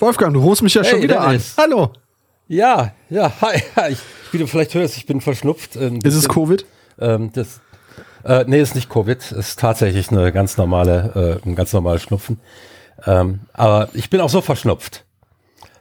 Wolfgang, 0.00 0.32
du 0.34 0.40
rufst 0.40 0.62
mich 0.62 0.74
ja 0.74 0.82
Hey, 0.82 0.90
schon 0.90 1.02
wieder 1.02 1.20
Dennis. 1.20 1.54
an. 1.56 1.64
Hallo. 1.64 1.92
Ja, 2.48 2.92
ja, 3.10 3.32
hi, 3.40 3.62
hi. 3.76 3.92
Ich, 3.92 3.98
wie 4.32 4.38
du 4.38 4.46
vielleicht 4.46 4.74
hörst, 4.74 4.96
ich 4.96 5.06
bin 5.06 5.20
verschnupft. 5.20 5.76
Ähm, 5.76 6.00
Ist 6.02 6.14
es 6.14 6.28
Covid? 6.28 6.64
Ähm, 6.98 7.30
das, 7.32 7.60
äh, 8.24 8.44
nee, 8.46 8.60
ist 8.60 8.74
nicht 8.74 8.88
Covid. 8.88 9.32
Ist 9.32 9.58
tatsächlich 9.60 10.10
eine 10.10 10.32
ganz 10.32 10.56
normale, 10.56 11.40
äh, 11.44 11.48
ein 11.48 11.54
ganz 11.54 11.72
normales 11.72 12.02
Schnupfen. 12.02 12.40
Ähm, 13.06 13.40
aber 13.52 13.88
ich 13.92 14.10
bin 14.10 14.20
auch 14.20 14.30
so 14.30 14.40
verschnupft. 14.40 15.04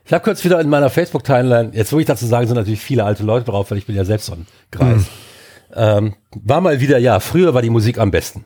Ich 0.06 0.14
habe 0.14 0.24
kurz 0.24 0.44
wieder 0.44 0.60
in 0.60 0.70
meiner 0.70 0.90
Facebook-Timeline, 0.90 1.72
jetzt 1.74 1.92
wo 1.94 2.00
ich 2.00 2.06
dazu 2.06 2.26
sagen, 2.26 2.48
sind 2.48 2.56
natürlich 2.58 2.80
viele 2.82 3.04
alte 3.04 3.24
Leute 3.24 3.46
drauf, 3.46 3.70
weil 3.72 3.78
ich 3.78 3.86
bin 3.86 3.96
ja 3.96 4.06
selbst 4.06 4.26
so 4.28 4.34
ein 4.34 4.48
Greis. 4.72 5.04
Ähm, 5.74 6.16
war 6.32 6.62
mal 6.62 6.80
wieder, 6.82 6.98
ja, 6.98 7.20
früher 7.20 7.54
war 7.54 7.62
die 7.62 7.70
Musik 7.70 8.00
am 8.00 8.10
besten. 8.10 8.46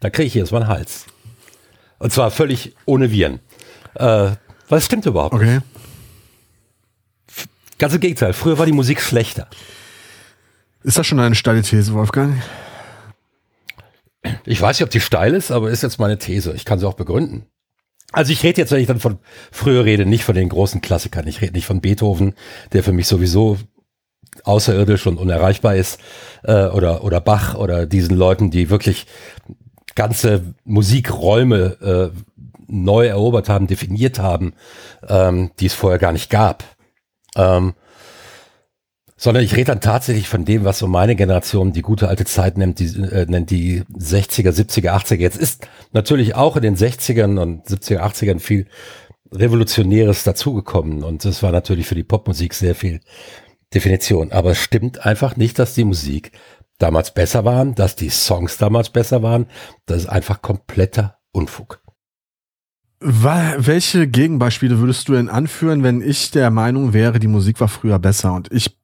Da 0.00 0.10
kriege 0.10 0.26
ich 0.26 0.34
jetzt 0.34 0.52
mal 0.52 0.60
einen 0.62 0.68
Hals. 0.68 1.06
Und 1.98 2.12
zwar 2.12 2.30
völlig 2.30 2.74
ohne 2.84 3.10
Viren. 3.10 3.40
Äh, 3.98 4.36
was 4.68 4.84
stimmt 4.84 5.06
überhaupt? 5.06 5.34
nicht. 5.34 5.42
Okay. 5.42 5.60
Ganz 7.78 7.94
im 7.94 8.00
Gegenteil, 8.00 8.32
früher 8.32 8.58
war 8.58 8.66
die 8.66 8.72
Musik 8.72 9.00
schlechter. 9.00 9.48
Ist 10.82 10.96
das 10.96 11.06
schon 11.06 11.20
eine 11.20 11.34
steile 11.34 11.62
These, 11.62 11.92
Wolfgang? 11.92 12.40
Ich 14.44 14.60
weiß 14.60 14.78
nicht, 14.78 14.84
ob 14.84 14.90
die 14.90 15.00
steil 15.00 15.34
ist, 15.34 15.50
aber 15.50 15.70
ist 15.70 15.82
jetzt 15.82 15.98
meine 15.98 16.18
These. 16.18 16.52
Ich 16.54 16.64
kann 16.64 16.78
sie 16.78 16.86
auch 16.86 16.94
begründen. 16.94 17.46
Also 18.12 18.32
ich 18.32 18.42
rede 18.42 18.60
jetzt, 18.60 18.70
wenn 18.70 18.80
ich 18.80 18.86
dann 18.86 19.00
von 19.00 19.18
früher 19.52 19.84
rede, 19.84 20.06
nicht 20.06 20.24
von 20.24 20.34
den 20.34 20.48
großen 20.48 20.80
Klassikern. 20.80 21.26
Ich 21.26 21.40
rede 21.42 21.52
nicht 21.52 21.66
von 21.66 21.80
Beethoven, 21.80 22.34
der 22.72 22.82
für 22.82 22.92
mich 22.92 23.08
sowieso 23.08 23.58
außerirdisch 24.44 25.06
und 25.06 25.18
unerreichbar 25.18 25.76
ist, 25.76 26.00
äh, 26.44 26.66
oder, 26.66 27.04
oder 27.04 27.20
Bach 27.20 27.54
oder 27.56 27.86
diesen 27.86 28.16
Leuten, 28.16 28.50
die 28.50 28.70
wirklich 28.70 29.06
ganze 29.94 30.54
Musikräume 30.64 32.12
äh, 32.14 32.20
neu 32.68 33.06
erobert 33.06 33.48
haben, 33.48 33.66
definiert 33.66 34.18
haben, 34.18 34.54
ähm, 35.08 35.50
die 35.60 35.66
es 35.66 35.74
vorher 35.74 35.98
gar 35.98 36.12
nicht 36.12 36.30
gab. 36.30 36.64
Ähm, 37.36 37.74
sondern 39.18 39.44
ich 39.44 39.56
rede 39.56 39.66
dann 39.66 39.80
tatsächlich 39.80 40.28
von 40.28 40.44
dem, 40.44 40.64
was 40.64 40.78
so 40.78 40.86
meine 40.86 41.16
Generation 41.16 41.72
die 41.72 41.82
gute 41.82 42.08
alte 42.08 42.26
Zeit 42.26 42.58
nennt, 42.58 42.78
die, 42.78 42.86
äh, 43.00 43.24
nennt 43.26 43.50
die 43.50 43.82
60er, 43.98 44.50
70er, 44.50 44.90
80er. 44.90 45.20
Jetzt 45.20 45.38
ist 45.38 45.66
natürlich 45.92 46.34
auch 46.34 46.56
in 46.56 46.62
den 46.62 46.76
60ern 46.76 47.40
und 47.40 47.66
70er, 47.66 48.00
80ern 48.00 48.40
viel 48.40 48.66
Revolutionäres 49.32 50.22
dazugekommen 50.22 51.02
und 51.02 51.24
das 51.24 51.42
war 51.42 51.50
natürlich 51.50 51.86
für 51.86 51.94
die 51.94 52.04
Popmusik 52.04 52.54
sehr 52.54 52.74
viel 52.74 53.00
Definition. 53.74 54.32
Aber 54.32 54.50
es 54.50 54.58
stimmt 54.58 55.04
einfach 55.04 55.36
nicht, 55.36 55.58
dass 55.58 55.74
die 55.74 55.84
Musik 55.84 56.32
damals 56.78 57.12
besser 57.12 57.44
waren, 57.44 57.74
dass 57.74 57.96
die 57.96 58.10
Songs 58.10 58.58
damals 58.58 58.90
besser 58.90 59.22
waren. 59.22 59.46
Das 59.86 59.98
ist 59.98 60.08
einfach 60.08 60.42
kompletter 60.42 61.18
Unfug. 61.32 61.80
Welche 62.98 64.08
Gegenbeispiele 64.08 64.78
würdest 64.78 65.06
du 65.08 65.12
denn 65.12 65.28
anführen, 65.28 65.82
wenn 65.82 66.00
ich 66.00 66.30
der 66.30 66.50
Meinung 66.50 66.94
wäre, 66.94 67.18
die 67.18 67.28
Musik 67.28 67.60
war 67.60 67.68
früher 67.68 67.98
besser? 67.98 68.32
Und 68.32 68.50
ich, 68.50 68.74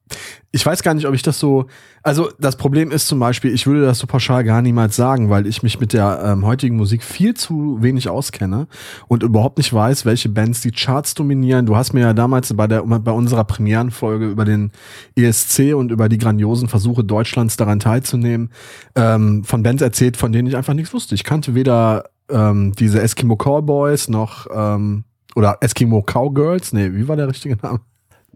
ich 0.51 0.63
weiß 0.63 0.83
gar 0.83 0.93
nicht, 0.93 1.07
ob 1.07 1.15
ich 1.15 1.23
das 1.23 1.39
so. 1.39 1.65
Also 2.03 2.29
das 2.37 2.55
Problem 2.55 2.91
ist 2.91 3.07
zum 3.07 3.17
Beispiel, 3.17 3.51
ich 3.51 3.65
würde 3.65 3.81
das 3.81 3.97
so 3.97 4.05
pauschal 4.05 4.43
gar 4.43 4.61
niemals 4.61 4.95
sagen, 4.95 5.31
weil 5.31 5.47
ich 5.47 5.63
mich 5.63 5.79
mit 5.79 5.93
der 5.93 6.21
ähm, 6.23 6.45
heutigen 6.45 6.75
Musik 6.75 7.01
viel 7.01 7.33
zu 7.33 7.81
wenig 7.81 8.07
auskenne 8.07 8.67
und 9.07 9.23
überhaupt 9.23 9.57
nicht 9.57 9.73
weiß, 9.73 10.05
welche 10.05 10.29
Bands 10.29 10.61
die 10.61 10.71
Charts 10.71 11.15
dominieren. 11.15 11.65
Du 11.65 11.75
hast 11.75 11.93
mir 11.93 12.01
ja 12.01 12.13
damals 12.13 12.53
bei 12.53 12.67
der 12.67 12.83
bei 12.83 13.11
unserer 13.11 13.45
Premierenfolge 13.45 14.29
über 14.29 14.45
den 14.45 14.71
ESC 15.15 15.73
und 15.73 15.91
über 15.91 16.07
die 16.07 16.19
grandiosen 16.19 16.67
Versuche 16.67 17.03
Deutschlands 17.03 17.57
daran 17.57 17.79
teilzunehmen 17.79 18.51
ähm, 18.93 19.43
von 19.43 19.63
Bands 19.63 19.81
erzählt, 19.81 20.17
von 20.17 20.31
denen 20.31 20.47
ich 20.47 20.55
einfach 20.55 20.75
nichts 20.75 20.93
wusste. 20.93 21.15
Ich 21.15 21.23
kannte 21.23 21.55
weder 21.55 22.11
ähm, 22.33 22.73
diese 22.77 23.01
Eskimo 23.01 23.35
Cowboys 23.35 24.09
noch 24.09 24.47
ähm, 24.53 25.05
oder 25.35 25.57
Eskimo 25.61 26.01
Cowgirls. 26.01 26.73
Nee, 26.73 26.91
wie 26.93 27.07
war 27.07 27.15
der 27.15 27.27
richtige 27.27 27.55
Name? 27.61 27.79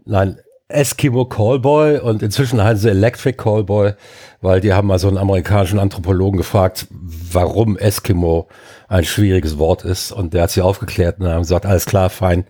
Nein, 0.04 0.38
Eskimo 0.68 1.24
Callboy 1.24 1.98
und 1.98 2.22
inzwischen 2.22 2.62
heißen 2.62 2.82
sie 2.82 2.90
Electric 2.90 3.38
Callboy, 3.38 3.94
weil 4.42 4.60
die 4.60 4.74
haben 4.74 4.88
mal 4.88 4.98
so 4.98 5.08
einen 5.08 5.16
amerikanischen 5.16 5.78
Anthropologen 5.78 6.36
gefragt, 6.36 6.86
warum 6.90 7.78
Eskimo 7.78 8.48
ein 8.86 9.04
schwieriges 9.04 9.58
Wort 9.58 9.84
ist 9.84 10.12
und 10.12 10.34
der 10.34 10.42
hat 10.42 10.50
sie 10.50 10.60
aufgeklärt 10.60 11.20
und 11.20 11.26
haben 11.26 11.40
gesagt, 11.40 11.64
alles 11.64 11.86
klar, 11.86 12.10
fein, 12.10 12.44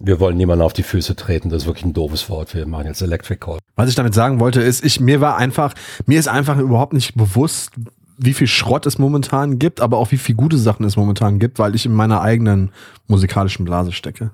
wir 0.00 0.18
wollen 0.18 0.38
niemanden 0.38 0.64
auf 0.64 0.72
die 0.72 0.82
Füße 0.82 1.14
treten, 1.14 1.50
das 1.50 1.62
ist 1.62 1.66
wirklich 1.66 1.84
ein 1.84 1.92
doofes 1.92 2.30
Wort, 2.30 2.54
wir 2.54 2.66
machen 2.66 2.86
jetzt 2.86 3.02
Electric 3.02 3.38
Call. 3.38 3.58
Was 3.76 3.90
ich 3.90 3.94
damit 3.94 4.14
sagen 4.14 4.40
wollte, 4.40 4.62
ist, 4.62 4.82
ich 4.82 4.98
mir 4.98 5.20
war 5.20 5.36
einfach, 5.36 5.74
mir 6.06 6.18
ist 6.18 6.28
einfach 6.28 6.56
überhaupt 6.56 6.94
nicht 6.94 7.16
bewusst, 7.16 7.72
wie 8.18 8.34
viel 8.34 8.48
Schrott 8.48 8.84
es 8.86 8.98
momentan 8.98 9.58
gibt, 9.58 9.80
aber 9.80 9.96
auch 9.98 10.10
wie 10.10 10.18
viel 10.18 10.34
gute 10.34 10.58
Sachen 10.58 10.84
es 10.84 10.96
momentan 10.96 11.38
gibt, 11.38 11.58
weil 11.58 11.74
ich 11.74 11.86
in 11.86 11.92
meiner 11.92 12.20
eigenen 12.20 12.72
musikalischen 13.06 13.64
Blase 13.64 13.92
stecke. 13.92 14.32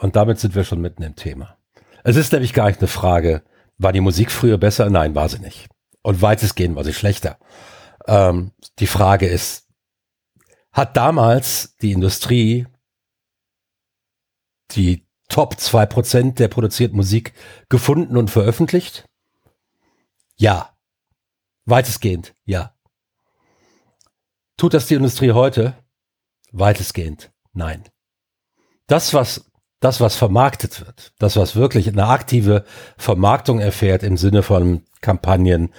Und 0.00 0.16
damit 0.16 0.38
sind 0.38 0.54
wir 0.54 0.64
schon 0.64 0.80
mitten 0.80 1.02
im 1.02 1.14
Thema. 1.14 1.56
Es 2.02 2.16
ist 2.16 2.32
nämlich 2.32 2.54
gar 2.54 2.66
nicht 2.68 2.80
eine 2.80 2.88
Frage, 2.88 3.42
war 3.76 3.92
die 3.92 4.00
Musik 4.00 4.30
früher 4.30 4.58
besser? 4.58 4.88
Nein, 4.90 5.14
war 5.14 5.28
sie 5.28 5.38
nicht. 5.38 5.68
Und 6.02 6.22
weitestgehend 6.22 6.76
war 6.76 6.84
sie 6.84 6.94
schlechter. 6.94 7.38
Ähm, 8.06 8.52
die 8.78 8.86
Frage 8.86 9.26
ist, 9.26 9.68
hat 10.72 10.96
damals 10.96 11.76
die 11.82 11.92
Industrie 11.92 12.66
die 14.72 15.06
Top 15.28 15.54
2% 15.54 16.34
der 16.34 16.48
produzierten 16.48 16.96
Musik 16.96 17.34
gefunden 17.68 18.16
und 18.16 18.30
veröffentlicht? 18.30 19.06
Ja. 20.36 20.74
Weitestgehend, 21.66 22.34
ja. 22.44 22.74
Tut 24.58 24.74
das 24.74 24.86
die 24.86 24.94
Industrie 24.94 25.30
heute? 25.30 25.74
Weitestgehend, 26.50 27.30
nein. 27.52 27.84
Das, 28.88 29.14
was 29.14 29.50
das, 29.78 30.00
was 30.00 30.16
vermarktet 30.16 30.84
wird, 30.84 31.12
das, 31.20 31.36
was 31.36 31.54
wirklich 31.54 31.86
eine 31.88 32.08
aktive 32.08 32.64
Vermarktung 32.96 33.60
erfährt 33.60 34.02
im 34.02 34.16
Sinne 34.16 34.42
von 34.42 34.82
Kampagnen, 35.00 35.70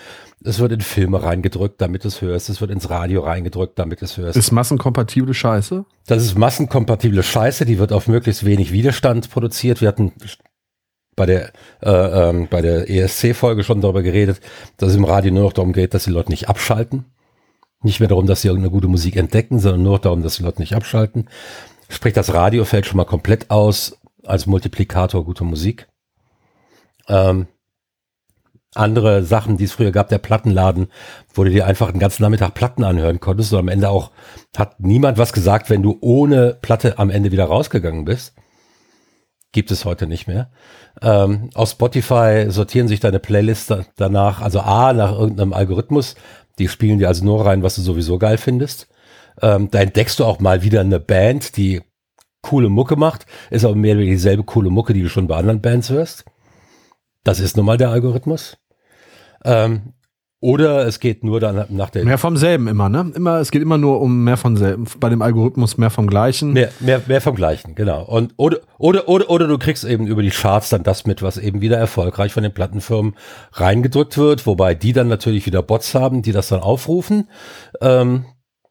es 0.46 0.60
wird 0.60 0.72
in 0.72 0.80
Filme 0.80 1.22
reingedrückt, 1.22 1.82
damit 1.82 2.06
es 2.06 2.22
hörst, 2.22 2.48
es 2.48 2.62
wird 2.62 2.72
ins 2.72 2.90
Radio 2.90 3.24
reingedrückt, 3.24 3.78
damit 3.78 4.02
es 4.02 4.16
hörst. 4.16 4.38
Ist 4.38 4.54
massenkompatible 4.54 5.34
Scheiße? 5.34 5.84
Das 6.08 6.24
ist 6.24 6.38
massenkompatible 6.38 7.22
Scheiße, 7.22 7.66
die 7.66 7.80
wird 7.80 7.92
auf 7.92 8.08
möglichst 8.08 8.46
wenig 8.46 8.72
Widerstand 8.72 9.30
produziert. 9.30 9.82
Wir 9.82 9.90
hatten 9.90 10.14
bei 11.18 11.26
der, 11.26 11.52
äh, 11.82 12.30
ähm, 12.30 12.48
bei 12.50 12.62
der 12.62 12.90
ESC-Folge 12.90 13.66
schon 13.66 13.82
darüber 13.82 14.04
geredet, 14.04 14.40
dass 14.78 14.92
es 14.92 14.96
im 14.96 15.04
Radio 15.04 15.34
nur 15.34 15.44
noch 15.44 15.54
darum 15.54 15.74
geht, 15.74 15.94
dass 15.94 16.06
die 16.06 16.12
Leute 16.12 16.32
nicht 16.32 16.48
abschalten. 16.48 17.04
Nicht 17.82 18.00
mehr 18.00 18.10
darum, 18.10 18.28
dass 18.28 18.42
sie 18.42 18.50
irgendeine 18.50 18.72
gute 18.72 18.88
Musik 18.88 19.16
entdecken, 19.16 19.60
sondern 19.60 19.84
nur 19.84 20.00
darum, 20.00 20.22
dass 20.22 20.36
die 20.38 20.44
Leute 20.44 20.62
nicht 20.62 20.76
abschalten. 20.76 21.30
Sprich, 21.88 22.14
das 22.14 22.34
Radio 22.34 22.66
fällt 22.66 22.86
schon 22.86 22.98
mal 22.98 23.06
komplett 23.06 23.50
aus 23.50 23.98
als 24.26 24.46
Multiplikator 24.46 25.24
guter 25.24 25.46
Musik. 25.46 25.88
Ähm, 27.08 27.48
andere 28.76 29.24
Sachen, 29.24 29.58
die 29.58 29.64
es 29.64 29.72
früher 29.72 29.92
gab, 29.92 30.10
der 30.10 30.20
Plattenladen, 30.20 30.90
wo 31.34 31.44
du 31.44 31.50
dir 31.50 31.66
einfach 31.66 31.90
den 31.90 32.00
ganzen 32.00 32.22
Nachmittag 32.22 32.54
Platten 32.54 32.84
anhören 32.84 33.20
konntest 33.20 33.52
und 33.54 33.60
am 33.60 33.68
Ende 33.68 33.90
auch 33.90 34.12
hat 34.56 34.80
niemand 34.80 35.18
was 35.18 35.34
gesagt, 35.34 35.70
wenn 35.70 35.82
du 35.82 35.98
ohne 36.02 36.58
Platte 36.62 37.00
am 37.00 37.10
Ende 37.10 37.32
wieder 37.32 37.46
rausgegangen 37.46 38.06
bist. 38.06 38.36
Gibt 39.52 39.72
es 39.72 39.86
heute 39.86 40.06
nicht 40.06 40.28
mehr. 40.28 40.52
Ähm, 41.02 41.50
auf 41.56 41.72
Spotify 41.72 42.46
sortieren 42.50 42.88
sich 42.88 43.00
deine 43.00 43.18
Playlists 43.18 43.66
da- 43.66 43.86
danach, 43.96 44.42
also 44.42 44.60
A, 44.60 44.94
nach 44.94 45.18
irgendeinem 45.18 45.54
Algorithmus, 45.54 46.14
die 46.60 46.68
spielen 46.68 47.00
dir 47.00 47.08
also 47.08 47.26
nur 47.26 47.46
rein, 47.46 47.64
was 47.64 47.76
du 47.76 47.82
sowieso 47.82 48.20
geil 48.20 48.38
findest. 48.38 48.88
Ähm, 49.42 49.72
da 49.72 49.80
entdeckst 49.80 50.20
du 50.20 50.26
auch 50.26 50.40
mal 50.40 50.64
wieder 50.64 50.82
eine 50.82 51.00
Band, 51.00 51.58
die 51.58 51.82
coole 52.42 52.70
Mucke 52.70 52.96
macht, 52.96 53.26
ist 53.50 53.66
aber 53.66 53.76
mehr 53.76 53.94
oder 53.94 54.02
weniger 54.02 54.16
dieselbe 54.16 54.44
coole 54.44 54.70
Mucke, 54.70 54.94
die 54.94 55.02
du 55.02 55.10
schon 55.10 55.28
bei 55.28 55.38
anderen 55.38 55.62
Bands 55.62 55.90
hörst. 55.90 56.26
Das 57.24 57.40
ist 57.40 57.58
nun 57.58 57.66
mal 57.66 57.78
der 57.78 57.90
Algorithmus. 57.90 58.58
Ähm, 59.44 59.94
oder 60.42 60.88
es 60.88 61.02
geht 61.02 61.24
nur 61.24 61.42
dann 61.42 61.66
nach 61.70 61.90
der 61.90 62.06
Mehr 62.06 62.18
vom 62.18 62.38
selben 62.38 62.68
immer, 62.68 62.88
ne? 62.88 63.12
Immer, 63.14 63.40
es 63.40 63.52
geht 63.52 63.62
immer 63.62 63.78
nur 63.78 64.00
um 64.00 64.24
mehr 64.24 64.38
von 64.38 64.56
selben. 64.56 64.86
Bei 65.00 65.10
dem 65.10 65.22
Algorithmus 65.22 65.78
mehr 65.78 65.90
vom 65.90 66.08
Gleichen. 66.08 66.54
Mehr, 66.54 66.72
mehr, 66.80 67.02
mehr 67.08 67.20
vom 67.20 67.36
Gleichen, 67.36 67.76
genau. 67.76 68.04
Und, 68.04 68.34
oder, 68.38 68.60
oder, 68.78 69.10
oder, 69.10 69.30
oder 69.30 69.48
du 69.48 69.58
kriegst 69.58 69.84
eben 69.84 70.08
über 70.08 70.22
die 70.22 70.30
Charts 70.30 70.70
dann 70.70 70.84
das 70.84 71.06
mit, 71.06 71.22
was 71.22 71.38
eben 71.38 71.60
wieder 71.60 71.78
erfolgreich 71.78 72.32
von 72.32 72.44
den 72.44 72.54
Plattenfirmen 72.54 73.16
reingedrückt 73.52 74.18
wird, 74.18 74.46
wobei 74.46 74.76
die 74.76 74.94
dann 74.94 75.10
natürlich 75.10 75.46
wieder 75.46 75.62
Bots 75.62 75.94
haben, 75.94 76.22
die 76.22 76.32
das 76.32 76.48
dann 76.48 76.62
aufrufen. 76.62 77.30
Ähm, 77.82 78.24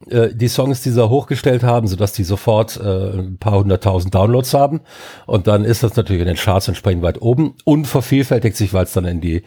äh, 0.09 0.29
die 0.33 0.49
Songs, 0.49 0.83
die 0.83 0.91
sie 0.91 1.09
hochgestellt 1.09 1.65
haben, 1.65 1.87
sodass 1.87 2.13
die 2.13 2.25
sofort 2.25 2.79
äh, 2.79 3.19
ein 3.19 3.39
paar 3.39 3.59
hunderttausend 3.59 4.15
Downloads 4.15 4.55
haben. 4.55 4.81
Und 5.27 5.47
dann 5.47 5.65
ist 5.65 5.83
das 5.83 5.97
natürlich 5.97 6.23
in 6.23 6.29
den 6.29 6.37
Charts 6.37 6.69
entsprechend 6.69 7.03
weit 7.03 7.21
oben 7.21 7.57
und 7.65 7.87
vervielfältigt 7.87 8.57
sich, 8.57 8.73
weil 8.73 8.85
es 8.85 8.93
dann 8.93 9.05
in 9.05 9.21
die 9.21 9.43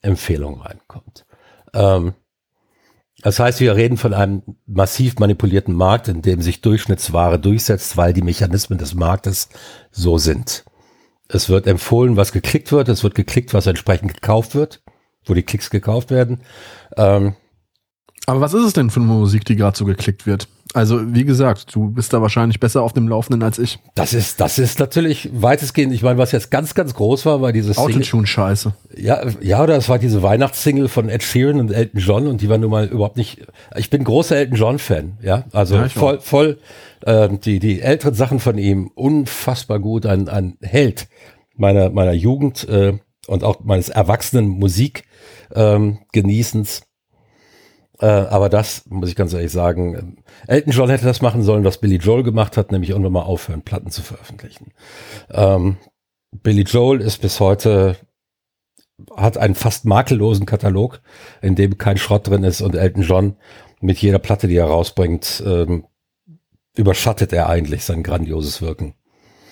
Empfehlung 0.00 0.62
reinkommt. 0.62 1.25
Ähm, 1.76 2.14
das 3.22 3.38
heißt, 3.38 3.60
wir 3.60 3.76
reden 3.76 3.96
von 3.96 4.12
einem 4.12 4.42
massiv 4.66 5.18
manipulierten 5.18 5.74
Markt, 5.74 6.08
in 6.08 6.22
dem 6.22 6.42
sich 6.42 6.60
Durchschnittsware 6.60 7.38
durchsetzt, 7.38 7.96
weil 7.96 8.12
die 8.12 8.22
Mechanismen 8.22 8.78
des 8.78 8.94
Marktes 8.94 9.48
so 9.90 10.18
sind. 10.18 10.64
Es 11.28 11.48
wird 11.48 11.66
empfohlen, 11.66 12.16
was 12.16 12.32
geklickt 12.32 12.72
wird, 12.72 12.88
es 12.88 13.02
wird 13.02 13.14
geklickt, 13.14 13.54
was 13.54 13.66
entsprechend 13.66 14.14
gekauft 14.14 14.54
wird, 14.54 14.82
wo 15.24 15.34
die 15.34 15.42
Klicks 15.42 15.70
gekauft 15.70 16.10
werden. 16.10 16.42
Ähm, 16.96 17.34
Aber 18.26 18.40
was 18.40 18.54
ist 18.54 18.64
es 18.64 18.72
denn 18.74 18.90
für 18.90 19.00
eine 19.00 19.08
Musik, 19.08 19.44
die 19.44 19.56
gerade 19.56 19.76
so 19.76 19.84
geklickt 19.84 20.26
wird? 20.26 20.48
Also, 20.74 21.14
wie 21.14 21.24
gesagt, 21.24 21.74
du 21.74 21.90
bist 21.90 22.12
da 22.12 22.20
wahrscheinlich 22.20 22.58
besser 22.58 22.82
auf 22.82 22.92
dem 22.92 23.08
Laufenden 23.08 23.42
als 23.42 23.58
ich. 23.58 23.78
Das 23.94 24.12
ist, 24.12 24.40
das 24.40 24.58
ist 24.58 24.78
natürlich 24.78 25.30
weitestgehend, 25.32 25.94
ich 25.94 26.02
meine, 26.02 26.18
was 26.18 26.32
jetzt 26.32 26.50
ganz, 26.50 26.74
ganz 26.74 26.94
groß 26.94 27.24
war, 27.24 27.40
war 27.40 27.52
dieses 27.52 27.78
Autotune-Scheiße. 27.78 28.74
Ja, 28.96 29.22
ja, 29.40 29.62
oder 29.62 29.76
es 29.76 29.88
war 29.88 29.98
diese 29.98 30.22
Weihnachtssingle 30.22 30.88
von 30.88 31.08
Ed 31.08 31.22
Sheeran 31.22 31.60
und 31.60 31.70
Elton 31.70 32.00
John 32.00 32.26
und 32.26 32.40
die 32.40 32.48
war 32.48 32.58
nun 32.58 32.70
mal 32.70 32.86
überhaupt 32.86 33.16
nicht, 33.16 33.46
ich 33.76 33.90
bin 33.90 34.02
großer 34.02 34.36
Elton 34.36 34.56
John-Fan, 34.56 35.18
ja, 35.22 35.44
also 35.52 35.76
ja, 35.76 35.88
voll, 35.88 36.20
voll, 36.20 36.58
äh, 37.02 37.28
die, 37.28 37.60
die 37.60 37.80
älteren 37.80 38.14
Sachen 38.14 38.40
von 38.40 38.58
ihm, 38.58 38.90
unfassbar 38.94 39.78
gut, 39.78 40.04
ein, 40.04 40.28
ein 40.28 40.56
Held 40.60 41.08
meiner, 41.56 41.90
meiner 41.90 42.12
Jugend 42.12 42.68
äh, 42.68 42.98
und 43.28 43.44
auch 43.44 43.60
meines 43.62 43.88
erwachsenen 43.88 44.48
Musik 44.48 45.04
ähm, 45.54 45.98
genießens. 46.12 46.82
Äh, 48.00 48.06
aber 48.06 48.48
das 48.48 48.84
muss 48.88 49.08
ich 49.08 49.16
ganz 49.16 49.32
ehrlich 49.32 49.52
sagen, 49.52 50.18
Elton 50.46 50.72
John 50.72 50.90
hätte 50.90 51.06
das 51.06 51.22
machen 51.22 51.42
sollen, 51.42 51.64
was 51.64 51.78
Billy 51.78 51.96
Joel 51.96 52.22
gemacht 52.22 52.56
hat, 52.56 52.72
nämlich 52.72 52.90
irgendwann 52.90 53.12
mal 53.12 53.22
aufhören, 53.22 53.62
Platten 53.62 53.90
zu 53.90 54.02
veröffentlichen. 54.02 54.72
Ähm, 55.30 55.78
Billy 56.30 56.62
Joel 56.62 57.00
ist 57.00 57.22
bis 57.22 57.40
heute 57.40 57.96
hat 59.14 59.36
einen 59.36 59.54
fast 59.54 59.84
makellosen 59.84 60.46
Katalog, 60.46 61.00
in 61.42 61.54
dem 61.54 61.78
kein 61.78 61.98
Schrott 61.98 62.28
drin 62.28 62.44
ist 62.44 62.62
und 62.62 62.74
Elton 62.74 63.02
John 63.02 63.36
mit 63.80 63.98
jeder 63.98 64.18
Platte, 64.18 64.48
die 64.48 64.56
er 64.56 64.66
rausbringt, 64.66 65.42
ähm, 65.44 65.84
überschattet 66.76 67.32
er 67.32 67.48
eigentlich 67.48 67.84
sein 67.84 68.02
grandioses 68.02 68.62
Wirken. 68.62 68.94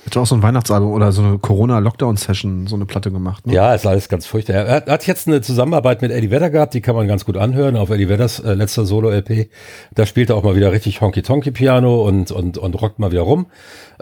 Hat 0.07 0.17
auch 0.17 0.27
so 0.27 0.35
ein 0.35 0.43
Weihnachtsalbum 0.43 0.93
oder 0.93 1.13
so 1.13 1.23
eine 1.23 1.39
Corona-Lockdown-Session, 1.39 2.67
so 2.67 2.77
eine 2.77 2.85
Platte 2.85 3.11
gemacht. 3.11 3.47
Ne? 3.47 3.55
Ja, 3.55 3.75
ist 3.75 3.87
alles 3.87 4.09
ganz 4.09 4.27
furchtbar. 4.27 4.57
Er 4.57 4.85
hat 4.87 5.07
jetzt 5.07 5.27
eine 5.27 5.41
Zusammenarbeit 5.41 6.03
mit 6.03 6.11
Eddie 6.11 6.31
Vedder 6.31 6.51
gehabt, 6.51 6.75
die 6.75 6.83
kann 6.83 6.95
man 6.95 7.09
ganz 7.09 7.25
gut 7.25 7.37
anhören 7.37 7.77
auf 7.77 7.89
Eddie 7.89 8.09
Vedders 8.09 8.41
äh, 8.41 8.53
letzter 8.53 8.85
Solo-LP. 8.85 9.49
Da 9.95 10.05
spielt 10.05 10.31
er 10.31 10.37
auch 10.37 10.43
mal 10.43 10.57
wieder 10.57 10.73
richtig 10.73 11.01
Honky-Tonky-Piano 11.01 12.07
und, 12.07 12.31
und, 12.31 12.59
und 12.59 12.83
rockt 12.83 12.99
mal 12.99 13.13
wieder 13.13 13.23
rum. 13.23 13.47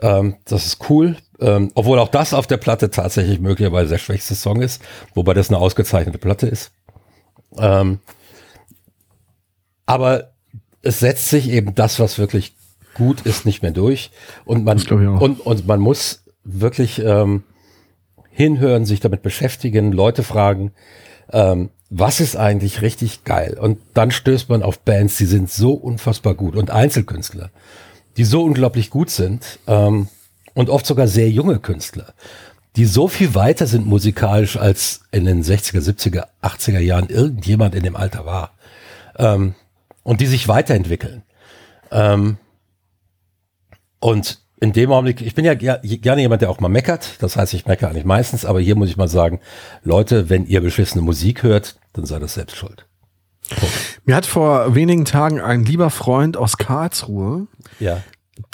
Ähm, 0.01 0.37
das 0.45 0.67
ist 0.67 0.91
cool. 0.91 1.17
Ähm, 1.41 1.71
obwohl 1.75 1.99
auch 1.99 2.09
das 2.09 2.35
auf 2.35 2.47
der 2.47 2.57
Platte 2.57 2.91
tatsächlich 2.91 3.41
möglicherweise 3.41 3.91
der 3.91 3.99
schwächste 3.99 4.35
Song 4.35 4.61
ist, 4.61 4.83
wobei 5.15 5.35
das 5.35 5.49
eine 5.49 5.59
ausgezeichnete 5.59 6.19
Platte 6.19 6.47
ist. 6.47 6.73
Ähm, 7.59 7.99
aber 9.87 10.33
es 10.83 11.01
setzt 11.01 11.29
sich 11.29 11.49
eben 11.51 11.75
das, 11.75 12.01
was 12.01 12.19
wirklich 12.19 12.55
gut 12.95 13.23
ist 13.23 13.47
nicht 13.47 13.63
mehr 13.63 13.71
durch. 13.71 14.11
Und 14.45 14.65
man, 14.65 14.79
und, 14.79 15.41
und 15.41 15.67
man 15.67 15.81
muss 15.81 16.25
wirklich 16.45 17.01
ähm, 17.05 17.45
hinhören, 18.31 18.85
sich 18.85 19.01
damit 19.01 19.23
beschäftigen, 19.23 19.93
Leute 19.93 20.23
fragen, 20.23 20.73
ähm, 21.33 21.71
was 21.91 22.21
ist 22.21 22.37
eigentlich 22.37 22.81
richtig 22.81 23.25
geil? 23.25 23.59
Und 23.61 23.79
dann 23.93 24.11
stößt 24.11 24.49
man 24.49 24.63
auf 24.63 24.81
Bands, 24.81 25.19
die 25.19 25.27
sind 25.27 25.51
so 25.51 25.73
unfassbar 25.73 26.35
gut 26.35 26.57
und 26.57 26.71
Einzelkünstler, 26.71 27.51
die 28.17 28.25
so 28.25 28.43
unglaublich 28.43 28.89
gut 28.89 29.11
sind 29.11 29.59
ähm, 29.67 30.09
und 30.55 30.71
oft 30.71 30.87
sogar 30.87 31.07
sehr 31.07 31.31
junge 31.31 31.59
Künstler, 31.59 32.15
die 32.77 32.87
so 32.87 33.09
viel 33.09 33.35
weiter 33.35 33.67
sind 33.67 33.87
musikalisch 33.87 34.57
als 34.57 35.03
in 35.13 35.27
den 35.27 35.45
60er, 35.45 35.81
70er, 35.81 36.29
80er 36.43 36.79
Jahren 36.79 37.11
irgendjemand 37.11 37.75
in 37.75 37.83
dem 37.83 37.97
Alter 37.97 38.25
war 38.25 38.53
ähm, 39.19 39.55
und 40.03 40.23
die 40.23 40.27
sich 40.27 40.49
weiterentwickeln. 40.49 41.23
Ähm, 41.91 42.39
und 44.03 44.41
in 44.61 44.73
dem 44.73 44.93
Augenblick, 44.93 45.21
ich 45.21 45.35
bin 45.35 45.45
ja 45.45 45.55
gerne 45.55 46.21
jemand, 46.21 46.43
der 46.43 46.51
auch 46.51 46.61
mal 46.61 46.69
meckert. 46.69 47.21
Das 47.21 47.37
heißt, 47.37 47.55
ich 47.55 47.67
meckere 47.67 47.89
eigentlich 47.89 48.05
meistens, 48.05 48.45
aber 48.45 48.61
hier 48.61 48.77
muss 48.77 48.89
ich 48.89 48.97
mal 48.97 49.09
sagen, 49.09 49.41
Leute, 49.83 50.29
wenn 50.29 50.47
ihr 50.47 50.61
beschissene 50.61 51.03
Musik 51.03 51.43
hört, 51.43 51.77
dann 51.95 52.05
seid 52.05 52.23
das 52.23 52.35
selbst 52.35 52.57
schuld. 52.57 52.87
Punkt. 53.49 53.75
Mir 54.05 54.15
hat 54.15 54.27
vor 54.27 54.75
wenigen 54.75 55.05
Tagen 55.05 55.41
ein 55.41 55.65
lieber 55.65 55.91
Freund 55.91 56.37
aus 56.37 56.59
Karlsruhe 56.59 57.47
ja 57.81 58.03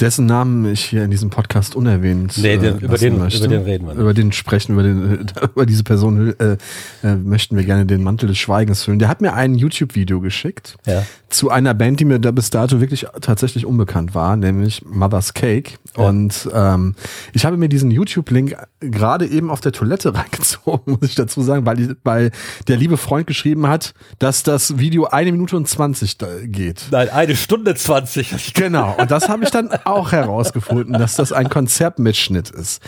dessen 0.00 0.26
Namen 0.26 0.64
ich 0.66 0.84
hier 0.84 1.04
in 1.04 1.10
diesem 1.10 1.30
Podcast 1.30 1.76
unerwähnt 1.76 2.36
nee, 2.38 2.56
den, 2.56 2.80
äh, 2.80 2.84
über, 2.84 2.98
den, 2.98 3.18
möchte. 3.18 3.38
über 3.38 3.48
den 3.48 3.62
reden 3.62 3.86
wir 3.86 3.94
nicht. 3.94 4.00
Über 4.00 4.14
den 4.14 4.32
sprechen, 4.32 4.72
über, 4.72 4.82
den, 4.82 5.26
über 5.54 5.66
diese 5.66 5.84
Person 5.84 6.34
äh, 6.38 6.56
äh, 7.04 7.14
möchten 7.14 7.56
wir 7.56 7.64
gerne 7.64 7.86
den 7.86 8.02
Mantel 8.02 8.28
des 8.28 8.38
Schweigens 8.38 8.82
füllen. 8.82 8.98
Der 8.98 9.08
hat 9.08 9.20
mir 9.20 9.34
ein 9.34 9.54
YouTube-Video 9.54 10.20
geschickt 10.20 10.76
ja. 10.84 11.04
zu 11.28 11.50
einer 11.50 11.74
Band, 11.74 12.00
die 12.00 12.04
mir 12.04 12.18
da 12.18 12.32
bis 12.32 12.50
dato 12.50 12.80
wirklich 12.80 13.06
tatsächlich 13.20 13.66
unbekannt 13.66 14.16
war, 14.16 14.36
nämlich 14.36 14.84
Mother's 14.84 15.32
Cake. 15.32 15.74
Ja. 15.96 16.04
Und 16.04 16.48
ähm, 16.52 16.96
ich 17.32 17.44
habe 17.44 17.56
mir 17.56 17.68
diesen 17.68 17.92
YouTube-Link 17.92 18.56
gerade 18.80 19.26
eben 19.26 19.48
auf 19.48 19.60
der 19.60 19.72
Toilette 19.72 20.12
reingezogen, 20.14 20.94
muss 20.94 21.08
ich 21.08 21.14
dazu 21.14 21.40
sagen, 21.40 21.66
weil, 21.66 21.96
weil 22.02 22.32
der 22.66 22.76
liebe 22.76 22.96
Freund 22.96 23.28
geschrieben 23.28 23.68
hat, 23.68 23.94
dass 24.18 24.42
das 24.42 24.78
Video 24.78 25.04
eine 25.06 25.30
Minute 25.30 25.56
und 25.56 25.68
zwanzig 25.68 26.18
geht. 26.42 26.88
Nein, 26.90 27.10
eine 27.10 27.36
Stunde 27.36 27.76
zwanzig. 27.76 28.54
Genau, 28.54 28.96
und 28.98 29.10
das 29.12 29.28
habe 29.28 29.44
ich 29.44 29.50
dann 29.50 29.67
auch 29.84 30.12
herausgefunden, 30.12 30.94
dass 30.94 31.16
das 31.16 31.32
ein 31.32 31.48
Konzertmitschnitt 31.48 32.50
ist. 32.50 32.82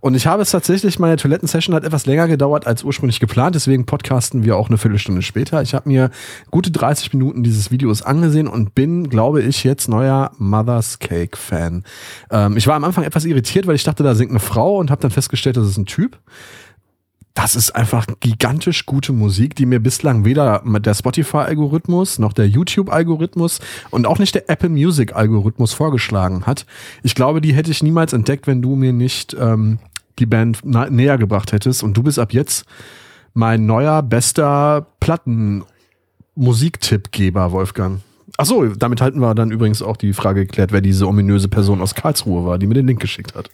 Und 0.00 0.14
ich 0.14 0.26
habe 0.26 0.42
es 0.42 0.50
tatsächlich, 0.50 0.98
meine 0.98 1.16
Toilettensession 1.16 1.74
hat 1.74 1.84
etwas 1.84 2.06
länger 2.06 2.28
gedauert 2.28 2.66
als 2.66 2.84
ursprünglich 2.84 3.20
geplant, 3.20 3.54
deswegen 3.54 3.86
podcasten 3.86 4.44
wir 4.44 4.56
auch 4.56 4.68
eine 4.68 4.78
Viertelstunde 4.78 5.22
später. 5.22 5.62
Ich 5.62 5.74
habe 5.74 5.88
mir 5.88 6.10
gute 6.50 6.70
30 6.70 7.12
Minuten 7.12 7.42
dieses 7.42 7.70
Videos 7.70 8.02
angesehen 8.02 8.48
und 8.48 8.74
bin, 8.74 9.08
glaube 9.08 9.42
ich, 9.42 9.64
jetzt 9.64 9.88
neuer 9.88 10.32
Mother's 10.38 10.98
Cake 10.98 11.36
Fan. 11.36 11.84
Ähm, 12.30 12.56
ich 12.56 12.66
war 12.66 12.76
am 12.76 12.84
Anfang 12.84 13.04
etwas 13.04 13.24
irritiert, 13.24 13.66
weil 13.66 13.76
ich 13.76 13.84
dachte, 13.84 14.02
da 14.02 14.14
singt 14.14 14.30
eine 14.30 14.40
Frau 14.40 14.78
und 14.78 14.90
habe 14.90 15.02
dann 15.02 15.10
festgestellt, 15.10 15.56
das 15.56 15.68
ist 15.68 15.78
ein 15.78 15.86
Typ 15.86 16.18
das 17.34 17.54
ist 17.56 17.74
einfach 17.74 18.06
gigantisch 18.20 18.86
gute 18.86 19.12
Musik, 19.12 19.56
die 19.56 19.66
mir 19.66 19.80
bislang 19.80 20.24
weder 20.24 20.62
der 20.64 20.94
Spotify-Algorithmus 20.94 22.20
noch 22.20 22.32
der 22.32 22.48
YouTube-Algorithmus 22.48 23.58
und 23.90 24.06
auch 24.06 24.20
nicht 24.20 24.36
der 24.36 24.48
Apple 24.48 24.68
Music-Algorithmus 24.68 25.72
vorgeschlagen 25.72 26.46
hat. 26.46 26.64
Ich 27.02 27.16
glaube, 27.16 27.40
die 27.40 27.52
hätte 27.52 27.72
ich 27.72 27.82
niemals 27.82 28.12
entdeckt, 28.12 28.46
wenn 28.46 28.62
du 28.62 28.76
mir 28.76 28.92
nicht 28.92 29.36
ähm, 29.38 29.80
die 30.20 30.26
Band 30.26 30.64
näher 30.64 31.18
gebracht 31.18 31.50
hättest. 31.50 31.82
Und 31.82 31.96
du 31.96 32.04
bist 32.04 32.20
ab 32.20 32.32
jetzt 32.32 32.66
mein 33.32 33.66
neuer, 33.66 34.00
bester 34.02 34.86
Platten-Musiktippgeber, 35.00 37.50
Wolfgang. 37.50 38.02
Ach 38.36 38.46
so, 38.46 38.64
damit 38.64 39.00
halten 39.00 39.18
wir 39.18 39.34
dann 39.34 39.50
übrigens 39.50 39.82
auch 39.82 39.96
die 39.96 40.12
Frage 40.12 40.46
geklärt, 40.46 40.70
wer 40.70 40.80
diese 40.80 41.08
ominöse 41.08 41.48
Person 41.48 41.80
aus 41.80 41.96
Karlsruhe 41.96 42.46
war, 42.46 42.58
die 42.58 42.68
mir 42.68 42.74
den 42.74 42.86
Link 42.86 43.00
geschickt 43.00 43.34
hat 43.34 43.50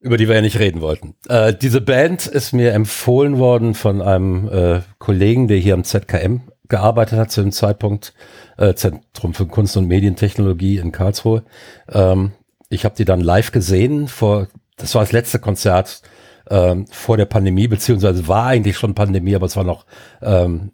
über 0.00 0.16
die 0.16 0.28
wir 0.28 0.36
ja 0.36 0.40
nicht 0.42 0.58
reden 0.58 0.80
wollten. 0.80 1.14
Äh, 1.28 1.54
diese 1.54 1.80
Band 1.80 2.26
ist 2.26 2.52
mir 2.52 2.72
empfohlen 2.72 3.38
worden 3.38 3.74
von 3.74 4.02
einem 4.02 4.48
äh, 4.48 4.80
Kollegen, 4.98 5.48
der 5.48 5.58
hier 5.58 5.74
am 5.74 5.84
ZKM 5.84 6.42
gearbeitet 6.68 7.18
hat 7.18 7.30
zu 7.30 7.42
dem 7.42 7.52
Zeitpunkt, 7.52 8.12
äh, 8.58 8.74
Zentrum 8.74 9.34
für 9.34 9.46
Kunst 9.46 9.76
und 9.76 9.86
Medientechnologie 9.86 10.78
in 10.78 10.92
Karlsruhe. 10.92 11.44
Ähm, 11.90 12.32
ich 12.68 12.84
habe 12.84 12.96
die 12.96 13.04
dann 13.04 13.20
live 13.20 13.52
gesehen 13.52 14.08
vor, 14.08 14.48
das 14.76 14.94
war 14.94 15.02
das 15.02 15.12
letzte 15.12 15.38
Konzert 15.38 16.02
ähm, 16.50 16.86
vor 16.90 17.16
der 17.16 17.24
Pandemie, 17.26 17.68
beziehungsweise 17.68 18.28
war 18.28 18.46
eigentlich 18.46 18.76
schon 18.76 18.94
Pandemie, 18.94 19.34
aber 19.34 19.46
es 19.46 19.56
war 19.56 19.64
noch 19.64 19.86
ähm, 20.22 20.72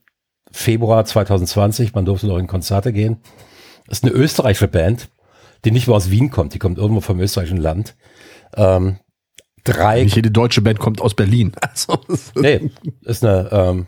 Februar 0.50 1.05
2020, 1.05 1.95
man 1.95 2.05
durfte 2.05 2.26
noch 2.26 2.38
in 2.38 2.47
Konzerte 2.47 2.93
gehen. 2.93 3.19
Das 3.87 3.99
ist 3.99 4.05
eine 4.05 4.12
österreichische 4.12 4.69
Band, 4.69 5.09
die 5.64 5.71
nicht 5.71 5.87
mehr 5.87 5.97
aus 5.97 6.11
Wien 6.11 6.31
kommt, 6.31 6.55
die 6.55 6.59
kommt 6.59 6.79
irgendwo 6.79 7.00
vom 7.00 7.21
österreichischen 7.21 7.59
Land. 7.59 7.95
Ähm, 8.57 8.99
drei. 9.64 10.02
Nicht 10.02 10.16
jede 10.16 10.31
deutsche 10.31 10.62
Band 10.62 10.78
kommt 10.78 11.00
aus 11.00 11.14
Berlin. 11.14 11.52
Also, 11.61 11.99
nee, 12.35 12.71
ist 13.02 13.25
eine, 13.25 13.49
ähm, 13.52 13.87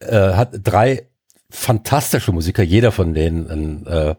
äh, 0.00 0.34
hat 0.34 0.50
drei 0.62 1.08
fantastische 1.50 2.32
Musiker, 2.32 2.62
jeder 2.62 2.92
von 2.92 3.14
denen 3.14 3.50
ein, 3.50 3.86
äh, 3.86 4.14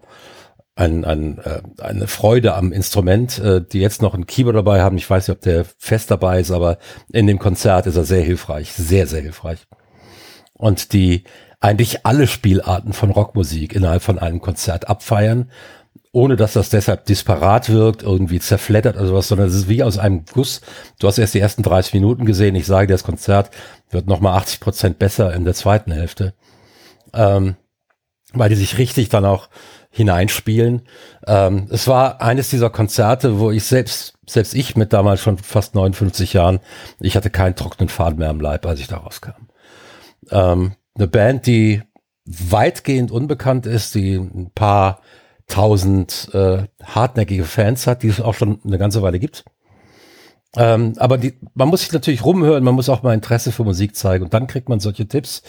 ein, 0.76 1.06
ein, 1.06 1.38
äh, 1.40 1.62
eine 1.82 2.08
Freude 2.08 2.56
am 2.56 2.72
Instrument, 2.72 3.40
äh, 3.40 3.62
die 3.62 3.80
jetzt 3.80 4.02
noch 4.02 4.14
ein 4.14 4.26
Keyboard 4.26 4.56
dabei 4.56 4.82
haben. 4.82 4.98
Ich 4.98 5.10
weiß 5.10 5.28
nicht, 5.28 5.36
ob 5.36 5.42
der 5.42 5.66
fest 5.78 6.12
dabei 6.12 6.40
ist, 6.40 6.52
aber 6.52 6.78
in 7.12 7.28
dem 7.28 7.40
Konzert 7.40 7.88
ist 7.88 7.96
er 7.96 8.06
sehr 8.06 8.22
hilfreich, 8.22 8.74
sehr, 8.74 9.08
sehr 9.08 9.22
hilfreich. 9.22 9.68
Und 10.54 10.94
die 10.94 11.24
eigentlich 11.60 12.06
alle 12.06 12.28
Spielarten 12.28 12.94
von 12.94 13.10
Rockmusik 13.12 13.74
innerhalb 13.74 14.04
von 14.04 14.20
einem 14.20 14.40
Konzert 14.40 14.88
abfeiern 14.88 15.50
ohne 16.16 16.38
dass 16.38 16.54
das 16.54 16.70
deshalb 16.70 17.04
disparat 17.06 17.70
wirkt, 17.70 18.02
irgendwie 18.02 18.40
zerfleddert 18.40 18.96
oder 18.96 19.08
sowas, 19.08 19.28
sondern 19.28 19.50
es 19.50 19.54
ist 19.54 19.68
wie 19.68 19.84
aus 19.84 19.98
einem 19.98 20.24
Guss. 20.24 20.62
Du 20.98 21.08
hast 21.08 21.18
erst 21.18 21.34
die 21.34 21.42
ersten 21.42 21.62
30 21.62 21.94
Minuten 21.94 22.26
gesehen. 22.26 22.56
Ich 22.56 22.66
sage, 22.66 22.88
das 22.88 23.04
Konzert 23.04 23.52
wird 23.90 24.08
nochmal 24.08 24.38
80 24.38 24.62
Prozent 24.62 24.98
besser 24.98 25.34
in 25.34 25.44
der 25.44 25.54
zweiten 25.54 25.92
Hälfte. 25.92 26.34
Ähm, 27.14 27.58
weil 28.32 28.48
die 28.48 28.56
sich 28.56 28.78
richtig 28.78 29.10
dann 29.10 29.26
auch 29.26 29.50
hineinspielen. 29.90 30.84
Ähm, 31.28 31.68
es 31.70 31.86
war 31.86 32.22
eines 32.22 32.50
dieser 32.50 32.70
Konzerte, 32.70 33.38
wo 33.38 33.52
ich 33.52 33.66
selbst, 33.66 34.14
selbst 34.26 34.56
ich 34.56 34.78
mit 34.78 34.94
damals 34.94 35.20
schon 35.20 35.38
fast 35.38 35.76
59 35.76 36.32
Jahren, 36.32 36.62
ich 37.02 37.18
hatte 37.18 37.30
keinen 37.30 37.58
trockenen 37.58 37.90
Faden 37.90 38.20
mehr 38.20 38.30
am 38.30 38.40
Leib, 38.40 38.66
als 38.66 38.80
ich 38.80 38.88
da 38.88 38.98
rauskam. 39.00 39.50
Ähm, 40.32 40.76
eine 40.96 41.08
Band, 41.08 41.46
die 41.46 41.84
weitgehend 42.26 43.12
unbekannt 43.12 43.66
ist, 43.66 43.96
die 43.96 44.16
ein 44.16 44.52
paar 44.56 45.02
tausend 45.48 46.30
äh, 46.34 46.64
hartnäckige 46.84 47.44
Fans 47.44 47.88
hat, 47.88 48.04
die 48.04 48.08
es 48.08 48.22
auch 48.22 48.34
schon 48.34 48.60
eine 48.66 48.78
ganze 48.78 49.02
Weile 49.02 49.20
gibt. 49.20 49.46
Ähm, 50.58 50.94
aber 50.98 51.18
die, 51.18 51.38
man 51.54 51.68
muss 51.68 51.82
sich 51.82 51.92
natürlich 51.92 52.24
rumhören, 52.24 52.64
man 52.64 52.76
muss 52.76 52.90
auch 52.90 53.04
mal 53.04 53.14
Interesse 53.14 53.52
für 53.52 53.64
Musik 53.64 53.96
zeigen 53.96 54.24
und 54.24 54.34
dann 54.34 54.48
kriegt 54.48 54.70
man 54.70 54.80
solche 54.80 55.08
Tipps. 55.08 55.44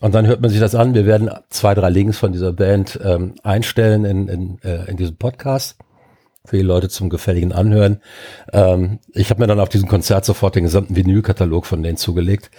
Und 0.00 0.16
dann 0.16 0.26
hört 0.26 0.40
man 0.40 0.50
sich 0.50 0.58
das 0.58 0.74
an. 0.74 0.94
Wir 0.94 1.06
werden 1.06 1.30
zwei, 1.48 1.74
drei 1.74 1.88
Links 1.88 2.18
von 2.18 2.32
dieser 2.32 2.52
Band 2.52 2.98
ähm, 3.04 3.36
einstellen 3.44 4.04
in, 4.04 4.26
in, 4.26 4.58
äh, 4.64 4.90
in 4.90 4.96
diesem 4.96 5.16
Podcast 5.16 5.76
für 6.44 6.56
die 6.56 6.62
Leute 6.62 6.88
zum 6.88 7.08
gefälligen 7.08 7.52
Anhören. 7.52 8.00
Ähm, 8.52 8.98
ich 9.12 9.30
habe 9.30 9.40
mir 9.40 9.46
dann 9.46 9.60
auf 9.60 9.68
diesem 9.68 9.88
Konzert 9.88 10.24
sofort 10.24 10.56
den 10.56 10.64
gesamten 10.64 10.96
Vinylkatalog 10.96 11.66
von 11.66 11.82
denen 11.82 11.96
zugelegt. 11.96 12.50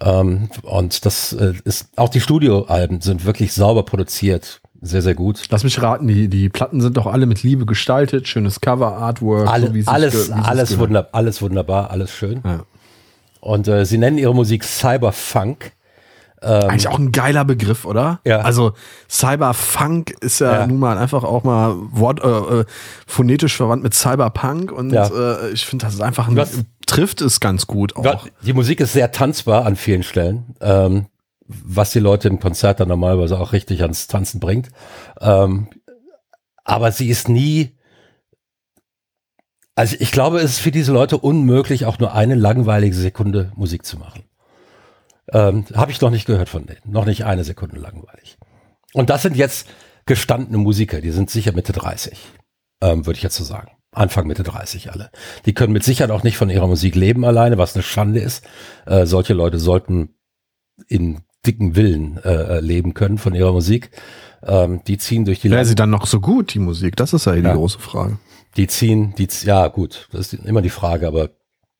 Ähm, 0.00 0.50
und 0.62 1.06
das 1.06 1.32
äh, 1.32 1.54
ist 1.64 1.90
auch 1.96 2.08
die 2.08 2.20
Studioalben 2.20 3.00
sind 3.00 3.24
wirklich 3.24 3.52
sauber 3.52 3.84
produziert. 3.84 4.60
Sehr, 4.82 5.02
sehr 5.02 5.14
gut. 5.14 5.42
Lass 5.50 5.62
mich 5.64 5.80
raten, 5.82 6.06
die, 6.06 6.28
die 6.28 6.48
Platten 6.48 6.80
sind 6.80 6.96
doch 6.96 7.06
alle 7.06 7.26
mit 7.26 7.42
Liebe 7.42 7.66
gestaltet, 7.66 8.26
schönes 8.28 8.60
Cover, 8.62 8.96
Artwork, 8.96 9.46
Alle, 9.48 9.66
so 9.82 9.90
alles, 9.90 10.12
ge- 10.28 10.36
wie 10.36 10.40
es 10.40 10.46
alles, 10.46 10.68
gehört. 10.70 10.88
wunderbar, 10.88 11.08
alles 11.12 11.42
wunderbar, 11.42 11.90
alles 11.90 12.10
schön. 12.12 12.40
Ja. 12.44 12.60
Und 13.40 13.68
äh, 13.68 13.84
sie 13.84 13.98
nennen 13.98 14.16
ihre 14.18 14.34
Musik 14.34 14.64
Cyberfunk. 14.64 15.72
Eigentlich 16.42 16.88
auch 16.88 16.98
ein 16.98 17.12
geiler 17.12 17.44
Begriff, 17.44 17.84
oder? 17.84 18.20
Ja. 18.24 18.38
Also 18.40 18.72
Cyberfunk 19.10 20.10
ist 20.22 20.40
ja, 20.40 20.60
Ja. 20.60 20.66
nun 20.66 20.78
mal 20.78 20.96
einfach 20.96 21.22
auch 21.22 21.44
mal 21.44 21.74
Wort, 21.92 22.24
äh, 22.24 22.60
äh, 22.60 22.64
phonetisch 23.06 23.56
verwandt 23.56 23.82
mit 23.82 23.92
Cyberpunk 23.92 24.72
und 24.72 24.90
Ja. 24.90 25.06
äh, 25.08 25.50
ich 25.50 25.66
finde, 25.66 25.84
das 25.84 25.94
ist 25.94 26.00
einfach 26.00 26.28
ein, 26.28 26.36
Was- 26.36 26.60
trifft 26.86 27.20
es 27.20 27.40
ganz 27.40 27.66
gut 27.66 27.94
auch. 27.94 28.26
Die 28.42 28.54
Musik 28.54 28.80
ist 28.80 28.94
sehr 28.94 29.12
tanzbar 29.12 29.66
an 29.66 29.76
vielen 29.76 30.02
Stellen, 30.02 30.54
ähm, 30.62 31.06
was 31.64 31.92
die 31.92 31.98
Leute 31.98 32.28
im 32.28 32.40
Konzert 32.40 32.80
dann 32.80 32.88
normalerweise 32.88 33.38
auch 33.38 33.52
richtig 33.52 33.82
ans 33.82 34.06
Tanzen 34.06 34.40
bringt. 34.40 34.68
Ähm, 35.20 35.68
aber 36.64 36.92
sie 36.92 37.08
ist 37.08 37.28
nie, 37.28 37.76
also 39.74 39.96
ich 39.98 40.12
glaube, 40.12 40.38
es 40.38 40.52
ist 40.52 40.58
für 40.60 40.70
diese 40.70 40.92
Leute 40.92 41.18
unmöglich, 41.18 41.86
auch 41.86 41.98
nur 41.98 42.14
eine 42.14 42.34
langweilige 42.34 42.94
Sekunde 42.94 43.52
Musik 43.56 43.84
zu 43.84 43.98
machen. 43.98 44.24
Ähm, 45.32 45.64
Habe 45.74 45.90
ich 45.90 46.00
noch 46.00 46.10
nicht 46.10 46.26
gehört 46.26 46.48
von 46.48 46.66
denen. 46.66 46.80
Noch 46.84 47.06
nicht 47.06 47.24
eine 47.24 47.44
Sekunde 47.44 47.78
langweilig. 47.78 48.38
Und 48.92 49.10
das 49.10 49.22
sind 49.22 49.36
jetzt 49.36 49.68
gestandene 50.06 50.58
Musiker, 50.58 51.00
die 51.00 51.10
sind 51.10 51.30
sicher 51.30 51.52
Mitte 51.52 51.72
30, 51.72 52.18
ähm, 52.82 53.06
würde 53.06 53.16
ich 53.16 53.22
jetzt 53.22 53.36
so 53.36 53.44
sagen. 53.44 53.72
Anfang 53.92 54.26
Mitte 54.26 54.42
30 54.44 54.92
alle. 54.92 55.10
Die 55.46 55.54
können 55.54 55.72
mit 55.72 55.82
Sicherheit 55.82 56.12
auch 56.12 56.22
nicht 56.22 56.36
von 56.36 56.50
ihrer 56.50 56.66
Musik 56.66 56.94
leben 56.94 57.24
alleine, 57.24 57.58
was 57.58 57.74
eine 57.74 57.82
Schande 57.82 58.20
ist. 58.20 58.44
Äh, 58.86 59.06
solche 59.06 59.34
Leute 59.34 59.58
sollten 59.58 60.14
in 60.86 61.22
dicken 61.46 61.76
Willen 61.76 62.18
äh, 62.24 62.58
äh, 62.58 62.60
leben 62.60 62.94
können 62.94 63.18
von 63.18 63.34
ihrer 63.34 63.52
Musik. 63.52 63.90
Ähm, 64.42 64.82
die 64.86 64.98
ziehen 64.98 65.24
durch 65.24 65.40
die 65.40 65.50
Wäre 65.50 65.64
sie 65.64 65.74
dann 65.74 65.90
noch 65.90 66.06
so 66.06 66.20
gut, 66.20 66.54
die 66.54 66.58
Musik? 66.58 66.96
Das 66.96 67.12
ist 67.12 67.26
ja, 67.26 67.34
die 67.34 67.40
Ja. 67.42 67.54
große 67.54 67.78
Frage. 67.78 68.18
die 68.56 68.66
ziehen, 68.66 69.14
die, 69.16 69.28
ja 69.44 69.68
gut, 69.68 70.08
das 70.12 70.32
ist 70.32 70.44
immer 70.44 70.62
die 70.62 70.70
Frage, 70.70 71.06
aber 71.06 71.30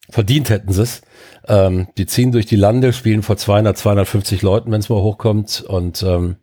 verdient 0.08 0.50
hätten 0.50 0.72
sie 0.72 0.82
es. 0.82 1.02
Ähm, 1.48 1.88
die 1.98 2.06
ziehen 2.06 2.32
durch 2.32 2.46
die 2.46 2.56
Lande, 2.56 2.92
spielen 2.92 3.22
vor 3.22 3.36
200, 3.36 3.76
250 3.76 4.42
Leuten, 4.42 4.70
wenn 4.72 4.80
es 4.80 4.88
mal 4.88 5.00
hochkommt 5.00 5.62
und 5.62 6.02
ähm, 6.02 6.36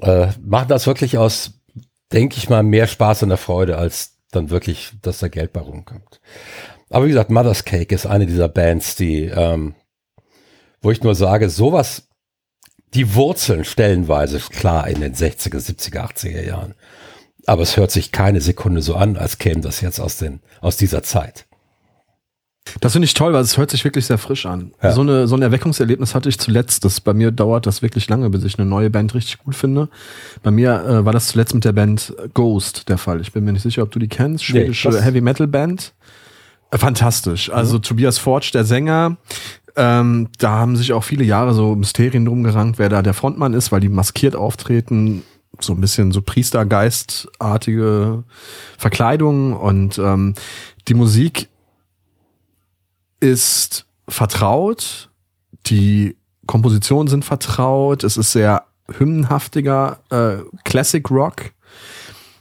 äh, 0.00 0.28
machen 0.42 0.68
das 0.68 0.86
wirklich 0.86 1.18
aus, 1.18 1.60
denke 2.12 2.36
ich 2.38 2.48
mal, 2.48 2.62
mehr 2.62 2.86
Spaß 2.86 3.22
und 3.24 3.28
der 3.30 3.38
Freude, 3.38 3.78
als 3.78 4.18
dann 4.30 4.50
wirklich, 4.50 4.92
dass 5.02 5.18
da 5.18 5.28
Geld 5.28 5.52
bei 5.52 5.60
rumkommt. 5.60 6.20
Aber 6.90 7.04
wie 7.06 7.10
gesagt, 7.10 7.30
Mother's 7.30 7.64
Cake 7.64 7.94
ist 7.94 8.06
eine 8.06 8.26
dieser 8.26 8.48
Bands, 8.48 8.96
die, 8.96 9.24
ähm, 9.24 9.74
wo 10.84 10.90
ich 10.90 11.02
nur 11.02 11.14
sage, 11.14 11.48
sowas, 11.50 12.08
die 12.92 13.14
Wurzeln 13.14 13.64
stellenweise, 13.64 14.38
klar, 14.38 14.86
in 14.86 15.00
den 15.00 15.14
60er, 15.14 15.56
70er, 15.56 16.08
80er 16.12 16.46
Jahren. 16.46 16.74
Aber 17.46 17.62
es 17.62 17.76
hört 17.76 17.90
sich 17.90 18.12
keine 18.12 18.40
Sekunde 18.40 18.82
so 18.82 18.94
an, 18.94 19.16
als 19.16 19.38
käme 19.38 19.60
das 19.60 19.80
jetzt 19.80 19.98
aus, 19.98 20.18
den, 20.18 20.40
aus 20.60 20.76
dieser 20.76 21.02
Zeit. 21.02 21.46
Das 22.80 22.92
finde 22.92 23.04
ich 23.04 23.12
toll, 23.14 23.32
weil 23.34 23.42
es 23.42 23.58
hört 23.58 23.70
sich 23.70 23.84
wirklich 23.84 24.06
sehr 24.06 24.16
frisch 24.16 24.46
an. 24.46 24.72
Ja. 24.82 24.92
So, 24.92 25.02
eine, 25.02 25.26
so 25.26 25.36
ein 25.36 25.42
Erweckungserlebnis 25.42 26.14
hatte 26.14 26.30
ich 26.30 26.38
zuletzt. 26.38 26.84
Das, 26.84 27.00
bei 27.00 27.12
mir 27.12 27.30
dauert 27.30 27.66
das 27.66 27.82
wirklich 27.82 28.08
lange, 28.08 28.30
bis 28.30 28.42
ich 28.44 28.58
eine 28.58 28.66
neue 28.66 28.88
Band 28.88 29.14
richtig 29.14 29.38
gut 29.38 29.54
finde. 29.54 29.88
Bei 30.42 30.50
mir 30.50 30.82
äh, 30.84 31.04
war 31.04 31.12
das 31.12 31.28
zuletzt 31.28 31.54
mit 31.54 31.64
der 31.66 31.72
Band 31.72 32.14
Ghost 32.32 32.88
der 32.88 32.96
Fall. 32.96 33.20
Ich 33.20 33.32
bin 33.32 33.44
mir 33.44 33.52
nicht 33.52 33.62
sicher, 33.62 33.82
ob 33.82 33.90
du 33.90 33.98
die 33.98 34.08
kennst. 34.08 34.44
Schwedische 34.44 34.90
das- 34.90 35.04
Heavy 35.04 35.20
Metal 35.20 35.46
Band. 35.46 35.92
Äh, 36.70 36.78
Fantastisch. 36.78 37.50
Also 37.50 37.78
Tobias 37.78 38.16
Forge, 38.16 38.50
der 38.54 38.64
Sänger. 38.64 39.18
Ähm, 39.76 40.28
da 40.38 40.52
haben 40.52 40.76
sich 40.76 40.92
auch 40.92 41.04
viele 41.04 41.24
Jahre 41.24 41.54
so 41.54 41.74
Mysterien 41.74 42.24
drum 42.24 42.44
gerankt, 42.44 42.78
wer 42.78 42.88
da 42.88 43.02
der 43.02 43.14
Frontmann 43.14 43.54
ist, 43.54 43.72
weil 43.72 43.80
die 43.80 43.88
maskiert 43.88 44.36
auftreten. 44.36 45.22
So 45.60 45.72
ein 45.72 45.80
bisschen 45.80 46.10
so 46.10 46.20
Priestergeistartige 46.20 48.24
Verkleidung 48.76 49.52
und 49.52 49.98
ähm, 49.98 50.34
die 50.88 50.94
Musik 50.94 51.48
ist 53.20 53.86
vertraut, 54.08 55.10
die 55.66 56.16
Kompositionen 56.46 57.08
sind 57.08 57.24
vertraut, 57.24 58.04
es 58.04 58.16
ist 58.16 58.32
sehr 58.32 58.64
hymnenhaftiger 58.98 60.00
äh, 60.10 60.36
Classic 60.64 61.08
Rock. 61.10 61.52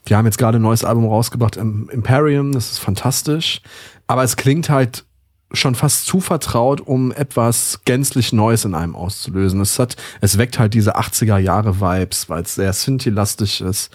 Die 0.07 0.15
haben 0.15 0.25
jetzt 0.25 0.37
gerade 0.37 0.59
ein 0.59 0.63
neues 0.63 0.83
Album 0.83 1.05
rausgebracht, 1.05 1.55
Im- 1.55 1.89
Imperium, 1.89 2.51
das 2.51 2.71
ist 2.71 2.79
fantastisch. 2.79 3.61
Aber 4.07 4.23
es 4.23 4.35
klingt 4.35 4.69
halt 4.69 5.05
schon 5.53 5.75
fast 5.75 6.05
zu 6.05 6.19
vertraut, 6.19 6.81
um 6.81 7.11
etwas 7.11 7.81
gänzlich 7.85 8.33
Neues 8.33 8.65
in 8.65 8.73
einem 8.73 8.95
auszulösen. 8.95 9.61
Es 9.61 9.77
hat, 9.77 9.95
es 10.19 10.37
weckt 10.37 10.57
halt 10.57 10.73
diese 10.73 10.97
80er 10.97 11.37
Jahre 11.37 11.79
Vibes, 11.79 12.29
weil 12.29 12.43
es 12.43 12.55
sehr 12.55 12.73
Synthi-lastig 12.73 13.61
ist. 13.61 13.91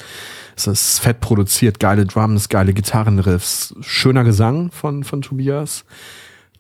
Es 0.57 0.67
ist 0.67 0.99
fett 1.00 1.21
produziert, 1.21 1.81
geile 1.81 2.07
Drums, 2.07 2.49
geile 2.49 2.73
Gitarrenriffs, 2.73 3.75
schöner 3.81 4.25
Gesang 4.25 4.71
von, 4.71 5.05
von 5.05 5.23
Tobias. 5.23 5.85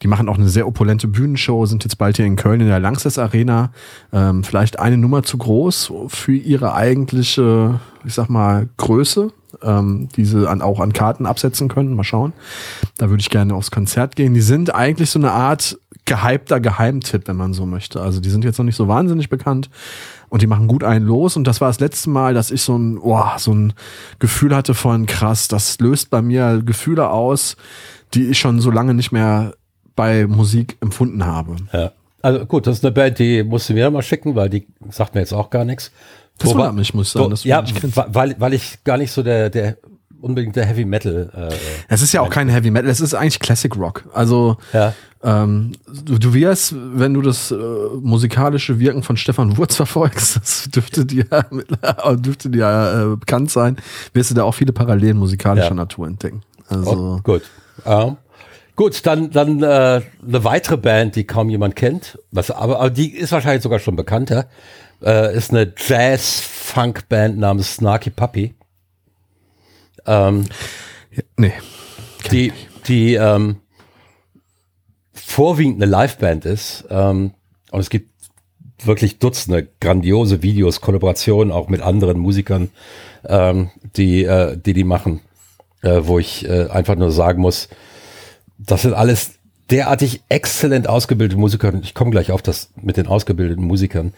Die 0.02 0.08
machen 0.08 0.28
auch 0.28 0.38
eine 0.38 0.48
sehr 0.48 0.68
opulente 0.68 1.08
Bühnenshow, 1.08 1.66
sind 1.66 1.82
jetzt 1.84 1.98
bald 1.98 2.16
hier 2.16 2.26
in 2.26 2.36
Köln 2.36 2.60
in 2.60 2.68
der 2.68 2.78
Lanxess 2.78 3.18
Arena. 3.18 3.72
Ähm, 4.12 4.44
vielleicht 4.44 4.78
eine 4.78 4.96
Nummer 4.96 5.24
zu 5.24 5.38
groß 5.38 5.92
für 6.06 6.34
ihre 6.34 6.74
eigentliche, 6.74 7.80
ich 8.08 8.14
sag 8.14 8.28
mal, 8.28 8.68
Größe, 8.78 9.30
ähm, 9.62 10.08
die 10.16 10.24
sie 10.24 10.48
an, 10.48 10.62
auch 10.62 10.80
an 10.80 10.92
Karten 10.92 11.26
absetzen 11.26 11.68
können. 11.68 11.94
Mal 11.94 12.04
schauen. 12.04 12.32
Da 12.96 13.10
würde 13.10 13.20
ich 13.20 13.30
gerne 13.30 13.54
aufs 13.54 13.70
Konzert 13.70 14.16
gehen. 14.16 14.34
Die 14.34 14.40
sind 14.40 14.74
eigentlich 14.74 15.10
so 15.10 15.18
eine 15.18 15.32
Art 15.32 15.78
gehypter 16.06 16.58
Geheimtipp, 16.58 17.28
wenn 17.28 17.36
man 17.36 17.52
so 17.52 17.66
möchte. 17.66 18.00
Also 18.00 18.20
die 18.20 18.30
sind 18.30 18.44
jetzt 18.44 18.58
noch 18.58 18.64
nicht 18.64 18.76
so 18.76 18.88
wahnsinnig 18.88 19.28
bekannt 19.28 19.68
und 20.30 20.40
die 20.40 20.46
machen 20.46 20.66
gut 20.66 20.82
einen 20.82 21.04
los. 21.04 21.36
Und 21.36 21.46
das 21.46 21.60
war 21.60 21.68
das 21.68 21.80
letzte 21.80 22.08
Mal, 22.08 22.32
dass 22.32 22.50
ich 22.50 22.62
so 22.62 22.76
ein, 22.76 22.98
oh, 22.98 23.22
so 23.36 23.52
ein 23.52 23.74
Gefühl 24.18 24.56
hatte 24.56 24.72
von 24.72 25.04
krass, 25.04 25.48
das 25.48 25.78
löst 25.80 26.08
bei 26.08 26.22
mir 26.22 26.62
Gefühle 26.64 27.10
aus, 27.10 27.56
die 28.14 28.28
ich 28.28 28.38
schon 28.38 28.60
so 28.60 28.70
lange 28.70 28.94
nicht 28.94 29.12
mehr 29.12 29.52
bei 29.94 30.26
Musik 30.26 30.78
empfunden 30.80 31.26
habe. 31.26 31.56
Ja. 31.74 31.92
Also 32.22 32.46
gut, 32.46 32.66
das 32.66 32.78
ist 32.78 32.84
eine 32.84 32.92
Band, 32.92 33.18
die 33.18 33.44
musst 33.44 33.68
du 33.68 33.74
mir 33.74 33.90
mal 33.90 34.02
schicken, 34.02 34.34
weil 34.34 34.48
die 34.48 34.66
sagt 34.90 35.14
mir 35.14 35.20
jetzt 35.20 35.32
auch 35.32 35.50
gar 35.50 35.64
nichts. 35.64 35.92
Das 36.38 36.50
Wobei- 36.50 36.58
wundert 36.60 36.74
mich, 36.76 36.94
muss 36.94 37.08
ich 37.08 37.12
sagen, 37.12 37.30
du 37.30 37.48
ja, 37.48 37.64
weil, 38.12 38.36
weil 38.38 38.54
ich 38.54 38.82
gar 38.84 38.96
nicht 38.96 39.10
so 39.12 39.22
der, 39.22 39.50
der 39.50 39.76
unbedingt 40.20 40.56
der 40.56 40.66
Heavy 40.66 40.84
Metal. 40.84 41.30
Äh, 41.50 41.54
Es 41.88 42.02
ist 42.02 42.12
ja 42.12 42.20
auch 42.22 42.30
kein 42.30 42.48
Heavy 42.48 42.70
Metal, 42.70 42.90
es 42.90 43.00
ist 43.00 43.14
eigentlich 43.14 43.38
Classic 43.40 43.74
Rock. 43.76 44.04
Also 44.12 44.56
ja. 44.72 44.92
ähm, 45.22 45.72
du, 46.04 46.18
du 46.18 46.34
wirst, 46.34 46.74
wenn 46.76 47.14
du 47.14 47.22
das 47.22 47.50
äh, 47.52 47.56
musikalische 48.00 48.78
Wirken 48.80 49.02
von 49.02 49.16
Stefan 49.16 49.56
Wurz 49.56 49.76
verfolgst, 49.76 50.36
das 50.36 50.68
dürfte 50.70 51.04
dir, 51.06 51.24
dürfte 52.16 52.50
dir 52.50 53.12
äh, 53.12 53.16
bekannt 53.16 53.50
sein, 53.50 53.76
wirst 54.12 54.30
du 54.30 54.34
da 54.34 54.44
auch 54.44 54.54
viele 54.54 54.72
Parallelen 54.72 55.16
musikalischer 55.18 55.68
Ja. 55.68 55.74
Natur 55.74 56.06
entdecken. 56.08 56.42
Oh, 56.70 56.74
Also 56.74 57.20
gut. 57.22 57.42
Ähm, 57.86 58.16
gut, 58.74 59.06
dann, 59.06 59.30
dann 59.30 59.62
äh, 59.62 59.66
eine 59.66 60.44
weitere 60.44 60.76
Band, 60.76 61.14
die 61.16 61.24
kaum 61.24 61.48
jemand 61.48 61.76
kennt, 61.76 62.18
was, 62.32 62.50
aber, 62.50 62.80
aber 62.80 62.90
die 62.90 63.12
ist 63.16 63.30
wahrscheinlich 63.32 63.62
sogar 63.62 63.78
schon 63.78 63.94
bekannter, 63.96 64.46
äh, 65.02 65.36
ist 65.36 65.50
eine 65.50 65.72
Jazz-Funk-Band 65.76 67.38
namens 67.38 67.74
Snarky 67.74 68.10
Puppy. 68.10 68.54
Ähm, 70.06 70.46
nee. 71.36 71.52
die, 72.30 72.52
die 72.86 73.14
ähm, 73.14 73.56
vorwiegend 75.12 75.82
eine 75.82 75.90
Liveband 75.90 76.44
ist. 76.44 76.84
Ähm, 76.90 77.34
und 77.70 77.80
es 77.80 77.90
gibt 77.90 78.10
wirklich 78.84 79.18
Dutzende 79.18 79.68
grandiose 79.80 80.42
Videos, 80.42 80.80
Kollaborationen 80.80 81.52
auch 81.52 81.68
mit 81.68 81.82
anderen 81.82 82.18
Musikern, 82.18 82.70
ähm, 83.24 83.70
die, 83.96 84.24
äh, 84.24 84.56
die 84.56 84.72
die 84.72 84.84
machen, 84.84 85.20
äh, 85.82 86.00
wo 86.02 86.18
ich 86.18 86.48
äh, 86.48 86.68
einfach 86.68 86.96
nur 86.96 87.10
sagen 87.10 87.42
muss, 87.42 87.68
das 88.58 88.82
sind 88.82 88.94
alles 88.94 89.34
derartig 89.70 90.22
exzellent 90.28 90.88
ausgebildete 90.88 91.38
Musiker, 91.38 91.68
und 91.72 91.84
ich 91.84 91.94
komme 91.94 92.10
gleich 92.10 92.30
auf 92.30 92.42
das 92.42 92.70
mit 92.80 92.96
den 92.96 93.06
ausgebildeten 93.06 93.64
Musikern, 93.64 94.14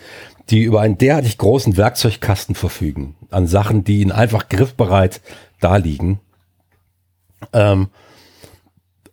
die 0.49 0.63
über 0.63 0.81
einen 0.81 0.99
derartig 0.99 1.39
großen 1.39 1.77
Werkzeugkasten 1.77 2.55
verfügen, 2.55 3.17
an 3.31 3.47
Sachen, 3.47 3.85
die 3.85 4.01
ihnen 4.01 4.13
einfach 4.13 4.49
griffbereit 4.49 5.21
da 5.61 5.77
liegen. 5.77 6.21
Ähm, 7.53 7.89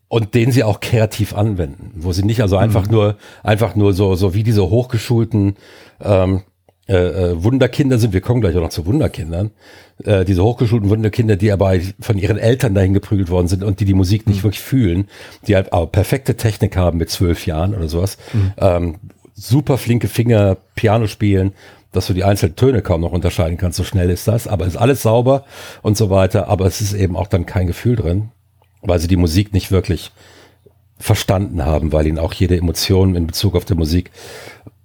und 0.10 0.36
den 0.36 0.52
sie 0.52 0.64
auch 0.64 0.80
kreativ 0.80 1.34
anwenden, 1.34 1.92
wo 1.96 2.14
sie 2.14 2.24
nicht 2.24 2.42
also 2.42 2.56
einfach 2.56 2.88
nur 2.88 3.18
einfach 3.44 3.76
nur 3.76 3.92
so 3.92 4.16
so 4.16 4.34
wie 4.34 4.44
diese 4.44 4.70
hochgeschulten 4.70 5.58
ähm, 6.02 6.44
äh, 6.88 6.96
äh, 7.32 7.44
Wunderkinder 7.44 7.98
sind. 7.98 8.14
Wir 8.14 8.22
kommen 8.22 8.40
gleich 8.40 8.56
auch 8.56 8.62
noch 8.62 8.70
zu 8.70 8.86
Wunderkindern. 8.86 9.52
Äh, 10.06 10.24
diese 10.24 10.42
hochgeschulten 10.42 10.90
Wunderkinder, 10.90 11.36
die 11.36 11.52
aber 11.52 11.74
von 12.00 12.18
ihren 12.18 12.38
Eltern 12.38 12.74
dahin 12.74 12.94
geprügelt 12.94 13.30
worden 13.30 13.50
sind 13.50 13.62
und 13.62 13.82
die 13.82 13.86
die 13.86 13.94
Musik 13.94 14.26
nicht 14.26 14.44
wirklich 14.44 14.62
fühlen, 14.62 15.10
die 15.48 15.56
halt 15.56 15.74
auch 15.74 15.92
perfekte 15.92 16.38
Technik 16.38 16.78
haben 16.78 16.98
mit 16.98 17.10
zwölf 17.10 17.46
Jahren 17.46 17.76
oder 17.76 17.90
sowas. 17.90 18.18
Ähm, 18.58 18.96
super 19.38 19.78
flinke 19.78 20.08
Finger 20.08 20.58
Piano 20.76 21.08
spielen, 21.08 21.54
dass 21.92 22.08
du 22.08 22.14
die 22.14 22.24
einzelnen 22.24 22.56
Töne 22.56 22.82
kaum 22.82 23.02
noch 23.02 23.12
unterscheiden 23.12 23.58
kannst, 23.58 23.78
so 23.78 23.84
schnell 23.84 24.10
ist 24.10 24.28
das, 24.28 24.48
aber 24.48 24.66
ist 24.66 24.76
alles 24.76 25.04
sauber 25.04 25.46
und 25.84 25.96
so 25.96 26.10
weiter, 26.10 26.50
aber 26.50 26.66
es 26.66 26.82
ist 26.82 26.94
eben 26.94 27.16
auch 27.16 27.28
dann 27.28 27.46
kein 27.46 27.68
Gefühl 27.68 27.96
drin, 27.96 28.32
weil 28.82 29.00
sie 29.00 29.08
die 29.08 29.16
Musik 29.16 29.54
nicht 29.54 29.72
wirklich 29.72 30.12
verstanden 31.00 31.64
haben, 31.64 31.94
weil 31.94 32.08
ihnen 32.08 32.20
auch 32.20 32.34
jede 32.34 32.58
Emotion 32.58 33.16
in 33.16 33.28
Bezug 33.28 33.56
auf 33.56 33.66
die 33.66 33.76
Musik 33.76 34.12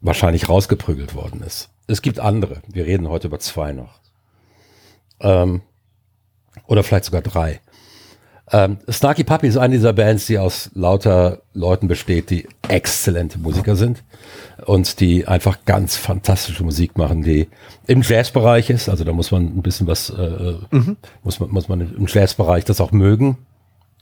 wahrscheinlich 0.00 0.48
rausgeprügelt 0.48 1.14
worden 1.14 1.42
ist. 1.42 1.70
Es 1.86 2.02
gibt 2.02 2.20
andere, 2.20 2.62
wir 2.68 2.86
reden 2.86 3.08
heute 3.08 3.28
über 3.28 3.38
zwei 3.40 3.72
noch. 3.72 4.00
Ähm, 5.20 5.62
oder 6.66 6.82
vielleicht 6.82 7.06
sogar 7.06 7.22
drei. 7.22 7.60
Ähm, 8.50 8.78
Snarky 8.90 9.24
Puppy 9.24 9.46
ist 9.46 9.56
eine 9.56 9.74
dieser 9.74 9.92
Bands, 9.92 10.26
die 10.26 10.38
aus 10.38 10.70
lauter 10.74 11.42
Leuten 11.54 11.88
besteht, 11.88 12.30
die 12.30 12.48
exzellente 12.68 13.38
Musiker 13.38 13.76
sind 13.76 14.02
und 14.66 15.00
die 15.00 15.26
einfach 15.28 15.64
ganz 15.64 15.96
fantastische 15.96 16.64
Musik 16.64 16.98
machen, 16.98 17.22
die 17.22 17.48
im 17.86 18.02
Jazzbereich 18.02 18.70
ist. 18.70 18.88
Also 18.88 19.04
da 19.04 19.12
muss 19.12 19.30
man 19.30 19.44
ein 19.44 19.62
bisschen 19.62 19.86
was, 19.86 20.10
äh, 20.10 20.54
mhm. 20.70 20.96
muss 21.22 21.40
man 21.40 21.50
muss 21.50 21.68
man 21.68 21.80
im 21.80 22.06
Jazzbereich 22.06 22.64
das 22.64 22.80
auch 22.80 22.92
mögen. 22.92 23.38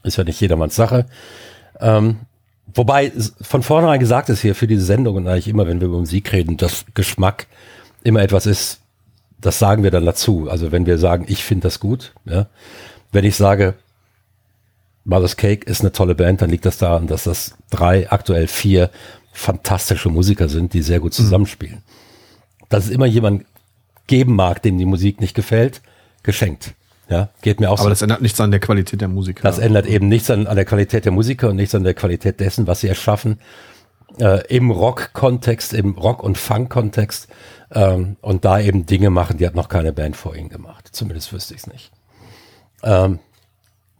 Ist 0.03 0.17
ja 0.17 0.23
nicht 0.23 0.41
jedermanns 0.41 0.75
Sache. 0.75 1.05
Ähm, 1.79 2.17
wobei 2.73 3.11
von 3.41 3.61
vornherein 3.61 3.99
gesagt 3.99 4.29
ist 4.29 4.41
hier 4.41 4.55
für 4.55 4.67
diese 4.67 4.83
Sendung 4.83 5.17
und 5.17 5.27
eigentlich 5.27 5.47
immer, 5.47 5.67
wenn 5.67 5.79
wir 5.79 5.87
über 5.87 5.99
Musik 5.99 6.31
reden, 6.33 6.57
dass 6.57 6.85
Geschmack 6.95 7.47
immer 8.03 8.21
etwas 8.21 8.47
ist. 8.47 8.79
Das 9.39 9.59
sagen 9.59 9.83
wir 9.83 9.91
dann 9.91 10.05
dazu. 10.05 10.49
Also 10.49 10.71
wenn 10.71 10.85
wir 10.85 10.97
sagen, 10.97 11.25
ich 11.27 11.43
finde 11.43 11.63
das 11.63 11.79
gut, 11.79 12.13
ja. 12.25 12.47
Wenn 13.11 13.25
ich 13.25 13.35
sage, 13.35 13.75
Mother's 15.03 15.37
Cake 15.37 15.65
ist 15.69 15.81
eine 15.81 15.91
tolle 15.91 16.15
Band, 16.15 16.41
dann 16.41 16.49
liegt 16.49 16.65
das 16.65 16.77
daran, 16.77 17.07
dass 17.07 17.23
das 17.23 17.55
drei, 17.69 18.11
aktuell 18.11 18.47
vier 18.47 18.89
fantastische 19.33 20.09
Musiker 20.09 20.49
sind, 20.49 20.73
die 20.73 20.81
sehr 20.81 20.99
gut 20.99 21.13
mhm. 21.13 21.23
zusammenspielen. 21.23 21.77
Mhm. 21.77 22.65
Dass 22.69 22.85
es 22.85 22.91
immer 22.91 23.05
jemand 23.05 23.45
geben 24.07 24.35
mag, 24.35 24.61
dem 24.61 24.77
die 24.77 24.85
Musik 24.85 25.21
nicht 25.21 25.35
gefällt, 25.35 25.81
geschenkt. 26.23 26.73
Ja, 27.09 27.29
geht 27.41 27.59
mir 27.59 27.69
auch 27.69 27.79
Aber 27.79 27.83
so. 27.83 27.89
das 27.89 28.01
ändert 28.01 28.21
nichts 28.21 28.39
an 28.39 28.51
der 28.51 28.61
Qualität 28.61 29.01
der 29.01 29.09
Musiker. 29.09 29.43
Das 29.43 29.59
ändert 29.59 29.85
eben 29.85 30.07
nichts 30.07 30.29
an, 30.29 30.47
an 30.47 30.55
der 30.55 30.63
Qualität 30.63 31.03
der 31.03 31.11
Musiker 31.11 31.49
und 31.49 31.57
nichts 31.57 31.75
an 31.75 31.83
der 31.83 31.93
Qualität 31.93 32.39
dessen, 32.39 32.67
was 32.67 32.79
sie 32.81 32.87
erschaffen. 32.87 33.39
Äh, 34.17 34.47
Im 34.47 34.71
Rock-Kontext, 34.71 35.73
im 35.73 35.91
Rock- 35.91 36.23
und 36.23 36.37
Funk-Kontext. 36.37 37.27
Ähm, 37.73 38.15
und 38.21 38.45
da 38.45 38.61
eben 38.61 38.85
Dinge 38.85 39.09
machen, 39.09 39.37
die 39.37 39.45
hat 39.45 39.55
noch 39.55 39.67
keine 39.67 39.91
Band 39.91 40.15
vor 40.15 40.35
ihnen 40.35 40.49
gemacht. 40.49 40.89
Zumindest 40.91 41.33
wüsste 41.33 41.53
ich 41.53 41.61
es 41.61 41.67
nicht. 41.67 41.91
Ähm, 42.83 43.19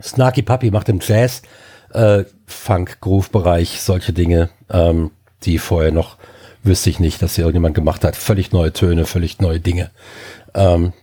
Snarky 0.01 0.41
Puppy 0.41 0.71
macht 0.71 0.89
im 0.89 0.99
Jazz, 1.01 1.41
äh, 1.93 2.23
Funk, 2.45 2.99
Groove-Bereich 3.01 3.81
solche 3.81 4.13
Dinge, 4.13 4.49
ähm, 4.69 5.11
die 5.43 5.57
vorher 5.57 5.91
noch 5.91 6.17
wüsste 6.63 6.89
ich 6.89 6.99
nicht, 6.99 7.21
dass 7.21 7.35
hier 7.35 7.45
irgendjemand 7.45 7.75
gemacht 7.75 8.03
hat. 8.03 8.15
Völlig 8.15 8.51
neue 8.51 8.71
Töne, 8.71 9.05
völlig 9.05 9.39
neue 9.39 9.59
Dinge, 9.59 9.89
ähm, 10.53 10.93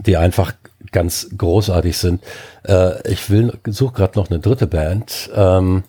die 0.00 0.16
einfach 0.16 0.54
ganz 0.90 1.28
großartig 1.36 1.96
sind. 1.96 2.22
Äh, 2.64 3.10
ich 3.10 3.30
will 3.30 3.58
suche 3.66 3.94
gerade 3.94 4.18
noch 4.18 4.30
eine 4.30 4.40
dritte 4.40 4.66
Band, 4.66 5.30
ähm, 5.34 5.84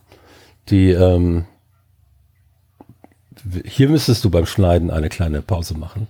die 0.70 0.92
ähm, 0.92 1.46
hier 3.66 3.90
müsstest 3.90 4.24
du 4.26 4.30
beim 4.30 4.46
Schneiden 4.46 4.92
eine 4.92 5.10
kleine 5.10 5.42
Pause 5.42 5.78
machen. 5.78 6.08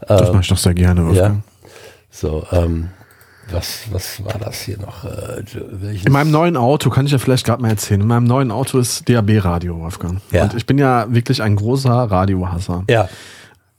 Das 0.00 0.32
mache 0.32 0.42
ich 0.42 0.48
doch 0.48 0.56
sehr 0.56 0.74
gerne. 0.74 1.04
Wolfgang. 1.04 1.42
Ja. 1.62 1.70
So, 2.10 2.46
ähm, 2.52 2.90
was, 3.50 3.82
was 3.90 4.24
war 4.24 4.38
das 4.38 4.60
hier 4.60 4.78
noch? 4.78 5.04
Äh, 5.04 5.42
in 6.04 6.12
meinem 6.12 6.30
neuen 6.30 6.56
Auto, 6.56 6.90
kann 6.90 7.06
ich 7.06 7.12
ja 7.12 7.18
vielleicht 7.18 7.46
gerade 7.46 7.62
mal 7.62 7.70
erzählen, 7.70 8.00
in 8.00 8.06
meinem 8.06 8.24
neuen 8.24 8.50
Auto 8.50 8.78
ist 8.78 9.08
DAB-Radio, 9.08 9.78
Wolfgang. 9.80 10.20
Ja. 10.30 10.44
Und 10.44 10.54
ich 10.54 10.66
bin 10.66 10.78
ja 10.78 11.06
wirklich 11.12 11.42
ein 11.42 11.56
großer 11.56 11.90
Radiohasser. 11.90 12.84
Ja. 12.88 13.08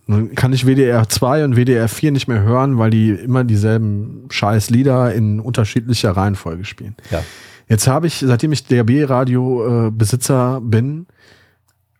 Nun 0.08 0.34
kann 0.34 0.54
ich 0.54 0.66
WDR 0.66 1.08
2 1.08 1.44
und 1.44 1.56
WDR 1.56 1.88
4 1.88 2.12
nicht 2.12 2.28
mehr 2.28 2.42
hören, 2.42 2.80
weil 2.80 2.90
die 2.90 3.12
immer 3.12 3.44
dieselben 3.44 4.26
scheiß 4.32 4.72
Lieder 4.72 5.14
in 5.14 5.40
unterschiedlicher 5.40 6.12
Reihenfolge 6.12 6.66
spielen. 6.66 6.96
Ja. 7.12 7.24
Jetzt 7.68 7.88
habe 7.88 8.08
ich, 8.08 8.16
seitdem 8.26 8.52
ich 8.52 8.66
DAB-Radio-Besitzer 8.66 10.58
äh, 10.58 10.66
bin, 10.66 11.06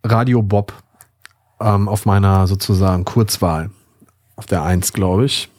Radio 0.04 0.42
Bob 0.42 0.74
ähm, 1.62 1.88
auf 1.88 2.08
meiner 2.08 2.48
sozusagen 2.48 3.06
Kurzwahl. 3.06 3.70
Auf 4.36 4.48
der 4.48 4.64
1, 4.64 4.94
glaube 4.94 5.26
ich. 5.26 5.50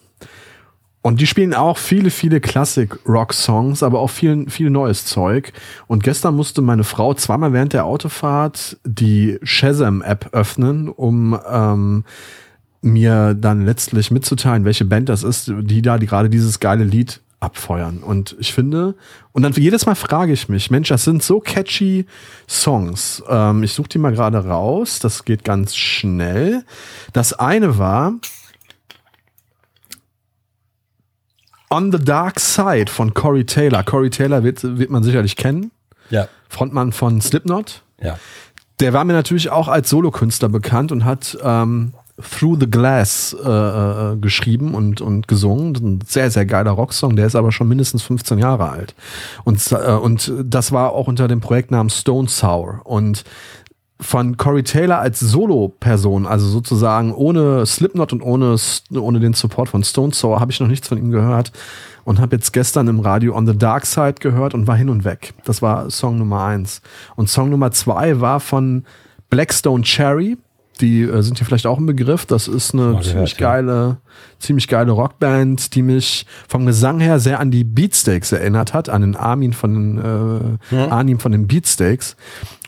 Und 1.03 1.21
die 1.21 1.27
spielen 1.27 1.55
auch 1.55 1.79
viele, 1.79 2.11
viele 2.11 2.41
Classic-Rock-Songs, 2.41 3.83
aber 3.83 4.01
auch 4.01 4.11
viel, 4.11 4.51
viel 4.51 4.69
neues 4.69 5.07
Zeug. 5.07 5.53
Und 5.87 6.03
gestern 6.03 6.37
musste 6.37 6.61
meine 6.61 6.85
Frau 6.85 7.15
zweimal 7.15 7.55
während 7.55 7.73
der 7.73 7.87
Autofahrt 7.87 8.77
die 8.85 9.39
Shazam-App 9.43 10.31
öffnen, 10.33 10.89
um 10.89 11.39
ähm, 11.51 12.05
mir 12.83 13.35
dann 13.35 13.65
letztlich 13.65 14.11
mitzuteilen, 14.11 14.65
welche 14.65 14.85
Band 14.85 15.09
das 15.09 15.23
ist, 15.23 15.51
die 15.55 15.81
da 15.81 15.97
die 15.97 16.07
gerade 16.07 16.29
dieses 16.29 16.61
geile 16.61 16.85
Lied 16.85 17.21
abfeuern. 17.41 17.99
Und 17.99 18.37
ich 18.39 18.53
finde, 18.53 18.95
und 19.33 19.43
dann 19.43 19.53
jedes 19.53 19.87
Mal 19.87 19.95
frage 19.95 20.33
ich 20.33 20.51
mich, 20.51 20.71
Mensch, 20.71 20.91
das 20.91 21.05
sind 21.05 21.23
so 21.23 21.41
catchy 21.41 22.05
Songs. 22.47 23.23
Ähm, 23.29 23.63
ich 23.63 23.73
suche 23.73 23.89
die 23.89 23.99
mal 23.99 24.13
gerade 24.13 24.45
raus, 24.47 24.99
das 24.99 25.25
geht 25.25 25.45
ganz 25.45 25.75
schnell. 25.75 26.65
Das 27.15 27.33
eine 27.33 27.79
war, 27.79 28.13
On 31.73 31.93
the 31.93 31.99
Dark 31.99 32.41
Side 32.41 32.91
von 32.91 33.15
Corey 33.15 33.45
Taylor. 33.45 33.85
Corey 33.85 34.11
Taylor 34.11 34.43
wird, 34.43 34.79
wird 34.79 34.91
man 34.91 35.05
sicherlich 35.05 35.37
kennen. 35.37 35.71
Ja. 36.11 36.29
Frontmann 36.49 36.93
von 36.93 37.21
Slipknot. 37.21 37.83
Ja. 38.03 38.19
Der 38.81 38.93
war 38.93 39.05
mir 39.05 39.13
natürlich 39.13 39.51
auch 39.51 39.69
als 39.69 39.91
Solokünstler 39.91 40.49
bekannt 40.49 40.91
und 40.91 41.05
hat 41.05 41.39
ähm, 41.43 41.93
Through 42.21 42.59
the 42.61 42.71
Glass 42.71 43.37
äh, 43.45 43.49
äh, 43.49 44.17
geschrieben 44.17 44.75
und, 44.75 45.01
und 45.01 45.29
gesungen. 45.29 45.77
Ein 45.77 46.01
sehr, 46.07 46.31
sehr 46.31 46.45
geiler 46.45 46.73
Rocksong, 46.73 47.17
der 47.17 47.27
ist 47.27 47.37
aber 47.37 47.53
schon 47.53 47.69
mindestens 47.69 48.03
15 48.03 48.39
Jahre 48.39 48.69
alt. 48.69 48.95
Und, 49.45 49.61
äh, 49.73 49.93
und 49.93 50.33
das 50.45 50.73
war 50.73 50.93
auch 50.93 51.07
unter 51.07 51.29
dem 51.29 51.41
Projektnamen 51.41 51.91
Stone 51.91 52.29
Sour. 52.29 52.81
Und 52.85 53.25
von 54.01 54.37
Corey 54.37 54.63
Taylor 54.63 54.99
als 54.99 55.21
Solo-Person, 55.21 56.27
also 56.27 56.47
sozusagen 56.47 57.13
ohne 57.13 57.67
Slipknot 57.67 58.13
und 58.13 58.23
ohne, 58.23 58.57
ohne 58.93 59.21
den 59.21 59.35
Support 59.35 59.69
von 59.69 59.85
Stone 59.85 60.15
Sour, 60.15 60.41
habe 60.41 60.51
ich 60.51 60.61
noch 60.61 60.69
nichts 60.69 60.89
von 60.89 60.99
ihm 60.99 61.11
gehört 61.11 61.53
und 62.05 62.21
habe 62.21 62.37
jetzt 62.37 62.53
gestern 62.53 62.89
im 62.89 63.01
Radio 63.01 63.37
On 63.37 63.47
the 63.47 63.57
Dark 63.57 63.87
Side 63.87 64.15
gehört 64.21 64.55
und 64.55 64.67
war 64.67 64.77
hin 64.77 64.89
und 64.89 65.05
weg. 65.05 65.35
Das 65.45 65.63
war 65.63 65.91
Song 65.91 66.19
Nummer 66.19 66.45
eins. 66.45 66.81
Und 67.17 67.29
Song 67.29 67.51
Nummer 67.51 67.71
zwei 67.73 68.21
war 68.21 68.41
von 68.41 68.85
Blackstone 69.29 69.85
Cherry, 69.85 70.39
die 70.81 71.03
äh, 71.03 71.23
sind 71.23 71.39
hier 71.39 71.47
vielleicht 71.47 71.67
auch 71.67 71.79
ein 71.79 71.87
Begriff. 71.87 72.27
Das 72.27 72.49
ist 72.49 72.75
eine 72.75 72.95
oh, 72.95 73.01
ziemlich 73.01 73.37
geile, 73.37 73.73
ja. 73.73 73.97
ziemlich 74.39 74.69
geile 74.69 74.93
Rockband, 74.93 75.75
die 75.75 75.83
mich 75.83 76.27
vom 76.49 76.67
Gesang 76.67 77.01
her 77.01 77.21
sehr 77.21 77.41
an 77.41 77.51
die 77.51 77.65
Beatsteaks 77.65 78.33
erinnert 78.33 78.75
hat, 78.75 78.89
an 78.89 79.03
den 79.03 79.17
Armin 79.17 79.53
von 79.53 79.75
den, 79.75 80.59
äh, 80.71 80.77
ja. 80.77 80.89
Armin 80.89 81.19
von 81.19 81.33
den 81.33 81.47
Beatsteaks. 81.47 82.17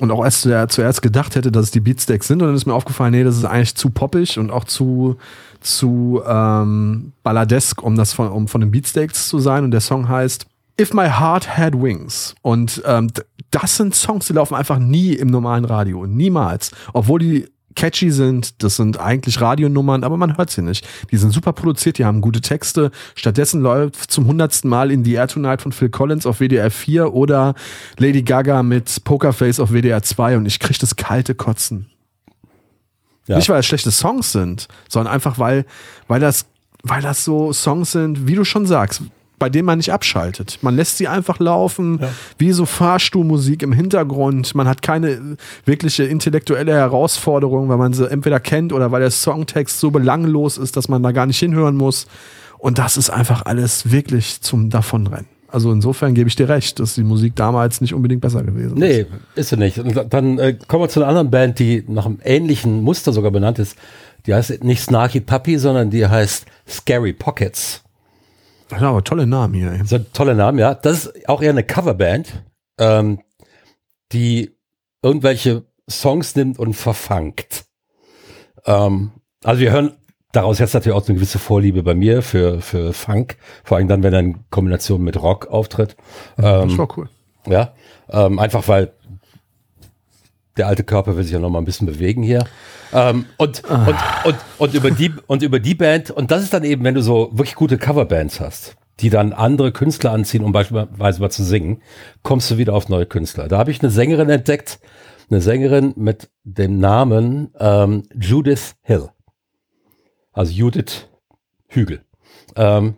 Und 0.01 0.11
auch 0.11 0.25
erst 0.25 0.44
der 0.44 0.68
zuerst 0.68 1.03
gedacht 1.03 1.35
hätte, 1.35 1.53
dass 1.53 1.66
es 1.66 1.70
die 1.70 1.81
Beatsteaks 1.81 2.29
sind, 2.29 2.42
und 2.42 2.48
dann 2.48 2.57
ist 2.57 2.66
mir 2.66 2.75
aufgefallen, 2.75 3.12
nee, 3.12 3.25
das 3.25 3.37
ist 3.37 3.44
eigentlich 3.44 3.75
zu 3.75 3.90
poppig 3.90 4.38
und 4.38 4.51
auch 4.51 4.64
zu 4.64 5.16
zu 5.61 6.20
ähm, 6.27 7.12
balladesk, 7.22 7.83
um 7.83 7.96
das 7.96 8.12
von, 8.12 8.29
um 8.29 8.48
von 8.48 8.61
den 8.61 8.70
Beatsteaks 8.70 9.29
zu 9.29 9.38
sein. 9.38 9.64
Und 9.64 9.70
der 9.70 9.81
Song 9.81 10.09
heißt 10.09 10.46
If 10.81 10.92
My 10.92 11.09
Heart 11.09 11.57
Had 11.57 11.81
Wings. 11.81 12.35
Und 12.42 12.83
ähm, 12.85 13.11
das 13.51 13.77
sind 13.77 13.94
Songs, 13.94 14.27
die 14.27 14.33
laufen 14.33 14.55
einfach 14.55 14.79
nie 14.79 15.12
im 15.12 15.29
normalen 15.29 15.64
Radio. 15.64 16.07
Niemals. 16.07 16.72
Obwohl 16.92 17.20
die 17.20 17.48
catchy 17.75 18.11
sind, 18.11 18.63
das 18.63 18.77
sind 18.77 18.99
eigentlich 18.99 19.41
Radionummern, 19.41 20.05
aber 20.05 20.17
man 20.17 20.37
hört 20.37 20.51
sie 20.51 20.63
nicht. 20.63 20.87
Die 21.11 21.17
sind 21.17 21.33
super 21.33 21.53
produziert, 21.53 21.99
die 21.99 22.05
haben 22.05 22.21
gute 22.21 22.41
Texte. 22.41 22.91
Stattdessen 23.15 23.61
läuft 23.61 24.11
zum 24.11 24.27
hundertsten 24.27 24.69
Mal 24.71 24.91
in 24.91 25.05
The 25.05 25.15
Air 25.15 25.29
Tonight 25.29 25.63
von 25.63 25.73
Phil 25.73 25.89
Collins 25.89 26.27
auf 26.27 26.39
WDR 26.39 26.71
4 26.71 27.13
oder 27.13 27.55
Lady 27.99 28.23
Gaga 28.23 28.63
mit 28.63 29.05
Pokerface 29.05 29.61
auf 29.61 29.71
WDR 29.71 30.03
2 30.03 30.37
und 30.37 30.47
ich 30.47 30.59
krieg 30.59 30.79
das 30.79 30.97
kalte 30.97 31.35
Kotzen. 31.35 31.87
Ja. 33.27 33.37
Nicht, 33.37 33.49
weil 33.49 33.61
es 33.61 33.67
schlechte 33.67 33.91
Songs 33.91 34.33
sind, 34.33 34.69
sondern 34.89 35.15
einfach, 35.15 35.39
weil, 35.39 35.65
weil 36.09 36.21
das, 36.21 36.47
weil 36.83 37.03
das 37.03 37.25
so 37.25 37.53
Songs 37.53 37.93
sind, 37.93 38.27
wie 38.27 38.35
du 38.35 38.45
schon 38.45 38.67
sagst, 38.67 39.03
bei 39.42 39.50
denen 39.50 39.66
man 39.66 39.78
nicht 39.78 39.92
abschaltet. 39.92 40.61
Man 40.62 40.76
lässt 40.76 40.98
sie 40.98 41.09
einfach 41.09 41.40
laufen, 41.40 41.98
ja. 42.00 42.11
wie 42.38 42.52
so 42.52 42.64
Fahrstuhlmusik 42.64 43.64
im 43.64 43.72
Hintergrund. 43.72 44.55
Man 44.55 44.68
hat 44.68 44.83
keine 44.83 45.37
wirkliche 45.64 46.05
intellektuelle 46.05 46.72
Herausforderung, 46.72 47.68
weil 47.68 47.76
man 47.76 47.92
sie 47.92 48.09
entweder 48.09 48.38
kennt 48.38 48.72
oder 48.72 48.92
weil 48.92 49.00
der 49.00 49.11
Songtext 49.11 49.81
so 49.81 49.90
belanglos 49.90 50.59
ist, 50.59 50.76
dass 50.76 50.88
man 50.88 51.02
da 51.02 51.11
gar 51.11 51.26
nicht 51.26 51.40
hinhören 51.40 51.76
muss. 51.76 52.07
Und 52.59 52.78
das 52.78 52.96
ist 52.96 53.11
einfach 53.11 53.44
alles 53.44 53.90
wirklich 53.90 54.40
zum 54.42 54.70
Davonrennen. 54.70 55.26
Also 55.48 55.72
insofern 55.72 56.14
gebe 56.14 56.28
ich 56.28 56.37
dir 56.37 56.48
recht, 56.48 56.78
dass 56.78 56.94
die 56.94 57.02
Musik 57.02 57.35
damals 57.35 57.81
nicht 57.81 57.94
unbedingt 57.94 58.20
besser 58.20 58.44
gewesen 58.44 58.76
ist. 58.76 58.78
Nee, 58.78 59.07
ist 59.35 59.48
sie 59.48 59.57
nicht. 59.57 59.76
Und 59.81 60.14
dann 60.14 60.38
äh, 60.38 60.57
kommen 60.68 60.85
wir 60.85 60.88
zu 60.88 61.00
einer 61.00 61.09
anderen 61.09 61.33
Band, 61.33 61.59
die 61.59 61.83
nach 61.88 62.07
einem 62.07 62.20
ähnlichen 62.22 62.81
Muster 62.81 63.12
sogar 63.12 63.33
benannt 63.33 63.59
ist. 63.59 63.76
Die 64.26 64.35
heißt 64.35 64.62
nicht 64.62 64.83
Snarky 64.83 65.18
Puppy, 65.18 65.59
sondern 65.59 65.90
die 65.90 66.07
heißt 66.07 66.46
Scary 66.68 67.12
Pockets. 67.12 67.83
Ja, 68.81 68.91
aber 68.91 69.05
tolle 69.05 69.27
Namen 69.27 69.55
hier. 69.55 69.81
So, 69.85 69.99
tolle 69.99 70.35
Namen, 70.35 70.59
ja. 70.59 70.75
Das 70.75 71.07
ist 71.07 71.29
auch 71.29 71.43
eher 71.43 71.51
eine 71.51 71.65
Coverband, 71.65 72.43
ähm, 72.79 73.21
die 74.13 74.57
irgendwelche 75.03 75.65
Songs 75.89 76.37
nimmt 76.37 76.59
und 76.59 76.75
verfangt. 76.75 77.65
Ähm, 78.65 79.13
also 79.45 79.61
wir 79.61 79.73
hören 79.73 79.93
daraus 80.33 80.59
jetzt 80.59 80.75
natürlich 80.75 80.97
auch 80.97 81.07
eine 81.07 81.17
gewisse 81.17 81.39
Vorliebe 81.39 81.83
bei 81.83 81.95
mir 81.95 82.23
für, 82.23 82.61
für 82.61 82.93
Funk, 82.93 83.37
vor 83.65 83.77
allem 83.77 83.89
dann, 83.89 84.03
wenn 84.03 84.13
er 84.13 84.21
in 84.21 84.51
Kombination 84.51 85.03
mit 85.03 85.21
Rock 85.21 85.47
auftritt. 85.49 85.97
Ähm, 86.39 86.69
das 86.69 86.79
war 86.79 86.89
cool. 86.97 87.09
Ja, 87.47 87.75
ähm, 88.09 88.39
einfach 88.39 88.69
weil 88.69 88.93
der 90.57 90.67
alte 90.67 90.85
Körper 90.85 91.17
will 91.17 91.25
sich 91.25 91.33
ja 91.33 91.38
noch 91.38 91.51
mal 91.51 91.59
ein 91.59 91.65
bisschen 91.65 91.87
bewegen 91.87 92.23
hier. 92.23 92.45
Ähm, 92.93 93.27
und, 93.38 93.62
ah. 93.71 93.87
und, 93.87 94.33
und, 94.33 94.37
und, 94.59 94.75
über 94.75 94.91
die, 94.91 95.12
und 95.27 95.43
über 95.43 95.61
die 95.61 95.75
Band, 95.75 96.11
und 96.11 96.31
das 96.31 96.43
ist 96.43 96.53
dann 96.53 96.65
eben, 96.65 96.85
wenn 96.85 96.95
du 96.95 97.03
so 97.03 97.31
wirklich 97.33 97.55
gute 97.55 97.79
Coverbands 97.79 98.41
hast, 98.41 98.77
die 99.01 99.11
dann 99.11 99.33
andere 99.33 99.73
Künstler 99.73 100.12
anziehen, 100.12 100.45
um 100.45 100.53
beispielsweise 100.53 101.21
mal 101.21 101.31
zu 101.31 101.43
singen, 101.43 101.83
kommst 102.23 102.51
du 102.51 102.59
wieder 102.59 102.75
auf 102.75 102.88
neue 102.88 103.07
Künstler. 103.07 103.49
Da 103.49 103.59
habe 103.59 103.71
ich 103.71 103.83
eine 103.83 103.91
Sängerin 103.91 104.29
entdeckt, 104.29 104.79
eine 105.31 105.41
Sängerin 105.41 105.95
mit 105.97 106.31
dem 106.45 106.79
Namen 106.79 107.53
ähm, 107.59 108.03
Judith 108.15 108.75
Hill. 108.83 109.09
Also 110.33 110.53
Judith 110.53 111.09
Hügel. 111.69 112.05
Ähm, 112.57 112.97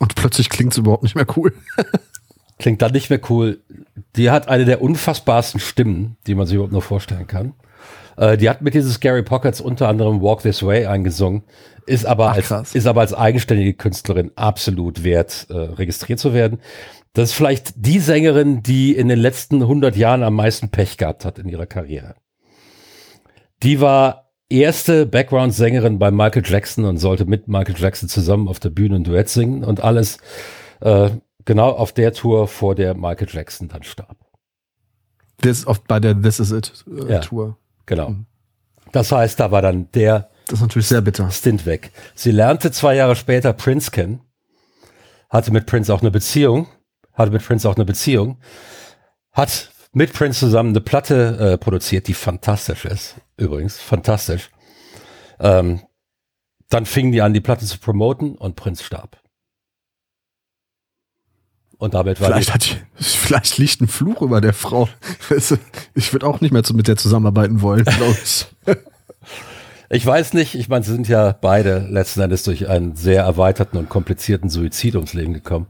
und 0.00 0.14
plötzlich 0.14 0.50
klingt 0.50 0.72
es 0.72 0.78
überhaupt 0.78 1.02
nicht 1.02 1.14
mehr 1.14 1.26
cool. 1.36 1.52
klingt 2.58 2.82
dann 2.82 2.92
nicht 2.92 3.10
mehr 3.10 3.20
cool. 3.30 3.60
Die 4.16 4.30
hat 4.30 4.48
eine 4.48 4.64
der 4.64 4.82
unfassbarsten 4.82 5.60
Stimmen, 5.60 6.16
die 6.26 6.34
man 6.34 6.46
sich 6.46 6.54
überhaupt 6.54 6.72
nur 6.72 6.82
vorstellen 6.82 7.26
kann. 7.26 7.54
Äh, 8.16 8.36
die 8.36 8.50
hat 8.50 8.62
mit 8.62 8.74
diesen 8.74 8.90
Scary 8.90 9.22
Pockets 9.22 9.60
unter 9.60 9.88
anderem 9.88 10.20
Walk 10.20 10.42
This 10.42 10.62
Way 10.62 10.86
eingesungen, 10.86 11.44
ist 11.86 12.04
aber, 12.04 12.30
Ach, 12.30 12.50
als, 12.50 12.74
ist 12.74 12.86
aber 12.86 13.00
als 13.00 13.14
eigenständige 13.14 13.74
Künstlerin 13.74 14.32
absolut 14.34 15.04
wert, 15.04 15.46
äh, 15.50 15.56
registriert 15.56 16.18
zu 16.18 16.34
werden. 16.34 16.58
Das 17.14 17.30
ist 17.30 17.34
vielleicht 17.34 17.72
die 17.76 18.00
Sängerin, 18.00 18.62
die 18.62 18.94
in 18.94 19.08
den 19.08 19.18
letzten 19.18 19.62
100 19.62 19.96
Jahren 19.96 20.22
am 20.22 20.34
meisten 20.34 20.68
Pech 20.68 20.98
gehabt 20.98 21.24
hat 21.24 21.38
in 21.38 21.48
ihrer 21.48 21.66
Karriere. 21.66 22.14
Die 23.62 23.80
war 23.80 24.30
erste 24.48 25.06
Background-Sängerin 25.06 25.98
bei 25.98 26.10
Michael 26.10 26.42
Jackson 26.44 26.84
und 26.84 26.98
sollte 26.98 27.24
mit 27.24 27.48
Michael 27.48 27.74
Jackson 27.76 28.08
zusammen 28.08 28.48
auf 28.48 28.60
der 28.60 28.70
Bühne 28.70 28.96
ein 28.96 29.04
Duett 29.04 29.28
singen 29.28 29.64
und 29.64 29.82
alles 29.82 30.18
äh, 30.80 31.10
genau 31.48 31.70
auf 31.70 31.92
der 31.92 32.12
Tour, 32.12 32.46
vor 32.46 32.74
der 32.74 32.94
Michael 32.94 33.26
Jackson 33.30 33.68
dann 33.68 33.82
starb. 33.82 34.18
Das 35.38 35.66
oft 35.66 35.88
bei 35.88 35.98
der 35.98 36.20
This 36.20 36.40
Is 36.40 36.52
It 36.52 36.84
äh, 36.86 37.12
ja, 37.12 37.18
Tour. 37.20 37.56
Genau. 37.86 38.10
Mhm. 38.10 38.26
Das 38.92 39.10
heißt, 39.10 39.40
da 39.40 39.50
war 39.50 39.62
dann 39.62 39.90
der 39.92 40.30
das 40.46 40.58
ist 40.58 40.62
natürlich 40.62 40.88
sehr 40.88 41.00
bitter. 41.00 41.30
Stint 41.30 41.66
weg. 41.66 41.90
Sie 42.14 42.30
lernte 42.30 42.70
zwei 42.70 42.94
Jahre 42.94 43.16
später 43.16 43.52
Prince 43.52 43.90
kennen, 43.90 44.20
hatte 45.28 45.50
mit 45.50 45.66
Prince 45.66 45.92
auch 45.92 46.00
eine 46.00 46.10
Beziehung, 46.10 46.68
hatte 47.14 47.32
mit 47.32 47.44
Prince 47.44 47.68
auch 47.68 47.76
eine 47.76 47.84
Beziehung, 47.84 48.38
hat 49.32 49.70
mit 49.92 50.12
Prince 50.12 50.40
zusammen 50.40 50.70
eine 50.70 50.80
Platte 50.80 51.38
äh, 51.38 51.58
produziert, 51.58 52.08
die 52.08 52.14
fantastisch 52.14 52.84
ist. 52.84 53.16
Übrigens, 53.36 53.78
fantastisch. 53.78 54.50
Ähm, 55.40 55.80
dann 56.68 56.84
fingen 56.84 57.12
die 57.12 57.22
an, 57.22 57.32
die 57.32 57.40
Platte 57.40 57.64
zu 57.64 57.78
promoten 57.78 58.34
und 58.36 58.56
Prince 58.56 58.82
starb. 58.82 59.18
Und 61.78 61.94
damit 61.94 62.20
war 62.20 62.28
vielleicht, 62.28 62.52
hat 62.52 62.66
die, 62.66 62.76
vielleicht 63.02 63.58
liegt 63.58 63.80
ein 63.80 63.88
Fluch 63.88 64.20
über 64.22 64.40
der 64.40 64.52
Frau. 64.52 64.88
Ich 65.94 66.12
würde 66.12 66.26
auch 66.26 66.40
nicht 66.40 66.50
mehr 66.50 66.62
mit 66.74 66.88
der 66.88 66.96
zusammenarbeiten 66.96 67.62
wollen, 67.62 67.84
glaube 67.84 68.16
ich. 68.22 68.46
Ich 69.90 70.04
weiß 70.04 70.34
nicht, 70.34 70.54
ich 70.54 70.68
meine, 70.68 70.84
sie 70.84 70.92
sind 70.92 71.08
ja 71.08 71.32
beide 71.32 71.78
letzten 71.78 72.20
Endes 72.20 72.42
durch 72.42 72.68
einen 72.68 72.94
sehr 72.94 73.22
erweiterten 73.22 73.78
und 73.78 73.88
komplizierten 73.88 74.50
Suizid 74.50 74.94
ums 74.96 75.14
Leben 75.14 75.32
gekommen. 75.32 75.66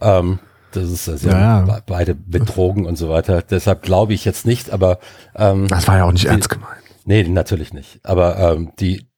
Ähm, 0.00 0.38
das 0.70 0.90
ist 0.90 1.08
das 1.08 1.22
ja, 1.24 1.64
ja, 1.66 1.80
beide 1.84 2.16
mit 2.26 2.54
Drogen 2.54 2.86
und 2.86 2.96
so 2.96 3.08
weiter. 3.08 3.42
Deshalb 3.42 3.82
glaube 3.82 4.14
ich 4.14 4.24
jetzt 4.24 4.46
nicht, 4.46 4.70
aber 4.70 5.00
ähm, 5.34 5.66
das 5.66 5.88
war 5.88 5.96
ja 5.96 6.04
auch 6.04 6.12
nicht 6.12 6.24
die, 6.24 6.28
ernst 6.28 6.48
gemeint. 6.48 6.80
Nee, 7.06 7.24
natürlich 7.24 7.72
nicht. 7.72 7.98
Aber 8.04 8.38
ähm, 8.38 8.72
die 8.78 9.08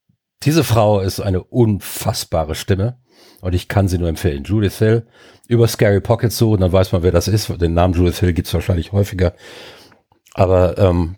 diese 0.45 0.65
Frau 0.65 1.01
ist 1.01 1.21
eine 1.21 1.43
unfassbare 1.43 2.55
Stimme 2.55 2.99
und 3.41 3.55
ich 3.55 3.69
kann 3.69 3.89
sie 3.89 3.99
nur 3.99 4.09
empfehlen. 4.09 4.45
Judith 4.45 4.79
Hill 4.79 5.07
über 5.49 5.67
Scary 5.67 6.01
Pockets 6.01 6.37
suchen, 6.39 6.61
dann 6.61 6.73
weiß 6.73 6.93
man, 6.93 7.03
wer 7.03 7.11
das 7.11 7.27
ist. 7.27 7.49
Den 7.61 7.75
Namen 7.75 7.95
Judith 7.95 8.21
Hill 8.21 8.35
gibt's 8.35 8.55
wahrscheinlich 8.55 8.93
häufiger. 8.93 9.33
Aber 10.35 10.79
ähm, 10.79 11.17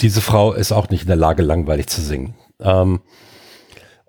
diese 0.00 0.20
Frau 0.20 0.52
ist 0.52 0.72
auch 0.72 0.88
nicht 0.88 1.02
in 1.02 1.08
der 1.08 1.16
Lage, 1.16 1.42
langweilig 1.42 1.88
zu 1.88 2.00
singen. 2.00 2.34
Ähm, 2.60 3.00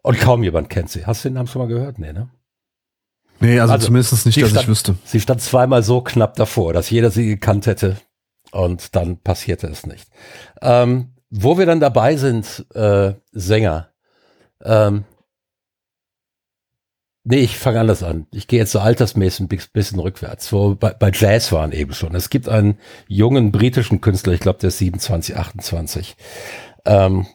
und 0.04 0.20
kaum 0.20 0.44
jemand 0.44 0.70
kennt 0.70 0.92
sie. 0.92 1.06
Hast 1.06 1.26
du 1.26 1.30
den 1.30 1.34
Namen 1.34 1.48
schon 1.48 1.64
mal 1.64 1.68
gehört? 1.68 1.98
Nee, 1.98 2.14
ne? 2.14 2.30
Nee, 3.40 3.60
also, 3.60 3.74
also 3.74 3.88
zumindest 3.88 4.26
nicht, 4.26 4.42
dass 4.42 4.50
stand, 4.50 4.64
ich 4.64 4.70
wüsste. 4.70 4.96
Sie 5.04 5.20
stand 5.20 5.42
zweimal 5.42 5.84
so 5.84 6.02
knapp 6.02 6.36
davor, 6.36 6.72
dass 6.72 6.90
jeder 6.90 7.10
sie 7.10 7.26
gekannt 7.26 7.66
hätte 7.66 7.98
und 8.52 8.96
dann 8.96 9.18
passierte 9.18 9.68
es 9.68 9.86
nicht. 9.86 10.08
Ähm, 10.62 11.16
wo 11.32 11.58
wir 11.58 11.66
dann 11.66 11.80
dabei 11.80 12.16
sind, 12.16 12.66
äh, 12.76 13.14
Sänger. 13.32 13.90
Ähm, 14.64 15.06
nee, 17.26 17.40
ich 17.40 17.58
fange 17.58 17.80
anders 17.80 18.04
an. 18.04 18.28
Ich 18.32 18.48
gehe 18.48 18.60
jetzt 18.60 18.72
so 18.72 18.80
altersmäßig 18.80 19.42
ein 19.42 19.60
bisschen 19.74 20.00
rückwärts. 20.00 20.54
Wo 20.54 20.76
bei, 20.76 20.92
bei 20.94 21.12
Jazz 21.14 21.52
waren 21.52 21.72
eben 21.72 21.94
schon. 21.94 22.16
Es 22.16 22.30
gibt 22.30 22.48
einen 22.48 22.78
jungen 23.08 23.52
britischen 23.52 24.00
Künstler, 24.00 24.34
ich 24.34 24.40
glaube, 24.40 24.60
der 24.60 24.70
ist 24.70 24.78
27, 24.78 25.36
28. 25.36 26.16
Ähm, 26.86 27.26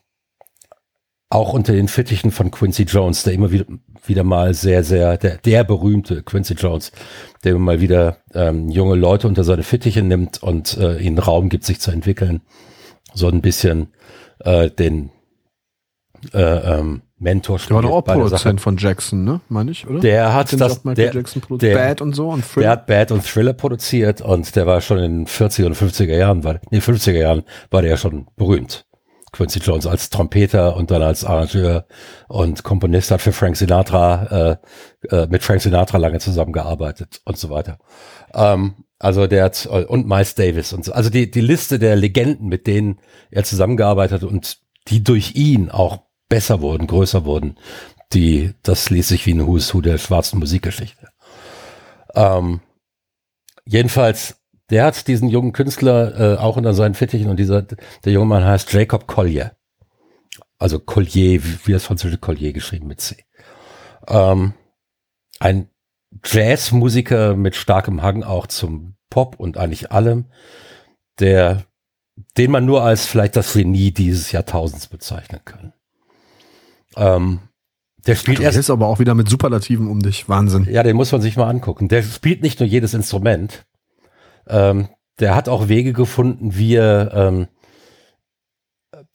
auch 1.29 1.53
unter 1.53 1.73
den 1.73 1.89
Fittichen 1.89 2.33
von 2.33 2.51
Quincy 2.51 2.85
Jones, 2.85 3.23
der 3.23 3.35
immer 3.35 3.53
wieder, 3.53 3.67
wieder 4.05 4.25
mal 4.25 4.55
sehr, 4.55 4.83
sehr, 4.83 5.17
der, 5.17 5.37
der 5.39 5.63
berühmte 5.63 6.23
Quincy 6.23 6.55
Jones, 6.55 6.91
der 7.45 7.53
immer 7.53 7.61
mal 7.61 7.81
wieder 7.81 8.17
ähm, 8.35 8.69
junge 8.69 8.97
Leute 8.97 9.29
unter 9.29 9.45
seine 9.45 9.63
Fittiche 9.63 10.03
nimmt 10.03 10.43
und 10.43 10.77
äh, 10.77 10.99
ihnen 10.99 11.19
Raum 11.19 11.49
gibt, 11.49 11.65
sich 11.65 11.81
zu 11.81 11.93
entwickeln. 11.93 12.43
So 13.15 13.29
ein 13.29 13.43
bisschen 13.43 13.93
äh, 14.41 14.71
den 14.71 15.11
äh, 16.33 16.39
ähm, 16.79 17.03
Mentor 17.21 17.59
Der 17.59 17.77
war 17.77 17.83
doch 17.83 17.91
auch 17.91 18.05
Produzent 18.05 18.61
von 18.61 18.79
Jackson, 18.79 19.25
ne? 19.25 19.41
Meine 19.49 19.71
ich, 19.71 19.87
oder? 19.87 20.01
Der 20.01 20.33
hat 20.33 20.59
das, 20.59 20.83
der, 20.83 21.13
der, 21.13 21.75
Bad 21.75 22.01
und 22.01 22.15
so 22.15 22.31
und 22.31 22.45
Thriller. 22.45 22.65
Der 22.65 22.71
hat 22.71 22.87
Bad 22.87 23.13
und 23.13 23.25
Thriller 23.25 23.53
produziert 23.53 24.23
und 24.23 24.57
der 24.57 24.67
war 24.67 24.81
schon 24.81 24.99
in 24.99 25.19
den 25.19 25.27
40er 25.27 25.67
und 25.67 25.77
50er 25.77 26.17
Jahren, 26.17 26.45
war, 26.45 26.61
nee, 26.71 26.79
50er 26.79 27.13
Jahren 27.13 27.43
war 27.71 27.83
der 27.83 27.91
ja 27.91 27.97
schon 27.99 28.27
berühmt. 28.37 28.87
Quincy 29.33 29.61
Jones 29.61 29.87
als 29.87 30.11
Trompeter 30.11 30.75
und 30.77 30.91
dann 30.91 31.03
als 31.03 31.25
Arrangeur 31.25 31.87
und 32.27 32.65
Komponist 32.65 33.11
hat 33.11 33.21
für 33.21 33.33
Frank 33.33 33.57
Sinatra, 33.57 34.59
äh, 35.11 35.15
äh, 35.15 35.27
mit 35.29 35.43
Frank 35.43 35.61
Sinatra 35.61 35.99
lange 35.99 36.19
zusammengearbeitet 36.19 37.21
und 37.27 37.37
so 37.37 37.51
weiter. 37.51 37.79
Ähm, 38.35 38.75
also 38.99 39.27
der 39.27 39.45
hat, 39.45 39.67
und 39.67 40.09
Miles 40.09 40.35
Davis 40.35 40.73
und 40.73 40.85
so. 40.85 40.93
Also 40.93 41.11
die, 41.11 41.31
die 41.31 41.41
Liste 41.41 41.79
der 41.79 41.97
Legenden, 41.97 42.49
mit 42.49 42.67
denen 42.67 42.99
er 43.31 43.45
zusammengearbeitet 43.45 44.25
und 44.25 44.59
die 44.89 45.05
durch 45.05 45.37
ihn 45.37 45.71
auch 45.71 46.10
besser 46.31 46.63
wurden, 46.63 46.87
größer 46.87 47.27
wurden, 47.27 47.59
die, 48.15 48.55
das 48.63 48.89
liest 48.89 49.11
sich 49.11 49.27
wie 49.27 49.35
ein 49.35 49.47
Who's 49.47 49.75
Who 49.75 49.83
der 49.83 49.99
schwarzen 49.99 50.39
Musikgeschichte. 50.39 51.09
Ähm, 52.15 52.61
jedenfalls 53.67 54.41
der 54.71 54.85
hat 54.85 55.09
diesen 55.09 55.29
jungen 55.29 55.53
Künstler 55.53 56.19
äh, 56.19 56.39
auch 56.39 56.57
unter 56.57 56.75
seinen 56.75 56.95
Fittichen 56.95 57.29
und 57.29 57.37
dieser, 57.37 57.63
der 57.63 58.13
junge 58.13 58.27
Mann 58.27 58.45
heißt 58.45 58.73
Jacob 58.73 59.07
Collier. 59.07 59.57
Also 60.59 60.79
Collier, 60.79 61.43
wie, 61.45 61.67
wie 61.67 61.73
das 61.73 61.85
französische 61.85 62.19
Collier 62.19 62.53
geschrieben 62.53 62.87
mit 62.87 63.01
C. 63.01 63.25
Ähm, 64.07 64.55
ein 65.41 65.69
Jazzmusiker 66.25 67.35
mit 67.35 67.57
starkem 67.57 68.03
Hang 68.03 68.23
auch 68.23 68.47
zum 68.47 68.95
Pop 69.11 69.39
und 69.39 69.57
eigentlich 69.57 69.91
allem, 69.91 70.27
der, 71.19 71.65
den 72.37 72.51
man 72.51 72.65
nur 72.65 72.83
als 72.83 73.07
vielleicht 73.07 73.37
das 73.37 73.55
Genie 73.55 73.91
dieses 73.91 74.31
Jahrtausends 74.31 74.87
bezeichnen 74.87 75.41
kann. 75.45 75.73
Ähm, 76.97 77.41
der 78.07 78.17
spielt 78.17 78.39
du 78.39 78.43
erst. 78.43 78.57
ist 78.57 78.71
aber 78.71 78.87
auch 78.87 78.99
wieder 78.99 79.15
mit 79.15 79.29
Superlativen 79.29 79.89
um 79.89 80.01
dich. 80.01 80.29
Wahnsinn. 80.29 80.67
Ja, 80.71 80.83
den 80.83 80.97
muss 80.97 81.13
man 81.13 81.21
sich 81.21 81.37
mal 81.37 81.49
angucken. 81.49 81.89
Der 81.89 82.03
spielt 82.03 82.43
nicht 82.43 82.61
nur 82.61 82.69
jedes 82.69 82.95
Instrument, 82.95 83.67
ähm, 84.49 84.89
der 85.19 85.35
hat 85.35 85.49
auch 85.49 85.69
Wege 85.69 85.93
gefunden, 85.93 86.57
wie 86.57 86.75
er 86.75 87.13
ähm, 87.15 87.49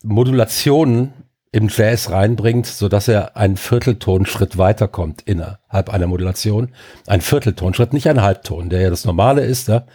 Modulationen 0.03 1.13
im 1.51 1.69
Jazz 1.69 2.11
reinbringt, 2.11 2.67
so 2.67 2.89
dass 2.89 3.07
er 3.07 3.37
einen 3.37 3.57
Vierteltonschritt 3.57 4.57
weiterkommt 4.57 5.21
innerhalb 5.21 5.89
einer 5.89 6.05
Modulation. 6.05 6.73
Ein 7.07 7.21
Vierteltonschritt, 7.21 7.93
nicht 7.93 8.09
ein 8.09 8.21
Halbton, 8.21 8.69
der 8.69 8.81
ja 8.81 8.89
das 8.89 9.05
Normale 9.05 9.41
ist, 9.45 9.69
ja, 9.69 9.85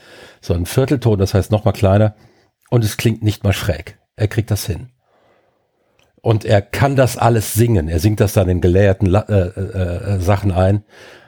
sondern 0.41 0.63
ein 0.63 0.67
Viertelton, 0.67 1.19
das 1.19 1.35
heißt 1.35 1.51
noch 1.51 1.65
mal 1.65 1.73
kleiner. 1.73 2.15
Und 2.71 2.85
es 2.85 2.97
klingt 2.97 3.23
nicht 3.23 3.45
mal 3.45 3.53
schräg. 3.53 3.99
Er 4.17 4.29
kriegt 4.29 4.51
das 4.51 4.65
hin. 4.65 4.89
Und 6.23 6.45
er 6.45 6.63
kann 6.63 6.97
das 6.97 7.17
alles 7.17 7.55
singen. 7.55 7.89
Er 7.89 7.99
singt 7.99 8.21
das 8.21 8.33
dann 8.33 8.49
in 8.49 8.61
gelehrten 8.61 9.15
äh, 9.15 9.21
äh, 9.21 10.17
äh, 10.17 10.21
Sachen 10.21 10.53
ein. 10.53 10.85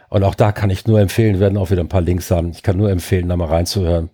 Und 0.08 0.24
auch 0.24 0.34
da 0.34 0.52
kann 0.52 0.70
ich 0.70 0.86
nur 0.86 1.00
empfehlen, 1.00 1.40
werden 1.40 1.56
auch 1.56 1.70
wieder 1.70 1.82
ein 1.82 1.88
paar 1.88 2.02
Links 2.02 2.30
haben. 2.30 2.50
Ich 2.50 2.62
kann 2.62 2.76
nur 2.76 2.90
empfehlen, 2.90 3.28
da 3.28 3.36
mal 3.36 3.48
reinzuhören. 3.48 4.10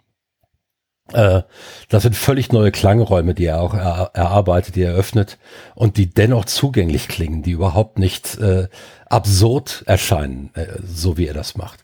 Äh, 1.12 1.43
das 1.88 2.03
sind 2.03 2.17
völlig 2.17 2.53
neue 2.53 2.71
Klangräume, 2.71 3.35
die 3.35 3.47
er 3.47 3.61
auch 3.61 3.75
er, 3.75 4.11
erarbeitet, 4.12 4.77
die 4.77 4.83
er 4.83 4.95
öffnet 4.95 5.38
und 5.75 5.97
die 5.97 6.09
dennoch 6.09 6.45
zugänglich 6.45 7.09
klingen, 7.09 7.43
die 7.43 7.53
überhaupt 7.53 7.99
nicht 7.99 8.38
äh, 8.38 8.69
absurd 9.07 9.85
erscheinen, 9.87 10.51
äh, 10.55 10.67
so 10.85 11.17
wie 11.17 11.27
er 11.27 11.35
das 11.35 11.57
macht. 11.57 11.83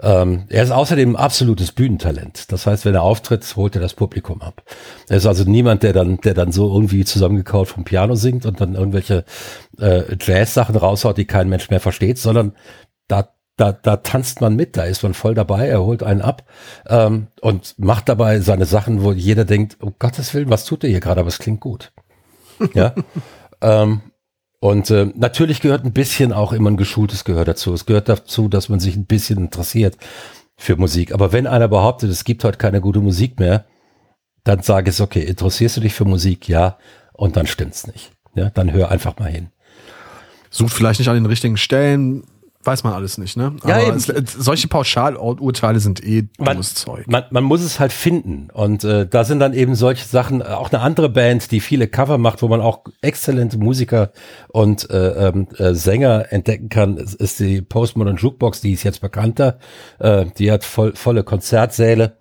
Ähm, 0.00 0.44
er 0.48 0.62
ist 0.62 0.70
außerdem 0.70 1.10
ein 1.10 1.16
absolutes 1.16 1.72
Bühnentalent. 1.72 2.52
Das 2.52 2.66
heißt, 2.66 2.84
wenn 2.84 2.94
er 2.94 3.02
auftritt, 3.02 3.56
holt 3.56 3.74
er 3.74 3.80
das 3.80 3.94
Publikum 3.94 4.42
ab. 4.42 4.62
Er 5.08 5.16
ist 5.16 5.26
also 5.26 5.44
niemand, 5.44 5.82
der 5.82 5.92
dann, 5.92 6.18
der 6.18 6.34
dann 6.34 6.52
so 6.52 6.72
irgendwie 6.72 7.04
zusammengekaut 7.04 7.68
vom 7.68 7.84
Piano 7.84 8.14
singt 8.14 8.46
und 8.46 8.60
dann 8.60 8.74
irgendwelche 8.74 9.24
äh, 9.78 10.02
Jazz-Sachen 10.20 10.76
raushaut, 10.76 11.18
die 11.18 11.26
kein 11.26 11.48
Mensch 11.48 11.70
mehr 11.70 11.80
versteht, 11.80 12.18
sondern 12.18 12.52
da 13.08 13.28
da, 13.58 13.72
da 13.72 13.96
tanzt 13.96 14.40
man 14.40 14.54
mit, 14.54 14.76
da 14.76 14.84
ist 14.84 15.02
man 15.02 15.14
voll 15.14 15.34
dabei, 15.34 15.66
er 15.66 15.82
holt 15.82 16.04
einen 16.04 16.22
ab 16.22 16.44
ähm, 16.86 17.26
und 17.40 17.74
macht 17.76 18.08
dabei 18.08 18.38
seine 18.38 18.66
Sachen, 18.66 19.02
wo 19.02 19.12
jeder 19.12 19.44
denkt, 19.44 19.76
um 19.80 19.96
Gottes 19.98 20.32
Willen, 20.32 20.48
was 20.48 20.64
tut 20.64 20.84
er 20.84 20.90
hier 20.90 21.00
gerade, 21.00 21.20
aber 21.20 21.28
es 21.28 21.40
klingt 21.40 21.60
gut. 21.60 21.92
ja. 22.72 22.94
ähm, 23.60 24.00
und 24.60 24.90
äh, 24.90 25.06
natürlich 25.14 25.60
gehört 25.60 25.84
ein 25.84 25.92
bisschen 25.92 26.32
auch 26.32 26.52
immer 26.52 26.70
ein 26.70 26.76
geschultes 26.76 27.24
Gehör 27.24 27.44
dazu. 27.44 27.72
Es 27.72 27.86
gehört 27.86 28.08
dazu, 28.08 28.48
dass 28.48 28.68
man 28.68 28.80
sich 28.80 28.96
ein 28.96 29.06
bisschen 29.06 29.38
interessiert 29.38 29.96
für 30.56 30.76
Musik. 30.76 31.12
Aber 31.12 31.32
wenn 31.32 31.46
einer 31.46 31.68
behauptet, 31.68 32.10
es 32.10 32.24
gibt 32.24 32.42
heute 32.42 32.58
keine 32.58 32.80
gute 32.80 33.00
Musik 33.00 33.38
mehr, 33.38 33.66
dann 34.42 34.62
sage 34.62 34.90
ich, 34.90 35.00
okay, 35.00 35.22
interessierst 35.22 35.76
du 35.76 35.80
dich 35.80 35.94
für 35.94 36.04
Musik? 36.04 36.48
Ja. 36.48 36.78
Und 37.12 37.36
dann 37.36 37.46
stimmt's 37.46 37.86
nicht. 37.86 38.12
Ja, 38.34 38.50
dann 38.50 38.72
hör 38.72 38.90
einfach 38.90 39.18
mal 39.18 39.30
hin. 39.30 39.50
Sucht 40.50 40.72
vielleicht 40.72 41.00
nicht 41.00 41.08
an 41.08 41.16
den 41.16 41.26
richtigen 41.26 41.56
Stellen, 41.56 42.24
weiß 42.68 42.84
man 42.84 42.92
alles 42.92 43.16
nicht, 43.16 43.36
ne? 43.36 43.56
Ja, 43.66 43.76
Aber 43.76 43.96
es, 43.96 44.06
solche 44.36 44.68
Pauschalurteile 44.68 45.80
sind 45.80 46.04
eh 46.04 46.28
dummes 46.36 46.74
Zeug. 46.74 47.06
Man, 47.08 47.24
man 47.30 47.42
muss 47.44 47.62
es 47.62 47.80
halt 47.80 47.92
finden. 47.92 48.48
Und 48.52 48.84
äh, 48.84 49.06
da 49.08 49.24
sind 49.24 49.40
dann 49.40 49.54
eben 49.54 49.74
solche 49.74 50.04
Sachen, 50.04 50.42
auch 50.42 50.70
eine 50.70 50.82
andere 50.82 51.08
Band, 51.08 51.50
die 51.50 51.60
viele 51.60 51.88
Cover 51.88 52.18
macht, 52.18 52.42
wo 52.42 52.48
man 52.48 52.60
auch 52.60 52.84
exzellente 53.00 53.56
Musiker 53.56 54.12
und 54.48 54.90
äh, 54.90 55.28
ähm, 55.28 55.48
äh, 55.56 55.72
Sänger 55.72 56.26
entdecken 56.30 56.68
kann, 56.68 56.98
ist 56.98 57.40
die 57.40 57.62
Postmodern 57.62 58.16
Jukebox, 58.16 58.60
die 58.60 58.72
ist 58.72 58.82
jetzt 58.82 59.00
bekannter. 59.00 59.58
Äh, 59.98 60.26
die 60.36 60.52
hat 60.52 60.62
voll, 60.62 60.94
volle 60.94 61.24
Konzertsäle. 61.24 62.17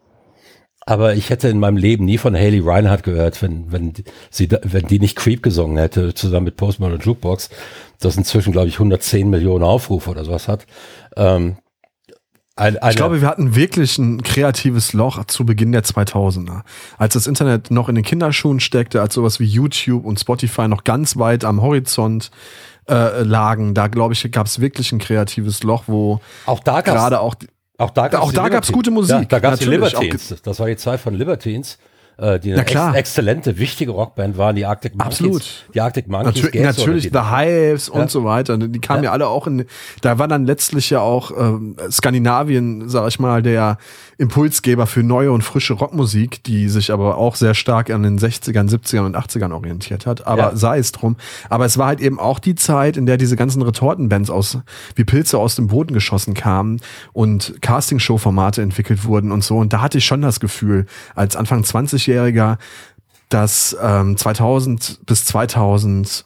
Aber 0.87 1.15
ich 1.15 1.29
hätte 1.29 1.49
in 1.49 1.59
meinem 1.59 1.75
Leben 1.75 2.05
nie 2.05 2.17
von 2.17 2.33
Haley 2.33 2.61
Reinhardt 2.61 3.03
gehört, 3.03 3.41
wenn, 3.41 3.69
wenn 3.73 3.93
sie, 4.29 4.47
wenn 4.63 4.87
die 4.87 4.99
nicht 4.99 5.17
Creep 5.17 5.43
gesungen 5.43 5.77
hätte, 5.77 6.13
zusammen 6.13 6.45
mit 6.45 6.55
Postmodern 6.55 7.01
Jukebox, 7.01 7.49
das 7.99 8.15
inzwischen, 8.15 8.53
glaube 8.53 8.69
ich, 8.69 8.75
110 8.75 9.29
Millionen 9.29 9.65
Aufrufe 9.65 10.09
oder 10.09 10.23
sowas 10.23 10.47
hat. 10.47 10.65
Ähm, 11.17 11.57
ein, 12.55 12.77
ich 12.89 12.95
glaube, 12.95 13.19
wir 13.19 13.27
hatten 13.27 13.53
wirklich 13.53 13.97
ein 13.97 14.23
kreatives 14.23 14.93
Loch 14.93 15.25
zu 15.25 15.45
Beginn 15.45 15.73
der 15.73 15.83
2000er. 15.83 16.61
Als 16.97 17.15
das 17.15 17.27
Internet 17.27 17.69
noch 17.69 17.89
in 17.89 17.95
den 17.95 18.05
Kinderschuhen 18.05 18.61
steckte, 18.61 19.01
als 19.01 19.13
sowas 19.13 19.41
wie 19.41 19.45
YouTube 19.45 20.05
und 20.05 20.21
Spotify 20.21 20.69
noch 20.69 20.85
ganz 20.85 21.17
weit 21.17 21.43
am 21.43 21.61
Horizont 21.61 22.31
äh, 22.87 23.23
lagen, 23.23 23.73
da 23.73 23.87
glaube 23.87 24.13
ich, 24.13 24.31
gab 24.31 24.47
es 24.47 24.61
wirklich 24.61 24.93
ein 24.93 24.99
kreatives 24.99 25.63
Loch, 25.63 25.83
wo 25.87 26.21
auch 26.45 26.61
da 26.61 26.79
gerade 26.79 27.19
auch 27.19 27.35
auch 27.77 27.91
da 27.91 28.09
da 28.09 28.49
gab's 28.49 28.71
gute 28.71 28.91
Musik. 28.91 29.15
Ja, 29.15 29.25
da 29.25 29.39
gab 29.39 29.53
es 29.53 29.59
die 29.59 29.65
Libertines. 29.65 30.35
Das 30.43 30.59
war 30.59 30.67
die 30.67 30.77
Zeit 30.77 30.99
von 30.99 31.13
Libertines 31.13 31.77
äh, 32.17 32.39
die 32.39 32.51
eine 32.51 32.61
ex 32.61 32.73
exzellente, 32.73 33.57
wichtige 33.57 33.91
Rockband 33.91 34.37
waren, 34.37 34.55
die 34.55 34.65
Arctic 34.65 34.95
Monkeys. 34.95 35.19
Absolut. 35.19 35.65
Die 35.73 35.81
Arctic 35.81 36.07
Monkeys. 36.07 36.43
Natür 36.43 36.61
natürlich 36.61 37.09
The 37.13 37.19
Hives 37.19 37.89
und 37.89 38.01
ja. 38.01 38.07
so 38.07 38.23
weiter. 38.23 38.57
Die 38.57 38.79
kamen 38.79 39.03
ja. 39.03 39.09
ja. 39.09 39.11
alle 39.11 39.27
auch 39.27 39.47
in, 39.47 39.65
da 40.01 40.17
war 40.17 40.27
dann 40.27 40.45
letztlich 40.45 40.89
ja 40.89 40.99
auch 40.99 41.31
ähm, 41.37 41.75
Skandinavien, 41.89 42.89
sag 42.89 43.07
ich 43.09 43.19
mal, 43.19 43.41
der 43.43 43.77
Impulsgeber 44.19 44.87
für 44.87 45.03
neue 45.03 45.31
und 45.31 45.43
frische 45.43 45.73
Rockmusik, 45.73 46.43
die 46.43 46.69
sich 46.69 46.91
aber 46.91 47.17
auch 47.17 47.35
sehr 47.35 47.53
stark 47.53 47.91
an 47.91 48.01
den 48.01 48.17
60ern, 48.17 48.67
70ern 48.67 49.05
und 49.05 49.15
80ern 49.15 49.53
orientiert 49.53 50.07
hat. 50.07 50.25
Aber 50.25 50.51
ja. 50.51 50.55
sei 50.55 50.79
es 50.79 50.91
drum. 50.91 51.17
Aber 51.49 51.65
es 51.65 51.77
war 51.77 51.87
halt 51.87 52.01
eben 52.01 52.19
auch 52.19 52.39
die 52.39 52.55
Zeit, 52.55 52.97
in 52.97 53.05
der 53.05 53.17
diese 53.17 53.35
ganzen 53.35 53.61
Retortenbands 53.61 54.31
aus, 54.31 54.57
wie 54.95 55.03
Pilze 55.03 55.37
aus 55.37 55.55
dem 55.55 55.67
Boden 55.67 55.93
geschossen 55.93 56.33
kamen 56.33 56.81
und 57.13 57.61
Castingshow-Formate 57.61 58.63
entwickelt 58.63 59.05
wurden 59.05 59.31
und 59.31 59.43
so. 59.43 59.57
Und 59.57 59.71
da 59.71 59.81
hatte 59.81 59.99
ich 59.99 60.05
schon 60.05 60.23
das 60.23 60.39
Gefühl, 60.39 60.87
als 61.13 61.35
Anfang 61.35 61.61
20-Jähriger, 61.61 62.57
dass 63.29 63.77
ähm, 63.79 64.17
2000 64.17 65.01
bis 65.05 65.25
2005, 65.25 66.25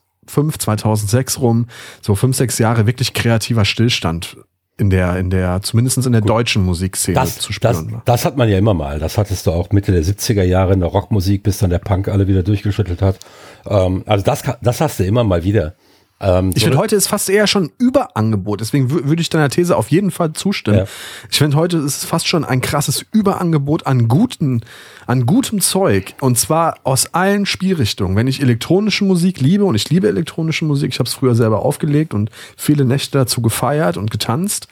2006 0.57 1.39
rum, 1.39 1.67
so 2.01 2.15
fünf, 2.15 2.37
sechs 2.37 2.57
Jahre 2.57 2.85
wirklich 2.85 3.13
kreativer 3.13 3.65
Stillstand 3.65 4.37
in 4.81 4.89
der, 4.89 5.15
in 5.17 5.29
der, 5.29 5.61
zumindest 5.61 6.03
in 6.05 6.11
der 6.11 6.21
Gut. 6.21 6.29
deutschen 6.31 6.65
Musikszene 6.65 7.13
das, 7.13 7.37
zu 7.37 7.53
spüren. 7.53 7.91
Das, 7.91 8.01
das 8.05 8.25
hat 8.25 8.35
man 8.35 8.49
ja 8.49 8.57
immer 8.57 8.73
mal. 8.73 8.97
Das 8.97 9.17
hattest 9.19 9.45
du 9.45 9.51
auch 9.51 9.69
Mitte 9.71 9.91
der 9.91 10.03
70er 10.03 10.41
Jahre 10.41 10.73
in 10.73 10.79
der 10.79 10.89
Rockmusik, 10.89 11.43
bis 11.43 11.59
dann 11.59 11.69
der 11.69 11.77
Punk 11.77 12.07
alle 12.07 12.27
wieder 12.27 12.41
durchgeschüttelt 12.41 13.03
hat. 13.03 13.19
Ähm, 13.67 14.03
also 14.07 14.25
das, 14.25 14.41
das 14.61 14.81
hast 14.81 14.99
du 14.99 15.05
immer 15.05 15.23
mal 15.23 15.43
wieder. 15.43 15.75
Ähm, 16.21 16.51
ich 16.53 16.63
finde, 16.63 16.77
heute 16.77 16.95
ist 16.95 17.07
fast 17.07 17.29
eher 17.29 17.47
schon 17.47 17.71
Überangebot. 17.77 18.61
Deswegen 18.61 18.91
würde 18.91 19.21
ich 19.21 19.29
deiner 19.29 19.49
These 19.49 19.75
auf 19.75 19.89
jeden 19.89 20.11
Fall 20.11 20.33
zustimmen. 20.33 20.79
Ja. 20.79 20.85
Ich 21.29 21.39
finde, 21.39 21.57
heute 21.57 21.77
ist 21.77 21.97
es 21.97 22.05
fast 22.05 22.27
schon 22.27 22.45
ein 22.45 22.61
krasses 22.61 23.03
Überangebot 23.11 23.87
an 23.87 24.07
guten, 24.07 24.61
an 25.07 25.25
gutem 25.25 25.61
Zeug. 25.61 26.13
Und 26.21 26.37
zwar 26.37 26.75
aus 26.83 27.13
allen 27.13 27.45
Spielrichtungen. 27.45 28.15
Wenn 28.15 28.27
ich 28.27 28.41
elektronische 28.41 29.03
Musik 29.03 29.41
liebe, 29.41 29.65
und 29.65 29.75
ich 29.75 29.89
liebe 29.89 30.07
elektronische 30.07 30.65
Musik, 30.65 30.91
ich 30.93 30.99
habe 30.99 31.07
es 31.07 31.13
früher 31.13 31.35
selber 31.35 31.65
aufgelegt 31.65 32.13
und 32.13 32.29
viele 32.55 32.85
Nächte 32.85 33.17
dazu 33.17 33.41
gefeiert 33.41 33.97
und 33.97 34.11
getanzt, 34.11 34.67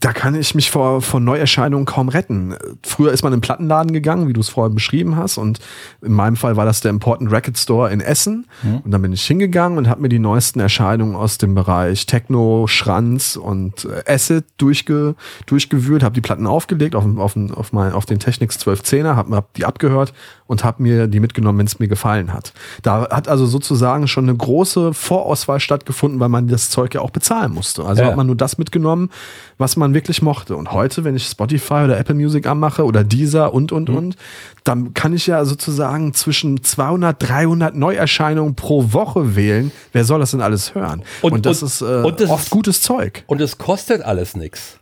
da 0.00 0.14
kann 0.14 0.34
ich 0.34 0.54
mich 0.54 0.70
vor, 0.70 1.02
vor 1.02 1.20
Neuerscheinungen 1.20 1.84
kaum 1.84 2.08
retten. 2.08 2.56
Früher 2.82 3.12
ist 3.12 3.22
man 3.22 3.34
im 3.34 3.42
Plattenladen 3.42 3.92
gegangen, 3.92 4.28
wie 4.28 4.32
du 4.32 4.40
es 4.40 4.48
vorhin 4.48 4.74
beschrieben 4.74 5.16
hast. 5.16 5.36
Und 5.36 5.60
in 6.00 6.12
meinem 6.12 6.36
Fall 6.36 6.56
war 6.56 6.64
das 6.64 6.80
der 6.80 6.90
Important 6.90 7.30
Record 7.30 7.58
Store 7.58 7.92
in 7.92 8.00
Essen. 8.00 8.46
Mhm. 8.62 8.78
Und 8.78 8.90
dann 8.90 9.02
bin 9.02 9.12
ich 9.12 9.22
hingegangen 9.26 9.76
und 9.76 9.88
habe 9.88 10.00
mir 10.00 10.08
die 10.08 10.18
neuesten 10.18 10.58
Erscheinungen 10.58 11.14
aus 11.14 11.36
dem 11.36 11.54
Bereich 11.54 12.06
Techno, 12.06 12.66
Schranz 12.66 13.36
und 13.36 13.84
äh, 13.84 14.10
Acid 14.10 14.44
durchge, 14.56 15.16
durchgewühlt, 15.44 16.02
habe 16.02 16.14
die 16.14 16.22
Platten 16.22 16.46
aufgelegt 16.46 16.94
auf, 16.94 17.04
auf, 17.18 17.36
auf, 17.36 17.72
mein, 17.74 17.92
auf 17.92 18.06
den 18.06 18.18
Technics 18.18 18.56
1210er, 18.58 19.16
habe 19.16 19.36
hab 19.36 19.52
die 19.52 19.66
abgehört 19.66 20.14
und 20.50 20.64
habe 20.64 20.82
mir 20.82 21.06
die 21.06 21.20
mitgenommen, 21.20 21.60
wenn 21.60 21.66
es 21.66 21.78
mir 21.78 21.86
gefallen 21.86 22.32
hat. 22.32 22.52
Da 22.82 23.08
hat 23.08 23.28
also 23.28 23.46
sozusagen 23.46 24.08
schon 24.08 24.24
eine 24.24 24.36
große 24.36 24.92
Vorauswahl 24.94 25.60
stattgefunden, 25.60 26.18
weil 26.18 26.28
man 26.28 26.48
das 26.48 26.70
Zeug 26.70 26.92
ja 26.92 27.02
auch 27.02 27.10
bezahlen 27.10 27.52
musste. 27.52 27.84
Also 27.84 28.02
ja. 28.02 28.08
hat 28.08 28.16
man 28.16 28.26
nur 28.26 28.34
das 28.34 28.58
mitgenommen, 28.58 29.10
was 29.58 29.76
man 29.76 29.94
wirklich 29.94 30.22
mochte. 30.22 30.56
Und 30.56 30.72
heute, 30.72 31.04
wenn 31.04 31.14
ich 31.14 31.24
Spotify 31.28 31.84
oder 31.84 31.98
Apple 32.00 32.16
Music 32.16 32.48
anmache 32.48 32.84
oder 32.84 33.04
Deezer 33.04 33.54
und, 33.54 33.70
und, 33.70 33.90
mhm. 33.90 33.96
und, 33.96 34.16
dann 34.64 34.92
kann 34.92 35.14
ich 35.14 35.28
ja 35.28 35.44
sozusagen 35.44 36.14
zwischen 36.14 36.64
200, 36.64 37.22
300 37.22 37.76
Neuerscheinungen 37.76 38.56
pro 38.56 38.92
Woche 38.92 39.36
wählen. 39.36 39.70
Wer 39.92 40.04
soll 40.04 40.18
das 40.18 40.32
denn 40.32 40.40
alles 40.40 40.74
hören? 40.74 41.04
Und, 41.22 41.32
und 41.32 41.46
das 41.46 41.62
und, 41.62 41.68
ist 41.68 41.80
äh, 41.80 42.24
oft 42.28 42.46
ist, 42.46 42.50
gutes 42.50 42.82
Zeug. 42.82 43.22
Und 43.28 43.40
es 43.40 43.56
kostet 43.56 44.02
alles 44.02 44.34
nichts. 44.34 44.79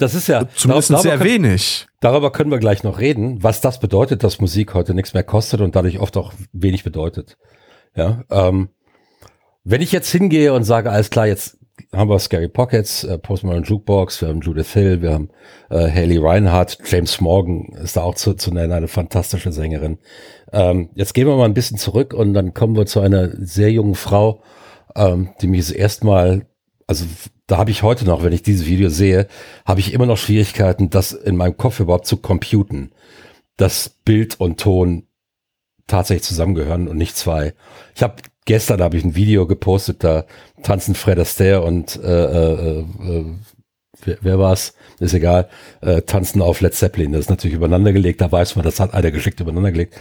Das 0.00 0.14
ist 0.14 0.28
ja 0.28 0.48
zumindest 0.54 0.90
darüber, 0.90 1.02
sehr 1.02 1.18
können, 1.18 1.30
wenig. 1.30 1.86
Darüber 2.00 2.32
können 2.32 2.50
wir 2.50 2.58
gleich 2.58 2.82
noch 2.82 2.98
reden, 2.98 3.42
was 3.42 3.60
das 3.60 3.80
bedeutet, 3.80 4.24
dass 4.24 4.40
Musik 4.40 4.72
heute 4.72 4.94
nichts 4.94 5.12
mehr 5.12 5.22
kostet 5.22 5.60
und 5.60 5.76
dadurch 5.76 6.00
oft 6.00 6.16
auch 6.16 6.32
wenig 6.52 6.84
bedeutet. 6.84 7.36
Ja, 7.94 8.24
ähm, 8.30 8.70
wenn 9.62 9.82
ich 9.82 9.92
jetzt 9.92 10.10
hingehe 10.10 10.54
und 10.54 10.64
sage, 10.64 10.90
alles 10.90 11.10
klar, 11.10 11.26
jetzt 11.26 11.58
haben 11.92 12.08
wir 12.08 12.18
Scary 12.18 12.48
Pockets, 12.48 13.04
äh, 13.04 13.18
Post 13.18 13.44
Malone 13.44 13.66
Jukebox, 13.66 14.22
wir 14.22 14.28
haben 14.28 14.40
Judith 14.40 14.72
Hill, 14.72 15.02
wir 15.02 15.12
haben 15.12 15.28
äh, 15.68 15.90
Haley 15.90 16.16
Reinhardt, 16.16 16.78
James 16.86 17.20
Morgan 17.20 17.68
ist 17.82 17.96
da 17.96 18.02
auch 18.02 18.14
zu, 18.14 18.34
zu 18.34 18.52
nennen, 18.52 18.72
eine 18.72 18.88
fantastische 18.88 19.52
Sängerin. 19.52 19.98
Ähm, 20.52 20.90
jetzt 20.94 21.12
gehen 21.12 21.26
wir 21.26 21.36
mal 21.36 21.44
ein 21.44 21.54
bisschen 21.54 21.76
zurück 21.76 22.14
und 22.14 22.32
dann 22.32 22.54
kommen 22.54 22.76
wir 22.76 22.86
zu 22.86 23.00
einer 23.00 23.28
sehr 23.36 23.70
jungen 23.70 23.96
Frau, 23.96 24.42
ähm, 24.96 25.30
die 25.42 25.46
mich 25.46 25.60
das 25.60 25.72
erste 25.72 26.06
Mal, 26.06 26.46
also 26.86 27.04
da 27.50 27.58
habe 27.58 27.72
ich 27.72 27.82
heute 27.82 28.04
noch, 28.04 28.22
wenn 28.22 28.32
ich 28.32 28.42
dieses 28.42 28.66
Video 28.66 28.88
sehe, 28.90 29.26
habe 29.66 29.80
ich 29.80 29.92
immer 29.92 30.06
noch 30.06 30.16
Schwierigkeiten, 30.16 30.88
das 30.88 31.12
in 31.12 31.36
meinem 31.36 31.56
Kopf 31.56 31.80
überhaupt 31.80 32.06
zu 32.06 32.16
computen, 32.16 32.92
dass 33.56 33.88
Bild 34.04 34.38
und 34.38 34.60
Ton 34.60 35.08
tatsächlich 35.88 36.22
zusammengehören 36.22 36.86
und 36.86 36.96
nicht 36.96 37.16
zwei. 37.16 37.54
Ich 37.96 38.04
habe 38.04 38.22
gestern 38.44 38.80
habe 38.80 38.96
ich 38.96 39.04
ein 39.04 39.16
Video 39.16 39.48
gepostet, 39.48 40.04
da 40.04 40.26
tanzen 40.62 40.94
Fred 40.94 41.18
Astaire 41.18 41.62
und 41.62 41.96
äh, 41.96 42.24
äh, 42.24 42.80
äh, 42.80 43.24
wer, 44.04 44.18
wer 44.20 44.38
war's? 44.38 44.74
Ist 45.00 45.14
egal, 45.14 45.48
äh, 45.80 46.02
tanzen 46.02 46.42
auf 46.42 46.60
Led 46.60 46.74
Zeppelin. 46.74 47.12
Das 47.12 47.22
ist 47.22 47.30
natürlich 47.30 47.56
übereinander 47.56 47.92
gelegt, 47.92 48.20
da 48.20 48.30
weiß 48.30 48.54
man, 48.54 48.64
das 48.64 48.78
hat 48.78 48.94
einer 48.94 49.10
geschickt 49.10 49.40
übereinander 49.40 49.72
gelegt. 49.72 49.96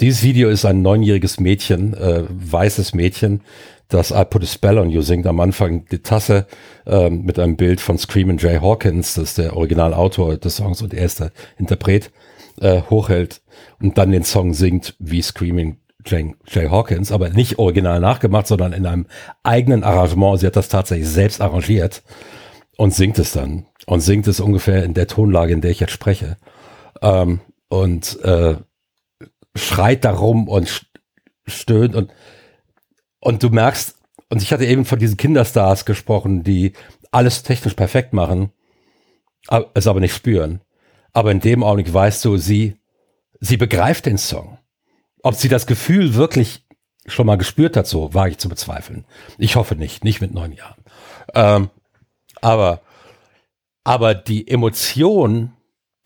Dieses 0.00 0.22
Video 0.22 0.48
ist 0.48 0.64
ein 0.64 0.82
neunjähriges 0.82 1.38
Mädchen, 1.40 1.94
äh, 1.94 2.24
weißes 2.28 2.94
Mädchen, 2.94 3.42
das 3.88 4.12
I 4.12 4.24
Put 4.24 4.42
a 4.42 4.46
Spell 4.46 4.78
on 4.78 4.88
You 4.88 5.02
singt 5.02 5.26
am 5.26 5.40
Anfang 5.40 5.84
die 5.86 5.98
Tasse 5.98 6.46
ähm, 6.86 7.22
mit 7.24 7.38
einem 7.38 7.56
Bild 7.56 7.80
von 7.82 7.98
Screamin' 7.98 8.38
Jay 8.38 8.58
Hawkins, 8.58 9.14
das 9.14 9.24
ist 9.24 9.38
der 9.38 9.54
Originalautor 9.56 10.38
des 10.38 10.56
Songs 10.56 10.80
und 10.80 10.94
erster 10.94 11.32
Interpret, 11.58 12.10
äh, 12.60 12.80
hochhält 12.88 13.42
und 13.80 13.98
dann 13.98 14.10
den 14.10 14.24
Song 14.24 14.54
singt 14.54 14.96
wie 14.98 15.20
Screaming 15.20 15.76
Jay, 16.06 16.34
Jay 16.46 16.68
Hawkins, 16.68 17.12
aber 17.12 17.28
nicht 17.30 17.58
original 17.58 18.00
nachgemacht, 18.00 18.46
sondern 18.46 18.72
in 18.72 18.86
einem 18.86 19.06
eigenen 19.42 19.84
Arrangement. 19.84 20.40
Sie 20.40 20.46
hat 20.46 20.56
das 20.56 20.68
tatsächlich 20.68 21.08
selbst 21.08 21.40
arrangiert 21.40 22.02
und 22.76 22.94
singt 22.94 23.18
es 23.18 23.32
dann. 23.32 23.66
Und 23.86 24.00
singt 24.00 24.26
es 24.26 24.40
ungefähr 24.40 24.84
in 24.84 24.94
der 24.94 25.06
Tonlage, 25.06 25.52
in 25.52 25.60
der 25.60 25.70
ich 25.70 25.80
jetzt 25.80 25.92
spreche. 25.92 26.36
Ähm, 27.02 27.40
und 27.68 28.18
äh, 28.22 28.56
schreit 29.56 30.04
darum 30.04 30.48
und 30.48 30.86
stöhnt 31.46 31.94
und 31.94 32.12
und 33.24 33.42
du 33.42 33.48
merkst, 33.48 33.96
und 34.28 34.42
ich 34.42 34.52
hatte 34.52 34.66
eben 34.66 34.84
von 34.84 34.98
diesen 34.98 35.16
Kinderstars 35.16 35.86
gesprochen, 35.86 36.42
die 36.42 36.74
alles 37.10 37.42
technisch 37.42 37.74
perfekt 37.74 38.12
machen, 38.12 38.52
es 39.72 39.86
aber 39.86 40.00
nicht 40.00 40.14
spüren. 40.14 40.60
Aber 41.12 41.30
in 41.30 41.40
dem 41.40 41.62
Augenblick 41.62 41.92
weißt 41.92 42.24
du, 42.24 42.36
sie, 42.36 42.76
sie 43.40 43.56
begreift 43.56 44.06
den 44.06 44.18
Song. 44.18 44.58
Ob 45.22 45.36
sie 45.36 45.48
das 45.48 45.66
Gefühl 45.66 46.14
wirklich 46.14 46.66
schon 47.06 47.26
mal 47.26 47.36
gespürt 47.36 47.76
hat, 47.76 47.86
so 47.86 48.12
wage 48.12 48.32
ich 48.32 48.38
zu 48.38 48.48
bezweifeln. 48.48 49.06
Ich 49.38 49.56
hoffe 49.56 49.74
nicht, 49.74 50.04
nicht 50.04 50.20
mit 50.20 50.34
neun 50.34 50.52
Jahren. 50.52 50.82
Ähm, 51.34 51.70
aber, 52.42 52.82
aber 53.84 54.14
die 54.14 54.48
Emotion, 54.48 55.52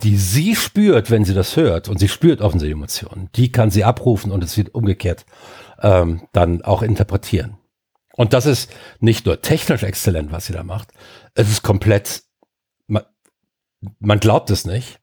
die 0.02 0.16
sie 0.16 0.54
spürt, 0.54 1.10
wenn 1.10 1.24
sie 1.24 1.34
das 1.34 1.56
hört, 1.56 1.88
und 1.88 1.98
sie 1.98 2.08
spürt 2.08 2.40
offensichtlich 2.40 2.76
Emotionen, 2.76 3.30
die 3.34 3.50
kann 3.50 3.70
sie 3.70 3.84
abrufen 3.84 4.30
und 4.30 4.44
es 4.44 4.56
wird 4.56 4.74
umgekehrt 4.74 5.26
ähm, 5.80 6.22
dann 6.32 6.62
auch 6.62 6.82
interpretieren. 6.82 7.58
Und 8.16 8.32
das 8.32 8.46
ist 8.46 8.70
nicht 9.00 9.26
nur 9.26 9.42
technisch 9.42 9.82
exzellent, 9.82 10.32
was 10.32 10.46
sie 10.46 10.52
da 10.52 10.62
macht, 10.64 10.92
es 11.34 11.50
ist 11.50 11.62
komplett, 11.62 12.22
man, 12.86 13.04
man 14.00 14.20
glaubt 14.20 14.50
es 14.50 14.64
nicht. 14.64 15.00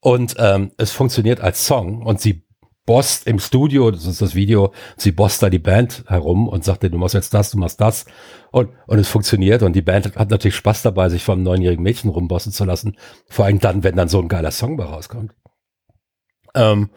Und 0.00 0.36
ähm, 0.38 0.70
es 0.78 0.92
funktioniert 0.92 1.40
als 1.40 1.66
Song 1.66 2.06
und 2.06 2.20
sie 2.20 2.47
bosst 2.88 3.26
im 3.26 3.38
Studio, 3.38 3.90
das 3.90 4.06
ist 4.06 4.22
das 4.22 4.34
Video, 4.34 4.72
sie 4.96 5.12
bosst 5.12 5.42
da 5.42 5.50
die 5.50 5.58
Band 5.58 6.04
herum 6.06 6.48
und 6.48 6.64
sagt, 6.64 6.82
du 6.82 6.96
machst 6.96 7.14
jetzt 7.14 7.34
das, 7.34 7.50
du 7.50 7.58
machst 7.58 7.82
das. 7.82 8.06
Und, 8.50 8.70
und 8.86 8.98
es 8.98 9.08
funktioniert 9.08 9.62
und 9.62 9.76
die 9.76 9.82
Band 9.82 10.16
hat 10.16 10.30
natürlich 10.30 10.56
Spaß 10.56 10.80
dabei, 10.80 11.10
sich 11.10 11.22
vom 11.22 11.42
neunjährigen 11.42 11.82
Mädchen 11.82 12.08
rumbossen 12.08 12.50
zu 12.50 12.64
lassen. 12.64 12.96
Vor 13.28 13.44
allem 13.44 13.58
dann, 13.58 13.84
wenn 13.84 13.94
dann 13.94 14.08
so 14.08 14.18
ein 14.18 14.28
geiler 14.28 14.52
Song 14.52 14.78
bei 14.78 14.84
rauskommt. 14.84 15.34
Ähm, 16.54 16.88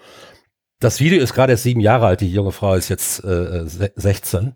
das 0.82 1.00
Video 1.00 1.22
ist 1.22 1.34
gerade 1.34 1.54
erst 1.54 1.64
sieben 1.64 1.80
Jahre 1.80 2.08
alt, 2.08 2.22
die 2.22 2.32
junge 2.32 2.52
Frau 2.52 2.74
ist 2.74 2.90
jetzt 2.90 3.24
äh, 3.24 3.66
16, 3.66 4.54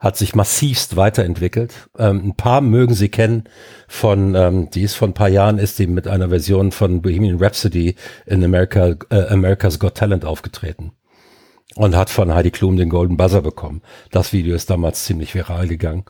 hat 0.00 0.16
sich 0.16 0.34
massivst 0.34 0.96
weiterentwickelt. 0.96 1.88
Ähm, 1.98 2.28
ein 2.28 2.34
paar 2.34 2.62
mögen 2.62 2.94
sie 2.94 3.10
kennen 3.10 3.44
von, 3.86 4.34
ähm, 4.34 4.70
die 4.70 4.82
ist 4.82 4.94
vor 4.94 5.06
ein 5.06 5.14
paar 5.14 5.28
Jahren, 5.28 5.58
ist 5.58 5.78
die 5.78 5.86
mit 5.86 6.08
einer 6.08 6.30
Version 6.30 6.72
von 6.72 7.02
Bohemian 7.02 7.36
Rhapsody 7.38 7.94
in 8.24 8.42
America, 8.42 8.94
äh, 9.10 9.26
America's 9.28 9.78
Got 9.78 9.96
Talent 9.96 10.24
aufgetreten 10.24 10.92
und 11.74 11.94
hat 11.94 12.08
von 12.08 12.34
Heidi 12.34 12.50
Klum 12.50 12.78
den 12.78 12.88
Golden 12.88 13.18
Buzzer 13.18 13.42
bekommen. 13.42 13.82
Das 14.10 14.32
Video 14.32 14.56
ist 14.56 14.70
damals 14.70 15.04
ziemlich 15.04 15.34
viral 15.34 15.68
gegangen. 15.68 16.04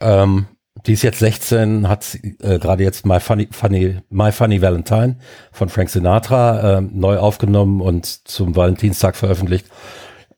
Ähm, 0.00 0.46
die 0.86 0.92
ist 0.92 1.02
jetzt 1.02 1.18
16, 1.18 1.88
hat 1.88 2.18
äh, 2.40 2.58
gerade 2.58 2.84
jetzt 2.84 3.04
My 3.06 3.18
Funny, 3.20 3.48
Funny, 3.50 3.98
My 4.10 4.30
Funny 4.30 4.62
Valentine 4.62 5.16
von 5.52 5.68
Frank 5.68 5.90
Sinatra 5.90 6.78
äh, 6.78 6.80
neu 6.80 7.18
aufgenommen 7.18 7.80
und 7.80 8.06
zum 8.06 8.54
Valentinstag 8.54 9.16
veröffentlicht. 9.16 9.66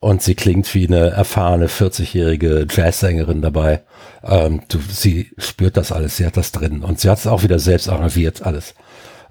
Und 0.00 0.22
sie 0.22 0.36
klingt 0.36 0.72
wie 0.74 0.86
eine 0.86 1.10
erfahrene 1.10 1.66
40-jährige 1.66 2.66
Jazzsängerin 2.70 3.42
dabei. 3.42 3.82
Ähm, 4.22 4.62
du, 4.68 4.78
sie 4.78 5.32
spürt 5.38 5.76
das 5.76 5.90
alles, 5.90 6.16
sie 6.16 6.24
hat 6.24 6.36
das 6.36 6.52
drin. 6.52 6.82
Und 6.82 7.00
sie 7.00 7.10
hat 7.10 7.18
es 7.18 7.26
auch 7.26 7.42
wieder 7.42 7.58
selbst 7.58 7.88
arrangiert, 7.88 8.42
alles. 8.42 8.74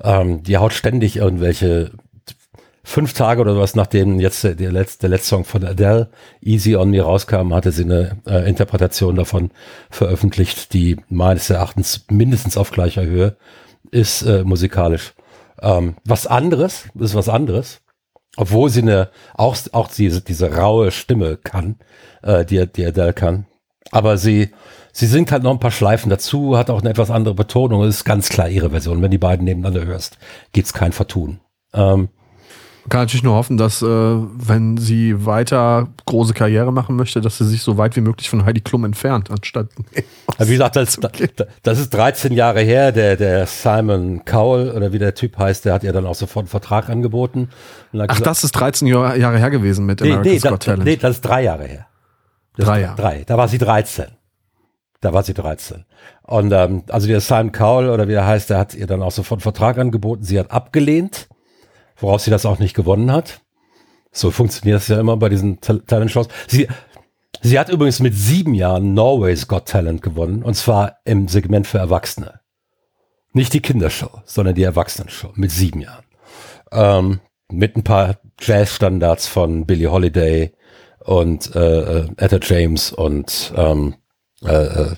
Ähm, 0.04 0.44
die 0.44 0.58
haut 0.58 0.74
ständig 0.74 1.16
irgendwelche 1.16 1.92
fünf 2.88 3.12
Tage 3.12 3.42
oder 3.42 3.60
was, 3.60 3.76
nachdem 3.76 4.18
jetzt 4.22 4.46
der, 4.46 4.72
letzte, 4.72 5.00
der 5.02 5.10
letzte 5.10 5.28
Song 5.28 5.44
von 5.44 5.66
Adele, 5.66 6.10
Easy 6.42 6.78
on 6.78 6.90
Me, 6.90 7.02
rauskam, 7.02 7.54
hatte 7.54 7.74
sie 7.74 7.84
eine 7.84 8.18
äh, 8.26 8.48
Interpretation 8.48 9.16
davon 9.16 9.52
veröffentlicht, 9.90 10.74
die 10.74 10.96
meines 11.10 11.50
Erachtens 11.50 12.06
mindestens 12.10 12.56
auf 12.56 12.72
gleicher 12.72 13.04
Höhe 13.04 13.36
ist 13.92 14.22
äh, 14.22 14.46
musikalisch. 14.46 15.16
Ähm, 15.62 15.96
was 16.06 16.28
anderes, 16.28 16.86
ist 16.98 17.14
was 17.14 17.28
anderes, 17.28 17.82
obwohl 18.38 18.70
sie 18.70 18.84
eine, 18.84 19.10
auch, 19.34 19.58
auch 19.74 19.90
diese, 19.90 20.22
diese 20.22 20.56
raue 20.56 20.92
Stimme 20.92 21.36
kann, 21.36 21.76
äh, 22.24 22.46
die, 22.46 22.66
die 22.68 22.86
Adele 22.86 23.12
kann. 23.12 23.48
Aber 23.92 24.18
sie, 24.18 24.52
sie 24.94 25.08
singt 25.08 25.34
halt 25.34 25.44
noch 25.44 25.52
ein 25.52 25.60
paar 25.60 25.72
Schleifen 25.72 26.10
dazu, 26.10 26.58
hat 26.58 26.70
auch 26.70 26.80
eine 26.80 26.92
etwas 26.92 27.12
andere 27.12 27.34
Betonung, 27.34 27.84
ist 27.86 28.06
ganz 28.06 28.30
klar 28.30 28.48
ihre 28.48 28.70
Version. 28.70 29.02
Wenn 29.02 29.12
die 29.12 29.18
beiden 29.18 29.44
nebeneinander 29.44 29.86
hörst, 29.86 30.18
gibt's 30.54 30.72
kein 30.72 30.94
Vertun. 30.94 31.42
Ähm, 31.74 32.08
kann 32.90 33.02
natürlich 33.02 33.24
nur 33.24 33.36
hoffen, 33.36 33.58
dass, 33.58 33.82
äh, 33.82 33.86
wenn 33.86 34.78
sie 34.78 35.26
weiter 35.26 35.88
große 36.06 36.34
Karriere 36.34 36.72
machen 36.72 36.96
möchte, 36.96 37.22
dass 37.22 37.38
sie 37.38 37.46
sich 37.46 37.62
so 37.62 37.78
weit 37.78 37.96
wie 37.96 38.02
möglich 38.02 38.30
von 38.30 38.46
Heidi 38.46 38.62
Klum 38.62 38.86
entfernt, 38.86 39.30
anstatt. 39.30 39.68
wie 40.38 40.52
gesagt, 40.52 40.76
das, 40.76 40.98
das 41.64 41.80
ist 41.80 41.90
13 41.94 42.34
Jahre 42.34 42.62
her. 42.62 42.92
Der, 42.92 43.16
der 43.16 43.46
Simon 43.46 44.24
Cowell 44.26 44.72
oder 44.72 44.94
wie 44.94 45.00
der 45.00 45.16
Typ 45.16 45.38
heißt, 45.38 45.66
der 45.66 45.74
hat 45.74 45.84
ja 45.84 45.92
dann 45.92 46.06
auch 46.06 46.16
sofort 46.16 46.44
einen 46.44 46.50
Vertrag 46.50 46.90
angeboten. 46.90 47.50
Ach, 47.94 48.08
gesagt, 48.08 48.26
das 48.26 48.44
ist 48.44 48.52
13 48.54 48.88
Jahre 48.88 49.38
her 49.38 49.50
gewesen 49.50 49.86
mit 49.86 50.02
nee, 50.02 50.14
America's 50.14 50.44
nee, 50.44 50.50
Got 50.50 50.64
Talent. 50.64 50.84
Nee, 50.86 50.96
das 50.96 51.16
ist 51.18 51.22
drei 51.22 51.44
Jahre 51.44 51.66
her. 51.66 51.88
Das 52.56 52.66
drei 52.66 52.82
Jahre. 52.82 52.96
Drei. 52.96 53.24
Da 53.26 53.38
war 53.38 53.48
sie 53.48 53.58
13. 53.58 54.06
Da 55.02 55.14
war 55.14 55.24
sie 55.24 55.34
13. 55.34 55.86
Und 56.24 56.52
ähm, 56.52 56.84
also 56.90 57.08
der 57.08 57.22
Simon 57.22 57.52
Cowell 57.52 57.90
oder 57.90 58.08
wie 58.08 58.14
er 58.14 58.26
heißt, 58.26 58.50
der 58.50 58.58
hat 58.58 58.74
ihr 58.74 58.88
dann 58.88 59.02
auch 59.02 59.12
sofort 59.12 59.40
einen 59.40 59.44
Vertrag 59.44 59.78
angeboten. 59.78 60.24
Sie 60.24 60.40
hat 60.40 60.52
abgelehnt 60.52 61.27
woraus 62.00 62.24
sie 62.24 62.32
das 62.32 62.46
auch 62.46 62.60
nicht 62.60 62.74
gewonnen 62.74 63.12
hat. 63.12 63.42
So 64.12 64.32
funktioniert 64.32 64.82
es 64.82 64.88
ja 64.88 65.00
immer 65.00 65.18
bei 65.18 65.30
diesen 65.30 65.60
Talent-Shows. 65.62 66.28
Sie, 66.48 66.68
sie 67.42 67.60
hat 67.60 67.70
übrigens 67.70 68.00
mit 68.00 68.16
sieben 68.16 68.54
Jahren 68.54 68.94
Norway's 68.94 69.48
Got 69.48 69.68
Talent 69.68 70.02
gewonnen, 70.02 70.44
und 70.44 70.56
zwar 70.56 70.98
im 71.06 71.28
Segment 71.28 71.68
für 71.68 71.78
Erwachsene. 71.78 72.40
Nicht 73.34 73.54
die 73.54 73.62
Kindershow, 73.62 74.22
sondern 74.26 74.56
die 74.56 74.64
Erwachsenenshow 74.64 75.32
mit 75.36 75.52
sieben 75.52 75.82
Jahren. 75.82 76.06
Ähm, 76.72 77.20
mit 77.52 77.76
ein 77.76 77.84
paar 77.84 78.18
Jazz-Standards 78.40 79.28
von 79.28 79.66
Billie 79.66 79.92
Holiday 79.92 80.54
und 81.00 81.56
äh, 81.56 82.00
äh 82.00 82.08
Etta 82.18 82.40
James 82.42 82.92
und 82.92 83.54
ähm, 83.56 83.96
äh, 84.44 84.50
äh, 84.50 84.96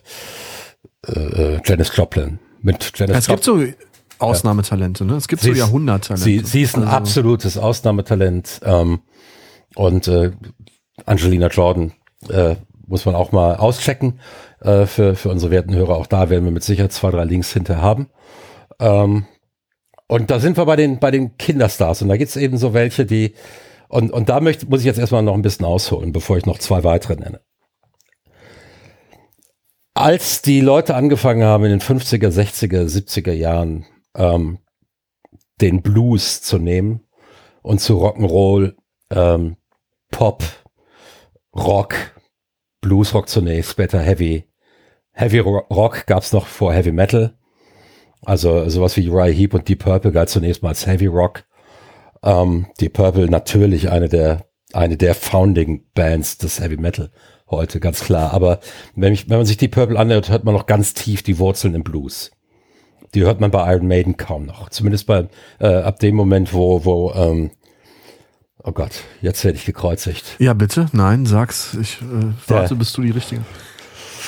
äh, 1.07 1.61
Janis 1.65 1.95
Joplin. 1.95 2.39
Mit 2.61 2.91
Janis 2.97 3.17
es 3.17 3.27
gibt 3.27 3.43
so 3.43 3.63
Ausnahmetalente, 4.19 5.05
ne? 5.05 5.15
Es 5.15 5.27
gibt 5.27 5.41
sie 5.41 5.53
so 5.53 5.57
Jahrhunderttalente. 5.57 6.23
Sie, 6.23 6.39
sie 6.39 6.61
ist 6.61 6.75
ein 6.75 6.83
also. 6.83 6.95
absolutes 6.95 7.57
Ausnahmetalent. 7.57 8.61
Ähm, 8.63 9.01
und 9.75 10.07
äh, 10.07 10.31
Angelina 11.05 11.47
Jordan 11.47 11.93
äh, 12.29 12.55
muss 12.87 13.05
man 13.05 13.15
auch 13.15 13.31
mal 13.31 13.55
auschecken 13.55 14.19
äh, 14.61 14.85
für, 14.85 15.15
für 15.15 15.29
unsere 15.29 15.51
werten 15.51 15.75
Hörer. 15.75 15.95
Auch 15.95 16.07
da 16.07 16.29
werden 16.29 16.45
wir 16.45 16.51
mit 16.51 16.63
Sicherheit 16.63 16.91
zwei, 16.91 17.11
drei 17.11 17.23
Links 17.23 17.53
hinter 17.53 17.81
haben. 17.81 18.09
Ähm, 18.79 19.25
und 20.07 20.31
da 20.31 20.39
sind 20.39 20.57
wir 20.57 20.65
bei 20.65 20.75
den, 20.75 20.99
bei 20.99 21.11
den 21.11 21.37
Kinderstars. 21.37 22.01
Und 22.01 22.09
da 22.09 22.17
gibt's 22.17 22.35
eben 22.35 22.57
so 22.57 22.73
welche, 22.73 23.05
die, 23.05 23.35
und, 23.87 24.11
und 24.11 24.29
da 24.29 24.39
möchte, 24.39 24.65
muss 24.67 24.79
ich 24.79 24.85
jetzt 24.85 24.99
erstmal 24.99 25.23
noch 25.23 25.35
ein 25.35 25.43
bisschen 25.43 25.65
ausholen, 25.65 26.11
bevor 26.11 26.37
ich 26.37 26.45
noch 26.45 26.57
zwei 26.57 26.83
weitere 26.83 27.15
nenne 27.15 27.41
als 29.99 30.41
die 30.41 30.61
Leute 30.61 30.95
angefangen 30.95 31.43
haben 31.43 31.65
in 31.65 31.71
den 31.71 31.81
50er, 31.81 32.29
60er, 32.29 32.85
70er 32.85 33.33
Jahren 33.33 33.85
ähm, 34.15 34.59
den 35.61 35.81
Blues 35.81 36.41
zu 36.41 36.57
nehmen 36.57 37.01
und 37.61 37.79
zu 37.79 37.97
Rock'n'Roll, 37.97 38.75
ähm, 39.11 39.57
Pop, 40.11 40.43
Rock, 41.55 41.95
Bluesrock 42.81 43.29
zunächst, 43.29 43.71
später 43.71 43.99
Heavy. 43.99 44.45
Heavy 45.11 45.39
Rock 45.39 46.05
gab's 46.05 46.31
noch 46.31 46.47
vor 46.47 46.73
Heavy 46.73 46.91
Metal. 46.91 47.37
Also 48.21 48.67
sowas 48.69 48.95
wie 48.97 49.09
Uriah 49.09 49.33
Heep 49.33 49.53
und 49.53 49.67
Deep 49.67 49.79
Purple 49.79 50.11
galt 50.11 50.29
zunächst 50.29 50.63
mal 50.63 50.69
als 50.69 50.85
Heavy 50.85 51.07
Rock. 51.07 51.45
Ähm, 52.23 52.67
Deep 52.79 52.93
Purple 52.93 53.29
natürlich 53.29 53.89
eine 53.89 54.09
der 54.09 54.45
eine 54.71 54.97
der 54.97 55.15
Founding 55.15 55.85
Bands 55.95 56.37
des 56.37 56.59
Heavy 56.59 56.77
Metal 56.77 57.11
heute, 57.49 57.79
ganz 57.79 58.01
klar. 58.01 58.33
Aber 58.33 58.59
wenn, 58.95 59.13
ich, 59.13 59.29
wenn 59.29 59.37
man 59.37 59.45
sich 59.45 59.57
Deep 59.57 59.71
Purple 59.71 59.97
anhört, 59.97 60.29
hört 60.29 60.43
man 60.43 60.53
noch 60.53 60.67
ganz 60.67 60.93
tief 60.93 61.23
die 61.23 61.39
Wurzeln 61.39 61.73
im 61.73 61.83
Blues 61.83 62.31
die 63.13 63.23
hört 63.23 63.39
man 63.39 63.51
bei 63.51 63.73
Iron 63.73 63.87
Maiden 63.87 64.17
kaum 64.17 64.45
noch. 64.45 64.69
Zumindest 64.69 65.07
bei 65.07 65.27
äh, 65.59 65.67
ab 65.67 65.99
dem 65.99 66.15
Moment, 66.15 66.53
wo, 66.53 66.85
wo 66.85 67.11
ähm, 67.13 67.51
Oh 68.61 68.71
Gott, 68.73 69.03
jetzt 69.21 69.43
werde 69.45 69.57
ich 69.57 69.65
gekreuzigt. 69.65 70.35
Ja, 70.37 70.53
bitte. 70.53 70.87
Nein, 70.91 71.25
sag's. 71.25 71.77
Ich 71.81 72.01
äh, 72.01 72.33
warte, 72.47 72.75
bist 72.75 72.97
du 72.97 73.01
die 73.01 73.11
Richtige. 73.11 73.41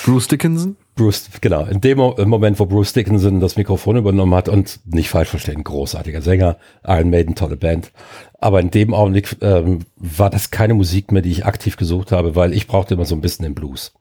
Bruce 0.05 0.29
Dickinson? 0.29 0.77
Bruce, 0.95 1.29
genau. 1.41 1.65
In 1.65 1.81
dem 1.81 1.97
Moment, 1.97 2.59
wo 2.59 2.65
Bruce 2.65 2.93
Dickinson 2.93 3.39
das 3.39 3.55
Mikrofon 3.55 3.97
übernommen 3.97 4.33
hat 4.33 4.49
und 4.49 4.79
nicht 4.85 5.09
falsch 5.09 5.29
verstehen, 5.29 5.63
großartiger 5.63 6.21
Sänger, 6.21 6.57
Iron 6.85 7.09
Maiden, 7.09 7.35
tolle 7.35 7.57
Band. 7.57 7.91
Aber 8.39 8.61
in 8.61 8.71
dem 8.71 8.93
Augenblick 8.93 9.37
ähm, 9.41 9.79
war 9.95 10.29
das 10.29 10.49
keine 10.49 10.73
Musik 10.73 11.11
mehr, 11.11 11.21
die 11.21 11.31
ich 11.31 11.45
aktiv 11.45 11.75
gesucht 11.75 12.11
habe, 12.11 12.35
weil 12.35 12.53
ich 12.53 12.67
brauchte 12.67 12.93
immer 12.93 13.05
so 13.05 13.15
ein 13.15 13.21
bisschen 13.21 13.43
den 13.43 13.53
Blues. 13.53 13.93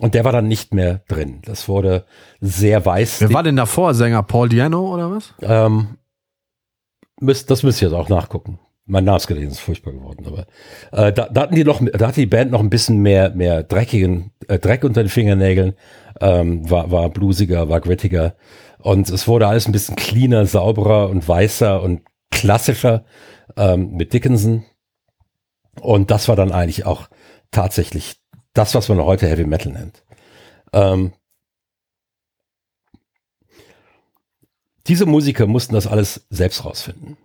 Und 0.00 0.14
der 0.14 0.24
war 0.24 0.32
dann 0.32 0.48
nicht 0.48 0.72
mehr 0.72 1.02
drin. 1.08 1.42
Das 1.44 1.68
wurde 1.68 2.06
sehr 2.40 2.86
weiß. 2.86 3.20
Wer 3.20 3.34
war 3.34 3.42
denn 3.42 3.56
davor? 3.56 3.92
Sänger 3.92 4.22
Paul 4.22 4.48
Diano 4.48 4.94
oder 4.94 5.10
was? 5.10 5.34
Ähm, 5.42 5.98
müsst, 7.20 7.50
das 7.50 7.62
müsst 7.62 7.82
ihr 7.82 7.88
jetzt 7.88 7.94
auch 7.94 8.08
nachgucken. 8.08 8.58
Mein 8.86 9.04
Namensgedächtnis 9.04 9.58
ist 9.58 9.60
furchtbar 9.60 9.92
geworden, 9.92 10.26
aber 10.26 10.46
äh, 10.90 11.12
da, 11.12 11.28
da 11.28 11.42
hatten 11.42 11.54
die 11.54 11.64
noch, 11.64 11.82
da 11.92 12.08
hatte 12.08 12.20
die 12.20 12.26
Band 12.26 12.50
noch 12.50 12.60
ein 12.60 12.70
bisschen 12.70 12.96
mehr, 13.02 13.30
mehr 13.34 13.62
dreckigen 13.62 14.32
äh, 14.48 14.58
Dreck 14.58 14.84
unter 14.84 15.02
den 15.02 15.10
Fingernägeln, 15.10 15.74
ähm, 16.20 16.68
war, 16.68 16.90
war 16.90 17.10
bluesiger, 17.10 17.68
war 17.68 17.80
grittiger 17.80 18.34
und 18.78 19.08
es 19.10 19.28
wurde 19.28 19.46
alles 19.46 19.68
ein 19.68 19.72
bisschen 19.72 19.96
cleaner, 19.96 20.46
sauberer 20.46 21.10
und 21.10 21.28
weißer 21.28 21.82
und 21.82 22.00
klassischer 22.30 23.04
ähm, 23.56 23.92
mit 23.92 24.14
Dickinson. 24.14 24.64
Und 25.80 26.10
das 26.10 26.26
war 26.28 26.36
dann 26.36 26.52
eigentlich 26.52 26.86
auch 26.86 27.08
tatsächlich 27.50 28.19
das, 28.54 28.74
was 28.74 28.88
man 28.88 28.98
heute 28.98 29.28
Heavy 29.28 29.44
Metal 29.44 29.72
nennt. 29.72 30.02
Ähm, 30.72 31.12
diese 34.86 35.06
Musiker 35.06 35.46
mussten 35.46 35.74
das 35.74 35.86
alles 35.86 36.26
selbst 36.30 36.64
rausfinden. 36.64 37.16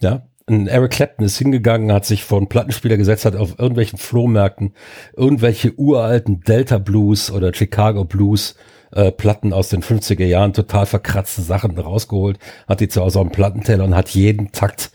Ja, 0.00 0.26
ein 0.48 0.66
Eric 0.66 0.92
Clapton 0.92 1.24
ist 1.24 1.38
hingegangen, 1.38 1.92
hat 1.92 2.04
sich 2.04 2.24
vor 2.24 2.38
einen 2.38 2.48
Plattenspieler 2.48 2.96
gesetzt, 2.96 3.24
hat 3.24 3.36
auf 3.36 3.58
irgendwelchen 3.58 3.98
Flohmärkten 3.98 4.74
irgendwelche 5.16 5.74
uralten 5.78 6.40
Delta 6.40 6.78
Blues 6.78 7.30
oder 7.30 7.54
Chicago 7.54 8.04
Blues 8.04 8.56
äh, 8.92 9.12
Platten 9.12 9.52
aus 9.52 9.68
den 9.68 9.82
50er 9.82 10.24
Jahren, 10.24 10.52
total 10.52 10.86
verkratzte 10.86 11.42
Sachen 11.42 11.78
rausgeholt, 11.78 12.38
hat 12.68 12.80
die 12.80 12.88
zu 12.88 13.00
Hause 13.00 13.20
auf 13.20 13.28
dem 13.28 13.32
Plattenteller 13.32 13.84
und 13.84 13.94
hat 13.94 14.10
jeden 14.10 14.50
Takt 14.52 14.90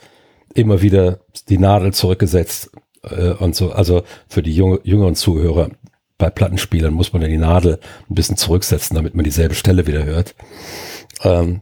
immer 0.53 0.81
wieder 0.81 1.19
die 1.49 1.57
Nadel 1.57 1.93
zurückgesetzt 1.93 2.71
äh, 3.11 3.31
und 3.31 3.55
so. 3.55 3.71
Also 3.71 4.03
für 4.27 4.43
die 4.43 4.53
junge, 4.53 4.79
jüngeren 4.83 5.15
Zuhörer, 5.15 5.69
bei 6.17 6.29
Plattenspielern 6.29 6.93
muss 6.93 7.13
man 7.13 7.21
die 7.23 7.37
Nadel 7.37 7.79
ein 8.09 8.15
bisschen 8.15 8.37
zurücksetzen, 8.37 8.95
damit 8.95 9.15
man 9.15 9.25
dieselbe 9.25 9.55
Stelle 9.55 9.87
wieder 9.87 10.05
hört. 10.05 10.35
Ähm, 11.23 11.61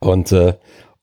und 0.00 0.32
äh, 0.32 0.54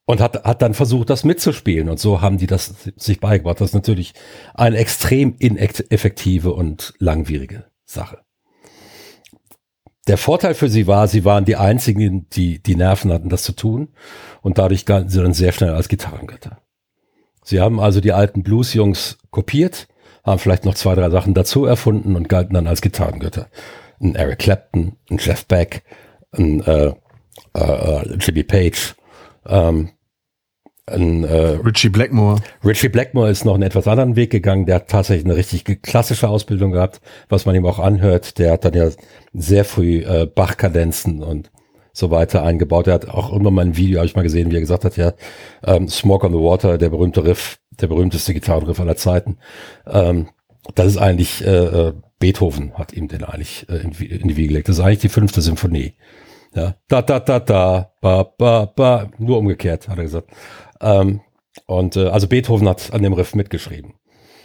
und 0.06 0.20
hat, 0.20 0.44
hat 0.44 0.62
dann 0.62 0.74
versucht, 0.74 1.10
das 1.10 1.24
mitzuspielen. 1.24 1.88
Und 1.88 1.98
so 1.98 2.20
haben 2.20 2.38
die 2.38 2.48
das 2.48 2.74
sich 2.98 3.22
beigebracht. 3.22 3.62
Das 3.62 3.70
ist 3.70 3.76
natürlich 3.76 4.14
eine 4.54 4.78
extrem 4.78 5.36
ineffektive 5.38 6.52
und 6.52 6.94
langwierige 6.98 7.66
Sache. 7.86 8.20
Der 10.08 10.18
Vorteil 10.18 10.56
für 10.56 10.68
sie 10.68 10.88
war, 10.88 11.08
sie 11.08 11.24
waren 11.24 11.46
die 11.46 11.56
einzigen, 11.56 12.28
die 12.30 12.62
die 12.62 12.76
Nerven 12.76 13.14
hatten, 13.14 13.30
das 13.30 13.44
zu 13.44 13.54
tun. 13.54 13.90
Und 14.42 14.58
dadurch 14.58 14.86
galten 14.86 15.10
sie 15.10 15.22
dann 15.22 15.34
sehr 15.34 15.52
schnell 15.52 15.74
als 15.74 15.88
Gitarrengötter. 15.88 16.61
Sie 17.44 17.60
haben 17.60 17.80
also 17.80 18.02
die 18.02 18.14
alten 18.14 18.44
Blues-Jungs 18.44 19.18
kopiert, 19.32 19.88
haben 20.24 20.40
vielleicht 20.40 20.66
noch 20.66 20.76
zwei, 20.76 20.96
drei 20.96 21.10
Sachen 21.10 21.34
dazu 21.34 21.66
erfunden 21.66 22.16
und 22.16 22.30
galten 22.30 22.54
dann 22.54 22.68
als 22.68 22.82
Gitarrengötter. 22.82 23.48
Ein 24.00 24.16
Eric 24.16 24.40
Clapton, 24.40 24.94
ein 25.10 25.18
Jeff 25.18 25.46
Beck, 25.46 25.84
ein 26.32 26.62
äh, 26.62 26.94
äh, 27.56 27.60
äh 27.60 28.16
Jimmy 28.20 28.44
Page, 28.44 28.96
ähm, 29.48 29.90
ein, 30.88 31.24
äh, 31.24 31.60
Richie 31.64 31.90
Blackmore. 31.90 32.42
Richie 32.66 32.90
Blackmore 32.90 33.30
ist 33.30 33.46
noch 33.46 33.54
einen 33.54 33.64
etwas 33.64 33.88
anderen 33.88 34.16
Weg 34.16 34.32
gegangen. 34.32 34.66
Der 34.66 34.76
hat 34.76 34.90
tatsächlich 34.90 35.26
eine 35.26 35.36
richtig 35.36 35.82
klassische 35.84 36.28
Ausbildung 36.28 36.72
gehabt, 36.72 37.02
was 37.30 37.46
man 37.46 37.56
ihm 37.56 37.66
auch 37.66 37.80
anhört. 37.80 38.38
Der 38.40 38.52
hat 38.52 38.66
dann 38.66 38.74
ja 38.74 38.90
sehr 39.34 39.64
früh 39.64 40.00
äh, 40.00 40.26
Bach-Kadenzen 40.26 41.24
und 41.24 41.52
so 41.94 42.12
weiter 42.12 42.44
eingebaut. 42.44 42.88
Er 42.88 42.94
hat 42.94 43.10
auch 43.10 43.34
immer 43.34 43.52
mal 43.52 43.66
ein 43.66 43.78
Video, 43.78 43.98
habe 43.98 44.08
ich 44.08 44.16
mal 44.16 44.22
gesehen, 44.22 44.52
wie 44.52 44.56
er 44.56 44.62
gesagt 44.62 44.86
hat, 44.86 44.98
ja, 44.98 45.14
ähm, 45.66 45.88
Smoke 45.88 46.26
on 46.26 46.34
the 46.34 46.40
Water, 46.40 46.78
der 46.78 46.90
berühmte 46.90 47.24
Riff, 47.24 47.60
der 47.80 47.88
berühmteste 47.88 48.34
Gitarrenriff 48.34 48.80
aller 48.80 48.96
Zeiten. 48.96 49.38
Ähm, 49.86 50.28
das 50.76 50.88
ist 50.88 50.98
eigentlich, 50.98 51.46
äh, 51.46 51.66
äh 51.66 51.94
Beethoven 52.20 52.76
hat 52.76 52.94
ihm 52.94 53.08
den 53.08 53.24
eigentlich 53.24 53.68
äh, 53.68 53.78
in, 53.78 53.92
in 53.94 54.28
die 54.28 54.38
Wiege 54.38 54.50
gelegt. 54.50 54.70
Das 54.70 54.78
ist 54.78 54.84
eigentlich 54.84 55.00
die 55.00 55.10
fünfte 55.10 55.42
Symphonie. 55.42 55.96
Ja, 56.54 56.76
da, 56.88 57.02
da, 57.02 57.20
da, 57.20 57.40
da, 57.40 57.92
ba, 58.00 58.24
ba, 58.24 58.66
ba, 58.66 59.10
nur 59.18 59.40
umgekehrt, 59.40 59.88
hat 59.88 59.98
er 59.98 60.04
gesagt. 60.04 60.30
Ähm, 60.82 61.22
und 61.66 61.96
äh, 61.96 62.08
also 62.08 62.28
Beethoven 62.28 62.70
hat 62.70 62.94
an 62.94 63.02
dem 63.02 63.14
Riff 63.14 63.36
mitgeschrieben. 63.36 63.94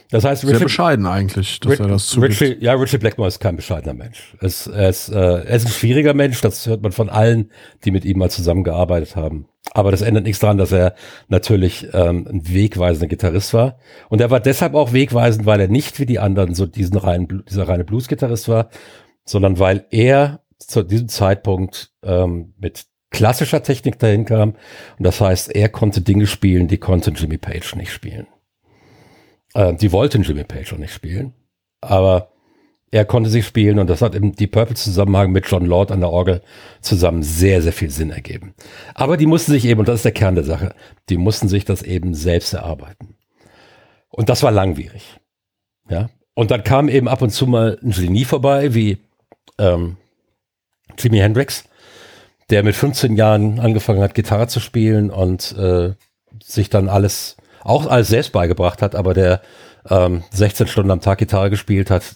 Das 0.09 0.23
heißt, 0.23 0.43
Richard, 0.43 0.59
Sehr 0.59 0.65
bescheiden 0.65 1.05
eigentlich, 1.05 1.59
dass 1.59 1.73
Rich, 1.73 1.79
er 1.81 1.87
das 1.87 2.07
zugibt. 2.07 2.39
Richie, 2.41 2.57
ja, 2.61 2.73
Richard 2.73 3.01
Blackmore 3.01 3.27
ist 3.27 3.39
kein 3.39 3.57
bescheidener 3.57 3.93
Mensch. 3.93 4.35
Es, 4.39 4.67
er, 4.67 4.89
ist, 4.89 5.09
äh, 5.09 5.15
er 5.15 5.55
ist 5.55 5.65
ein 5.65 5.71
schwieriger 5.71 6.13
Mensch, 6.13 6.39
das 6.39 6.65
hört 6.65 6.81
man 6.81 6.93
von 6.93 7.09
allen, 7.09 7.51
die 7.83 7.91
mit 7.91 8.05
ihm 8.05 8.17
mal 8.17 8.29
zusammengearbeitet 8.29 9.15
haben. 9.17 9.47
Aber 9.73 9.91
das 9.91 10.01
ändert 10.01 10.23
nichts 10.23 10.39
daran, 10.39 10.57
dass 10.57 10.71
er 10.71 10.95
natürlich 11.27 11.87
ähm, 11.91 12.25
ein 12.29 12.47
wegweisender 12.47 13.07
Gitarrist 13.07 13.53
war. 13.53 13.79
Und 14.07 14.21
er 14.21 14.31
war 14.31 14.39
deshalb 14.39 14.75
auch 14.75 14.93
wegweisend, 14.93 15.45
weil 15.45 15.59
er 15.59 15.67
nicht 15.67 15.99
wie 15.99 16.05
die 16.05 16.19
anderen 16.19 16.55
so 16.55 16.65
diesen 16.65 16.97
reinen, 16.97 17.43
dieser 17.49 17.67
reine 17.67 17.83
Blues-Gitarrist 17.83 18.47
war, 18.47 18.69
sondern 19.25 19.59
weil 19.59 19.85
er 19.89 20.41
zu 20.57 20.83
diesem 20.83 21.09
Zeitpunkt 21.09 21.91
ähm, 22.03 22.53
mit 22.57 22.85
klassischer 23.11 23.61
Technik 23.61 23.99
dahin 23.99 24.25
kam. 24.25 24.51
Und 24.97 25.05
das 25.05 25.19
heißt, 25.19 25.53
er 25.53 25.69
konnte 25.69 26.01
Dinge 26.01 26.27
spielen, 26.27 26.67
die 26.67 26.77
konnte 26.77 27.11
Jimmy 27.11 27.37
Page 27.37 27.75
nicht 27.75 27.91
spielen. 27.91 28.27
Äh, 29.57 29.73
die 29.73 29.91
wollten 29.91 30.21
Jimmy 30.21 30.43
Page 30.43 30.71
auch 30.73 30.77
nicht 30.77 30.93
spielen. 30.93 31.33
Aber 31.81 32.29
er 32.91 33.05
konnte 33.05 33.29
sie 33.29 33.43
spielen 33.43 33.79
und 33.79 33.89
das 33.89 34.01
hat 34.01 34.15
im 34.15 34.33
Deep 34.35 34.51
Purple 34.51 34.75
Zusammenhang 34.75 35.31
mit 35.31 35.47
John 35.47 35.65
Lord 35.65 35.91
an 35.91 35.99
der 35.99 36.11
Orgel 36.11 36.41
zusammen 36.81 37.23
sehr, 37.23 37.61
sehr 37.61 37.73
viel 37.73 37.89
Sinn 37.89 38.11
ergeben. 38.11 38.53
Aber 38.93 39.17
die 39.17 39.25
mussten 39.25 39.51
sich 39.51 39.65
eben, 39.65 39.79
und 39.79 39.89
das 39.89 39.97
ist 39.97 40.05
der 40.05 40.13
Kern 40.13 40.35
der 40.35 40.43
Sache, 40.43 40.73
die 41.09 41.17
mussten 41.17 41.49
sich 41.49 41.65
das 41.65 41.81
eben 41.81 42.13
selbst 42.13 42.53
erarbeiten. 42.53 43.15
Und 44.09 44.29
das 44.29 44.41
war 44.43 44.51
langwierig. 44.51 45.17
Ja. 45.89 46.09
Und 46.33 46.51
dann 46.51 46.63
kam 46.63 46.87
eben 46.87 47.07
ab 47.07 47.21
und 47.21 47.31
zu 47.31 47.47
mal 47.47 47.77
ein 47.83 47.91
Genie 47.91 48.25
vorbei, 48.25 48.73
wie 48.73 48.99
ähm, 49.57 49.97
Jimi 50.97 51.17
Hendrix, 51.17 51.65
der 52.49 52.63
mit 52.63 52.75
15 52.75 53.15
Jahren 53.15 53.59
angefangen 53.59 54.01
hat, 54.01 54.13
Gitarre 54.13 54.47
zu 54.47 54.59
spielen 54.59 55.09
und 55.09 55.55
äh, 55.57 55.93
sich 56.41 56.69
dann 56.69 56.89
alles, 56.89 57.36
auch 57.63 57.87
alles 57.87 58.07
selbst 58.07 58.31
beigebracht 58.31 58.81
hat, 58.81 58.95
aber 58.95 59.13
der 59.13 59.41
ähm, 59.89 60.23
16 60.31 60.67
Stunden 60.67 60.91
am 60.91 61.01
Tag 61.01 61.17
Gitarre 61.17 61.49
gespielt 61.49 61.91
hat, 61.91 62.15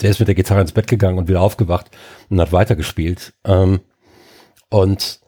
der 0.00 0.10
ist 0.10 0.18
mit 0.18 0.28
der 0.28 0.34
Gitarre 0.34 0.60
ins 0.60 0.72
Bett 0.72 0.88
gegangen 0.88 1.18
und 1.18 1.28
wieder 1.28 1.40
aufgewacht 1.40 1.90
und 2.28 2.40
hat 2.40 2.52
weitergespielt. 2.52 3.34
Ähm, 3.44 3.80
und 4.68 5.20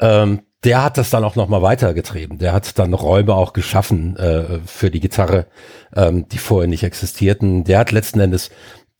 ähm, 0.00 0.42
der 0.64 0.82
hat 0.84 0.98
das 0.98 1.10
dann 1.10 1.24
auch 1.24 1.36
nochmal 1.36 1.62
weitergetrieben. 1.62 2.38
Der 2.38 2.52
hat 2.52 2.78
dann 2.78 2.92
Räume 2.92 3.34
auch 3.34 3.52
geschaffen 3.52 4.16
äh, 4.16 4.60
für 4.66 4.90
die 4.90 5.00
Gitarre, 5.00 5.46
ähm, 5.94 6.28
die 6.28 6.38
vorher 6.38 6.68
nicht 6.68 6.84
existierten. 6.84 7.64
Der 7.64 7.78
hat 7.78 7.92
letzten 7.92 8.20
Endes 8.20 8.50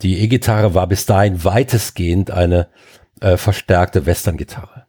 die 0.02 0.20
E-Gitarre 0.20 0.74
war 0.74 0.86
bis 0.86 1.06
dahin 1.06 1.44
weitestgehend 1.44 2.30
eine 2.30 2.68
äh, 3.20 3.36
verstärkte 3.36 4.06
Western-Gitarre. 4.06 4.79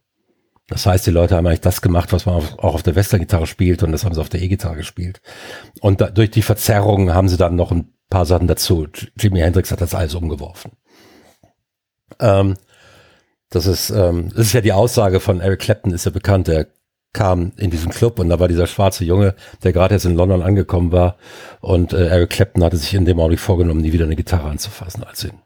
Das 0.72 0.86
heißt, 0.86 1.06
die 1.06 1.10
Leute 1.10 1.36
haben 1.36 1.46
eigentlich 1.46 1.60
das 1.60 1.82
gemacht, 1.82 2.14
was 2.14 2.24
man 2.24 2.36
auch 2.36 2.74
auf 2.74 2.82
der 2.82 2.94
Western-Gitarre 2.94 3.46
spielt 3.46 3.82
und 3.82 3.92
das 3.92 4.04
haben 4.04 4.14
sie 4.14 4.20
auf 4.22 4.30
der 4.30 4.40
E-Gitarre 4.40 4.76
gespielt. 4.76 5.20
Und 5.82 6.00
da, 6.00 6.08
durch 6.08 6.30
die 6.30 6.40
Verzerrungen 6.40 7.14
haben 7.14 7.28
sie 7.28 7.36
dann 7.36 7.56
noch 7.56 7.72
ein 7.72 7.92
paar 8.08 8.24
Sachen 8.24 8.48
dazu. 8.48 8.86
Jimi 9.18 9.40
Hendrix 9.40 9.70
hat 9.70 9.82
das 9.82 9.94
alles 9.94 10.14
umgeworfen. 10.14 10.72
Ähm, 12.20 12.54
das 13.50 13.66
ist, 13.66 13.90
ähm, 13.90 14.30
das 14.30 14.46
ist 14.46 14.52
ja 14.54 14.62
die 14.62 14.72
Aussage 14.72 15.20
von 15.20 15.40
Eric 15.40 15.60
Clapton, 15.60 15.92
ist 15.92 16.06
ja 16.06 16.10
bekannt, 16.10 16.48
der 16.48 16.68
kam 17.12 17.52
in 17.58 17.70
diesen 17.70 17.92
Club 17.92 18.18
und 18.18 18.30
da 18.30 18.40
war 18.40 18.48
dieser 18.48 18.66
schwarze 18.66 19.04
Junge, 19.04 19.34
der 19.62 19.74
gerade 19.74 19.94
jetzt 19.94 20.06
in 20.06 20.16
London 20.16 20.40
angekommen 20.40 20.90
war 20.90 21.18
und 21.60 21.92
äh, 21.92 22.06
Eric 22.06 22.30
Clapton 22.30 22.64
hatte 22.64 22.78
sich 22.78 22.94
in 22.94 23.04
dem 23.04 23.20
Augenblick 23.20 23.40
vorgenommen, 23.40 23.82
nie 23.82 23.92
wieder 23.92 24.06
eine 24.06 24.16
Gitarre 24.16 24.48
anzufassen 24.48 25.04
als 25.04 25.22
ihn. 25.24 25.38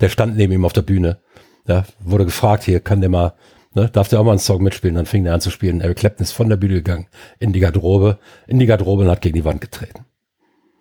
Der 0.00 0.08
stand 0.08 0.36
neben 0.36 0.52
ihm 0.52 0.64
auf 0.64 0.72
der 0.72 0.82
Bühne, 0.82 1.20
ja, 1.68 1.84
wurde 2.00 2.24
gefragt, 2.24 2.64
hier 2.64 2.80
kann 2.80 3.00
der 3.00 3.10
mal, 3.10 3.34
ne, 3.74 3.88
darf 3.88 4.08
der 4.08 4.20
auch 4.20 4.24
mal 4.24 4.32
einen 4.32 4.38
Song 4.38 4.62
mitspielen, 4.62 4.96
dann 4.96 5.06
fing 5.06 5.24
der 5.24 5.34
an 5.34 5.40
zu 5.40 5.50
spielen. 5.50 5.80
Eric 5.80 5.98
Clapton 5.98 6.24
ist 6.24 6.32
von 6.32 6.48
der 6.48 6.56
Bühne 6.56 6.74
gegangen, 6.74 7.06
in 7.38 7.52
die 7.52 7.60
Garderobe, 7.60 8.18
in 8.46 8.58
die 8.58 8.66
Garderobe 8.66 9.04
und 9.04 9.10
hat 9.10 9.20
gegen 9.22 9.36
die 9.36 9.44
Wand 9.44 9.60
getreten. 9.60 10.04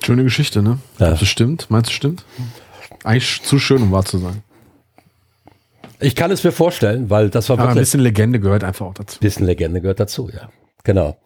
Schöne 0.03 0.23
Geschichte, 0.23 0.61
ne? 0.61 0.79
Ja. 0.97 1.11
Das 1.11 1.27
stimmt, 1.27 1.69
meinst 1.69 1.89
du 1.89 1.93
stimmt? 1.93 2.25
Eigentlich 3.03 3.41
zu 3.43 3.59
schön, 3.59 3.81
um 3.81 3.91
wahr 3.91 4.05
zu 4.05 4.17
sein. 4.17 4.43
Ich 5.99 6.15
kann 6.15 6.31
es 6.31 6.43
mir 6.43 6.53
vorstellen, 6.53 7.09
weil 7.09 7.29
das 7.29 7.49
war 7.49 7.55
Aber 7.55 7.63
wirklich. 7.63 7.77
Ein 7.77 7.81
bisschen 7.81 7.99
Legende 7.99 8.39
gehört 8.39 8.63
einfach 8.63 8.85
auch 8.85 8.93
dazu. 8.93 9.17
Ein 9.17 9.19
bisschen 9.19 9.45
Legende 9.45 9.81
gehört 9.81 9.99
dazu, 9.99 10.29
ja. 10.29 10.49
Genau. 10.83 11.17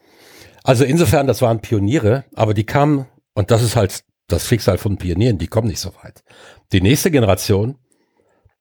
Also 0.64 0.84
insofern, 0.84 1.28
das 1.28 1.42
waren 1.42 1.60
Pioniere, 1.60 2.26
aber 2.34 2.54
die 2.54 2.64
kamen, 2.66 3.06
und 3.36 3.52
das 3.52 3.62
ist 3.62 3.76
halt 3.76 4.04
das 4.28 4.48
Schicksal 4.48 4.78
von 4.78 4.98
Pionieren, 4.98 5.38
die 5.38 5.48
kommen 5.48 5.68
nicht 5.68 5.80
so 5.80 5.94
weit. 6.02 6.24
Die 6.72 6.82
nächste 6.82 7.12
Generation 7.12 7.76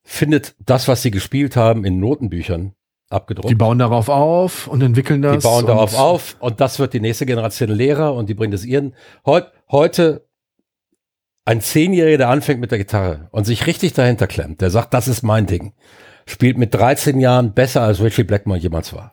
findet 0.03 0.55
das, 0.59 0.88
was 0.88 1.00
sie 1.00 1.11
gespielt 1.11 1.57
haben, 1.57 1.84
in 1.84 1.98
Notenbüchern 1.98 2.74
abgedruckt. 3.12 3.50
Die 3.50 3.54
bauen 3.54 3.78
darauf 3.78 4.08
auf 4.08 4.66
und 4.66 4.82
entwickeln 4.82 5.22
das. 5.22 5.38
Die 5.38 5.48
bauen 5.48 5.66
darauf 5.66 5.98
auf 5.98 6.36
und 6.40 6.60
das 6.60 6.78
wird 6.78 6.92
die 6.92 7.00
nächste 7.00 7.26
Generation 7.26 7.70
Lehrer 7.70 8.14
und 8.14 8.28
die 8.28 8.34
bringt 8.34 8.54
es 8.54 8.64
ihren. 8.64 8.94
Heut, 9.26 9.46
heute 9.70 10.26
ein 11.44 11.60
Zehnjähriger, 11.60 12.18
der 12.18 12.28
anfängt 12.28 12.60
mit 12.60 12.70
der 12.70 12.78
Gitarre 12.78 13.28
und 13.30 13.44
sich 13.44 13.66
richtig 13.66 13.92
dahinter 13.94 14.26
klemmt, 14.26 14.60
der 14.60 14.70
sagt, 14.70 14.94
das 14.94 15.08
ist 15.08 15.22
mein 15.22 15.46
Ding, 15.46 15.72
spielt 16.26 16.56
mit 16.56 16.72
13 16.74 17.18
Jahren 17.18 17.52
besser 17.52 17.82
als 17.82 18.00
Richie 18.00 18.24
Blackmore 18.24 18.58
jemals 18.58 18.94
war. 18.94 19.12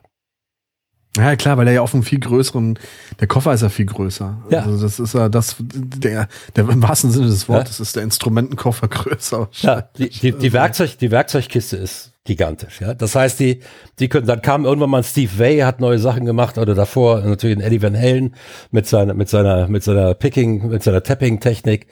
Ja, 1.16 1.34
klar, 1.34 1.58
weil 1.58 1.66
er 1.66 1.72
ja 1.72 1.80
auf 1.80 1.92
einem 1.92 2.04
viel 2.04 2.20
größeren, 2.20 2.78
der 3.18 3.26
Koffer 3.26 3.52
ist 3.52 3.62
ja 3.62 3.68
viel 3.68 3.86
größer. 3.86 4.44
Ja. 4.48 4.60
Also 4.60 4.80
das 4.80 5.00
ist 5.00 5.12
ja 5.12 5.28
das, 5.28 5.56
der, 5.58 6.28
der 6.54 6.68
im 6.68 6.82
wahrsten 6.82 7.10
Sinne 7.10 7.26
des 7.26 7.48
Wortes 7.48 7.78
ja. 7.78 7.82
ist 7.82 7.96
der 7.96 8.04
Instrumentenkoffer 8.04 8.86
größer. 8.88 9.48
Ja, 9.62 9.82
die, 9.82 10.08
die, 10.08 10.32
die, 10.32 10.52
Werkzeug, 10.52 10.98
die 10.98 11.10
Werkzeugkiste 11.10 11.76
ist 11.78 12.09
gigantisch, 12.30 12.80
ja. 12.80 12.94
Das 12.94 13.16
heißt, 13.16 13.40
die, 13.40 13.58
die 13.98 14.08
können, 14.08 14.26
dann 14.26 14.40
kam 14.40 14.64
irgendwann 14.64 14.90
mal 14.90 15.02
Steve 15.02 15.36
Vai, 15.36 15.58
hat 15.62 15.80
neue 15.80 15.98
Sachen 15.98 16.24
gemacht, 16.24 16.58
oder 16.58 16.76
davor 16.76 17.22
natürlich 17.22 17.56
ein 17.56 17.60
Eddie 17.60 17.82
Van 17.82 17.96
Halen 17.96 18.36
mit 18.70 18.86
seiner, 18.86 19.14
mit 19.14 19.28
seiner, 19.28 19.66
mit 19.66 19.82
seiner 19.82 20.14
Picking, 20.14 20.68
mit 20.68 20.84
seiner 20.84 21.02
Tapping-Technik. 21.02 21.88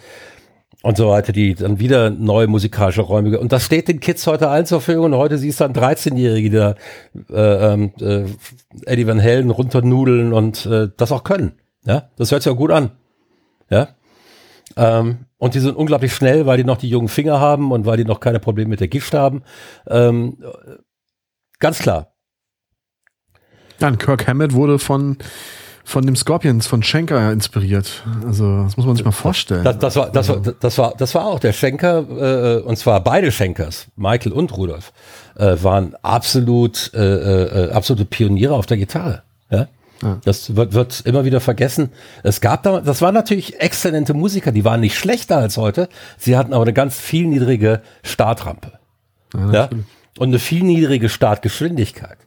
und 0.82 0.96
so 0.96 1.08
weiter, 1.08 1.32
die 1.32 1.54
dann 1.54 1.80
wieder 1.80 2.10
neue 2.10 2.46
musikalische 2.46 3.02
Räume. 3.02 3.40
Und 3.40 3.50
das 3.50 3.64
steht 3.64 3.88
den 3.88 3.98
Kids 3.98 4.24
heute 4.28 4.48
allen 4.48 4.64
zur 4.64 4.80
Verfügung. 4.80 5.06
Und 5.06 5.18
heute 5.18 5.36
siehst 5.36 5.58
du 5.58 5.64
dann 5.64 5.72
13-Jährige, 5.72 6.50
die 6.50 6.56
da 6.56 6.74
äh, 7.30 7.72
ähm, 7.72 7.92
äh, 8.00 8.26
Eddie 8.86 9.08
Van 9.08 9.20
Halen 9.20 9.50
runternudeln 9.50 10.32
und 10.32 10.66
äh, 10.66 10.88
das 10.96 11.10
auch 11.10 11.24
können. 11.24 11.52
Ja, 11.84 12.10
das 12.16 12.30
hört 12.30 12.44
sich 12.44 12.52
auch 12.52 12.56
gut 12.56 12.70
an. 12.70 12.92
Ja. 13.70 13.88
Ähm, 14.76 15.26
und 15.38 15.54
die 15.54 15.60
sind 15.60 15.76
unglaublich 15.76 16.12
schnell, 16.14 16.46
weil 16.46 16.56
die 16.56 16.64
noch 16.64 16.78
die 16.78 16.88
jungen 16.88 17.08
Finger 17.08 17.40
haben 17.40 17.72
und 17.72 17.86
weil 17.86 17.96
die 17.96 18.04
noch 18.04 18.20
keine 18.20 18.40
Probleme 18.40 18.70
mit 18.70 18.80
der 18.80 18.88
Gift 18.88 19.14
haben. 19.14 19.42
Ähm, 19.86 20.38
ganz 21.58 21.78
klar. 21.78 22.12
Dann 23.78 23.98
Kirk 23.98 24.26
Hammett 24.26 24.52
wurde 24.52 24.78
von 24.78 25.18
von 25.88 26.04
dem 26.04 26.16
Scorpions 26.16 26.66
von 26.66 26.82
Schenker 26.82 27.32
inspiriert. 27.32 28.04
Also 28.26 28.64
das 28.64 28.76
muss 28.76 28.84
man 28.84 28.94
sich 28.94 29.06
mal 29.06 29.10
vorstellen. 29.10 29.64
Das, 29.64 29.78
das, 29.78 29.96
war, 29.96 30.12
das, 30.12 30.28
war, 30.28 30.36
das, 30.36 30.76
war, 30.76 30.94
das 30.94 31.14
war 31.14 31.24
auch 31.24 31.40
der 31.40 31.54
Schenker, 31.54 32.58
äh, 32.58 32.60
und 32.60 32.76
zwar 32.76 33.02
beide 33.02 33.32
Schenkers, 33.32 33.86
Michael 33.96 34.32
und 34.32 34.54
Rudolf, 34.54 34.92
äh, 35.36 35.56
waren 35.62 35.94
absolut, 36.02 36.92
äh, 36.92 37.68
äh, 37.68 37.70
absolute 37.70 38.04
Pioniere 38.04 38.52
auf 38.52 38.66
der 38.66 38.76
Gitarre. 38.76 39.22
Ja? 40.02 40.20
Das 40.24 40.56
wird, 40.56 40.74
wird 40.74 41.00
immer 41.00 41.24
wieder 41.24 41.40
vergessen. 41.40 41.90
Es 42.22 42.40
gab 42.40 42.62
da, 42.62 42.80
das 42.80 43.02
waren 43.02 43.14
natürlich 43.14 43.60
exzellente 43.60 44.14
Musiker, 44.14 44.52
die 44.52 44.64
waren 44.64 44.80
nicht 44.80 44.96
schlechter 44.96 45.38
als 45.38 45.56
heute. 45.56 45.88
Sie 46.16 46.36
hatten 46.36 46.52
aber 46.52 46.62
eine 46.62 46.72
ganz 46.72 46.96
viel 46.96 47.26
niedrige 47.26 47.82
Startrampe. 48.02 48.72
Ja, 49.34 49.52
ja? 49.52 49.68
Und 50.18 50.28
eine 50.28 50.38
viel 50.38 50.64
niedrige 50.64 51.08
Startgeschwindigkeit 51.08 52.18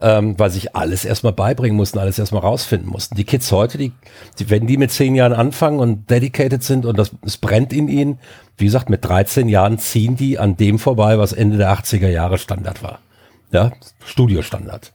ähm, 0.00 0.38
weil 0.38 0.50
sich 0.50 0.76
alles 0.76 1.04
erstmal 1.04 1.32
beibringen 1.32 1.76
mussten, 1.76 1.98
alles 1.98 2.18
erstmal 2.18 2.42
rausfinden 2.42 2.88
mussten. 2.88 3.14
Die 3.14 3.24
Kids 3.24 3.50
heute, 3.52 3.78
die, 3.78 3.92
die, 4.38 4.50
wenn 4.50 4.66
die 4.66 4.76
mit 4.76 4.92
zehn 4.92 5.14
Jahren 5.14 5.32
anfangen 5.32 5.78
und 5.78 6.10
dedicated 6.10 6.62
sind 6.62 6.86
und 6.86 6.98
das, 6.98 7.12
es 7.24 7.38
brennt 7.38 7.72
in 7.72 7.88
ihnen, 7.88 8.18
wie 8.58 8.66
gesagt, 8.66 8.90
mit 8.90 9.04
13 9.04 9.48
Jahren 9.48 9.78
ziehen 9.78 10.16
die 10.16 10.38
an 10.38 10.56
dem 10.56 10.78
vorbei, 10.78 11.18
was 11.18 11.32
Ende 11.32 11.56
der 11.56 11.72
80er 11.72 12.08
Jahre 12.08 12.38
Standard 12.38 12.82
war. 12.82 13.00
Ja, 13.52 13.72
Studiostandard. 14.04 14.92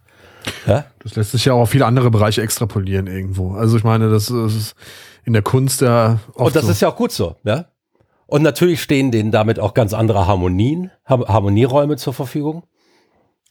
Ja? 0.65 0.85
Das 0.99 1.15
lässt 1.15 1.31
sich 1.31 1.45
ja 1.45 1.53
auch 1.53 1.61
auf 1.61 1.69
viele 1.69 1.85
andere 1.85 2.11
Bereiche 2.11 2.41
extrapolieren 2.41 3.07
irgendwo. 3.07 3.53
Also 3.53 3.77
ich 3.77 3.83
meine, 3.83 4.09
das 4.09 4.29
ist 4.29 4.75
in 5.23 5.33
der 5.33 5.41
Kunst 5.41 5.81
ja 5.81 6.19
oft 6.33 6.47
Und 6.47 6.55
das 6.55 6.65
so. 6.65 6.71
ist 6.71 6.81
ja 6.81 6.89
auch 6.89 6.95
gut 6.95 7.11
so, 7.11 7.35
ja. 7.43 7.65
Und 8.27 8.43
natürlich 8.43 8.81
stehen 8.81 9.11
denen 9.11 9.31
damit 9.31 9.59
auch 9.59 9.73
ganz 9.73 9.93
andere 9.93 10.25
Harmonien, 10.25 10.89
Harmonieräume 11.05 11.97
zur 11.97 12.13
Verfügung 12.13 12.63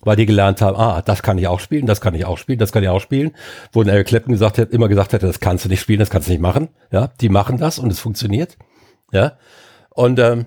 weil 0.02 0.16
die 0.16 0.26
gelernt 0.26 0.62
haben, 0.62 0.76
ah, 0.76 1.02
das 1.02 1.22
kann 1.22 1.38
ich 1.38 1.46
auch 1.46 1.60
spielen, 1.60 1.86
das 1.86 2.00
kann 2.00 2.14
ich 2.14 2.24
auch 2.24 2.38
spielen, 2.38 2.58
das 2.58 2.72
kann 2.72 2.82
ich 2.82 2.88
auch 2.88 3.00
spielen. 3.00 3.32
Wo 3.72 3.82
Eric 3.82 4.08
Clapton 4.08 4.32
gesagt 4.32 4.58
hat, 4.58 4.70
immer 4.70 4.88
gesagt 4.88 5.12
hätte, 5.12 5.26
das 5.26 5.40
kannst 5.40 5.64
du 5.64 5.68
nicht 5.68 5.80
spielen, 5.80 5.98
das 5.98 6.10
kannst 6.10 6.28
du 6.28 6.32
nicht 6.32 6.40
machen. 6.40 6.68
Ja, 6.90 7.10
die 7.20 7.28
machen 7.28 7.58
das 7.58 7.78
und 7.78 7.90
es 7.90 8.00
funktioniert. 8.00 8.56
Ja. 9.12 9.34
Und 9.90 10.18
ähm, 10.18 10.46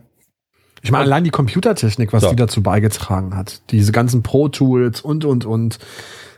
ich 0.82 0.92
meine, 0.92 1.06
allein 1.06 1.24
die 1.24 1.30
Computertechnik, 1.30 2.12
was 2.14 2.24
so. 2.24 2.30
die 2.30 2.36
dazu 2.36 2.62
beigetragen 2.62 3.38
hat, 3.38 3.62
diese 3.72 3.92
ganzen 3.92 4.24
Pro-Tools 4.24 5.02
und 5.02 5.26
und 5.26 5.46
und. 5.46 5.80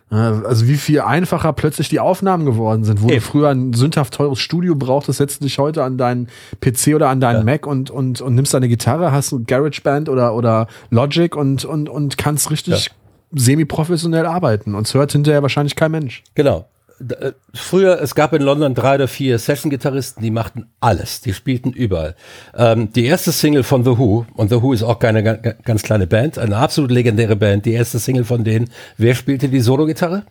Also 0.10 0.68
wie 0.68 0.78
viel 0.78 1.02
einfacher 1.02 1.52
plötzlich 1.54 1.90
die 1.90 2.00
Aufnahmen 2.00 2.46
geworden 2.46 2.84
sind, 2.84 3.02
wo 3.02 3.08
Eben. 3.08 3.16
du 3.16 3.22
früher 3.22 3.50
ein 3.50 3.74
sündhaft 3.74 4.14
teures 4.14 4.40
Studio 4.40 4.76
brauchtest, 4.76 5.18
setzt 5.18 5.44
dich 5.44 5.58
heute 5.58 5.84
an 5.84 5.98
deinen 5.98 6.28
PC 6.62 6.96
oder 6.96 7.10
an 7.10 7.20
deinen 7.20 7.40
ja. 7.40 7.44
Mac 7.44 7.66
und, 7.66 7.90
und, 7.90 8.22
und 8.22 8.36
nimmst 8.36 8.54
deine 8.54 8.68
Gitarre, 8.68 9.12
hast 9.12 9.32
ein 9.32 9.46
GarageBand 9.46 10.08
oder, 10.08 10.36
oder 10.36 10.68
Logic 10.92 11.36
und, 11.36 11.66
und, 11.66 11.90
und 11.90 12.18
kannst 12.18 12.52
richtig 12.52 12.86
ja 12.86 12.92
semi-professionell 13.36 14.26
arbeiten 14.26 14.76
und 14.76 14.88
es 14.88 14.94
hört 14.94 15.12
hinterher 15.12 15.42
wahrscheinlich 15.42 15.76
kein 15.76 15.92
Mensch. 15.92 16.24
Genau. 16.36 16.68
Äh, 17.00 17.34
früher, 17.54 18.02
es 18.02 18.16
gab 18.16 18.34
in 18.34 18.42
London 18.42 18.74
drei 18.74 18.96
oder 18.96 19.08
vier 19.08 19.38
Session-Gitarristen, 19.38 20.24
die 20.24 20.32
machten 20.32 20.68
alles, 20.80 21.22
die 21.22 21.34
spielten 21.34 21.72
überall. 21.72 22.16
Ähm, 22.56 22.94
die 22.94 23.06
erste 23.06 23.32
Single 23.32 23.64
von 23.64 23.84
The 23.84 23.98
Who, 23.98 24.26
und 24.36 24.50
The 24.50 24.62
Who 24.62 24.74
ist 24.74 24.84
auch 24.84 25.00
keine 25.00 25.24
ganz 25.64 25.84
kleine 25.84 26.08
Band, 26.08 26.38
eine 26.38 26.58
absolut 26.58 26.92
legendäre 26.92 27.36
Band, 27.36 27.66
die 27.66 27.74
erste 27.74 28.00
Single 28.00 28.24
von 28.24 28.44
denen, 28.44 28.70
wer 28.98 29.14
spielte 29.14 29.50
die 29.50 29.60
Solo-Gitarre? 29.60 30.24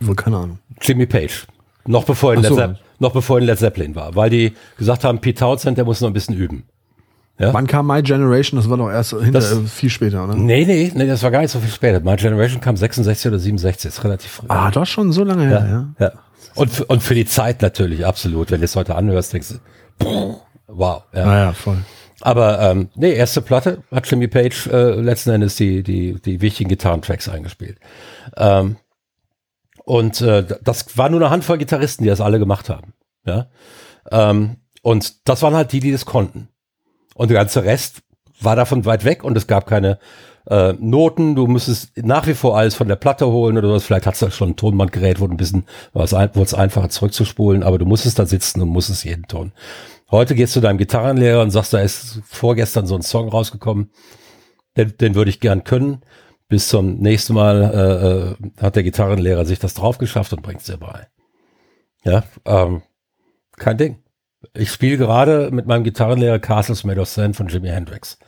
Wohl 0.00 0.16
keine 0.16 0.36
Ahnung. 0.38 0.58
Jimmy 0.80 1.06
Page. 1.06 1.46
Noch 1.86 2.04
bevor, 2.04 2.34
er 2.34 2.38
in 2.38 2.44
so. 2.44 2.74
noch 2.98 3.12
bevor 3.12 3.38
in 3.38 3.44
Led 3.44 3.58
Zeppelin 3.58 3.94
war, 3.94 4.14
weil 4.14 4.30
die 4.30 4.52
gesagt 4.76 5.04
haben, 5.04 5.20
Pete 5.20 5.38
Townsend, 5.40 5.78
der 5.78 5.84
muss 5.84 6.00
noch 6.00 6.08
ein 6.08 6.14
bisschen 6.14 6.34
üben. 6.34 6.64
Ja? 7.38 7.52
Wann 7.52 7.66
kam 7.66 7.86
My 7.86 8.02
Generation? 8.02 8.58
Das 8.58 8.70
war 8.70 8.78
doch 8.78 8.90
erst 8.90 9.10
hinter, 9.10 9.32
das, 9.32 9.54
viel 9.70 9.90
später, 9.90 10.26
ne? 10.26 10.36
Nee, 10.36 10.64
nee, 10.64 10.90
nee, 10.94 11.06
das 11.06 11.22
war 11.22 11.30
gar 11.30 11.42
nicht 11.42 11.50
so 11.50 11.60
viel 11.60 11.70
später. 11.70 12.00
My 12.00 12.16
Generation 12.16 12.60
kam 12.60 12.76
66 12.76 13.28
oder 13.28 13.38
67, 13.38 13.88
ist 13.88 14.04
relativ 14.04 14.30
früh. 14.30 14.46
Ah, 14.48 14.70
doch 14.70 14.86
schon 14.86 15.12
so 15.12 15.22
lange 15.22 15.46
her, 15.46 15.94
ja. 15.98 16.06
ja. 16.06 16.12
Und, 16.54 16.70
für, 16.70 16.86
und 16.86 17.02
für 17.02 17.14
die 17.14 17.26
Zeit 17.26 17.60
natürlich, 17.60 18.06
absolut. 18.06 18.50
Wenn 18.50 18.60
du 18.60 18.64
es 18.64 18.74
heute 18.74 18.94
anhörst, 18.94 19.34
denkst 19.34 19.54
du, 19.98 20.40
wow. 20.66 21.02
Ja, 21.12 21.26
naja, 21.26 21.52
voll. 21.52 21.78
Aber 22.22 22.60
ähm, 22.60 22.88
nee, 22.94 23.12
erste 23.12 23.42
Platte 23.42 23.82
hat 23.90 24.10
Jimmy 24.10 24.28
Page 24.28 24.68
äh, 24.68 24.94
letzten 25.00 25.30
Endes 25.30 25.56
die, 25.56 25.82
die, 25.82 26.14
die 26.14 26.40
wichtigen 26.40 26.70
Gitarrentracks 26.70 27.28
eingespielt. 27.28 27.78
Ähm, 28.36 28.76
und 29.84 30.22
äh, 30.22 30.44
das 30.62 30.96
war 30.96 31.10
nur 31.10 31.20
eine 31.20 31.30
Handvoll 31.30 31.58
Gitarristen, 31.58 32.04
die 32.04 32.08
das 32.08 32.22
alle 32.22 32.38
gemacht 32.38 32.70
haben. 32.70 32.94
Ja. 33.26 33.48
Ähm, 34.10 34.56
und 34.82 35.28
das 35.28 35.42
waren 35.42 35.54
halt 35.54 35.72
die, 35.72 35.80
die 35.80 35.92
das 35.92 36.06
konnten. 36.06 36.48
Und 37.16 37.30
der 37.30 37.38
ganze 37.38 37.64
Rest 37.64 38.02
war 38.40 38.56
davon 38.56 38.84
weit 38.84 39.04
weg 39.04 39.24
und 39.24 39.36
es 39.36 39.46
gab 39.46 39.66
keine 39.66 39.98
äh, 40.48 40.74
Noten. 40.74 41.34
Du 41.34 41.46
müsstest 41.46 41.96
nach 41.96 42.26
wie 42.26 42.34
vor 42.34 42.56
alles 42.56 42.74
von 42.74 42.88
der 42.88 42.96
Platte 42.96 43.26
holen 43.26 43.56
oder 43.58 43.70
was. 43.70 43.84
Vielleicht 43.84 44.06
hast 44.06 44.22
du 44.22 44.30
schon 44.30 44.50
ein 44.50 44.56
Tonbandgerät, 44.56 45.20
wo 45.20 45.26
ein 45.26 45.36
bisschen 45.36 45.64
war 45.92 46.04
es 46.04 46.14
ein, 46.14 46.30
einfacher 46.34 46.88
zurückzuspulen, 46.88 47.62
aber 47.62 47.78
du 47.78 47.86
musstest 47.86 48.18
da 48.18 48.26
sitzen 48.26 48.62
und 48.62 48.68
musstest 48.68 49.04
jeden 49.04 49.26
Ton. 49.26 49.52
Heute 50.10 50.34
gehst 50.34 50.54
du 50.54 50.60
deinem 50.60 50.78
Gitarrenlehrer 50.78 51.42
und 51.42 51.50
sagst, 51.50 51.72
da 51.72 51.80
ist 51.80 52.20
vorgestern 52.26 52.86
so 52.86 52.94
ein 52.94 53.02
Song 53.02 53.28
rausgekommen, 53.28 53.90
den, 54.76 54.96
den 54.98 55.14
würde 55.14 55.30
ich 55.30 55.40
gern 55.40 55.64
können. 55.64 56.02
Bis 56.48 56.68
zum 56.68 56.98
nächsten 56.98 57.34
Mal 57.34 58.36
äh, 58.38 58.46
äh, 58.46 58.62
hat 58.62 58.76
der 58.76 58.84
Gitarrenlehrer 58.84 59.44
sich 59.44 59.58
das 59.58 59.74
drauf 59.74 59.98
geschafft 59.98 60.32
und 60.32 60.42
bringt 60.42 60.60
es 60.60 60.66
dir 60.66 60.76
bei. 60.76 61.08
Ja, 62.04 62.22
ähm, 62.44 62.82
kein 63.56 63.78
Ding. 63.78 64.05
Ich 64.58 64.70
spiele 64.70 64.96
gerade 64.96 65.50
mit 65.52 65.66
meinem 65.66 65.84
Gitarrenlehrer 65.84 66.38
Castles 66.38 66.84
Made 66.84 67.00
of 67.00 67.08
Sand 67.08 67.36
von 67.36 67.48
Jimi 67.48 67.68
Hendrix. 67.68 68.18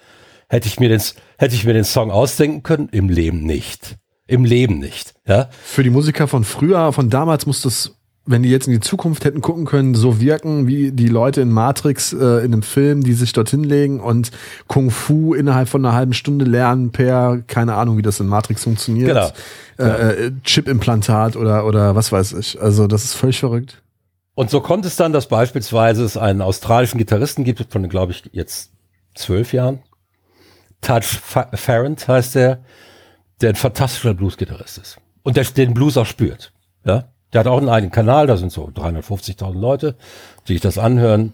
Hätte 0.48 0.68
ich 0.68 0.80
mir 0.80 0.88
den, 0.88 1.02
hätte 1.36 1.54
ich 1.54 1.64
mir 1.64 1.74
den 1.74 1.84
Song 1.84 2.10
ausdenken 2.10 2.62
können? 2.62 2.88
Im 2.90 3.08
Leben 3.08 3.42
nicht. 3.42 3.96
Im 4.26 4.44
Leben 4.44 4.78
nicht. 4.78 5.14
Ja? 5.26 5.48
Für 5.64 5.82
die 5.82 5.90
Musiker 5.90 6.28
von 6.28 6.44
früher, 6.44 6.92
von 6.92 7.10
damals 7.10 7.46
muss 7.46 7.62
das, 7.62 7.94
wenn 8.24 8.42
die 8.42 8.50
jetzt 8.50 8.66
in 8.66 8.74
die 8.74 8.80
Zukunft 8.80 9.24
hätten 9.24 9.40
gucken 9.40 9.64
können, 9.64 9.94
so 9.94 10.20
wirken 10.20 10.66
wie 10.66 10.92
die 10.92 11.08
Leute 11.08 11.40
in 11.40 11.50
Matrix 11.50 12.12
äh, 12.12 12.16
in 12.16 12.52
einem 12.52 12.62
Film, 12.62 13.02
die 13.02 13.14
sich 13.14 13.32
dorthin 13.32 13.64
legen 13.64 14.00
und 14.00 14.30
Kung 14.66 14.90
Fu 14.90 15.34
innerhalb 15.34 15.68
von 15.68 15.84
einer 15.84 15.94
halben 15.94 16.12
Stunde 16.12 16.44
lernen 16.44 16.92
per, 16.92 17.42
keine 17.46 17.74
Ahnung, 17.74 17.96
wie 17.96 18.02
das 18.02 18.20
in 18.20 18.26
Matrix 18.26 18.64
funktioniert. 18.64 19.34
Genau. 19.78 19.90
Äh, 19.90 20.26
äh, 20.26 20.32
Chip-Implantat 20.44 21.36
oder, 21.36 21.66
oder 21.66 21.94
was 21.94 22.12
weiß 22.12 22.32
ich. 22.34 22.60
Also 22.60 22.86
das 22.86 23.04
ist 23.04 23.14
völlig 23.14 23.40
verrückt. 23.40 23.82
Und 24.38 24.50
so 24.50 24.60
kommt 24.60 24.84
es 24.84 24.94
dann, 24.94 25.12
dass 25.12 25.26
beispielsweise 25.26 26.04
es 26.04 26.16
einen 26.16 26.42
australischen 26.42 26.98
Gitarristen 26.98 27.42
gibt, 27.42 27.72
von, 27.72 27.88
glaube 27.88 28.12
ich, 28.12 28.22
jetzt 28.30 28.70
zwölf 29.16 29.52
Jahren. 29.52 29.80
Touch 30.80 31.02
Farrant 31.06 32.06
heißt 32.06 32.36
der, 32.36 32.60
der 33.40 33.48
ein 33.48 33.56
fantastischer 33.56 34.14
Blues-Gitarrist 34.14 34.78
ist. 34.78 34.98
Und 35.24 35.36
der 35.36 35.42
den 35.42 35.74
Blues 35.74 35.96
auch 35.96 36.06
spürt. 36.06 36.52
Ja? 36.84 37.08
Der 37.32 37.40
hat 37.40 37.48
auch 37.48 37.58
einen 37.58 37.68
eigenen 37.68 37.90
Kanal, 37.90 38.28
da 38.28 38.36
sind 38.36 38.52
so 38.52 38.68
350.000 38.68 39.58
Leute, 39.58 39.96
die 40.46 40.52
sich 40.52 40.62
das 40.62 40.78
anhören. 40.78 41.32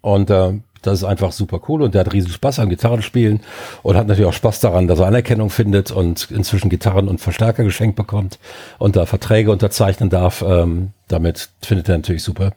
Und 0.00 0.30
äh, 0.30 0.58
das 0.82 0.98
ist 0.98 1.04
einfach 1.04 1.32
super 1.32 1.60
cool 1.68 1.82
und 1.82 1.94
der 1.94 2.00
hat 2.00 2.12
riesen 2.12 2.30
Spaß 2.30 2.58
am 2.60 2.68
Gitarrenspielen 2.68 3.40
und 3.82 3.96
hat 3.96 4.06
natürlich 4.06 4.28
auch 4.28 4.34
Spaß 4.34 4.60
daran, 4.60 4.88
dass 4.88 4.98
er 4.98 5.06
Anerkennung 5.06 5.50
findet 5.50 5.90
und 5.90 6.30
inzwischen 6.30 6.70
Gitarren 6.70 7.08
und 7.08 7.20
Verstärker 7.20 7.64
geschenkt 7.64 7.96
bekommt 7.96 8.38
und 8.78 8.96
da 8.96 9.06
Verträge 9.06 9.50
unterzeichnen 9.50 10.10
darf. 10.10 10.42
Ähm, 10.46 10.90
damit 11.08 11.50
findet 11.62 11.88
er 11.88 11.96
natürlich 11.96 12.22
super. 12.22 12.52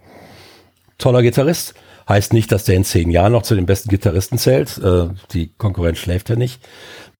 Toller 0.98 1.22
Gitarrist. 1.22 1.74
Heißt 2.10 2.34
nicht, 2.34 2.52
dass 2.52 2.66
der 2.66 2.76
in 2.76 2.84
zehn 2.84 3.10
Jahren 3.10 3.32
noch 3.32 3.44
zu 3.44 3.56
den 3.56 3.66
besten 3.66 3.90
Gitarristen 3.90 4.38
zählt. 4.38 4.78
Äh, 4.80 5.10
die 5.34 5.52
Konkurrenz 5.58 6.00
schläft 6.00 6.30
ja 6.30 6.36
nicht. 6.36 6.62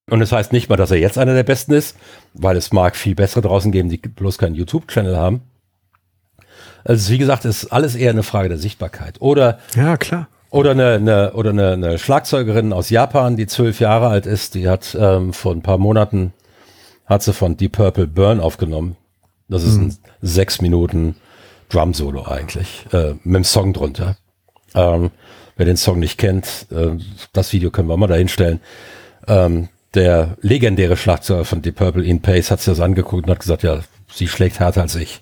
Und 0.10 0.22
es 0.22 0.30
das 0.30 0.38
heißt 0.38 0.52
nicht 0.52 0.70
mal, 0.70 0.76
dass 0.76 0.92
er 0.92 0.98
jetzt 0.98 1.18
einer 1.18 1.34
der 1.34 1.44
besten 1.44 1.72
ist, 1.74 1.96
weil 2.34 2.58
es 2.58 2.74
mag 2.74 2.96
viel 2.96 3.16
bessere 3.16 3.42
draußen 3.42 3.72
geben, 3.72 3.90
die 3.90 3.98
bloß 3.98 4.38
keinen 4.38 4.56
YouTube-Channel 4.56 5.16
haben. 5.16 5.42
Also 6.84 7.12
wie 7.14 7.18
gesagt, 7.18 7.46
ist 7.46 7.68
alles 7.68 7.96
eher 7.96 8.10
eine 8.10 8.24
Frage 8.24 8.50
der 8.50 8.58
Sichtbarkeit. 8.58 9.22
Oder 9.22 9.60
ja 9.76 9.98
klar. 9.98 10.28
Oder 10.52 10.72
eine, 10.72 10.96
eine 10.96 11.34
oder 11.34 11.52
eine, 11.52 11.72
eine 11.72 11.98
Schlagzeugerin 11.98 12.74
aus 12.74 12.90
Japan, 12.90 13.38
die 13.38 13.48
zwölf 13.48 13.80
Jahre 13.80 14.10
alt 14.10 14.26
ist, 14.26 14.54
die 14.54 14.68
hat 14.68 14.96
ähm, 15.00 15.32
vor 15.34 15.54
ein 15.54 15.62
paar 15.62 15.78
Monaten 15.78 16.34
hat 17.06 17.24
sie 17.24 17.34
von 17.34 17.58
Deep 17.58 17.74
Purple 17.74 18.08
Burn 18.08 18.40
aufgenommen. 18.40 18.98
Das 19.48 19.64
ist 19.64 19.78
mhm. 19.78 19.88
ein 19.88 19.98
sechs 20.22 20.62
Minuten 20.62 21.16
Drum 21.70 21.94
Solo 21.94 22.26
eigentlich 22.26 22.86
äh, 22.92 23.14
mit 23.24 23.36
dem 23.36 23.44
Song 23.46 23.72
drunter. 23.72 24.18
Ähm, 24.76 25.12
wer 25.56 25.66
den 25.66 25.78
Song 25.78 26.00
nicht 26.00 26.18
kennt, 26.18 26.68
äh, 26.70 26.98
das 27.32 27.54
Video 27.54 27.72
können 27.72 27.88
wir 27.88 27.96
mal 27.96 28.08
dahin 28.08 28.28
stellen. 28.28 28.60
Ähm, 29.28 29.70
der 29.94 30.38
legendäre 30.42 30.98
Schlagzeuger 30.98 31.46
von 31.46 31.62
Deep 31.62 31.76
Purple, 31.78 32.04
Ian 32.04 32.22
Pace, 32.22 32.52
hat 32.52 32.60
sich 32.60 32.74
das 32.74 32.82
angeguckt 32.82 33.26
und 33.26 33.32
hat 33.32 33.40
gesagt, 33.40 33.64
ja, 33.64 33.80
sie 34.12 34.28
schlägt 34.28 34.60
härter 34.60 34.82
als 34.82 34.96
ich. 34.96 35.22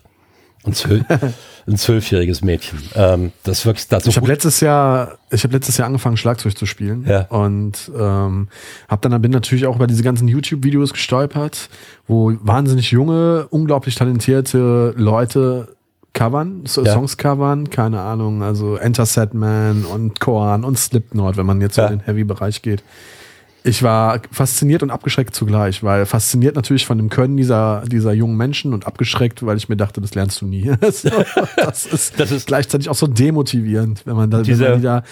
Zwölf, 0.72 1.04
ein 1.70 1.78
zwölfjähriges 1.78 2.42
Mädchen. 2.42 2.80
Ähm, 2.96 3.32
das 3.44 3.66
wirklich 3.66 3.88
dazu. 3.88 4.10
Ich 4.10 4.18
habe 4.18 4.28
letztes 4.28 4.60
Jahr, 4.60 5.18
ich 5.32 5.44
habe 5.44 5.54
letztes 5.54 5.78
Jahr 5.78 5.88
angefangen 5.88 6.18
Schlagzeug 6.18 6.58
zu 6.58 6.66
spielen 6.66 7.06
Ja. 7.08 7.22
und 7.30 7.92
ähm, 7.98 8.48
habe 8.88 9.08
dann 9.10 9.22
bin 9.22 9.32
natürlich 9.32 9.66
auch 9.68 9.76
über 9.76 9.88
diese 9.88 10.04
ganzen 10.04 10.28
YouTube-Videos 10.28 10.94
gestolpert, 10.94 11.70
wo 12.08 12.34
wahnsinnig 12.42 12.92
junge, 12.92 13.48
unglaublich 13.50 13.96
talentierte 13.96 14.94
Leute 14.98 15.76
covern, 16.14 16.64
so 16.66 16.84
Ja. 16.84 16.94
Songs 16.94 17.18
covern, 17.18 17.70
keine 17.70 18.02
Ahnung, 18.02 18.42
also 18.42 18.76
Enter 18.76 19.06
Sandman 19.06 19.86
und 19.86 20.20
Korn 20.20 20.64
und 20.64 20.78
Slipknot, 20.78 21.38
wenn 21.38 21.46
man 21.46 21.62
jetzt 21.62 21.78
Ja. 21.78 21.86
in 21.88 22.00
den 22.00 22.06
Heavy-Bereich 22.06 22.62
geht. 22.64 22.84
Ich 23.64 23.84
war 23.84 24.22
fasziniert 24.32 24.84
und 24.84 24.90
abgeschreckt 24.90 25.36
zugleich, 25.36 25.84
weil 25.84 26.06
fasziniert 26.06 26.56
natürlich 26.56 26.86
von 26.86 26.98
dem 26.98 27.10
Können 27.10 27.36
dieser, 27.36 27.84
dieser 27.86 28.14
jungen 28.14 28.38
Menschen 28.38 28.74
und 28.74 28.88
abgeschreckt, 28.88 29.46
weil 29.46 29.58
ich 29.58 29.68
mir 29.68 29.76
dachte, 29.76 30.00
das 30.00 30.16
lernst 30.16 30.40
du 30.42 30.46
nie. 30.46 30.72
Das, 30.82 31.04
ist 31.86 32.20
Das 32.20 32.32
ist- 32.32 32.48
gleichzeitig 32.48 32.88
auch 32.90 32.96
so 32.96 33.06
demotivierend, 33.08 34.06
wenn 34.06 34.16
man 34.16 34.32
da 34.32 34.38
wenn 34.38 34.44
Dieser- 34.46 34.70
man 34.72 34.80
wieder 34.80 35.04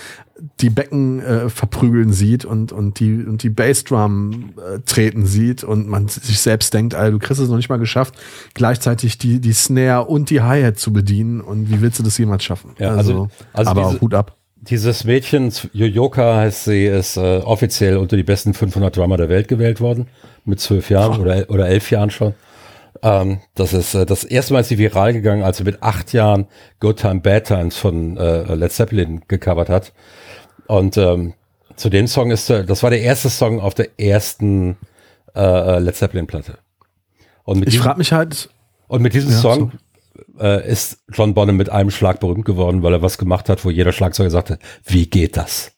die 0.62 0.70
Becken 0.70 1.20
äh, 1.20 1.50
verprügeln 1.50 2.14
sieht 2.14 2.46
und, 2.46 2.72
und 2.72 3.00
die, 3.00 3.24
und 3.26 3.42
die 3.44 3.50
Bassdrum 3.50 4.54
äh, 4.58 4.80
treten 4.86 5.26
sieht 5.26 5.64
und 5.64 5.88
man 5.90 6.08
sich 6.08 6.40
selbst 6.40 6.74
denkt, 6.76 6.94
Alter, 6.94 7.12
du 7.12 7.20
kriegst 7.20 7.42
es 7.42 7.50
noch 7.50 7.56
nicht 7.58 7.70
mal 7.70 7.80
geschafft, 7.80 8.14
gleichzeitig 8.54 9.18
die, 9.18 9.42
die 9.42 9.54
Snare 9.54 10.06
und 10.06 10.30
die 10.30 10.42
Hi-Hat 10.42 10.78
zu 10.78 10.94
bedienen 10.94 11.42
und 11.42 11.70
wie 11.72 11.82
willst 11.82 11.98
du 12.00 12.04
das 12.04 12.18
jemals 12.20 12.44
schaffen? 12.44 12.72
Ja, 12.78 12.94
also- 12.94 13.30
also 13.52 13.72
aber 13.72 13.90
diese- 13.90 14.02
Hut 14.02 14.14
ab. 14.14 14.37
Dieses 14.70 15.06
Mädchen, 15.06 15.52
Yoyoka 15.74 16.38
heißt 16.38 16.66
sie, 16.66 16.86
ist 16.86 17.16
äh, 17.18 17.38
offiziell 17.38 17.98
unter 17.98 18.18
die 18.18 18.24
besten 18.24 18.54
500 18.54 18.96
Drummer 18.96 19.16
der 19.18 19.30
Welt 19.30 19.48
gewählt 19.48 19.80
worden. 19.80 20.08
Mit 20.44 20.60
zwölf 20.60 20.90
Jahren 20.90 21.22
oder, 21.22 21.36
el- 21.36 21.46
oder 21.46 21.68
elf 21.68 21.90
Jahren 21.90 22.10
schon. 22.10 22.34
Ähm, 23.02 23.40
das 23.56 23.74
ist 23.74 23.94
äh, 23.94 24.06
das 24.06 24.24
erste 24.24 24.54
Mal 24.54 24.62
ist 24.62 24.70
sie 24.70 24.78
viral 24.78 25.14
gegangen, 25.14 25.44
als 25.44 25.58
sie 25.58 25.64
mit 25.64 25.84
acht 25.84 26.12
Jahren 26.14 26.48
Good 26.80 27.00
Time 27.00 27.22
Bad 27.22 27.46
Times 27.46 27.78
von 27.78 28.18
äh, 28.18 28.56
Led 28.56 28.72
Zeppelin 28.72 29.22
gecovert 29.28 29.70
hat. 29.70 29.94
Und 30.68 30.98
ähm, 30.98 31.34
zu 31.76 31.90
dem 31.90 32.08
Song 32.08 32.32
ist, 32.32 32.50
äh, 32.50 32.66
das 32.66 32.84
war 32.84 32.90
der 32.90 33.02
erste 33.02 33.30
Song 33.30 33.60
auf 33.62 33.74
der 33.74 34.00
ersten 34.00 34.78
äh, 35.36 35.42
äh, 35.42 35.80
Led 35.80 35.96
Zeppelin 35.96 36.28
Platte. 36.28 36.58
Und 37.44 37.60
mit 37.60 37.70
Ich 37.70 37.80
frage 37.80 38.00
mich 38.00 38.12
halt, 38.12 38.50
und 38.88 39.02
mit 39.02 39.14
diesem 39.14 39.32
Ja, 39.32 39.38
Song 39.38 39.72
äh, 40.40 40.70
ist 40.70 41.04
John 41.12 41.34
Bonham 41.34 41.58
mit 41.58 41.70
einem 41.70 41.92
Schlag 41.92 42.20
berühmt 42.20 42.46
geworden, 42.46 42.84
weil 42.84 42.94
er 42.94 43.02
was 43.02 43.18
gemacht 43.18 43.50
hat, 43.50 43.64
wo 43.66 43.70
jeder 43.70 43.92
Schlagzeuger 43.92 44.30
sagte, 44.30 44.60
wie 44.84 45.08
geht 45.08 45.38
das? 45.38 45.72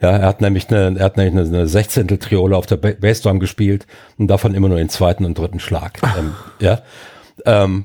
Ja, 0.00 0.10
er 0.10 0.26
hat 0.26 0.40
nämlich 0.40 0.68
eine, 0.68 0.98
er 0.98 1.04
hat 1.04 1.16
nämlich 1.16 1.34
eine, 1.34 1.58
eine 1.58 1.68
Sechzehntel 1.68 2.18
Triole 2.18 2.56
auf 2.56 2.66
der 2.66 2.76
Ba- 2.76 2.94
Bassdrum 3.00 3.38
gespielt 3.38 3.86
und 4.18 4.26
davon 4.26 4.54
immer 4.54 4.68
nur 4.68 4.78
den 4.78 4.88
zweiten 4.88 5.24
und 5.24 5.38
dritten 5.38 5.60
Schlag. 5.60 6.00
ähm, 6.18 6.34
ja. 6.60 6.82
Ähm, 7.46 7.84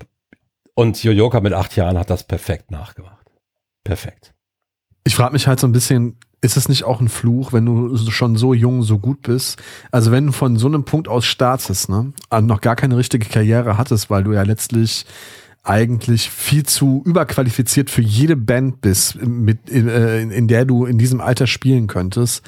und 0.73 1.03
Yoyoka 1.03 1.39
mit 1.41 1.53
acht 1.53 1.75
Jahren 1.75 1.97
hat 1.97 2.09
das 2.09 2.23
perfekt 2.23 2.71
nachgemacht. 2.71 3.25
Perfekt. 3.83 4.33
Ich 5.03 5.15
frage 5.15 5.33
mich 5.33 5.47
halt 5.47 5.59
so 5.59 5.67
ein 5.67 5.71
bisschen, 5.71 6.17
ist 6.41 6.57
es 6.57 6.69
nicht 6.69 6.83
auch 6.83 6.99
ein 6.99 7.07
Fluch, 7.07 7.53
wenn 7.53 7.65
du 7.65 7.95
schon 7.97 8.35
so 8.35 8.53
jung, 8.53 8.83
so 8.83 8.99
gut 8.99 9.21
bist? 9.21 9.57
Also 9.91 10.11
wenn 10.11 10.27
du 10.27 10.31
von 10.33 10.57
so 10.57 10.67
einem 10.67 10.85
Punkt 10.85 11.07
aus 11.07 11.25
startest, 11.25 11.89
ne, 11.89 12.13
und 12.29 12.45
noch 12.45 12.61
gar 12.61 12.75
keine 12.75 12.97
richtige 12.97 13.27
Karriere 13.27 13.77
hattest, 13.77 14.09
weil 14.09 14.23
du 14.23 14.33
ja 14.33 14.43
letztlich 14.43 15.05
eigentlich 15.67 16.29
viel 16.29 16.63
zu 16.65 17.01
überqualifiziert 17.05 17.89
für 17.89 18.01
jede 18.01 18.35
Band 18.35 18.81
bist, 18.81 19.21
mit, 19.21 19.69
in, 19.69 19.87
äh, 19.89 20.21
in, 20.21 20.31
in 20.31 20.47
der 20.47 20.65
du 20.65 20.85
in 20.85 20.97
diesem 20.97 21.19
Alter 21.21 21.45
spielen 21.47 21.87
könntest. 21.87 22.43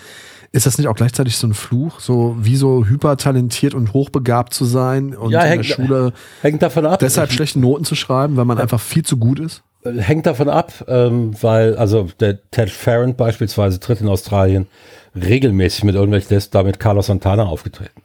Ist 0.51 0.65
das 0.65 0.77
nicht 0.79 0.87
auch 0.87 0.95
gleichzeitig 0.95 1.37
so 1.37 1.45
ein 1.45 1.53
Fluch, 1.53 1.99
so 1.99 2.35
wie 2.39 2.55
so 2.55 2.85
hypertalentiert 2.85 3.75
und 3.75 3.93
hochbegabt 3.93 4.53
zu 4.53 4.65
sein 4.65 5.15
und 5.15 5.31
Ja, 5.31 5.41
in 5.41 5.43
der 5.43 5.51
hängt- 5.51 5.65
Schule 5.65 6.13
Hängt 6.41 6.61
davon 6.63 6.85
ab. 6.87 6.99
deshalb 6.99 7.31
schlechte 7.31 7.59
Noten 7.59 7.85
zu 7.85 7.93
schreiben, 7.95 8.35
weil 8.37 8.45
man 8.45 8.57
einfach 8.57 8.79
viel 8.79 9.03
zu 9.03 9.17
gut 9.17 9.39
ist? 9.39 9.61
Hängt 9.83 10.25
davon 10.25 10.49
ab, 10.49 10.85
ähm, 10.87 11.33
weil 11.41 11.77
also 11.77 12.09
der 12.19 12.39
Ted 12.51 12.69
Farron 12.69 13.15
beispielsweise 13.15 13.79
tritt 13.79 14.01
in 14.01 14.07
Australien 14.09 14.67
regelmäßig 15.15 15.83
mit 15.83 15.95
irgendwelchen, 15.95 16.29
der 16.29 16.37
ist 16.39 16.53
da 16.55 16.63
mit 16.63 16.79
Carlos 16.79 17.07
Santana 17.07 17.43
aufgetreten. 17.43 18.01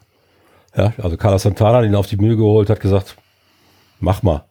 Ja, 0.76 0.92
also 1.02 1.16
Carlos 1.16 1.42
Santana 1.42 1.78
hat 1.78 1.84
ihn 1.84 1.94
auf 1.94 2.06
die 2.08 2.16
Mühe 2.16 2.36
geholt, 2.36 2.68
hat 2.70 2.80
gesagt, 2.80 3.16
mach 4.00 4.22
mal, 4.22 4.44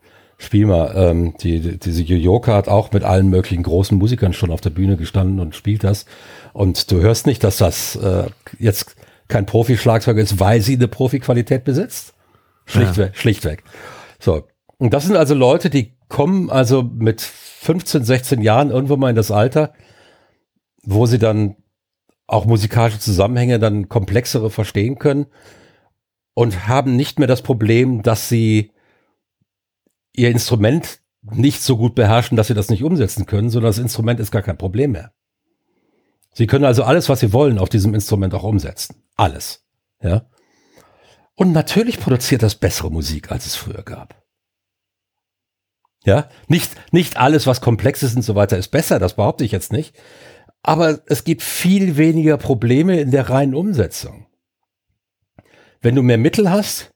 spiel 0.45 0.65
mal. 0.65 0.93
Ähm, 0.95 1.35
die, 1.41 1.59
die, 1.59 1.77
diese 1.77 2.03
Yoyoka 2.03 2.53
hat 2.53 2.67
auch 2.67 2.91
mit 2.91 3.03
allen 3.03 3.29
möglichen 3.29 3.63
großen 3.63 3.97
Musikern 3.97 4.33
schon 4.33 4.51
auf 4.51 4.61
der 4.61 4.69
Bühne 4.69 4.97
gestanden 4.97 5.39
und 5.39 5.55
spielt 5.55 5.83
das. 5.83 6.05
Und 6.53 6.91
du 6.91 7.01
hörst 7.01 7.25
nicht, 7.25 7.43
dass 7.43 7.57
das 7.57 7.95
äh, 7.95 8.25
jetzt 8.59 8.95
kein 9.27 9.45
Profi-Schlagzeug 9.45 10.17
ist, 10.17 10.39
weil 10.39 10.61
sie 10.61 10.75
eine 10.75 10.87
Profi-Qualität 10.87 11.63
besitzt. 11.63 12.13
Schlichtweg, 12.65 13.15
schlichtweg. 13.15 13.63
So. 14.19 14.43
Und 14.77 14.93
das 14.93 15.05
sind 15.05 15.15
also 15.15 15.33
Leute, 15.33 15.69
die 15.69 15.93
kommen 16.09 16.49
also 16.49 16.83
mit 16.83 17.21
15, 17.21 18.03
16 18.03 18.41
Jahren 18.41 18.69
irgendwo 18.69 18.97
mal 18.97 19.09
in 19.09 19.15
das 19.15 19.31
Alter, 19.31 19.73
wo 20.83 21.05
sie 21.05 21.19
dann 21.19 21.55
auch 22.27 22.45
musikalische 22.45 22.99
Zusammenhänge 22.99 23.59
dann 23.59 23.89
komplexere 23.89 24.49
verstehen 24.49 24.99
können 24.99 25.27
und 26.33 26.67
haben 26.67 26.95
nicht 26.95 27.19
mehr 27.19 27.27
das 27.27 27.41
Problem, 27.41 28.01
dass 28.01 28.29
sie 28.29 28.71
ihr 30.13 30.29
Instrument 30.29 30.99
nicht 31.21 31.61
so 31.61 31.77
gut 31.77 31.95
beherrschen, 31.95 32.37
dass 32.37 32.47
sie 32.47 32.53
das 32.53 32.69
nicht 32.69 32.83
umsetzen 32.83 33.25
können, 33.25 33.49
sondern 33.49 33.69
das 33.69 33.77
Instrument 33.77 34.19
ist 34.19 34.31
gar 34.31 34.41
kein 34.41 34.57
Problem 34.57 34.91
mehr. 34.91 35.13
Sie 36.33 36.47
können 36.47 36.65
also 36.65 36.83
alles, 36.83 37.09
was 37.09 37.19
sie 37.19 37.33
wollen, 37.33 37.59
auf 37.59 37.69
diesem 37.69 37.93
Instrument 37.93 38.33
auch 38.33 38.43
umsetzen. 38.43 39.03
Alles. 39.15 39.63
Ja. 40.01 40.25
Und 41.35 41.51
natürlich 41.51 41.99
produziert 41.99 42.43
das 42.43 42.55
bessere 42.55 42.91
Musik, 42.91 43.31
als 43.31 43.45
es 43.45 43.55
früher 43.55 43.83
gab. 43.83 44.23
Ja, 46.05 46.29
nicht, 46.47 46.71
nicht 46.91 47.17
alles, 47.17 47.47
was 47.47 47.61
komplex 47.61 48.03
ist 48.03 48.15
und 48.15 48.23
so 48.23 48.35
weiter, 48.35 48.57
ist 48.57 48.69
besser, 48.69 48.99
das 48.99 49.15
behaupte 49.15 49.45
ich 49.45 49.51
jetzt 49.51 49.71
nicht. 49.71 49.95
Aber 50.61 51.01
es 51.07 51.23
gibt 51.23 51.41
viel 51.41 51.97
weniger 51.97 52.37
Probleme 52.37 52.99
in 52.99 53.11
der 53.11 53.29
reinen 53.29 53.55
Umsetzung. 53.55 54.27
Wenn 55.81 55.95
du 55.95 56.01
mehr 56.01 56.17
Mittel 56.17 56.49
hast, 56.49 56.92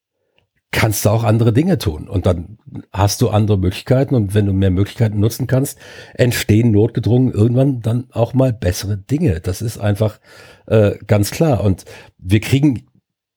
kannst 0.77 1.05
du 1.05 1.09
auch 1.09 1.23
andere 1.23 1.53
Dinge 1.53 1.79
tun. 1.79 2.07
Und 2.07 2.27
dann 2.27 2.59
hast 2.93 3.23
du 3.23 3.29
andere 3.29 3.57
Möglichkeiten. 3.57 4.13
Und 4.13 4.35
wenn 4.35 4.45
du 4.45 4.53
mehr 4.53 4.69
Möglichkeiten 4.69 5.19
nutzen 5.19 5.47
kannst, 5.47 5.79
entstehen 6.13 6.69
notgedrungen 6.69 7.33
irgendwann 7.33 7.81
dann 7.81 8.05
auch 8.11 8.35
mal 8.35 8.53
bessere 8.53 8.95
Dinge. 8.95 9.39
Das 9.39 9.63
ist 9.63 9.79
einfach 9.79 10.19
äh, 10.67 10.91
ganz 11.07 11.31
klar. 11.31 11.63
Und 11.63 11.85
wir 12.19 12.41
kriegen 12.41 12.85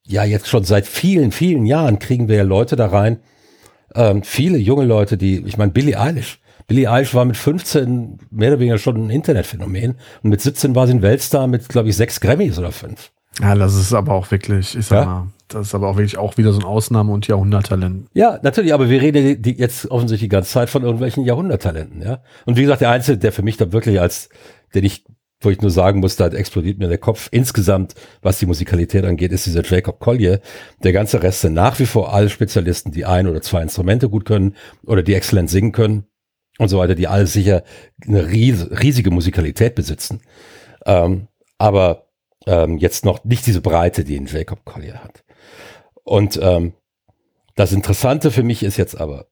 ja 0.05 0.23
jetzt 0.23 0.49
schon 0.49 0.65
seit 0.65 0.85
vielen, 0.85 1.31
vielen 1.31 1.65
Jahren 1.65 1.97
kriegen 1.97 2.27
wir 2.27 2.35
ja 2.35 2.43
Leute 2.43 2.75
da 2.75 2.85
rein, 2.85 3.17
ähm, 3.95 4.21
viele 4.21 4.59
junge 4.59 4.85
Leute, 4.85 5.17
die, 5.17 5.43
ich 5.43 5.57
meine, 5.57 5.71
Billie 5.71 5.99
Eilish. 5.99 6.39
Billie 6.67 6.91
Eilish 6.91 7.15
war 7.15 7.25
mit 7.25 7.37
15 7.37 8.19
mehr 8.29 8.51
oder 8.51 8.59
weniger 8.59 8.77
schon 8.77 9.07
ein 9.07 9.09
Internetphänomen 9.09 9.95
und 10.21 10.29
mit 10.29 10.41
17 10.41 10.75
war 10.75 10.85
sie 10.85 10.93
ein 10.93 11.01
Weltstar 11.01 11.47
mit, 11.47 11.67
glaube 11.69 11.89
ich, 11.89 11.95
sechs 11.95 12.21
Grammys 12.21 12.59
oder 12.59 12.71
fünf. 12.71 13.11
Ja, 13.41 13.55
das 13.55 13.73
ist 13.73 13.93
aber 13.93 14.13
auch 14.13 14.29
wirklich, 14.29 14.77
ich 14.77 14.85
sag 14.85 14.99
Ja? 14.99 15.05
mal, 15.05 15.27
das 15.53 15.67
ist 15.67 15.75
aber 15.75 15.89
auch 15.89 15.97
wirklich 15.97 16.17
auch 16.17 16.37
wieder 16.37 16.53
so 16.53 16.59
ein 16.59 16.65
Ausnahme- 16.65 17.11
und 17.11 17.27
Jahrhunderttalent. 17.27 18.07
Ja, 18.13 18.39
natürlich, 18.41 18.73
aber 18.73 18.89
wir 18.89 19.01
reden 19.01 19.41
die, 19.41 19.57
jetzt 19.57 19.89
offensichtlich 19.89 20.29
die 20.29 20.35
ganze 20.35 20.51
Zeit 20.51 20.69
von 20.69 20.83
irgendwelchen 20.83 21.25
Jahrhunderttalenten, 21.25 22.01
ja. 22.01 22.23
Und 22.45 22.57
wie 22.57 22.61
gesagt, 22.61 22.81
der 22.81 22.89
Einzige, 22.89 23.17
der 23.17 23.31
für 23.31 23.43
mich 23.43 23.57
da 23.57 23.71
wirklich 23.71 23.99
als, 23.99 24.29
den 24.73 24.83
ich, 24.83 25.05
wo 25.39 25.49
ich 25.49 25.61
nur 25.61 25.71
sagen 25.71 25.99
muss, 25.99 26.15
da 26.15 26.27
explodiert 26.27 26.77
mir 26.77 26.87
der 26.87 26.97
Kopf 26.97 27.27
insgesamt, 27.31 27.95
was 28.21 28.39
die 28.39 28.45
Musikalität 28.45 29.05
angeht, 29.05 29.31
ist 29.31 29.45
dieser 29.45 29.63
Jacob 29.63 29.99
Collier. 29.99 30.39
Der 30.83 30.93
ganze 30.93 31.23
Rest 31.23 31.41
sind 31.41 31.53
nach 31.53 31.79
wie 31.79 31.85
vor 31.85 32.13
alle 32.13 32.29
Spezialisten, 32.29 32.91
die 32.91 33.05
ein 33.05 33.27
oder 33.27 33.41
zwei 33.41 33.61
Instrumente 33.61 34.09
gut 34.09 34.25
können 34.25 34.55
oder 34.85 35.03
die 35.03 35.15
exzellent 35.15 35.49
singen 35.49 35.71
können 35.71 36.05
und 36.59 36.69
so 36.69 36.77
weiter, 36.77 36.95
die 36.95 37.07
alle 37.07 37.27
sicher 37.27 37.63
eine 38.05 38.27
ries 38.27 38.67
riesige 38.69 39.09
Musikalität 39.09 39.73
besitzen. 39.73 40.21
Ähm, 40.85 41.27
aber 41.57 42.07
ähm, 42.45 42.77
jetzt 42.77 43.05
noch 43.05 43.23
nicht 43.23 43.45
diese 43.45 43.61
Breite, 43.61 44.03
die 44.03 44.19
ein 44.19 44.25
Jacob 44.25 44.65
Collier 44.65 45.03
hat. 45.03 45.23
Und 46.03 46.39
ähm, 46.41 46.73
das 47.55 47.71
Interessante 47.71 48.31
für 48.31 48.43
mich 48.43 48.63
ist 48.63 48.77
jetzt 48.77 48.99
aber, 48.99 49.27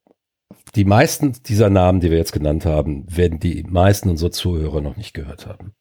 die 0.76 0.86
meisten 0.86 1.34
dieser 1.47 1.70
Namen, 1.70 1.99
die 1.99 2.11
wir 2.11 2.17
jetzt 2.17 2.32
genannt 2.32 2.65
haben, 2.65 3.05
werden 3.09 3.39
die 3.39 3.63
meisten 3.63 4.09
unserer 4.09 4.32
Zuhörer 4.32 4.82
noch 4.82 4.97
nicht 4.97 5.13
gehört 5.13 5.47
haben. 5.47 5.74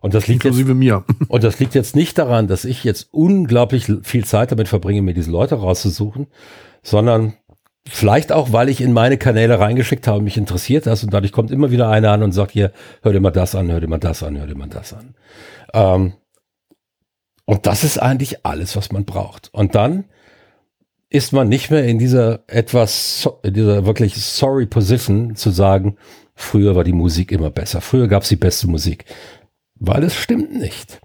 Und 0.00 0.14
das 0.14 0.26
liegt 0.26 0.44
jetzt, 0.44 0.56
mir. 0.56 1.04
und 1.28 1.44
das 1.44 1.58
liegt 1.58 1.74
jetzt 1.74 1.96
nicht 1.96 2.18
daran, 2.18 2.46
dass 2.46 2.64
ich 2.64 2.84
jetzt 2.84 3.08
unglaublich 3.12 3.86
viel 4.02 4.24
Zeit 4.24 4.52
damit 4.52 4.68
verbringe, 4.68 5.02
mir 5.02 5.14
diese 5.14 5.30
Leute 5.30 5.56
rauszusuchen, 5.56 6.28
sondern 6.82 7.34
vielleicht 7.86 8.32
auch, 8.32 8.52
weil 8.52 8.68
ich 8.68 8.80
in 8.80 8.92
meine 8.92 9.18
Kanäle 9.18 9.58
reingeschickt 9.58 10.06
habe, 10.06 10.22
mich 10.22 10.36
interessiert 10.36 10.86
das 10.86 11.02
und 11.02 11.12
dadurch 11.12 11.32
kommt 11.32 11.50
immer 11.50 11.70
wieder 11.70 11.88
einer 11.88 12.12
an 12.12 12.22
und 12.22 12.32
sagt 12.32 12.52
hier, 12.52 12.72
hör 13.02 13.12
dir 13.12 13.20
mal 13.20 13.30
das 13.30 13.54
an, 13.54 13.70
hör 13.70 13.80
dir 13.80 13.88
mal 13.88 13.98
das 13.98 14.22
an, 14.22 14.38
hör 14.38 14.46
dir 14.46 14.56
mal 14.56 14.68
das 14.68 14.92
an. 14.92 15.14
Ähm, 15.72 16.12
und 17.48 17.64
das 17.64 17.82
ist 17.82 17.96
eigentlich 17.96 18.44
alles, 18.44 18.76
was 18.76 18.92
man 18.92 19.06
braucht. 19.06 19.48
Und 19.54 19.74
dann 19.74 20.04
ist 21.08 21.32
man 21.32 21.48
nicht 21.48 21.70
mehr 21.70 21.82
in 21.86 21.98
dieser 21.98 22.40
etwas, 22.46 23.26
in 23.42 23.54
dieser 23.54 23.86
wirklich 23.86 24.22
sorry 24.22 24.66
Position 24.66 25.34
zu 25.34 25.48
sagen, 25.48 25.96
früher 26.34 26.76
war 26.76 26.84
die 26.84 26.92
Musik 26.92 27.32
immer 27.32 27.48
besser, 27.48 27.80
früher 27.80 28.06
gab 28.06 28.24
es 28.24 28.28
die 28.28 28.36
beste 28.36 28.68
Musik. 28.68 29.06
Weil 29.76 30.04
es 30.04 30.14
stimmt 30.14 30.58
nicht. 30.58 31.00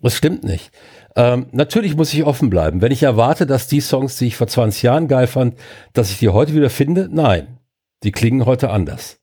Es 0.00 0.14
stimmt 0.14 0.44
nicht. 0.44 0.70
Ähm, 1.16 1.46
natürlich 1.50 1.96
muss 1.96 2.14
ich 2.14 2.22
offen 2.22 2.50
bleiben. 2.50 2.80
Wenn 2.80 2.92
ich 2.92 3.02
erwarte, 3.02 3.44
dass 3.44 3.66
die 3.66 3.80
Songs, 3.80 4.16
die 4.16 4.28
ich 4.28 4.36
vor 4.36 4.46
20 4.46 4.84
Jahren 4.84 5.08
geil 5.08 5.26
fand, 5.26 5.58
dass 5.92 6.12
ich 6.12 6.20
die 6.20 6.28
heute 6.28 6.54
wieder 6.54 6.70
finde, 6.70 7.08
nein. 7.10 7.58
Die 8.04 8.12
klingen 8.12 8.46
heute 8.46 8.70
anders. 8.70 9.18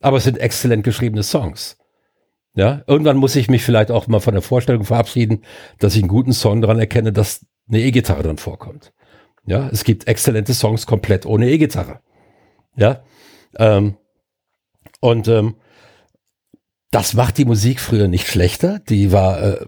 Aber 0.00 0.16
es 0.16 0.24
sind 0.24 0.38
exzellent 0.38 0.84
geschriebene 0.84 1.22
Songs. 1.22 1.76
Ja, 2.54 2.82
irgendwann 2.86 3.16
muss 3.16 3.34
ich 3.34 3.48
mich 3.48 3.64
vielleicht 3.64 3.90
auch 3.90 4.06
mal 4.06 4.20
von 4.20 4.34
der 4.34 4.42
Vorstellung 4.42 4.84
verabschieden, 4.84 5.42
dass 5.78 5.96
ich 5.96 6.02
einen 6.02 6.08
guten 6.08 6.32
Song 6.32 6.60
daran 6.60 6.78
erkenne, 6.78 7.12
dass 7.12 7.44
eine 7.68 7.80
E-Gitarre 7.80 8.22
drin 8.22 8.38
vorkommt. 8.38 8.92
Ja, 9.46 9.68
es 9.72 9.84
gibt 9.84 10.06
exzellente 10.06 10.54
Songs 10.54 10.86
komplett 10.86 11.26
ohne 11.26 11.50
E-Gitarre. 11.50 12.00
Ja, 12.76 13.02
ähm, 13.58 13.96
und 15.00 15.28
ähm, 15.28 15.56
das 16.90 17.14
macht 17.14 17.38
die 17.38 17.44
Musik 17.44 17.80
früher 17.80 18.06
nicht 18.06 18.28
schlechter. 18.28 18.78
Die 18.88 19.10
war 19.10 19.42
äh, 19.42 19.66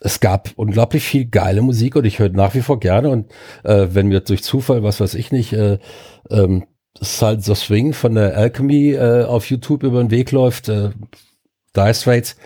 es 0.00 0.20
gab 0.20 0.50
unglaublich 0.56 1.04
viel 1.04 1.26
geile 1.26 1.62
Musik 1.62 1.96
und 1.96 2.04
ich 2.04 2.18
höre 2.18 2.28
nach 2.28 2.54
wie 2.54 2.60
vor 2.60 2.78
gerne 2.80 3.08
und 3.08 3.32
äh, 3.64 3.88
wenn 3.92 4.08
mir 4.08 4.20
durch 4.20 4.42
Zufall, 4.42 4.82
was 4.82 5.00
weiß 5.00 5.14
ich 5.14 5.32
nicht, 5.32 5.52
äh, 5.52 5.78
ähm, 6.30 6.66
Salt 7.00 7.44
the 7.44 7.54
Swing 7.54 7.92
von 7.92 8.14
der 8.14 8.36
Alchemy 8.36 8.92
äh, 8.92 9.24
auf 9.24 9.48
YouTube 9.50 9.82
über 9.82 10.00
den 10.00 10.10
Weg 10.10 10.32
läuft, 10.32 10.68
äh, 10.68 10.90
Dire 11.76 11.94
Straits, 11.94 12.36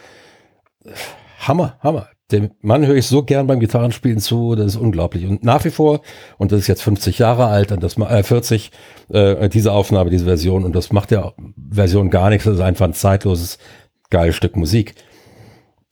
Hammer, 1.41 1.79
Hammer. 1.81 2.09
Dem 2.31 2.51
Mann 2.61 2.87
höre 2.87 2.97
ich 2.97 3.09
so 3.09 3.25
gern 3.25 3.49
beim 3.49 3.59
Gitarrenspielen 3.59 4.21
zu, 4.21 4.55
das 4.55 4.67
ist 4.67 4.77
unglaublich. 4.77 5.27
Und 5.27 5.43
nach 5.43 5.65
wie 5.65 5.71
vor, 5.71 6.01
und 6.39 6.53
das 6.53 6.61
ist 6.61 6.67
jetzt 6.69 6.83
50 6.83 7.19
Jahre 7.19 7.47
alt, 7.47 7.73
und 7.73 7.83
das 7.83 7.97
äh, 7.97 8.23
40, 8.23 8.71
äh, 9.09 9.49
diese 9.49 9.73
Aufnahme, 9.73 10.11
diese 10.11 10.27
Version, 10.27 10.65
und 10.65 10.77
das 10.77 10.93
macht 10.93 11.11
der 11.11 11.35
Version 11.71 12.09
gar 12.11 12.31
nichts, 12.31 12.45
das 12.45 12.55
ist 12.55 12.61
einfach 12.61 12.87
ein 12.87 12.95
zeitloses, 12.95 13.59
geiles 14.11 14.37
Stück 14.37 14.57
Musik. 14.57 14.95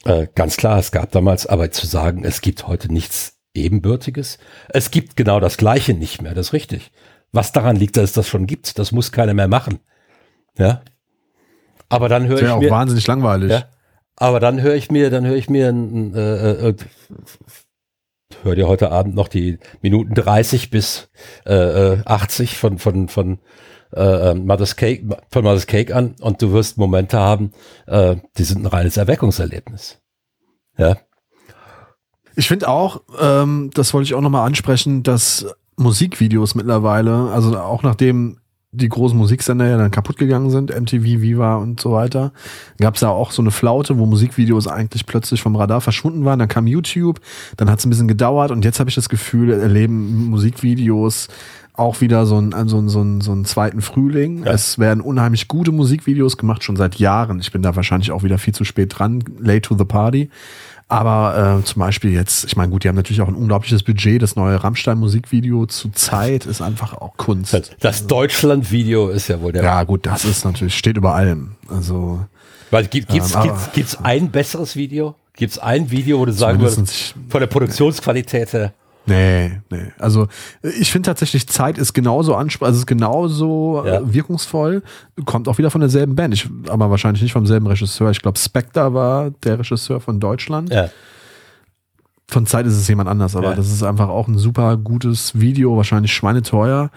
Äh, 0.04 0.28
ganz 0.34 0.56
klar, 0.56 0.78
es 0.78 0.92
gab 0.92 1.10
damals, 1.10 1.46
aber 1.46 1.72
zu 1.72 1.86
sagen, 1.86 2.24
es 2.24 2.40
gibt 2.40 2.68
heute 2.68 2.92
nichts 2.92 3.38
Ebenbürtiges. 3.54 4.38
Es 4.68 4.92
gibt 4.92 5.16
genau 5.16 5.40
das 5.40 5.56
Gleiche 5.56 5.94
nicht 5.94 6.22
mehr, 6.22 6.34
das 6.34 6.48
ist 6.48 6.52
richtig. 6.52 6.92
Was 7.32 7.52
daran 7.52 7.76
liegt, 7.76 7.96
dass 7.96 8.04
es 8.04 8.12
das 8.12 8.28
schon 8.28 8.46
gibt, 8.46 8.78
das 8.78 8.92
muss 8.92 9.10
keiner 9.10 9.34
mehr 9.34 9.48
machen. 9.48 9.80
Ja. 10.56 10.82
Aber 11.88 12.08
dann 12.08 12.26
höre 12.26 12.36
ich 12.36 12.42
mir. 12.42 12.54
auch 12.54 12.70
wahnsinnig 12.70 13.06
langweilig. 13.06 13.50
Ja, 13.50 13.64
aber 14.16 14.40
dann 14.40 14.60
höre 14.60 14.74
ich 14.74 14.90
mir, 14.90 15.10
dann 15.10 15.26
höre 15.26 15.36
ich 15.36 15.48
mir, 15.48 15.68
ein, 15.68 16.14
äh, 16.14 16.68
äh, 16.68 16.76
hör 18.42 18.54
dir 18.54 18.68
heute 18.68 18.90
Abend 18.90 19.14
noch 19.14 19.28
die 19.28 19.58
Minuten 19.80 20.14
30 20.14 20.70
bis 20.70 21.08
äh, 21.44 21.98
80 22.04 22.52
äh, 22.52 22.54
von 22.54 22.78
von 22.78 23.08
von 23.08 23.38
äh, 23.94 24.34
Mother's 24.34 24.76
Cake, 24.76 25.04
von 25.30 25.44
Mother's 25.44 25.66
Cake 25.66 25.94
an 25.94 26.14
und 26.20 26.42
du 26.42 26.52
wirst 26.52 26.78
Momente 26.78 27.18
haben, 27.18 27.52
äh, 27.86 28.16
die 28.36 28.44
sind 28.44 28.62
ein 28.62 28.66
reines 28.66 28.96
Erweckungserlebnis. 28.96 30.00
Ja. 30.76 30.96
Ich 32.36 32.48
finde 32.48 32.68
auch, 32.68 33.02
ähm, 33.18 33.70
das 33.74 33.92
wollte 33.94 34.04
ich 34.04 34.14
auch 34.14 34.20
nochmal 34.20 34.46
ansprechen, 34.46 35.02
dass 35.02 35.46
Musikvideos 35.76 36.54
mittlerweile, 36.54 37.30
also 37.30 37.58
auch 37.58 37.82
nachdem 37.82 38.40
die 38.70 38.88
großen 38.88 39.16
Musiksender 39.16 39.66
ja 39.66 39.78
dann 39.78 39.90
kaputt 39.90 40.18
gegangen 40.18 40.50
sind, 40.50 40.78
MTV, 40.78 41.22
Viva 41.22 41.56
und 41.56 41.80
so 41.80 41.92
weiter, 41.92 42.32
gab 42.78 42.96
es 42.96 43.00
ja 43.00 43.08
auch 43.08 43.30
so 43.30 43.40
eine 43.40 43.50
Flaute, 43.50 43.98
wo 43.98 44.04
Musikvideos 44.04 44.66
eigentlich 44.66 45.06
plötzlich 45.06 45.40
vom 45.40 45.56
Radar 45.56 45.80
verschwunden 45.80 46.24
waren. 46.24 46.38
Dann 46.38 46.48
kam 46.48 46.66
YouTube, 46.66 47.20
dann 47.56 47.70
hat 47.70 47.78
es 47.78 47.86
ein 47.86 47.90
bisschen 47.90 48.08
gedauert 48.08 48.50
und 48.50 48.64
jetzt 48.64 48.78
habe 48.78 48.90
ich 48.90 48.96
das 48.96 49.08
Gefühl, 49.08 49.52
erleben 49.52 50.26
Musikvideos 50.26 51.28
auch 51.72 52.00
wieder 52.00 52.26
so 52.26 52.36
einen, 52.36 52.68
so 52.68 52.78
einen, 52.78 52.88
so 52.88 53.00
einen, 53.00 53.20
so 53.20 53.32
einen 53.32 53.44
zweiten 53.44 53.80
Frühling. 53.80 54.44
Ja. 54.44 54.52
Es 54.52 54.78
werden 54.78 55.00
unheimlich 55.00 55.48
gute 55.48 55.70
Musikvideos 55.70 56.36
gemacht, 56.36 56.64
schon 56.64 56.76
seit 56.76 56.96
Jahren. 56.96 57.38
Ich 57.38 57.52
bin 57.52 57.62
da 57.62 57.76
wahrscheinlich 57.76 58.10
auch 58.10 58.24
wieder 58.24 58.38
viel 58.38 58.52
zu 58.52 58.64
spät 58.64 58.98
dran, 58.98 59.22
late 59.38 59.62
to 59.62 59.78
the 59.78 59.84
party. 59.84 60.28
Aber 60.90 61.58
äh, 61.60 61.64
zum 61.64 61.80
Beispiel 61.80 62.12
jetzt, 62.12 62.44
ich 62.44 62.56
meine, 62.56 62.72
gut, 62.72 62.82
die 62.82 62.88
haben 62.88 62.96
natürlich 62.96 63.20
auch 63.20 63.28
ein 63.28 63.34
unglaubliches 63.34 63.82
Budget. 63.82 64.22
Das 64.22 64.36
neue 64.36 64.62
Rammstein-Musikvideo 64.64 65.66
zu 65.66 65.90
Zeit 65.90 66.46
ist 66.46 66.62
einfach 66.62 66.94
auch 66.94 67.16
Kunst. 67.18 67.52
Das, 67.52 67.70
das 67.78 68.06
Deutschland-Video 68.06 69.10
ist 69.10 69.28
ja 69.28 69.40
wohl 69.42 69.52
der. 69.52 69.62
Ja, 69.62 69.84
gut, 69.84 70.06
das 70.06 70.24
ist 70.24 70.46
natürlich, 70.46 70.76
steht 70.76 70.96
über 70.96 71.14
allem. 71.14 71.56
Also. 71.68 72.24
Weil 72.70 72.86
gibt, 72.86 73.08
gibt's, 73.08 73.34
ähm, 73.34 73.42
gibt's, 73.42 73.72
gibt's 73.74 73.98
ein 74.02 74.30
besseres 74.30 74.76
Video? 74.76 75.14
Gibt's 75.34 75.58
ein 75.58 75.90
Video, 75.90 76.18
wo 76.18 76.24
du 76.24 76.32
sagen 76.32 76.58
würdest, 76.60 77.14
von 77.28 77.40
der 77.40 77.46
Produktionsqualität 77.46 78.52
her? 78.54 78.72
Nee, 79.08 79.60
nee. 79.70 79.92
Also 79.98 80.28
ich 80.62 80.92
finde 80.92 81.08
tatsächlich, 81.08 81.48
Zeit 81.48 81.78
ist 81.78 81.94
genauso 81.94 82.34
ansprechend, 82.34 82.66
also 82.68 82.78
ist 82.80 82.86
genauso 82.86 83.82
äh, 83.84 83.94
ja. 83.94 84.14
wirkungsvoll. 84.14 84.82
Kommt 85.24 85.48
auch 85.48 85.58
wieder 85.58 85.70
von 85.70 85.80
derselben 85.80 86.14
Band, 86.14 86.34
ich, 86.34 86.48
aber 86.68 86.90
wahrscheinlich 86.90 87.22
nicht 87.22 87.32
vom 87.32 87.46
selben 87.46 87.66
Regisseur. 87.66 88.10
Ich 88.10 88.20
glaube, 88.20 88.38
Spectre 88.38 88.94
war 88.94 89.30
der 89.30 89.58
Regisseur 89.58 90.00
von 90.00 90.20
Deutschland. 90.20 90.72
Ja. 90.72 90.90
Von 92.30 92.44
Zeit 92.44 92.66
ist 92.66 92.74
es 92.74 92.86
jemand 92.88 93.08
anders, 93.08 93.34
aber 93.36 93.50
ja. 93.50 93.54
das 93.54 93.72
ist 93.72 93.82
einfach 93.82 94.10
auch 94.10 94.28
ein 94.28 94.36
super 94.36 94.76
gutes 94.76 95.40
Video, 95.40 95.78
wahrscheinlich 95.78 96.12
schweineteuer. 96.12 96.90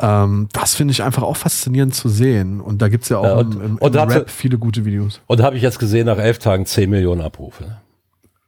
Ähm, 0.00 0.48
das 0.52 0.74
finde 0.74 0.90
ich 0.90 1.04
einfach 1.04 1.22
auch 1.22 1.36
faszinierend 1.36 1.94
zu 1.94 2.08
sehen. 2.08 2.60
Und 2.60 2.82
da 2.82 2.88
gibt 2.88 3.04
es 3.04 3.10
ja 3.10 3.18
auch 3.18 3.38
und, 3.38 3.54
im, 3.54 3.60
im, 3.60 3.78
im 3.78 3.94
Rap 3.94 4.28
viele 4.28 4.58
gute 4.58 4.84
Videos. 4.84 5.20
Und 5.28 5.38
da 5.38 5.44
habe 5.44 5.56
ich 5.56 5.62
jetzt 5.62 5.78
gesehen, 5.78 6.06
nach 6.06 6.18
elf 6.18 6.40
Tagen 6.40 6.66
10 6.66 6.90
Millionen 6.90 7.20
Abrufe. 7.20 7.76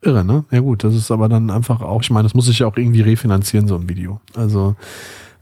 Irre, 0.04 0.24
ne? 0.24 0.44
Ja 0.50 0.60
gut, 0.60 0.84
das 0.84 0.94
ist 0.94 1.10
aber 1.10 1.28
dann 1.28 1.50
einfach 1.50 1.82
auch, 1.82 2.02
ich 2.02 2.10
meine, 2.10 2.24
das 2.24 2.34
muss 2.34 2.46
sich 2.46 2.60
ja 2.60 2.66
auch 2.66 2.76
irgendwie 2.76 3.00
refinanzieren, 3.00 3.68
so 3.68 3.76
ein 3.76 3.88
Video. 3.88 4.20
Also 4.36 4.76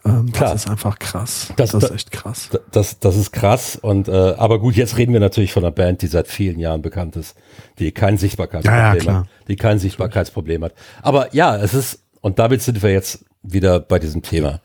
ähm, 0.04 0.32
Klar. 0.32 0.52
das 0.52 0.64
ist 0.64 0.70
einfach 0.70 0.98
krass. 0.98 1.52
Das, 1.56 1.70
das 1.70 1.84
ist 1.84 1.90
echt 1.90 2.12
krass. 2.12 2.48
Das, 2.72 2.98
das 2.98 3.16
ist 3.16 3.32
krass. 3.32 3.76
Und 3.76 4.08
äh, 4.08 4.34
aber 4.36 4.58
gut, 4.58 4.74
jetzt 4.74 4.98
reden 4.98 5.12
wir 5.12 5.20
natürlich 5.20 5.52
von 5.52 5.64
einer 5.64 5.72
Band, 5.72 6.02
die 6.02 6.08
seit 6.08 6.26
vielen 6.26 6.58
Jahren 6.58 6.82
bekannt 6.82 7.14
ist, 7.16 7.36
die 7.78 7.92
kein 7.92 8.18
Sichtbarkeitsproblem 8.18 9.06
ja, 9.06 9.12
ja, 9.12 9.18
hat, 9.20 9.26
die 9.48 9.56
kein 9.56 9.78
Sichtbarkeitsproblem 9.78 10.64
hat. 10.64 10.74
Aber 11.02 11.32
ja, 11.34 11.56
es 11.56 11.74
ist, 11.74 12.02
und 12.20 12.38
damit 12.38 12.62
sind 12.62 12.82
wir 12.82 12.90
jetzt 12.90 13.24
wieder 13.42 13.78
bei 13.78 13.98
diesem 13.98 14.22
Thema. 14.22 14.60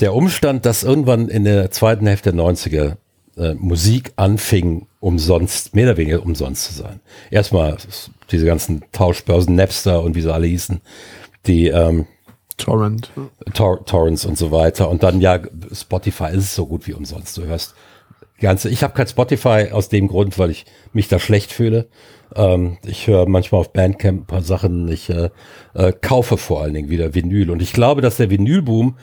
Der 0.00 0.14
Umstand, 0.14 0.66
dass 0.66 0.82
irgendwann 0.82 1.28
in 1.28 1.44
der 1.44 1.70
zweiten 1.70 2.06
Hälfte 2.06 2.32
der 2.32 2.42
90er 2.42 2.96
äh, 3.40 3.54
Musik 3.54 4.12
anfing, 4.16 4.86
umsonst, 5.00 5.74
mehr 5.74 5.86
oder 5.86 5.96
weniger 5.96 6.22
umsonst 6.22 6.64
zu 6.64 6.74
sein. 6.74 7.00
Erstmal 7.30 7.76
diese 8.30 8.44
ganzen 8.44 8.82
Tauschbörsen, 8.92 9.54
Napster 9.54 10.02
und 10.02 10.14
wie 10.14 10.20
sie 10.20 10.32
alle 10.32 10.46
hießen, 10.46 10.80
die 11.46 11.68
ähm, 11.68 12.06
Torrent. 12.58 13.10
Tor 13.54 13.84
Torrents 13.86 14.26
und 14.26 14.36
so 14.36 14.52
weiter. 14.52 14.90
Und 14.90 15.02
dann 15.02 15.20
ja, 15.20 15.40
Spotify 15.72 16.32
ist 16.32 16.54
so 16.54 16.66
gut 16.66 16.86
wie 16.86 16.92
umsonst. 16.92 17.36
Du 17.38 17.44
hörst 17.44 17.74
ganze. 18.40 18.68
Ich 18.68 18.82
habe 18.82 18.94
kein 18.94 19.06
Spotify 19.06 19.68
aus 19.72 19.88
dem 19.88 20.08
Grund, 20.08 20.38
weil 20.38 20.50
ich 20.50 20.66
mich 20.92 21.08
da 21.08 21.18
schlecht 21.18 21.52
fühle. 21.52 21.88
Ähm, 22.34 22.78
ich 22.84 23.06
höre 23.06 23.26
manchmal 23.26 23.62
auf 23.62 23.72
Bandcamp 23.72 24.22
ein 24.22 24.26
paar 24.26 24.42
Sachen. 24.42 24.88
Ich 24.88 25.08
äh, 25.10 25.30
äh, 25.74 25.92
kaufe 25.92 26.36
vor 26.36 26.62
allen 26.62 26.74
Dingen 26.74 26.90
wieder 26.90 27.14
Vinyl. 27.14 27.50
Und 27.50 27.62
ich 27.62 27.72
glaube, 27.72 28.02
dass 28.02 28.18
der 28.18 28.30
Vinylboom 28.30 28.96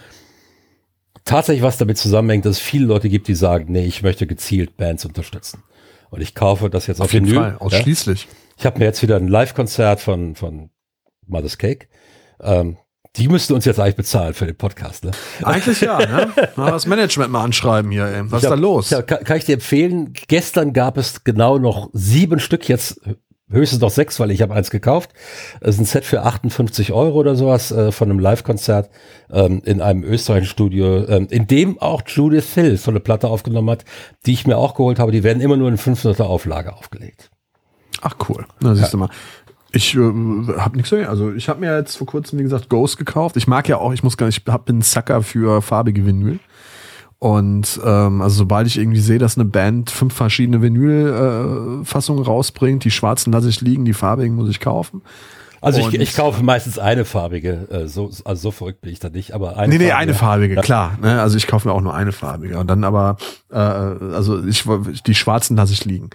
tatsächlich 1.28 1.64
was 1.64 1.78
damit 1.78 1.98
zusammenhängt, 1.98 2.46
dass 2.46 2.58
es 2.58 2.62
viele 2.62 2.86
Leute 2.86 3.10
gibt, 3.10 3.28
die 3.28 3.36
sagen, 3.36 3.66
nee, 3.70 3.86
ich 3.86 4.02
möchte 4.02 4.26
gezielt 4.26 4.78
Bands 4.78 5.06
unterstützen. 5.06 5.64
Und 6.10 6.22
ich 6.22 6.34
kaufe 6.34 6.70
das 6.70 6.88
jetzt 6.88 7.02
auf, 7.02 7.06
auf 7.06 7.14
jeden 7.14 7.28
Vinyl. 7.28 7.42
Fall, 7.42 7.58
ausschließlich. 7.60 8.24
Ja? 8.24 8.30
Ich 8.58 8.66
habe 8.66 8.80
mir 8.80 8.86
jetzt 8.86 9.02
wieder 9.02 9.18
ein 9.18 9.28
Live-Konzert 9.28 10.00
von, 10.00 10.36
von 10.36 10.70
Mother's 11.28 11.58
Cake. 11.58 11.88
Ähm, 12.42 12.78
die 13.16 13.28
müssten 13.28 13.54
uns 13.54 13.66
jetzt 13.66 13.80
eigentlich 13.80 13.96
bezahlen 13.96 14.34
für 14.34 14.46
den 14.46 14.56
Podcast, 14.56 15.04
ne? 15.04 15.12
Eigentlich 15.42 15.82
ja, 15.82 15.98
ne? 15.98 16.32
Mal 16.56 16.72
das 16.72 16.86
Management 16.86 17.32
mal 17.32 17.44
anschreiben 17.44 17.92
hier, 17.92 18.06
ey. 18.06 18.22
Was 18.32 18.44
ich 18.44 18.44
ist 18.44 18.50
da 18.52 18.56
los? 18.56 18.90
Ja, 18.92 19.02
kann, 19.02 19.24
kann, 19.24 19.38
ich 19.38 19.46
dir 19.46 19.56
empfehlen, 19.56 20.14
gestern 20.28 20.72
gab 20.72 20.98
es 20.98 21.24
genau 21.24 21.58
noch 21.58 21.90
sieben 21.94 22.40
Stück, 22.40 22.70
jetzt 22.70 23.02
höchstens 23.50 23.82
noch 23.82 23.90
sechs, 23.90 24.20
weil 24.20 24.32
ich 24.32 24.42
habe 24.42 24.54
eins 24.54 24.70
gekauft. 24.70 25.12
Es 25.62 25.76
ist 25.76 25.82
ein 25.82 25.86
Set 25.86 26.06
für 26.06 26.24
58 26.24 26.92
Euro 26.92 27.18
oder 27.18 27.36
sowas 27.36 27.72
äh, 27.72 27.92
von 27.92 28.10
einem 28.10 28.20
Live-Konzert 28.20 28.90
ähm, 29.32 29.62
in 29.66 29.82
einem 29.82 30.04
österreichischen 30.04 30.52
Studio, 30.52 31.06
ähm, 31.08 31.28
in 31.30 31.48
dem 31.48 31.80
auch 31.80 32.02
Judith 32.06 32.54
Hill 32.54 32.78
so 32.78 32.92
eine 32.92 33.00
Platte 33.00 33.28
aufgenommen 33.28 33.70
hat, 33.70 33.86
die 34.26 34.34
ich 34.34 34.48
mir 34.48 34.58
auch 34.58 34.76
geholt 34.76 35.00
habe. 35.00 35.12
Die 35.12 35.24
werden 35.24 35.42
immer 35.42 35.58
nur 35.58 35.70
in 35.70 35.78
500er 35.78 36.24
Auflage 36.24 36.74
aufgelegt. 36.74 37.30
Ach 38.02 38.16
cool. 38.30 38.46
Na, 38.60 38.76
siehst 38.76 38.88
ja. 38.88 38.92
du 38.92 38.98
mal. 38.98 39.10
Ich 39.72 39.96
äh, 39.96 40.00
habe 40.00 40.76
nichts 40.76 40.92
mehr. 40.92 41.10
Also 41.10 41.34
ich 41.34 41.50
habe 41.50 41.60
mir 41.60 41.78
jetzt 41.78 41.98
vor 41.98 42.08
kurzem, 42.08 42.40
wie 42.40 42.44
gesagt, 42.44 42.70
Ghost 42.70 42.98
gekauft. 42.98 43.38
Ich 43.38 43.48
mag 43.48 43.68
ja 43.68 43.78
auch, 43.78 43.94
ich 43.94 44.04
muss 44.04 44.18
gar 44.18 44.28
nicht, 44.28 44.44
ich 44.46 44.54
hab, 44.54 44.66
bin 44.66 44.82
Sucker 44.82 45.22
für 45.24 45.62
farbige 45.62 46.06
Vinyl. 46.06 46.40
Und 47.20 47.80
ähm, 47.84 48.22
also 48.22 48.36
sobald 48.36 48.68
ich 48.68 48.78
irgendwie 48.78 49.00
sehe, 49.00 49.18
dass 49.18 49.38
eine 49.38 49.46
Band 49.46 49.90
fünf 49.90 50.14
verschiedene 50.14 50.62
Vinyl-Fassungen 50.62 52.24
äh, 52.24 52.28
rausbringt, 52.28 52.84
die 52.84 52.92
schwarzen 52.92 53.34
lasse 53.34 53.50
ich 53.50 53.62
liegen, 53.62 53.86
die 53.86 53.94
farbigen 53.94 54.36
muss 54.36 54.50
ich 54.50 54.60
kaufen. 54.60 55.02
Also 55.60 55.80
ich, 55.80 56.00
ich 56.00 56.16
kaufe 56.16 56.44
meistens 56.44 56.78
eine 56.78 57.04
farbige, 57.04 57.68
äh, 57.72 57.88
so, 57.88 58.12
also 58.24 58.42
so 58.42 58.52
verrückt 58.52 58.82
bin 58.82 58.92
ich 58.92 59.00
da 59.00 59.10
nicht, 59.10 59.34
aber 59.34 59.58
eine 59.58 59.74
Nee, 59.74 59.80
nee, 59.80 59.90
farbige. 59.90 59.98
eine 59.98 60.14
farbige, 60.14 60.56
ja. 60.56 60.62
klar. 60.62 60.98
Ne? 61.02 61.20
Also 61.20 61.38
ich 61.38 61.48
kaufe 61.48 61.68
mir 61.68 61.74
auch 61.74 61.82
nur 61.82 61.96
eine 61.96 62.12
farbige. 62.12 62.60
Und 62.60 62.68
dann 62.70 62.84
aber, 62.84 63.18
äh, 63.50 63.58
also 63.58 64.46
ich 64.46 64.66
die 65.06 65.16
schwarzen 65.16 65.58
lasse 65.58 65.74
ich 65.74 65.84
liegen. 65.86 66.12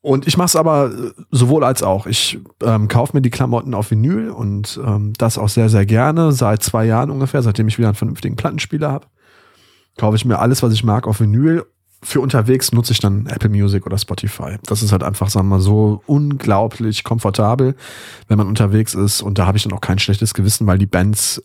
Und 0.00 0.26
ich 0.26 0.38
mache 0.38 0.46
es 0.46 0.56
aber 0.56 0.90
sowohl 1.30 1.64
als 1.64 1.82
auch. 1.82 2.06
Ich 2.06 2.38
ähm, 2.62 2.88
kaufe 2.88 3.14
mir 3.14 3.20
die 3.20 3.30
Klamotten 3.30 3.74
auf 3.74 3.90
Vinyl 3.90 4.30
und 4.30 4.80
ähm, 4.82 5.12
das 5.18 5.36
auch 5.36 5.50
sehr, 5.50 5.68
sehr 5.68 5.84
gerne. 5.84 6.32
Seit 6.32 6.62
zwei 6.62 6.86
Jahren 6.86 7.10
ungefähr, 7.10 7.42
seitdem 7.42 7.68
ich 7.68 7.76
wieder 7.76 7.88
einen 7.88 7.96
vernünftigen 7.96 8.36
Plattenspieler 8.36 8.90
habe, 8.90 9.06
kaufe 9.98 10.16
ich 10.16 10.24
mir 10.24 10.38
alles, 10.38 10.62
was 10.62 10.72
ich 10.72 10.84
mag, 10.84 11.06
auf 11.06 11.20
Vinyl. 11.20 11.64
für 12.02 12.20
unterwegs 12.20 12.72
nutze 12.72 12.92
ich 12.92 13.00
dann 13.00 13.26
Apple 13.26 13.50
Music 13.50 13.84
oder 13.84 13.98
Spotify. 13.98 14.56
Das 14.64 14.82
ist 14.82 14.92
halt 14.92 15.02
einfach, 15.02 15.28
sagen 15.28 15.48
wir 15.48 15.56
mal, 15.56 15.60
so 15.60 16.02
unglaublich 16.06 17.02
komfortabel, 17.02 17.74
wenn 18.28 18.38
man 18.38 18.46
unterwegs 18.46 18.94
ist. 18.94 19.20
Und 19.20 19.38
da 19.38 19.46
habe 19.46 19.58
ich 19.58 19.64
dann 19.64 19.72
auch 19.72 19.80
kein 19.80 19.98
schlechtes 19.98 20.32
Gewissen, 20.32 20.66
weil 20.66 20.78
die 20.78 20.86
Bands, 20.86 21.42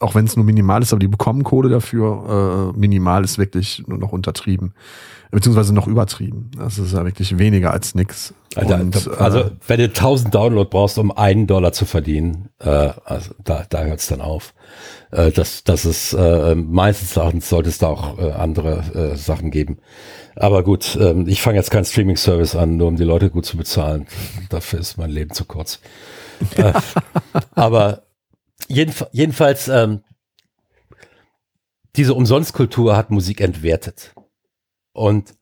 auch 0.00 0.14
wenn 0.14 0.24
es 0.24 0.36
nur 0.36 0.44
minimal 0.44 0.82
ist, 0.82 0.92
aber 0.92 1.00
die 1.00 1.08
bekommen 1.08 1.44
Kohle 1.44 1.68
dafür. 1.68 2.72
Äh, 2.74 2.78
minimal 2.78 3.24
ist 3.24 3.38
wirklich 3.38 3.84
nur 3.86 3.98
noch 3.98 4.12
untertrieben 4.12 4.74
beziehungsweise 5.30 5.72
noch 5.72 5.86
übertrieben. 5.86 6.50
Das 6.56 6.78
ist 6.78 6.92
ja 6.92 7.04
wirklich 7.04 7.38
weniger 7.38 7.72
als 7.72 7.94
nix. 7.94 8.34
Also, 8.56 8.74
und, 8.74 9.20
also 9.20 9.38
äh, 9.40 9.50
wenn 9.68 9.78
du 9.78 9.84
1000 9.84 10.34
Download 10.34 10.68
brauchst, 10.68 10.98
um 10.98 11.12
einen 11.12 11.46
Dollar 11.46 11.72
zu 11.72 11.84
verdienen, 11.84 12.48
äh, 12.58 12.90
also 13.04 13.30
da, 13.42 13.64
da 13.68 13.84
hört 13.84 14.00
es 14.00 14.08
dann 14.08 14.20
auf. 14.20 14.54
Äh, 15.12 15.30
das, 15.30 15.62
das 15.62 15.84
ist 15.84 16.14
äh, 16.14 16.56
meistens 16.56 17.14
sollte 17.48 17.68
es 17.68 17.78
da 17.78 17.86
auch 17.86 18.18
äh, 18.18 18.32
andere 18.32 19.12
äh, 19.12 19.16
Sachen 19.16 19.52
geben. 19.52 19.78
Aber 20.34 20.64
gut, 20.64 20.98
ähm, 21.00 21.28
ich 21.28 21.42
fange 21.42 21.58
jetzt 21.58 21.70
keinen 21.70 21.84
Streaming-Service 21.84 22.56
an, 22.56 22.76
nur 22.76 22.88
um 22.88 22.96
die 22.96 23.04
Leute 23.04 23.30
gut 23.30 23.46
zu 23.46 23.56
bezahlen. 23.56 24.06
Dafür 24.48 24.80
ist 24.80 24.98
mein 24.98 25.10
Leben 25.10 25.32
zu 25.32 25.44
kurz. 25.44 25.80
äh, 26.56 26.72
aber 27.54 28.02
jedenf 28.68 29.06
jedenfalls, 29.12 29.68
ähm, 29.68 30.02
diese 31.96 32.14
Umsonstkultur 32.14 32.96
hat 32.96 33.10
Musik 33.10 33.40
entwertet. 33.40 34.14
Und, 34.92 35.34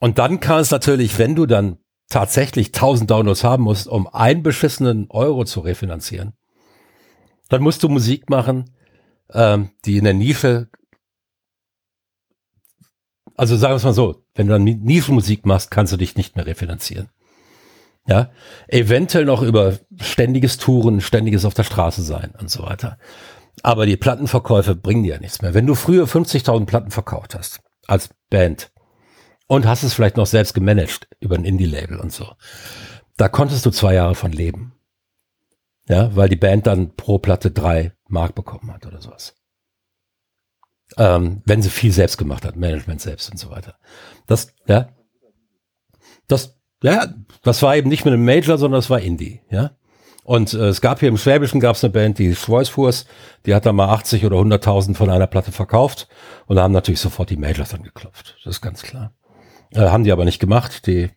und 0.00 0.18
dann 0.18 0.40
kann 0.40 0.60
es 0.60 0.70
natürlich, 0.70 1.18
wenn 1.18 1.34
du 1.34 1.46
dann 1.46 1.78
tatsächlich 2.08 2.68
1000 2.68 3.10
Downloads 3.10 3.44
haben 3.44 3.64
musst, 3.64 3.88
um 3.88 4.06
einen 4.06 4.42
beschissenen 4.42 5.10
Euro 5.10 5.44
zu 5.44 5.60
refinanzieren, 5.60 6.34
dann 7.48 7.62
musst 7.62 7.82
du 7.82 7.88
Musik 7.88 8.30
machen, 8.30 8.70
ähm, 9.32 9.70
die 9.84 9.96
in 9.96 10.04
der 10.04 10.14
Nische, 10.14 10.68
also 13.36 13.56
sagen 13.56 13.72
wir 13.72 13.76
es 13.76 13.84
mal 13.84 13.94
so, 13.94 14.24
wenn 14.34 14.46
du 14.46 14.52
dann 14.52 14.64
Nischenmusik 14.64 15.44
machst, 15.44 15.70
kannst 15.70 15.92
du 15.92 15.96
dich 15.96 16.16
nicht 16.16 16.36
mehr 16.36 16.46
refinanzieren. 16.46 17.10
Ja, 18.06 18.30
eventuell 18.68 19.24
noch 19.24 19.40
über 19.40 19.78
ständiges 20.00 20.58
Touren, 20.58 21.00
ständiges 21.00 21.44
auf 21.44 21.54
der 21.54 21.64
Straße 21.64 22.02
sein 22.02 22.34
und 22.38 22.50
so 22.50 22.62
weiter. 22.62 22.98
Aber 23.62 23.86
die 23.86 23.96
Plattenverkäufe 23.96 24.74
bringen 24.74 25.04
dir 25.04 25.14
ja 25.14 25.20
nichts 25.20 25.40
mehr. 25.40 25.54
Wenn 25.54 25.66
du 25.66 25.74
früher 25.74 26.04
50.000 26.04 26.66
Platten 26.66 26.90
verkauft 26.90 27.34
hast, 27.34 27.60
als 27.86 28.10
Band 28.30 28.70
und 29.46 29.66
hast 29.66 29.82
es 29.82 29.94
vielleicht 29.94 30.16
noch 30.16 30.26
selbst 30.26 30.54
gemanagt 30.54 31.08
über 31.20 31.36
ein 31.36 31.44
Indie-Label 31.44 31.98
und 31.98 32.12
so. 32.12 32.32
Da 33.16 33.28
konntest 33.28 33.64
du 33.66 33.70
zwei 33.70 33.94
Jahre 33.94 34.14
von 34.14 34.32
leben. 34.32 34.74
Ja, 35.88 36.14
weil 36.16 36.28
die 36.28 36.36
Band 36.36 36.66
dann 36.66 36.96
pro 36.96 37.18
Platte 37.18 37.50
drei 37.50 37.92
Mark 38.08 38.34
bekommen 38.34 38.72
hat 38.72 38.86
oder 38.86 39.02
sowas. 39.02 39.34
Ähm, 40.96 41.42
wenn 41.44 41.60
sie 41.60 41.70
viel 41.70 41.92
selbst 41.92 42.16
gemacht 42.16 42.44
hat, 42.44 42.56
Management 42.56 43.00
selbst 43.00 43.30
und 43.30 43.36
so 43.38 43.50
weiter. 43.50 43.78
Das, 44.26 44.54
ja, 44.66 44.88
das, 46.26 46.58
ja, 46.82 47.12
das 47.44 47.62
war 47.62 47.76
eben 47.76 47.88
nicht 47.88 48.04
mit 48.04 48.14
einem 48.14 48.24
Major, 48.24 48.58
sondern 48.58 48.78
das 48.78 48.90
war 48.90 49.00
Indie, 49.00 49.40
ja. 49.50 49.70
Und 50.24 50.54
äh, 50.54 50.68
es 50.68 50.80
gab 50.80 51.00
hier 51.00 51.10
im 51.10 51.18
Schwäbischen 51.18 51.60
gab 51.60 51.76
es 51.76 51.84
eine 51.84 51.92
Band, 51.92 52.18
die 52.18 52.34
Schweißfuß, 52.34 53.04
die 53.44 53.54
hat 53.54 53.66
da 53.66 53.72
mal 53.72 53.90
80 53.90 54.24
oder 54.24 54.38
100.000 54.38 54.94
von 54.94 55.10
einer 55.10 55.26
Platte 55.26 55.52
verkauft 55.52 56.08
und 56.46 56.56
da 56.56 56.62
haben 56.62 56.72
natürlich 56.72 57.00
sofort 57.00 57.28
die 57.28 57.36
Majors 57.36 57.70
dann 57.70 57.82
geklopft. 57.82 58.36
Das 58.42 58.56
ist 58.56 58.62
ganz 58.62 58.82
klar. 58.82 59.12
Äh, 59.72 59.80
haben 59.80 60.04
die 60.04 60.12
aber 60.12 60.24
nicht 60.24 60.40
gemacht. 60.40 60.86
Die 60.86 61.10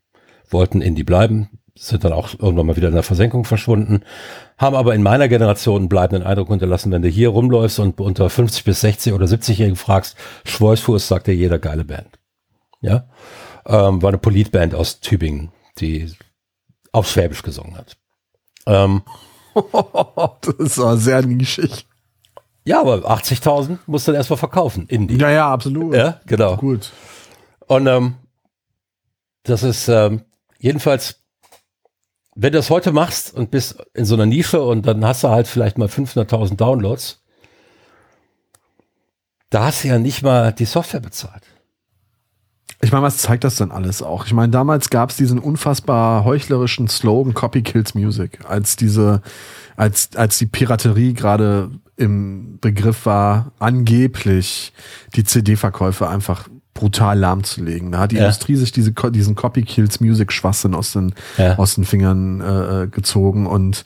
wollten 0.49 0.81
Indie 0.81 1.03
bleiben, 1.03 1.49
sind 1.75 2.03
dann 2.03 2.13
auch 2.13 2.33
irgendwann 2.37 2.65
mal 2.65 2.75
wieder 2.75 2.87
in 2.87 2.93
der 2.93 3.03
Versenkung 3.03 3.45
verschwunden, 3.45 4.01
haben 4.57 4.75
aber 4.75 4.95
in 4.95 5.03
meiner 5.03 5.27
Generation 5.27 5.83
einen 5.83 5.89
bleibenden 5.89 6.27
Eindruck 6.27 6.49
hinterlassen, 6.49 6.91
wenn 6.91 7.01
du 7.01 7.09
hier 7.09 7.29
rumläufst 7.29 7.79
und 7.79 7.99
unter 8.01 8.29
50 8.29 8.63
bis 8.63 8.81
60 8.81 9.13
oder 9.13 9.25
70-Jährigen 9.25 9.75
fragst, 9.75 10.15
Schweißfuß 10.45 11.07
sagt 11.07 11.27
dir 11.27 11.35
jeder 11.35 11.59
geile 11.59 11.85
Band. 11.85 12.19
Ja, 12.81 13.07
ähm, 13.65 14.01
war 14.01 14.09
eine 14.09 14.17
Politband 14.17 14.75
aus 14.75 14.99
Tübingen, 14.99 15.51
die 15.79 16.11
auf 16.91 17.09
Schwäbisch 17.09 17.43
gesungen 17.43 17.77
hat. 17.77 17.97
Ähm, 18.65 19.03
das 20.57 20.77
war 20.77 20.97
sehr 20.97 21.21
nischig. 21.25 21.87
Ja, 22.65 22.81
aber 22.81 23.09
80.000 23.09 23.79
musst 23.85 24.07
du 24.07 24.11
dann 24.11 24.19
erstmal 24.19 24.37
verkaufen. 24.37 24.87
Indie. 24.87 25.17
Ja, 25.17 25.29
ja, 25.29 25.49
absolut. 25.51 25.95
Ja, 25.95 26.19
genau. 26.25 26.57
Gut. 26.57 26.91
Und 27.67 27.87
ähm, 27.87 28.15
das 29.43 29.63
ist 29.63 29.87
ähm, 29.87 30.23
jedenfalls, 30.59 31.23
wenn 32.35 32.51
du 32.51 32.59
das 32.59 32.69
heute 32.69 32.91
machst 32.91 33.33
und 33.33 33.51
bist 33.51 33.77
in 33.93 34.03
so 34.03 34.15
einer 34.15 34.25
Nische 34.25 34.61
und 34.61 34.85
dann 34.85 35.05
hast 35.05 35.23
du 35.23 35.29
halt 35.29 35.47
vielleicht 35.47 35.77
mal 35.77 35.87
500.000 35.87 36.57
Downloads, 36.57 37.23
da 39.49 39.65
hast 39.65 39.83
du 39.83 39.87
ja 39.87 39.97
nicht 39.97 40.21
mal 40.21 40.51
die 40.51 40.65
Software 40.65 40.99
bezahlt. 40.99 41.43
Ich 42.81 42.91
meine, 42.91 43.03
was 43.03 43.17
zeigt 43.17 43.43
das 43.43 43.55
denn 43.55 43.71
alles 43.71 44.03
auch? 44.03 44.25
Ich 44.27 44.33
meine, 44.33 44.51
damals 44.51 44.89
gab 44.89 45.09
es 45.09 45.17
diesen 45.17 45.39
unfassbar 45.39 46.23
heuchlerischen 46.25 46.87
Slogan 46.87 47.33
Copy 47.33 47.63
Kills 47.63 47.95
Music, 47.95 48.39
als 48.47 48.75
diese, 48.75 49.21
als, 49.75 50.09
als 50.15 50.37
die 50.37 50.45
Piraterie 50.45 51.13
gerade 51.13 51.71
im 51.95 52.59
Begriff 52.61 53.07
war, 53.07 53.51
angeblich 53.57 54.73
die 55.15 55.23
CD-Verkäufe 55.23 56.07
einfach 56.07 56.47
brutal 56.75 57.17
lahmzulegen. 57.17 57.91
Da 57.91 57.99
hat 57.99 58.11
die 58.11 58.17
ja. 58.17 58.25
Industrie 58.25 58.55
sich 58.55 58.71
diese, 58.71 58.91
diesen 58.91 59.33
Copy 59.33 59.63
Kills 59.63 59.99
Music 59.99 60.31
Schwachsinn 60.31 60.75
aus 60.75 60.93
den, 60.93 61.15
ja. 61.37 61.57
aus 61.57 61.73
den 61.73 61.85
Fingern 61.85 62.41
äh, 62.41 62.83
äh 62.83 62.87
gezogen 62.87 63.47
und 63.47 63.83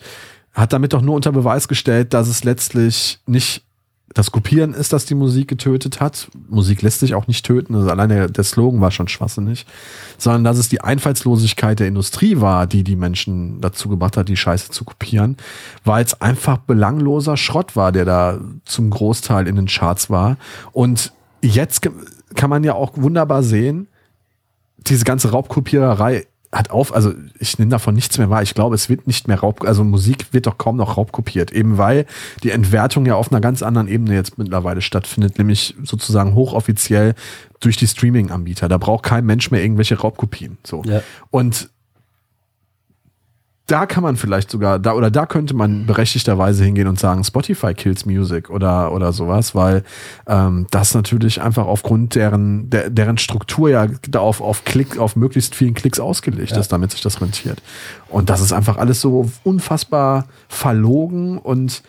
hat 0.54 0.74
damit 0.74 0.92
doch 0.92 1.02
nur 1.02 1.16
unter 1.16 1.32
Beweis 1.32 1.70
gestellt, 1.70 2.14
dass 2.14 2.28
es 2.28 2.44
letztlich 2.44 3.20
nicht 3.26 3.64
das 4.14 4.32
Kopieren 4.32 4.74
ist, 4.74 4.94
das 4.94 5.06
die 5.06 5.16
Musik 5.16 5.48
getötet 5.48 6.02
hat. 6.02 6.30
Musik 6.50 6.82
lässt 6.82 7.00
sich 7.00 7.16
auch 7.16 7.28
nicht 7.28 7.46
töten. 7.46 7.76
Also 7.76 7.90
allein 7.90 8.10
der, 8.10 8.28
der 8.28 8.44
Slogan 8.44 8.82
war 8.82 8.92
schon 8.92 9.08
schwachsinnig. 9.08 9.66
Sondern 10.18 10.44
dass 10.44 10.58
es 10.58 10.70
die 10.70 10.82
Einfallslosigkeit 10.82 11.80
der 11.80 11.88
Industrie 11.88 12.42
war, 12.42 12.68
die 12.68 12.84
die 12.84 12.96
Menschen 12.96 13.62
dazu 13.62 13.90
gebracht 13.90 14.18
hat, 14.18 14.28
die 14.28 14.38
Scheiße 14.38 14.72
zu 14.72 14.84
kopieren. 14.84 15.38
Weil 15.84 16.04
es 16.04 16.20
einfach 16.20 16.58
belangloser 16.58 17.38
Schrott 17.38 17.76
war, 17.76 17.92
der 17.92 18.06
da 18.06 18.40
zum 18.66 18.90
Großteil 18.90 19.48
in 19.48 19.56
den 19.56 19.68
Charts 19.68 20.10
war. 20.10 20.38
Und 20.72 21.14
jetzt 21.42 21.90
kann 22.36 22.50
man 22.50 22.64
ja 22.64 22.74
auch 22.74 22.92
wunderbar 22.96 23.44
sehen, 23.44 23.88
diese 24.78 25.06
ganze 25.06 25.32
Raubkopiererei 25.32 26.26
hat 26.52 26.70
auf, 26.70 26.94
also 26.94 27.14
ich 27.40 27.58
nehme 27.60 27.72
davon 27.72 27.96
nichts 27.96 28.18
mehr 28.18 28.30
wahr. 28.30 28.44
Ich 28.44 28.54
glaube, 28.54 28.76
es 28.76 28.90
wird 28.90 29.08
nicht 29.08 29.28
mehr 29.28 29.40
Raub, 29.40 29.64
also 29.64 29.84
Musik 29.84 30.34
wird 30.34 30.48
doch 30.48 30.58
kaum 30.58 30.76
noch 30.76 30.98
raubkopiert, 30.98 31.52
eben 31.52 31.78
weil 31.78 32.06
die 32.44 32.52
Entwertung 32.52 33.06
ja 33.06 33.16
auf 33.16 33.32
einer 33.32 33.40
ganz 33.40 33.64
anderen 33.64 33.88
Ebene 33.88 34.16
jetzt 34.16 34.38
mittlerweile 34.38 34.82
stattfindet, 34.82 35.38
nämlich 35.38 35.76
sozusagen 35.84 36.36
hochoffiziell 36.36 37.16
durch 37.62 37.78
die 37.78 37.88
Streaming-Anbieter. 37.88 38.68
Da 38.68 38.78
braucht 38.78 39.04
kein 39.04 39.26
Mensch 39.26 39.50
mehr 39.52 39.62
irgendwelche 39.62 39.98
Raubkopien. 39.98 40.58
So. 40.66 40.84
Ja. 40.84 41.02
Und 41.30 41.70
da 43.68 43.86
kann 43.86 44.04
man 44.04 44.18
vielleicht 44.18 44.52
sogar, 44.52 44.80
da 44.80 44.94
oder 44.94 45.10
da 45.10 45.26
könnte 45.26 45.54
man 45.54 45.86
berechtigterweise 45.86 46.64
hingehen 46.66 46.88
und 46.88 47.00
sagen, 47.00 47.24
Spotify 47.24 47.74
kills 47.74 48.06
Music 48.06 48.50
oder, 48.50 48.92
oder 48.92 49.14
sowas, 49.14 49.56
weil 49.56 49.84
ähm, 50.28 50.68
das 50.72 50.94
natürlich 50.94 51.42
einfach 51.42 51.66
aufgrund 51.68 52.16
deren, 52.16 52.70
der, 52.70 52.90
deren 52.90 53.18
Struktur 53.18 53.70
ja 53.70 53.88
da 54.10 54.20
auf, 54.20 54.42
auf 54.42 54.66
Klick, 54.66 54.98
auf 54.98 55.16
möglichst 55.16 55.56
vielen 55.56 55.74
Klicks 55.74 56.00
ausgelegt 56.00 56.52
ja. 56.52 56.60
ist, 56.60 56.72
damit 56.72 56.92
sich 56.92 57.02
das 57.02 57.22
rentiert. 57.22 57.62
Und 58.10 58.30
das 58.30 58.42
ist 58.42 58.52
einfach 58.52 58.78
alles 58.78 59.00
so 59.00 59.32
unfassbar 59.44 60.26
verlogen 60.50 61.38
und 61.38 61.82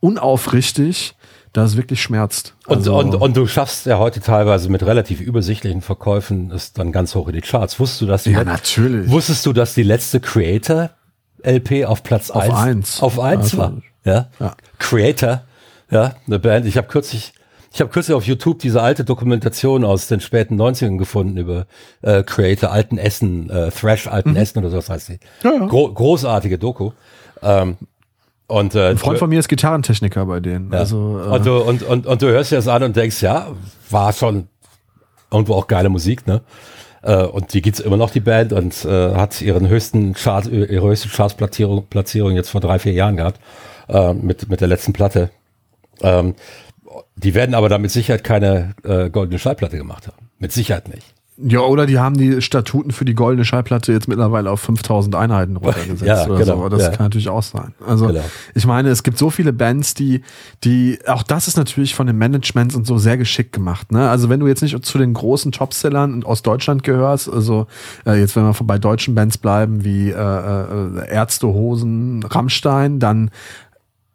unaufrichtig, 0.00 1.14
dass 1.54 1.70
es 1.70 1.76
wirklich 1.76 2.02
schmerzt. 2.02 2.54
Also 2.66 2.98
und, 2.98 3.14
und, 3.14 3.22
und 3.22 3.36
du 3.36 3.46
schaffst 3.46 3.86
ja 3.86 3.98
heute 3.98 4.20
teilweise 4.20 4.68
mit 4.68 4.84
relativ 4.84 5.20
übersichtlichen 5.20 5.80
Verkäufen 5.80 6.50
es 6.50 6.72
dann 6.72 6.92
ganz 6.92 7.14
hoch 7.14 7.28
in 7.28 7.34
die 7.34 7.40
Charts. 7.40 7.78
Wusstest 7.78 8.02
du, 8.02 8.06
dass 8.06 8.24
die 8.24 8.32
ja, 8.32 8.44
natürlich. 8.44 9.08
Wusstest 9.08 9.46
du, 9.46 9.52
dass 9.52 9.72
die 9.72 9.84
letzte 9.84 10.20
Creator 10.20 10.90
LP 11.42 11.86
auf 11.86 12.02
Platz 12.02 12.30
auf 12.30 12.50
1 12.52 13.02
auf 13.02 13.20
1 13.20 13.40
also, 13.40 13.58
war. 13.58 13.72
Ja? 14.04 14.30
ja. 14.40 14.54
Creator, 14.80 15.42
ja, 15.90 16.16
eine 16.26 16.40
Band. 16.40 16.66
Ich 16.66 16.76
habe 16.76 16.88
kürzlich 16.88 17.32
ich 17.72 17.80
habe 17.80 17.90
kürzlich 17.90 18.14
auf 18.14 18.24
YouTube 18.24 18.60
diese 18.60 18.82
alte 18.82 19.04
Dokumentation 19.04 19.84
aus 19.84 20.06
den 20.06 20.20
späten 20.20 20.60
90ern 20.60 20.96
gefunden 20.96 21.36
über 21.36 21.66
äh, 22.02 22.22
Creator, 22.22 22.70
Alten 22.70 22.98
Essen, 22.98 23.50
äh, 23.50 23.70
Thrash 23.70 24.06
Alten 24.06 24.30
mhm. 24.30 24.36
Essen 24.36 24.58
oder 24.58 24.70
so, 24.70 24.76
was 24.76 24.90
heißt 24.90 25.08
die. 25.08 25.18
Ja, 25.42 25.52
ja. 25.52 25.66
Gro 25.66 25.92
großartige 25.92 26.58
Doku. 26.58 26.92
Ähm, 27.42 27.76
und, 28.46 28.74
äh, 28.74 28.88
Ein 28.88 28.98
Freund 28.98 29.18
von 29.18 29.30
mir 29.30 29.38
ist 29.38 29.48
Gitarrentechniker 29.48 30.26
bei 30.26 30.40
denen. 30.40 30.70
Ja. 30.72 30.80
Also, 30.80 31.18
äh, 31.18 31.28
und, 31.28 31.46
du, 31.46 31.58
und, 31.58 31.82
und, 31.82 32.06
und 32.06 32.22
du 32.22 32.26
hörst 32.26 32.52
dir 32.52 32.56
das 32.56 32.68
an 32.68 32.82
und 32.82 32.96
denkst, 32.96 33.22
ja, 33.22 33.48
war 33.90 34.12
schon 34.12 34.48
irgendwo 35.30 35.54
auch 35.54 35.66
geile 35.66 35.88
Musik, 35.88 36.26
ne? 36.26 36.42
Äh, 37.02 37.24
und 37.24 37.52
die 37.52 37.62
gibt's 37.62 37.80
immer 37.80 37.96
noch, 37.96 38.10
die 38.10 38.20
Band, 38.20 38.52
und 38.52 38.84
äh, 38.84 39.14
hat 39.14 39.40
ihren 39.40 39.68
höchsten 39.68 40.14
Chart, 40.14 40.46
ihre 40.46 40.86
höchste 40.88 41.08
Chartsplatzierung 41.08 41.86
Platzierung 41.86 42.32
jetzt 42.32 42.50
vor 42.50 42.60
drei, 42.60 42.78
vier 42.78 42.92
Jahren 42.92 43.16
gehabt, 43.16 43.40
äh, 43.88 44.14
mit, 44.14 44.48
mit 44.48 44.60
der 44.60 44.68
letzten 44.68 44.92
Platte. 44.92 45.30
Ähm, 46.00 46.34
die 47.16 47.34
werden 47.34 47.54
aber 47.54 47.68
da 47.68 47.78
mit 47.78 47.90
Sicherheit 47.90 48.24
keine 48.24 48.74
äh, 48.84 49.10
goldene 49.10 49.38
Schallplatte 49.38 49.76
gemacht 49.76 50.06
haben. 50.06 50.30
Mit 50.38 50.52
Sicherheit 50.52 50.88
nicht. 50.88 51.14
Ja, 51.36 51.60
oder 51.60 51.86
die 51.86 51.98
haben 51.98 52.16
die 52.16 52.40
Statuten 52.40 52.92
für 52.92 53.04
die 53.04 53.14
goldene 53.14 53.44
Schallplatte 53.44 53.92
jetzt 53.92 54.06
mittlerweile 54.06 54.52
auf 54.52 54.60
5000 54.60 55.16
Einheiten 55.16 55.56
runtergesetzt 55.56 56.02
Ja, 56.04 56.26
oder 56.26 56.38
genau, 56.38 56.62
so. 56.62 56.68
Das 56.68 56.82
ja. 56.82 56.90
kann 56.90 57.06
natürlich 57.06 57.28
auch 57.28 57.42
sein. 57.42 57.74
Also 57.84 58.06
Genau. 58.06 58.22
ich 58.54 58.66
meine, 58.66 58.90
es 58.90 59.02
gibt 59.02 59.18
so 59.18 59.30
viele 59.30 59.52
Bands, 59.52 59.94
die, 59.94 60.22
die, 60.62 60.98
auch 61.08 61.24
das 61.24 61.48
ist 61.48 61.56
natürlich 61.56 61.96
von 61.96 62.06
den 62.06 62.18
Managements 62.18 62.76
und 62.76 62.86
so 62.86 62.98
sehr 62.98 63.16
geschickt 63.16 63.52
gemacht. 63.52 63.90
Ne? 63.90 64.08
Also 64.08 64.28
wenn 64.28 64.38
du 64.38 64.46
jetzt 64.46 64.62
nicht 64.62 64.84
zu 64.84 64.98
den 64.98 65.12
großen 65.12 65.50
Topsellern 65.50 66.22
aus 66.22 66.42
Deutschland 66.42 66.84
gehörst, 66.84 67.28
also 67.28 67.66
äh, 68.06 68.20
jetzt 68.20 68.36
wenn 68.36 68.44
wir 68.44 68.54
bei 68.64 68.78
deutschen 68.78 69.16
Bands 69.16 69.36
bleiben 69.36 69.84
wie 69.84 70.10
äh, 70.10 70.14
äh, 70.14 71.08
Ärzte, 71.08 71.48
Hosen, 71.48 72.22
Rammstein, 72.22 73.00
dann 73.00 73.32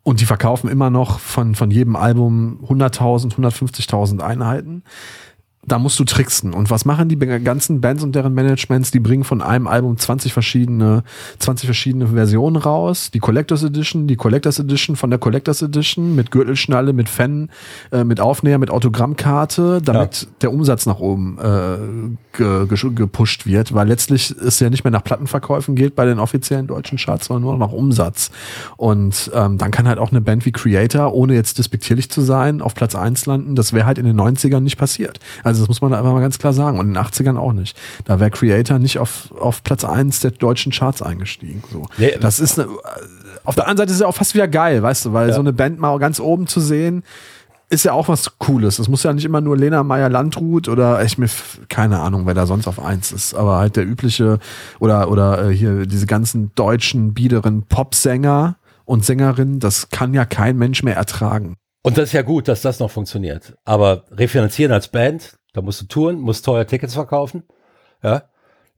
und 0.03 0.21
die 0.21 0.25
verkaufen 0.25 0.69
immer 0.69 0.89
noch 0.89 1.19
von, 1.19 1.53
von 1.53 1.69
jedem 1.69 1.95
Album 1.95 2.59
100.000, 2.67 3.35
150.000 3.35 4.21
Einheiten. 4.21 4.83
Da 5.67 5.77
musst 5.77 5.99
du 5.99 6.05
tricksen. 6.05 6.53
Und 6.53 6.71
was 6.71 6.85
machen 6.85 7.09
die 7.09 7.17
ganzen 7.17 7.81
Bands 7.81 8.01
und 8.01 8.15
deren 8.15 8.33
Managements? 8.33 8.91
Die 8.91 9.01
bringen 9.01 9.25
von 9.25 9.41
einem 9.41 9.67
Album 9.67 9.97
20 9.97 10.31
verschiedene, 10.31 11.03
20 11.39 11.67
verschiedene 11.67 12.07
Versionen 12.07 12.55
raus. 12.55 13.11
Die 13.11 13.19
Collectors 13.19 13.63
Edition, 13.63 14.07
die 14.07 14.15
Collectors 14.15 14.59
Edition 14.59 14.95
von 14.95 15.09
der 15.09 15.19
Collectors 15.19 15.61
Edition 15.61 16.15
mit 16.15 16.31
Gürtelschnalle, 16.31 16.93
mit 16.93 17.09
Fan, 17.09 17.49
äh, 17.91 18.05
mit 18.05 18.21
Aufnäher, 18.21 18.57
mit 18.57 18.71
Autogrammkarte, 18.71 19.81
damit 19.83 20.29
der 20.41 20.53
Umsatz 20.53 20.85
nach 20.85 20.99
oben 20.99 21.37
äh, 21.39 22.37
ge, 22.37 22.65
ge, 22.67 22.91
gepusht 22.95 23.45
wird. 23.45 23.73
Weil 23.73 23.89
letztlich 23.89 24.31
ist 24.31 24.61
ja 24.61 24.69
nicht 24.69 24.85
mehr 24.85 24.91
nach 24.91 25.03
Plattenverkäufen 25.03 25.75
geht 25.75 25.93
bei 25.93 26.05
den 26.05 26.19
offiziellen 26.19 26.67
deutschen 26.67 26.97
Charts, 26.97 27.25
sondern 27.25 27.43
nur 27.43 27.57
noch 27.57 27.67
nach 27.67 27.73
Umsatz. 27.73 28.31
Und 28.77 29.29
ähm, 29.33 29.57
dann 29.57 29.71
kann 29.71 29.89
halt 29.89 29.99
auch 29.99 30.11
eine 30.11 30.21
Band 30.21 30.45
wie 30.45 30.53
Creator, 30.53 31.13
ohne 31.13 31.33
jetzt 31.33 31.57
despektierlich 31.57 32.09
zu 32.09 32.21
sein, 32.21 32.61
auf 32.61 32.75
Platz 32.75 32.95
1 32.95 33.25
landen. 33.25 33.55
Das 33.55 33.73
wäre 33.73 33.85
halt 33.85 33.97
in 33.97 34.05
den 34.05 34.19
90ern 34.19 34.61
nicht 34.61 34.77
passiert. 34.77 35.19
Also 35.43 35.48
das 35.57 35.67
muss 35.67 35.81
man 35.81 35.93
einfach 35.93 36.13
mal 36.13 36.21
ganz 36.21 36.37
klar 36.37 36.53
sagen. 36.53 36.77
Und 36.79 36.87
in 36.89 36.93
den 36.93 37.03
80ern 37.03 37.37
auch 37.37 37.53
nicht. 37.53 37.75
Da 38.05 38.19
wäre 38.19 38.29
Creator 38.29 38.77
nicht 38.79 38.99
auf, 38.99 39.31
auf 39.39 39.63
Platz 39.63 39.83
1 39.83 40.19
der 40.19 40.31
deutschen 40.31 40.71
Charts 40.71 41.01
eingestiegen. 41.01 41.63
So. 41.71 41.85
Nee, 41.97 42.15
das 42.21 42.39
ist 42.39 42.59
eine, 42.59 42.69
auf 43.43 43.55
der 43.55 43.65
anderen 43.67 43.77
Seite 43.77 43.89
ist 43.89 43.95
es 43.95 44.01
ja 44.01 44.07
auch 44.07 44.15
fast 44.15 44.33
wieder 44.35 44.47
geil, 44.47 44.83
weißt 44.83 45.05
du, 45.05 45.13
weil 45.13 45.29
Ja. 45.29 45.33
so 45.33 45.39
eine 45.41 45.53
Band 45.53 45.79
mal 45.79 45.97
ganz 45.99 46.19
oben 46.19 46.47
zu 46.47 46.59
sehen, 46.59 47.03
ist 47.71 47.85
ja 47.85 47.93
auch 47.93 48.07
was 48.07 48.37
Cooles. 48.39 48.77
Das 48.77 48.87
muss 48.87 49.03
ja 49.03 49.13
nicht 49.13 49.25
immer 49.25 49.41
nur 49.41 49.55
Lena 49.55 49.83
Meyer 49.83 50.09
Landrut 50.09 50.67
oder 50.67 51.03
ich 51.03 51.17
mir 51.17 51.29
keine 51.69 51.99
Ahnung, 51.99 52.25
wer 52.25 52.33
da 52.33 52.45
sonst 52.47 52.67
auf 52.67 52.79
eins 52.83 53.11
ist, 53.11 53.35
aber 53.35 53.57
halt 53.57 53.75
der 53.75 53.85
übliche 53.85 54.39
oder 54.79 55.09
oder 55.11 55.49
äh, 55.49 55.55
hier 55.55 55.85
diese 55.85 56.07
ganzen 56.07 56.51
deutschen 56.55 57.13
biederen 57.13 57.63
Popsänger 57.63 58.55
und 58.85 59.05
Sängerinnen, 59.05 59.59
das 59.59 59.89
kann 59.89 60.15
ja 60.15 60.25
kein 60.25 60.57
Mensch 60.57 60.81
mehr 60.81 60.95
ertragen. 60.95 61.55
Und 61.83 61.97
das 61.97 62.05
ist 62.05 62.13
ja 62.13 62.23
gut, 62.23 62.47
dass 62.47 62.61
das 62.61 62.79
noch 62.79 62.89
funktioniert. 62.91 63.55
Aber 63.65 64.03
refinanzieren 64.11 64.71
als 64.73 64.87
Band, 64.89 65.35
da 65.53 65.61
musst 65.61 65.81
du 65.81 65.85
touren, 65.85 66.19
musst 66.19 66.45
teuer 66.45 66.65
Tickets 66.67 66.93
verkaufen. 66.93 67.43
Ja. 68.03 68.23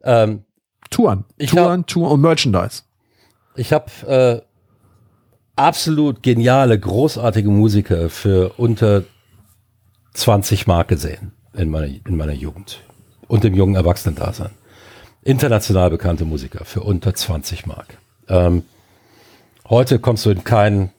Ähm, 0.04 0.44
Touren, 0.90 1.26
Ich 1.38 1.52
Touren, 1.52 1.86
Touren 1.86 2.14
und 2.14 2.22
Merchandise. 2.22 2.84
ich 3.56 3.72
habe 3.72 3.92
äh, 4.08 4.42
absolut 5.56 6.24
geniale, 6.24 6.80
großartige 6.80 7.50
Musiker 7.50 8.10
für 8.10 8.54
unter 8.58 9.04
20 10.14 10.68
Mark 10.68 10.88
gesehen 10.90 11.32
in 11.54 11.70
meiner, 11.70 11.88
in 11.88 12.18
meiner 12.18 12.34
Jugend 12.34 12.82
und 13.28 13.46
im 13.46 13.54
jungen 13.54 13.76
Erwachsenendasein. 13.76 14.52
International 15.24 15.90
bekannte 15.90 16.26
Musiker 16.26 16.66
für 16.66 16.82
unter 16.82 17.14
20 17.14 17.68
Mark. 17.68 17.98
Ähm, 18.28 18.64
heute 19.70 20.00
kommst 20.00 20.26
du 20.26 20.32
in 20.32 20.44
kein, 20.44 20.90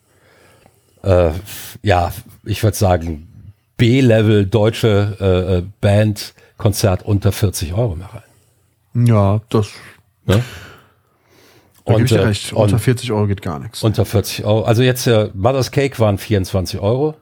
äh, 1.03 1.31
ja, 1.81 2.13
ich 2.45 2.63
würde 2.63 2.77
sagen, 2.77 3.27
B-Level 3.77 4.45
deutsche 4.45 5.17
äh, 5.19 5.57
äh, 5.57 5.63
Band-Konzert 5.81 7.03
unter 7.03 7.31
40 7.31 7.73
Euro 7.73 7.95
mehr 7.95 8.09
rein. 8.13 9.05
Ja, 9.07 9.41
das 9.49 9.67
Ne? 10.25 10.41
da 11.85 11.93
gebe 11.93 12.05
ich 12.05 12.11
dir 12.11 12.19
äh, 12.21 12.25
recht. 12.25 12.53
und- 12.53 12.61
Unter 12.63 12.79
40 12.79 13.11
Euro 13.11 13.27
geht 13.27 13.41
gar 13.41 13.59
nichts. 13.59 13.83
Unter 13.83 14.05
40 14.05 14.45
Euro. 14.45 14.61
Also 14.63 14.83
jetzt 14.83 15.05
äh, 15.07 15.29
Mother's 15.33 15.71
Cake 15.71 15.99
waren 15.99 16.17
24 16.17 16.79
Euro, 16.79 17.15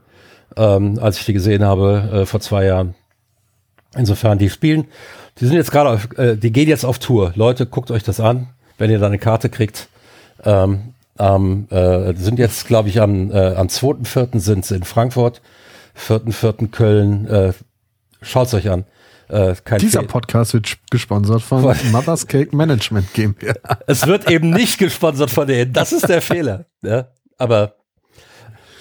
ähm, 0.55 0.99
als 1.01 1.17
ich 1.19 1.25
die 1.25 1.33
gesehen 1.33 1.63
habe 1.63 2.09
äh, 2.13 2.25
vor 2.25 2.41
zwei 2.41 2.65
Jahren. 2.65 2.93
Insofern, 3.95 4.37
die 4.37 4.49
spielen, 4.49 4.85
die 5.39 5.45
sind 5.47 5.55
jetzt 5.55 5.71
gerade 5.71 5.89
auf, 5.89 6.09
äh, 6.17 6.35
die 6.37 6.51
gehen 6.51 6.69
jetzt 6.69 6.85
auf 6.85 6.99
Tour. 6.99 7.31
Leute, 7.35 7.65
guckt 7.65 7.89
euch 7.91 8.03
das 8.03 8.19
an, 8.19 8.47
wenn 8.77 8.91
ihr 8.91 8.99
da 8.99 9.07
eine 9.07 9.17
Karte 9.19 9.49
kriegt. 9.49 9.87
Ähm, 10.43 10.93
ähm, 11.17 11.67
äh, 11.71 12.13
sind 12.15 12.37
jetzt, 12.39 12.67
glaube 12.67 12.89
ich, 12.89 13.01
am, 13.01 13.31
äh, 13.31 13.55
am 13.55 13.67
2.4. 13.67 14.39
sind 14.39 14.65
sie 14.65 14.75
in 14.75 14.83
Frankfurt, 14.83 15.41
4.4. 15.97 16.69
Köln. 16.69 17.27
Äh, 17.27 17.53
schaut's 18.21 18.53
euch 18.53 18.69
an. 18.69 18.85
Äh, 19.29 19.55
kein 19.63 19.79
Dieser 19.79 19.99
Fehl- 20.01 20.07
Podcast 20.07 20.53
wird 20.53 20.77
gesponsert 20.89 21.41
von? 21.41 21.61
Mother's 21.91 22.27
Cake 22.27 22.55
Management 22.55 23.13
GmbH. 23.13 23.55
Es 23.87 24.05
wird 24.05 24.29
eben 24.29 24.49
nicht 24.49 24.77
gesponsert 24.77 25.31
von 25.31 25.47
denen. 25.47 25.71
Das 25.73 25.93
ist 25.93 26.07
der 26.09 26.21
Fehler. 26.21 26.65
Ja, 26.81 27.07
aber 27.37 27.75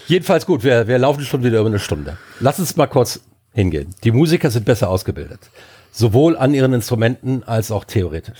jedenfalls 0.08 0.46
gut, 0.46 0.64
wir, 0.64 0.88
wir 0.88 0.98
laufen 0.98 1.24
schon 1.24 1.44
wieder 1.44 1.60
über 1.60 1.68
eine 1.68 1.78
Stunde. 1.78 2.16
Lass 2.40 2.58
uns 2.58 2.76
mal 2.76 2.86
kurz 2.88 3.20
hingehen. 3.52 3.94
Die 4.02 4.10
Musiker 4.10 4.50
sind 4.50 4.64
besser 4.64 4.88
ausgebildet. 4.90 5.50
Sowohl 5.92 6.36
an 6.36 6.52
ihren 6.54 6.72
Instrumenten 6.72 7.42
als 7.44 7.70
auch 7.70 7.84
theoretisch. 7.84 8.38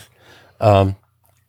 Ähm, 0.60 0.94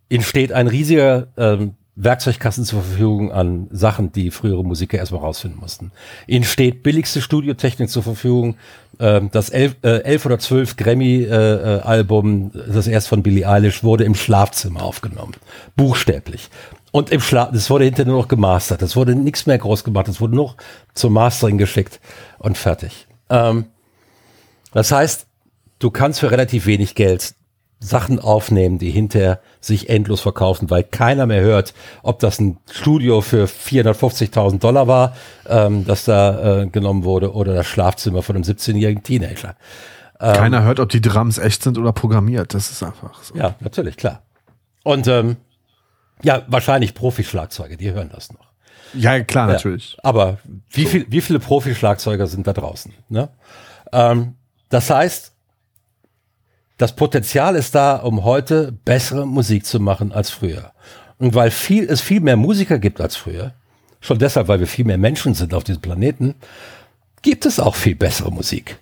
ihnen 0.09 0.23
steht 0.23 0.51
ein 0.51 0.67
riesiger 0.67 1.27
ähm, 1.37 1.75
Werkzeugkasten 2.03 2.65
zur 2.65 2.81
Verfügung 2.81 3.31
an 3.31 3.67
Sachen, 3.71 4.11
die 4.11 4.31
frühere 4.31 4.63
Musiker 4.63 4.97
erstmal 4.97 5.21
rausfinden 5.21 5.59
mussten. 5.59 5.91
Ihnen 6.27 6.43
steht 6.43 6.83
billigste 6.83 7.21
Studiotechnik 7.21 7.89
zur 7.89 8.03
Verfügung. 8.03 8.55
Ähm, 8.99 9.29
das 9.31 9.49
elf, 9.49 9.75
äh, 9.83 9.99
elf 10.03 10.25
oder 10.25 10.39
zwölf 10.39 10.77
Grammy-Album, 10.77 12.51
das 12.53 12.87
erst 12.87 13.07
von 13.07 13.21
Billie 13.21 13.47
Eilish, 13.47 13.83
wurde 13.83 14.03
im 14.03 14.15
Schlafzimmer 14.15 14.81
aufgenommen. 14.81 15.33
Buchstäblich. 15.75 16.49
Und 16.91 17.11
im 17.11 17.21
Schlaf, 17.21 17.51
das 17.53 17.69
wurde 17.69 17.85
hinterher 17.85 18.11
nur 18.11 18.21
noch 18.21 18.27
gemastert. 18.27 18.81
Das 18.81 18.95
wurde 18.95 19.15
nichts 19.15 19.45
mehr 19.45 19.57
groß 19.57 19.83
gemacht. 19.83 20.07
Das 20.07 20.19
wurde 20.19 20.35
noch 20.35 20.57
zum 20.93 21.13
Mastering 21.13 21.57
geschickt 21.57 21.99
und 22.39 22.57
fertig. 22.57 23.07
Ähm, 23.29 23.65
das 24.73 24.91
heißt, 24.91 25.27
du 25.79 25.91
kannst 25.91 26.19
für 26.19 26.31
relativ 26.31 26.65
wenig 26.65 26.95
Geld 26.95 27.35
Sachen 27.83 28.19
aufnehmen, 28.19 28.77
die 28.77 28.91
hinterher 28.91 29.39
sich 29.59 29.89
endlos 29.89 30.21
verkaufen, 30.21 30.69
weil 30.69 30.83
keiner 30.83 31.25
mehr 31.25 31.41
hört, 31.41 31.73
ob 32.03 32.19
das 32.19 32.39
ein 32.39 32.57
Studio 32.71 33.21
für 33.21 33.45
450.000 33.45 34.59
Dollar 34.59 34.87
war, 34.87 35.15
ähm, 35.49 35.85
das 35.85 36.05
da 36.05 36.61
äh, 36.61 36.67
genommen 36.67 37.03
wurde, 37.03 37.33
oder 37.33 37.55
das 37.55 37.65
Schlafzimmer 37.67 38.21
von 38.21 38.35
einem 38.35 38.43
17-jährigen 38.45 39.03
Teenager. 39.03 39.55
Keiner 40.19 40.61
hört, 40.61 40.79
ob 40.79 40.89
die 40.89 41.01
Drums 41.01 41.39
echt 41.39 41.63
sind 41.63 41.79
oder 41.79 41.93
programmiert. 41.93 42.53
Das 42.53 42.69
ist 42.69 42.83
einfach 42.83 43.23
so. 43.23 43.35
Ja, 43.35 43.55
natürlich, 43.59 43.97
klar. 43.97 44.21
Und 44.83 45.07
ähm, 45.07 45.37
ja, 46.21 46.43
wahrscheinlich 46.45 46.93
Profischlagzeuger, 46.93 47.75
die 47.75 47.91
hören 47.91 48.11
das 48.13 48.31
noch. 48.31 48.45
Ja, 48.93 49.19
klar, 49.23 49.47
Ja. 49.47 49.53
natürlich. 49.53 49.97
Aber 50.03 50.37
wie, 50.69 50.85
viel, 50.85 51.07
wie 51.09 51.21
viele 51.21 51.39
Profischlagzeuger 51.39 52.27
sind 52.27 52.45
da 52.45 52.53
draußen? 52.53 52.93
Ne? 53.09 53.29
Ähm, 53.91 54.35
das 54.69 54.91
heißt, 54.91 55.33
das 56.81 56.95
Potenzial 56.95 57.55
ist 57.55 57.75
da, 57.75 57.97
um 57.97 58.23
heute 58.23 58.71
bessere 58.71 59.27
Musik 59.27 59.67
zu 59.67 59.79
machen 59.79 60.11
als 60.11 60.31
früher. 60.31 60.71
Und 61.19 61.35
weil 61.35 61.51
viel, 61.51 61.83
es 61.83 62.01
viel 62.01 62.21
mehr 62.21 62.37
Musiker 62.37 62.79
gibt 62.79 62.99
als 62.99 63.15
früher, 63.15 63.53
schon 63.99 64.17
deshalb, 64.17 64.47
weil 64.47 64.59
wir 64.59 64.65
viel 64.65 64.85
mehr 64.85 64.97
Menschen 64.97 65.35
sind 65.35 65.53
auf 65.53 65.63
diesem 65.63 65.83
Planeten, 65.83 66.33
gibt 67.21 67.45
es 67.45 67.59
auch 67.59 67.75
viel 67.75 67.93
bessere 67.93 68.31
Musik. 68.31 68.79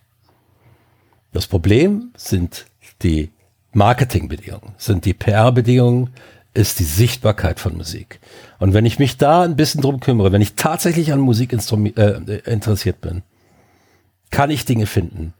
Das 1.33 1.45
Problem 1.45 2.11
sind 2.15 2.67
die 3.01 3.31
Marketingbedingungen, 3.73 4.75
sind 4.77 5.03
die 5.03 5.13
PR-Bedingungen, 5.13 6.11
ist 6.53 6.79
die 6.79 6.85
Sichtbarkeit 6.85 7.59
von 7.59 7.75
Musik. 7.75 8.21
Und 8.59 8.73
wenn 8.73 8.85
ich 8.85 8.97
mich 8.97 9.17
da 9.17 9.41
ein 9.41 9.57
bisschen 9.57 9.81
drum 9.81 9.99
kümmere, 9.99 10.31
wenn 10.31 10.41
ich 10.41 10.55
tatsächlich 10.55 11.11
an 11.11 11.19
Musik 11.19 11.51
äh, 11.51 12.39
interessiert 12.45 13.01
bin, 13.01 13.23
kann 14.31 14.51
ich 14.51 14.63
Dinge 14.63 14.85
finden, 14.85 15.33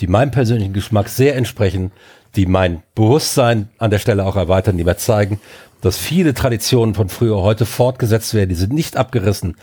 die 0.00 0.06
meinem 0.06 0.30
persönlichen 0.30 0.72
Geschmack 0.72 1.08
sehr 1.08 1.36
entsprechen, 1.36 1.92
die 2.36 2.46
mein 2.46 2.82
Bewusstsein 2.94 3.68
an 3.78 3.90
der 3.90 3.98
Stelle 3.98 4.24
auch 4.24 4.36
erweitern, 4.36 4.76
die 4.76 4.84
mir 4.84 4.96
zeigen, 4.96 5.40
dass 5.80 5.96
viele 5.96 6.34
Traditionen 6.34 6.94
von 6.94 7.08
früher 7.08 7.42
heute 7.42 7.66
fortgesetzt 7.66 8.34
werden, 8.34 8.50
die 8.50 8.56
sind 8.56 8.72
nicht 8.72 8.96
abgerissen. 8.96 9.56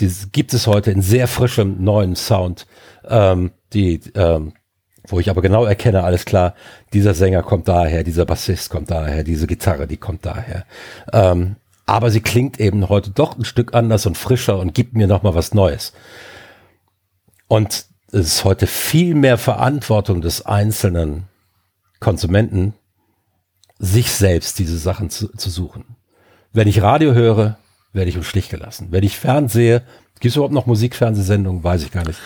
Die 0.00 0.10
gibt 0.32 0.54
es 0.54 0.66
heute 0.66 0.90
in 0.90 1.02
sehr 1.02 1.28
frischem, 1.28 1.82
neuen 1.82 2.16
Sound, 2.16 2.66
ähm, 3.08 3.52
die, 3.72 4.00
ähm, 4.14 4.54
wo 5.06 5.20
ich 5.20 5.30
aber 5.30 5.42
genau 5.42 5.64
erkenne, 5.64 6.02
alles 6.02 6.24
klar, 6.24 6.54
dieser 6.92 7.14
Sänger 7.14 7.42
kommt 7.42 7.68
daher, 7.68 8.02
dieser 8.02 8.24
Bassist 8.24 8.70
kommt 8.70 8.90
daher, 8.90 9.22
diese 9.22 9.46
Gitarre, 9.46 9.86
die 9.86 9.98
kommt 9.98 10.26
daher. 10.26 10.64
Ähm, 11.12 11.56
aber 11.86 12.10
sie 12.10 12.22
klingt 12.22 12.58
eben 12.58 12.88
heute 12.88 13.10
doch 13.10 13.38
ein 13.38 13.44
Stück 13.44 13.74
anders 13.74 14.06
und 14.06 14.16
frischer 14.16 14.58
und 14.58 14.74
gibt 14.74 14.94
mir 14.94 15.06
nochmal 15.06 15.34
was 15.34 15.52
Neues. 15.52 15.92
Und 17.46 17.86
es 18.14 18.26
ist 18.26 18.44
heute 18.44 18.68
viel 18.68 19.14
mehr 19.14 19.38
Verantwortung 19.38 20.20
des 20.20 20.46
einzelnen 20.46 21.24
Konsumenten, 21.98 22.74
sich 23.78 24.12
selbst 24.12 24.60
diese 24.60 24.78
Sachen 24.78 25.10
zu, 25.10 25.28
zu 25.36 25.50
suchen. 25.50 25.84
Wenn 26.52 26.68
ich 26.68 26.80
Radio 26.80 27.12
höre, 27.12 27.58
werde 27.92 28.08
ich 28.08 28.16
im 28.16 28.22
Stich 28.22 28.48
gelassen. 28.48 28.88
Wenn 28.90 29.02
ich 29.02 29.18
Fernsehe, 29.18 29.82
gibt 30.20 30.30
es 30.30 30.36
überhaupt 30.36 30.54
noch 30.54 30.66
Musikfernsehsendungen? 30.66 31.64
Weiß 31.64 31.82
ich 31.82 31.90
gar 31.90 32.04
nicht. 32.04 32.20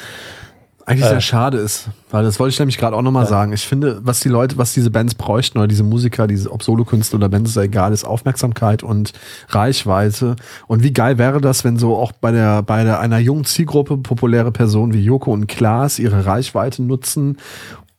Eigentlich 0.89 1.07
sehr 1.07 1.21
schade 1.21 1.59
ist, 1.59 1.89
weil 2.11 2.25
das 2.25 2.41
wollte 2.41 2.53
ich 2.53 2.59
nämlich 2.59 2.79
gerade 2.79 2.97
auch 2.97 3.03
nochmal 3.03 3.25
ja. 3.25 3.29
sagen. 3.29 3.53
Ich 3.53 3.67
finde, 3.67 4.01
was 4.03 4.21
die 4.21 4.31
Leute, 4.31 4.57
was 4.57 4.73
diese 4.73 4.91
Bands 4.91 5.15
bräuchten 5.15 5.59
oder 5.59 5.69
diese 5.69 5.83
Musiker, 5.83 6.27
diese 6.27 6.51
ob 6.51 6.63
Solokünstler 6.63 7.19
oder 7.19 7.29
Bands, 7.29 7.51
ist 7.51 7.57
ja 7.57 7.63
egal, 7.63 7.93
ist 7.93 8.05
Aufmerksamkeit 8.05 8.83
und 8.83 9.13
Reichweite. 9.51 10.37
Und 10.67 10.83
wie 10.83 10.93
geil 10.93 11.19
wäre 11.19 11.41
das, 11.43 11.63
wenn 11.63 11.77
so 11.77 11.97
auch 11.97 12.13
bei 12.13 12.33
der 12.33 12.63
bei 12.63 12.85
der 12.85 13.01
einer 13.01 13.19
jungen 13.19 13.45
Zielgruppe 13.45 13.99
populäre 13.99 14.51
Personen 14.51 14.95
wie 14.95 15.03
Joko 15.03 15.33
und 15.33 15.47
Klaas 15.47 15.99
ihre 15.99 16.25
Reichweite 16.25 16.83
nutzen 16.83 17.37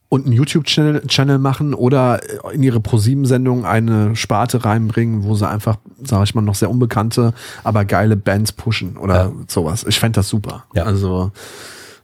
und 0.09 0.25
einen 0.25 0.33
YouTube-Channel 0.33 1.05
Channel 1.05 1.37
machen 1.37 1.75
oder 1.75 2.19
in 2.51 2.63
ihre 2.63 2.79
ProSieben-Sendung 2.79 3.65
eine 3.65 4.15
Sparte 4.15 4.65
reinbringen, 4.65 5.23
wo 5.23 5.35
sie 5.35 5.47
einfach, 5.47 5.77
sage 6.03 6.23
ich 6.23 6.33
mal, 6.33 6.41
noch 6.41 6.55
sehr 6.55 6.71
unbekannte, 6.71 7.33
aber 7.63 7.85
geile 7.85 8.17
Bands 8.17 8.51
pushen 8.51 8.97
oder 8.97 9.15
ja. 9.15 9.31
sowas. 9.47 9.85
Ich 9.87 9.99
fände 9.99 10.17
das 10.17 10.27
super. 10.27 10.65
Ja. 10.73 10.85
Also 10.85 11.31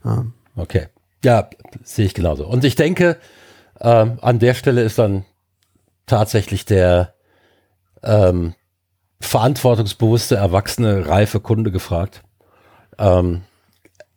ja. 0.04 0.24
Okay. 0.56 0.88
Ja, 1.24 1.49
sehe 1.84 2.06
ich 2.06 2.14
genauso. 2.14 2.45
Und 2.45 2.64
ich 2.64 2.76
denke, 2.76 3.18
ähm, 3.80 4.20
an 4.22 4.39
der 4.39 4.53
Stelle 4.53 4.84
ist 4.84 4.99
dann 4.99 5.26
tatsächlich 6.06 6.66
der 6.66 7.14
ähm, 8.03 8.53
verantwortungsbewusste, 9.20 10.36
erwachsene, 10.36 11.08
reife 11.08 11.39
Kunde 11.39 11.72
gefragt. 11.72 12.22
Ähm, 12.97 13.41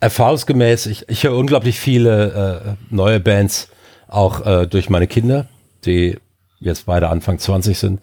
erfahrungsgemäß, 0.00 0.86
ich, 0.86 1.08
ich 1.08 1.24
höre 1.24 1.36
unglaublich 1.36 1.80
viele 1.80 2.76
äh, 2.90 2.94
neue 2.94 3.20
Bands, 3.20 3.68
auch 4.06 4.44
äh, 4.46 4.66
durch 4.66 4.90
meine 4.90 5.06
Kinder, 5.06 5.46
die 5.84 6.18
jetzt 6.60 6.86
beide 6.86 7.08
Anfang 7.08 7.38
20 7.38 7.78
sind 7.78 8.00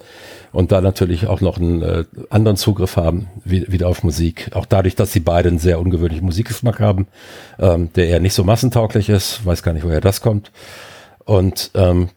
und 0.51 0.71
da 0.71 0.81
natürlich 0.81 1.27
auch 1.27 1.41
noch 1.41 1.57
einen 1.57 1.81
äh, 1.81 2.05
anderen 2.29 2.57
Zugriff 2.57 2.95
haben, 2.95 3.27
wie, 3.43 3.69
wieder 3.71 3.87
auf 3.87 4.03
Musik. 4.03 4.51
Auch 4.53 4.65
dadurch, 4.65 4.95
dass 4.95 5.11
sie 5.11 5.19
beide 5.19 5.49
einen 5.49 5.59
sehr 5.59 5.79
ungewöhnlichen 5.79 6.25
Musikgeschmack 6.25 6.79
haben, 6.79 7.07
ähm, 7.59 7.91
der 7.93 8.07
eher 8.07 8.19
nicht 8.19 8.33
so 8.33 8.43
massentauglich 8.43 9.09
ist, 9.09 9.45
weiß 9.45 9.63
gar 9.63 9.73
nicht, 9.73 9.83
woher 9.83 10.01
das 10.01 10.21
kommt. 10.21 10.51
Und 11.25 11.71
ähm, 11.75 12.09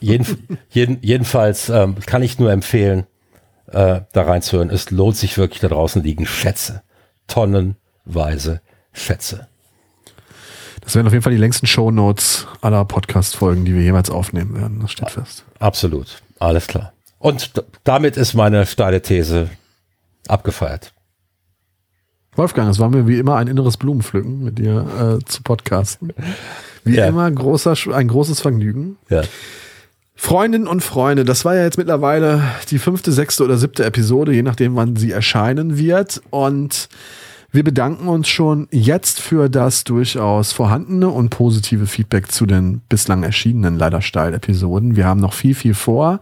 jeden, 0.00 0.58
jeden, 0.70 0.98
jedenfalls 1.02 1.68
ähm, 1.68 1.96
kann 2.04 2.22
ich 2.22 2.38
nur 2.38 2.50
empfehlen, 2.50 3.06
äh, 3.68 4.00
da 4.12 4.22
reinzuhören. 4.22 4.70
Es 4.70 4.90
lohnt 4.90 5.16
sich 5.16 5.38
wirklich, 5.38 5.60
da 5.60 5.68
draußen 5.68 6.02
liegen 6.02 6.26
Schätze, 6.26 6.82
tonnenweise 7.26 8.60
Schätze. 8.92 9.48
Das 10.86 10.94
werden 10.94 11.08
auf 11.08 11.12
jeden 11.12 11.24
Fall 11.24 11.32
die 11.32 11.38
längsten 11.38 11.66
Shownotes 11.66 12.46
aller 12.60 12.84
Podcast-Folgen, 12.84 13.64
die 13.64 13.74
wir 13.74 13.82
jeweils 13.82 14.08
aufnehmen 14.08 14.54
werden. 14.54 14.78
Das 14.80 14.92
steht 14.92 15.10
fest. 15.10 15.44
Absolut. 15.58 16.22
Alles 16.38 16.68
klar. 16.68 16.92
Und 17.18 17.50
damit 17.82 18.16
ist 18.16 18.34
meine 18.34 18.64
steile 18.66 19.02
These 19.02 19.50
abgefeiert. 20.28 20.92
Wolfgang, 22.36 22.70
es 22.70 22.78
war 22.78 22.88
mir 22.88 23.08
wie 23.08 23.18
immer 23.18 23.34
ein 23.34 23.48
inneres 23.48 23.78
Blumenpflücken 23.78 24.44
mit 24.44 24.60
dir 24.60 25.18
äh, 25.20 25.24
zu 25.24 25.42
podcasten. 25.42 26.12
Wie 26.84 26.94
ja. 26.94 27.06
immer 27.06 27.28
großer, 27.32 27.74
ein 27.92 28.06
großes 28.06 28.40
Vergnügen. 28.40 28.96
Ja. 29.08 29.22
Freundinnen 30.14 30.68
und 30.68 30.84
Freunde, 30.84 31.24
das 31.24 31.44
war 31.44 31.56
ja 31.56 31.64
jetzt 31.64 31.78
mittlerweile 31.78 32.42
die 32.70 32.78
fünfte, 32.78 33.10
sechste 33.10 33.42
oder 33.42 33.56
siebte 33.56 33.84
Episode, 33.84 34.32
je 34.32 34.42
nachdem, 34.42 34.76
wann 34.76 34.94
sie 34.94 35.10
erscheinen 35.10 35.78
wird. 35.78 36.22
Und 36.30 36.88
wir 37.56 37.64
bedanken 37.64 38.08
uns 38.08 38.28
schon 38.28 38.68
jetzt 38.70 39.18
für 39.18 39.48
das 39.48 39.84
durchaus 39.84 40.52
vorhandene 40.52 41.08
und 41.08 41.30
positive 41.30 41.86
Feedback 41.86 42.30
zu 42.30 42.44
den 42.44 42.82
bislang 42.90 43.22
erschienenen 43.22 43.78
leider 43.78 44.02
steil 44.02 44.34
Episoden. 44.34 44.94
Wir 44.94 45.06
haben 45.06 45.20
noch 45.20 45.32
viel, 45.32 45.54
viel 45.54 45.72
vor. 45.72 46.20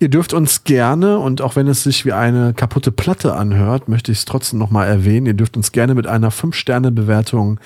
Ihr 0.00 0.08
dürft 0.08 0.32
uns 0.32 0.64
gerne, 0.64 1.20
und 1.20 1.42
auch 1.42 1.54
wenn 1.54 1.68
es 1.68 1.84
sich 1.84 2.04
wie 2.04 2.12
eine 2.12 2.54
kaputte 2.54 2.90
Platte 2.90 3.34
anhört, 3.34 3.88
möchte 3.88 4.10
ich 4.10 4.18
es 4.18 4.24
trotzdem 4.24 4.58
nochmal 4.58 4.88
erwähnen, 4.88 5.26
ihr 5.26 5.34
dürft 5.34 5.56
uns 5.56 5.70
gerne 5.70 5.94
mit 5.94 6.08
einer 6.08 6.32
5-Sterne-Bewertung 6.32 7.60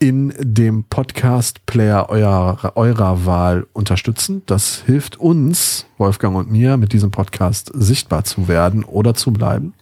in 0.00 0.34
dem 0.40 0.82
Podcast-Player 0.84 2.08
eurer, 2.08 2.76
eurer 2.76 3.26
Wahl 3.26 3.66
unterstützen. 3.72 4.42
Das 4.46 4.82
hilft 4.84 5.20
uns, 5.20 5.86
Wolfgang 5.98 6.36
und 6.36 6.50
mir, 6.50 6.78
mit 6.78 6.92
diesem 6.92 7.12
Podcast 7.12 7.70
sichtbar 7.74 8.24
zu 8.24 8.48
werden 8.48 8.82
oder 8.82 9.14
zu 9.14 9.32
bleiben. 9.32 9.74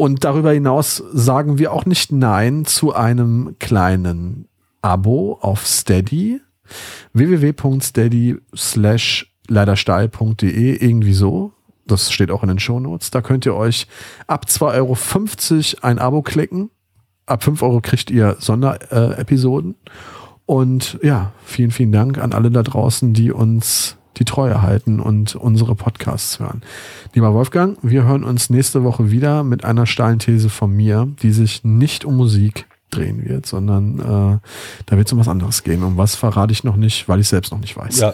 Und 0.00 0.24
darüber 0.24 0.50
hinaus 0.52 1.04
sagen 1.12 1.58
wir 1.58 1.74
auch 1.74 1.84
nicht 1.84 2.10
Nein 2.10 2.64
zu 2.64 2.94
einem 2.94 3.56
kleinen 3.58 4.48
Abo 4.80 5.36
auf 5.42 5.66
Steady. 5.66 6.40
www.steady 7.12 8.38
slash 8.56 9.30
leidersteil.de 9.46 10.82
irgendwie 10.82 11.12
so. 11.12 11.52
Das 11.86 12.10
steht 12.12 12.30
auch 12.30 12.42
in 12.42 12.48
den 12.48 12.58
Shownotes. 12.58 13.10
Da 13.10 13.20
könnt 13.20 13.44
ihr 13.44 13.54
euch 13.54 13.88
ab 14.26 14.46
2,50 14.48 14.72
Euro 14.72 15.86
ein 15.86 15.98
Abo 15.98 16.22
klicken. 16.22 16.70
Ab 17.26 17.44
5 17.44 17.60
Euro 17.60 17.82
kriegt 17.82 18.10
ihr 18.10 18.36
Sonderepisoden. 18.38 19.74
Und 20.46 20.98
ja, 21.02 21.32
vielen, 21.44 21.72
vielen 21.72 21.92
Dank 21.92 22.16
an 22.16 22.32
alle 22.32 22.50
da 22.50 22.62
draußen, 22.62 23.12
die 23.12 23.32
uns 23.32 23.98
die 24.16 24.24
Treue 24.24 24.62
halten 24.62 25.00
und 25.00 25.34
unsere 25.34 25.74
Podcasts 25.74 26.38
hören. 26.40 26.62
Lieber 27.14 27.32
Wolfgang, 27.32 27.78
wir 27.82 28.04
hören 28.04 28.24
uns 28.24 28.50
nächste 28.50 28.84
Woche 28.84 29.10
wieder 29.10 29.44
mit 29.44 29.64
einer 29.64 29.86
steilen 29.86 30.18
These 30.18 30.50
von 30.50 30.72
mir, 30.72 31.08
die 31.22 31.32
sich 31.32 31.64
nicht 31.64 32.04
um 32.04 32.16
Musik 32.16 32.66
drehen 32.90 33.24
wird, 33.24 33.46
sondern 33.46 33.98
äh, 33.98 34.38
da 34.86 34.96
wird 34.96 35.06
es 35.06 35.12
um 35.12 35.18
was 35.18 35.28
anderes 35.28 35.62
gehen. 35.62 35.82
Um 35.82 35.96
was 35.96 36.16
verrate 36.16 36.52
ich 36.52 36.64
noch 36.64 36.76
nicht, 36.76 37.08
weil 37.08 37.20
ich 37.20 37.28
selbst 37.28 37.52
noch 37.52 37.60
nicht 37.60 37.76
weiß. 37.76 38.00
Ja, 38.00 38.12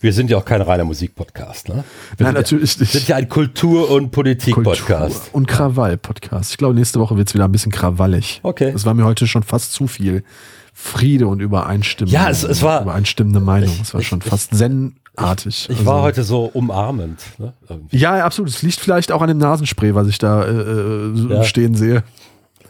wir 0.00 0.12
sind 0.12 0.30
ja 0.30 0.36
auch 0.36 0.44
kein 0.44 0.60
reiner 0.60 0.84
Musikpodcast, 0.84 1.68
ne? 1.68 1.84
Wir 2.16 2.26
Nein, 2.26 2.34
natürlich 2.34 2.74
ja, 2.74 2.80
nicht. 2.80 2.92
Sind 2.92 3.08
ja 3.08 3.16
ein 3.16 3.28
Kultur- 3.28 3.90
und 3.90 4.10
Politik-Podcast. 4.10 5.30
und 5.32 5.46
Krawall-Podcast. 5.46 6.50
Ich 6.50 6.58
glaube, 6.58 6.74
nächste 6.74 7.00
Woche 7.00 7.16
wird 7.16 7.28
es 7.28 7.34
wieder 7.34 7.44
ein 7.44 7.52
bisschen 7.52 7.72
krawallig. 7.72 8.40
Okay. 8.42 8.72
Das 8.72 8.84
war 8.84 8.94
mir 8.94 9.04
heute 9.04 9.26
schon 9.26 9.42
fast 9.42 9.72
zu 9.72 9.86
viel. 9.86 10.24
Friede 10.72 11.26
und 11.26 11.40
Übereinstimmung. 11.40 12.12
Ja, 12.12 12.30
es, 12.30 12.42
es 12.42 12.62
war 12.62 12.82
übereinstimmende 12.82 13.40
Meinung. 13.40 13.76
Es 13.82 13.92
war 13.92 14.02
schon 14.02 14.20
ich, 14.24 14.30
fast 14.30 14.54
zen 14.54 14.96
artig. 15.16 15.64
Ich, 15.64 15.70
ich 15.70 15.78
also, 15.78 15.86
war 15.86 16.02
heute 16.02 16.22
so 16.22 16.44
umarmend. 16.44 17.20
Ne? 17.38 17.52
Ja, 17.90 18.18
ja, 18.18 18.24
absolut. 18.24 18.50
Es 18.50 18.62
liegt 18.62 18.80
vielleicht 18.80 19.12
auch 19.12 19.22
an 19.22 19.28
dem 19.28 19.38
Nasenspray, 19.38 19.94
was 19.94 20.08
ich 20.08 20.18
da 20.18 20.44
äh, 20.44 20.50
äh 20.50 21.28
ja. 21.28 21.44
stehen 21.44 21.74
sehe. 21.74 22.02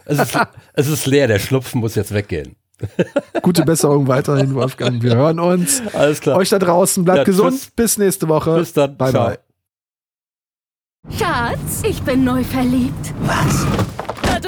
Es 0.05 0.19
ist, 0.19 0.37
es 0.73 0.87
ist 0.87 1.05
leer, 1.05 1.27
der 1.27 1.39
Schlupfen 1.39 1.79
muss 1.79 1.95
jetzt 1.95 2.13
weggehen. 2.13 2.55
Gute 3.41 3.63
Besserung 3.63 4.07
weiterhin, 4.07 4.55
Wolfgang. 4.55 5.01
Wir 5.03 5.15
hören 5.15 5.39
uns. 5.39 5.81
Alles 5.93 6.19
klar. 6.19 6.37
Euch 6.37 6.49
da 6.49 6.59
draußen, 6.59 7.03
bleibt 7.03 7.19
ja, 7.19 7.23
gesund. 7.23 7.53
Tschüss. 7.53 7.71
Bis 7.75 7.97
nächste 7.97 8.27
Woche. 8.27 8.57
Bis 8.57 8.73
dann. 8.73 8.97
Bye, 8.97 9.11
Ciao. 9.11 9.27
bye. 9.27 9.39
Schatz, 11.17 11.81
ich 11.83 12.01
bin 12.03 12.23
neu 12.23 12.43
verliebt. 12.43 13.13
Was? 13.21 13.65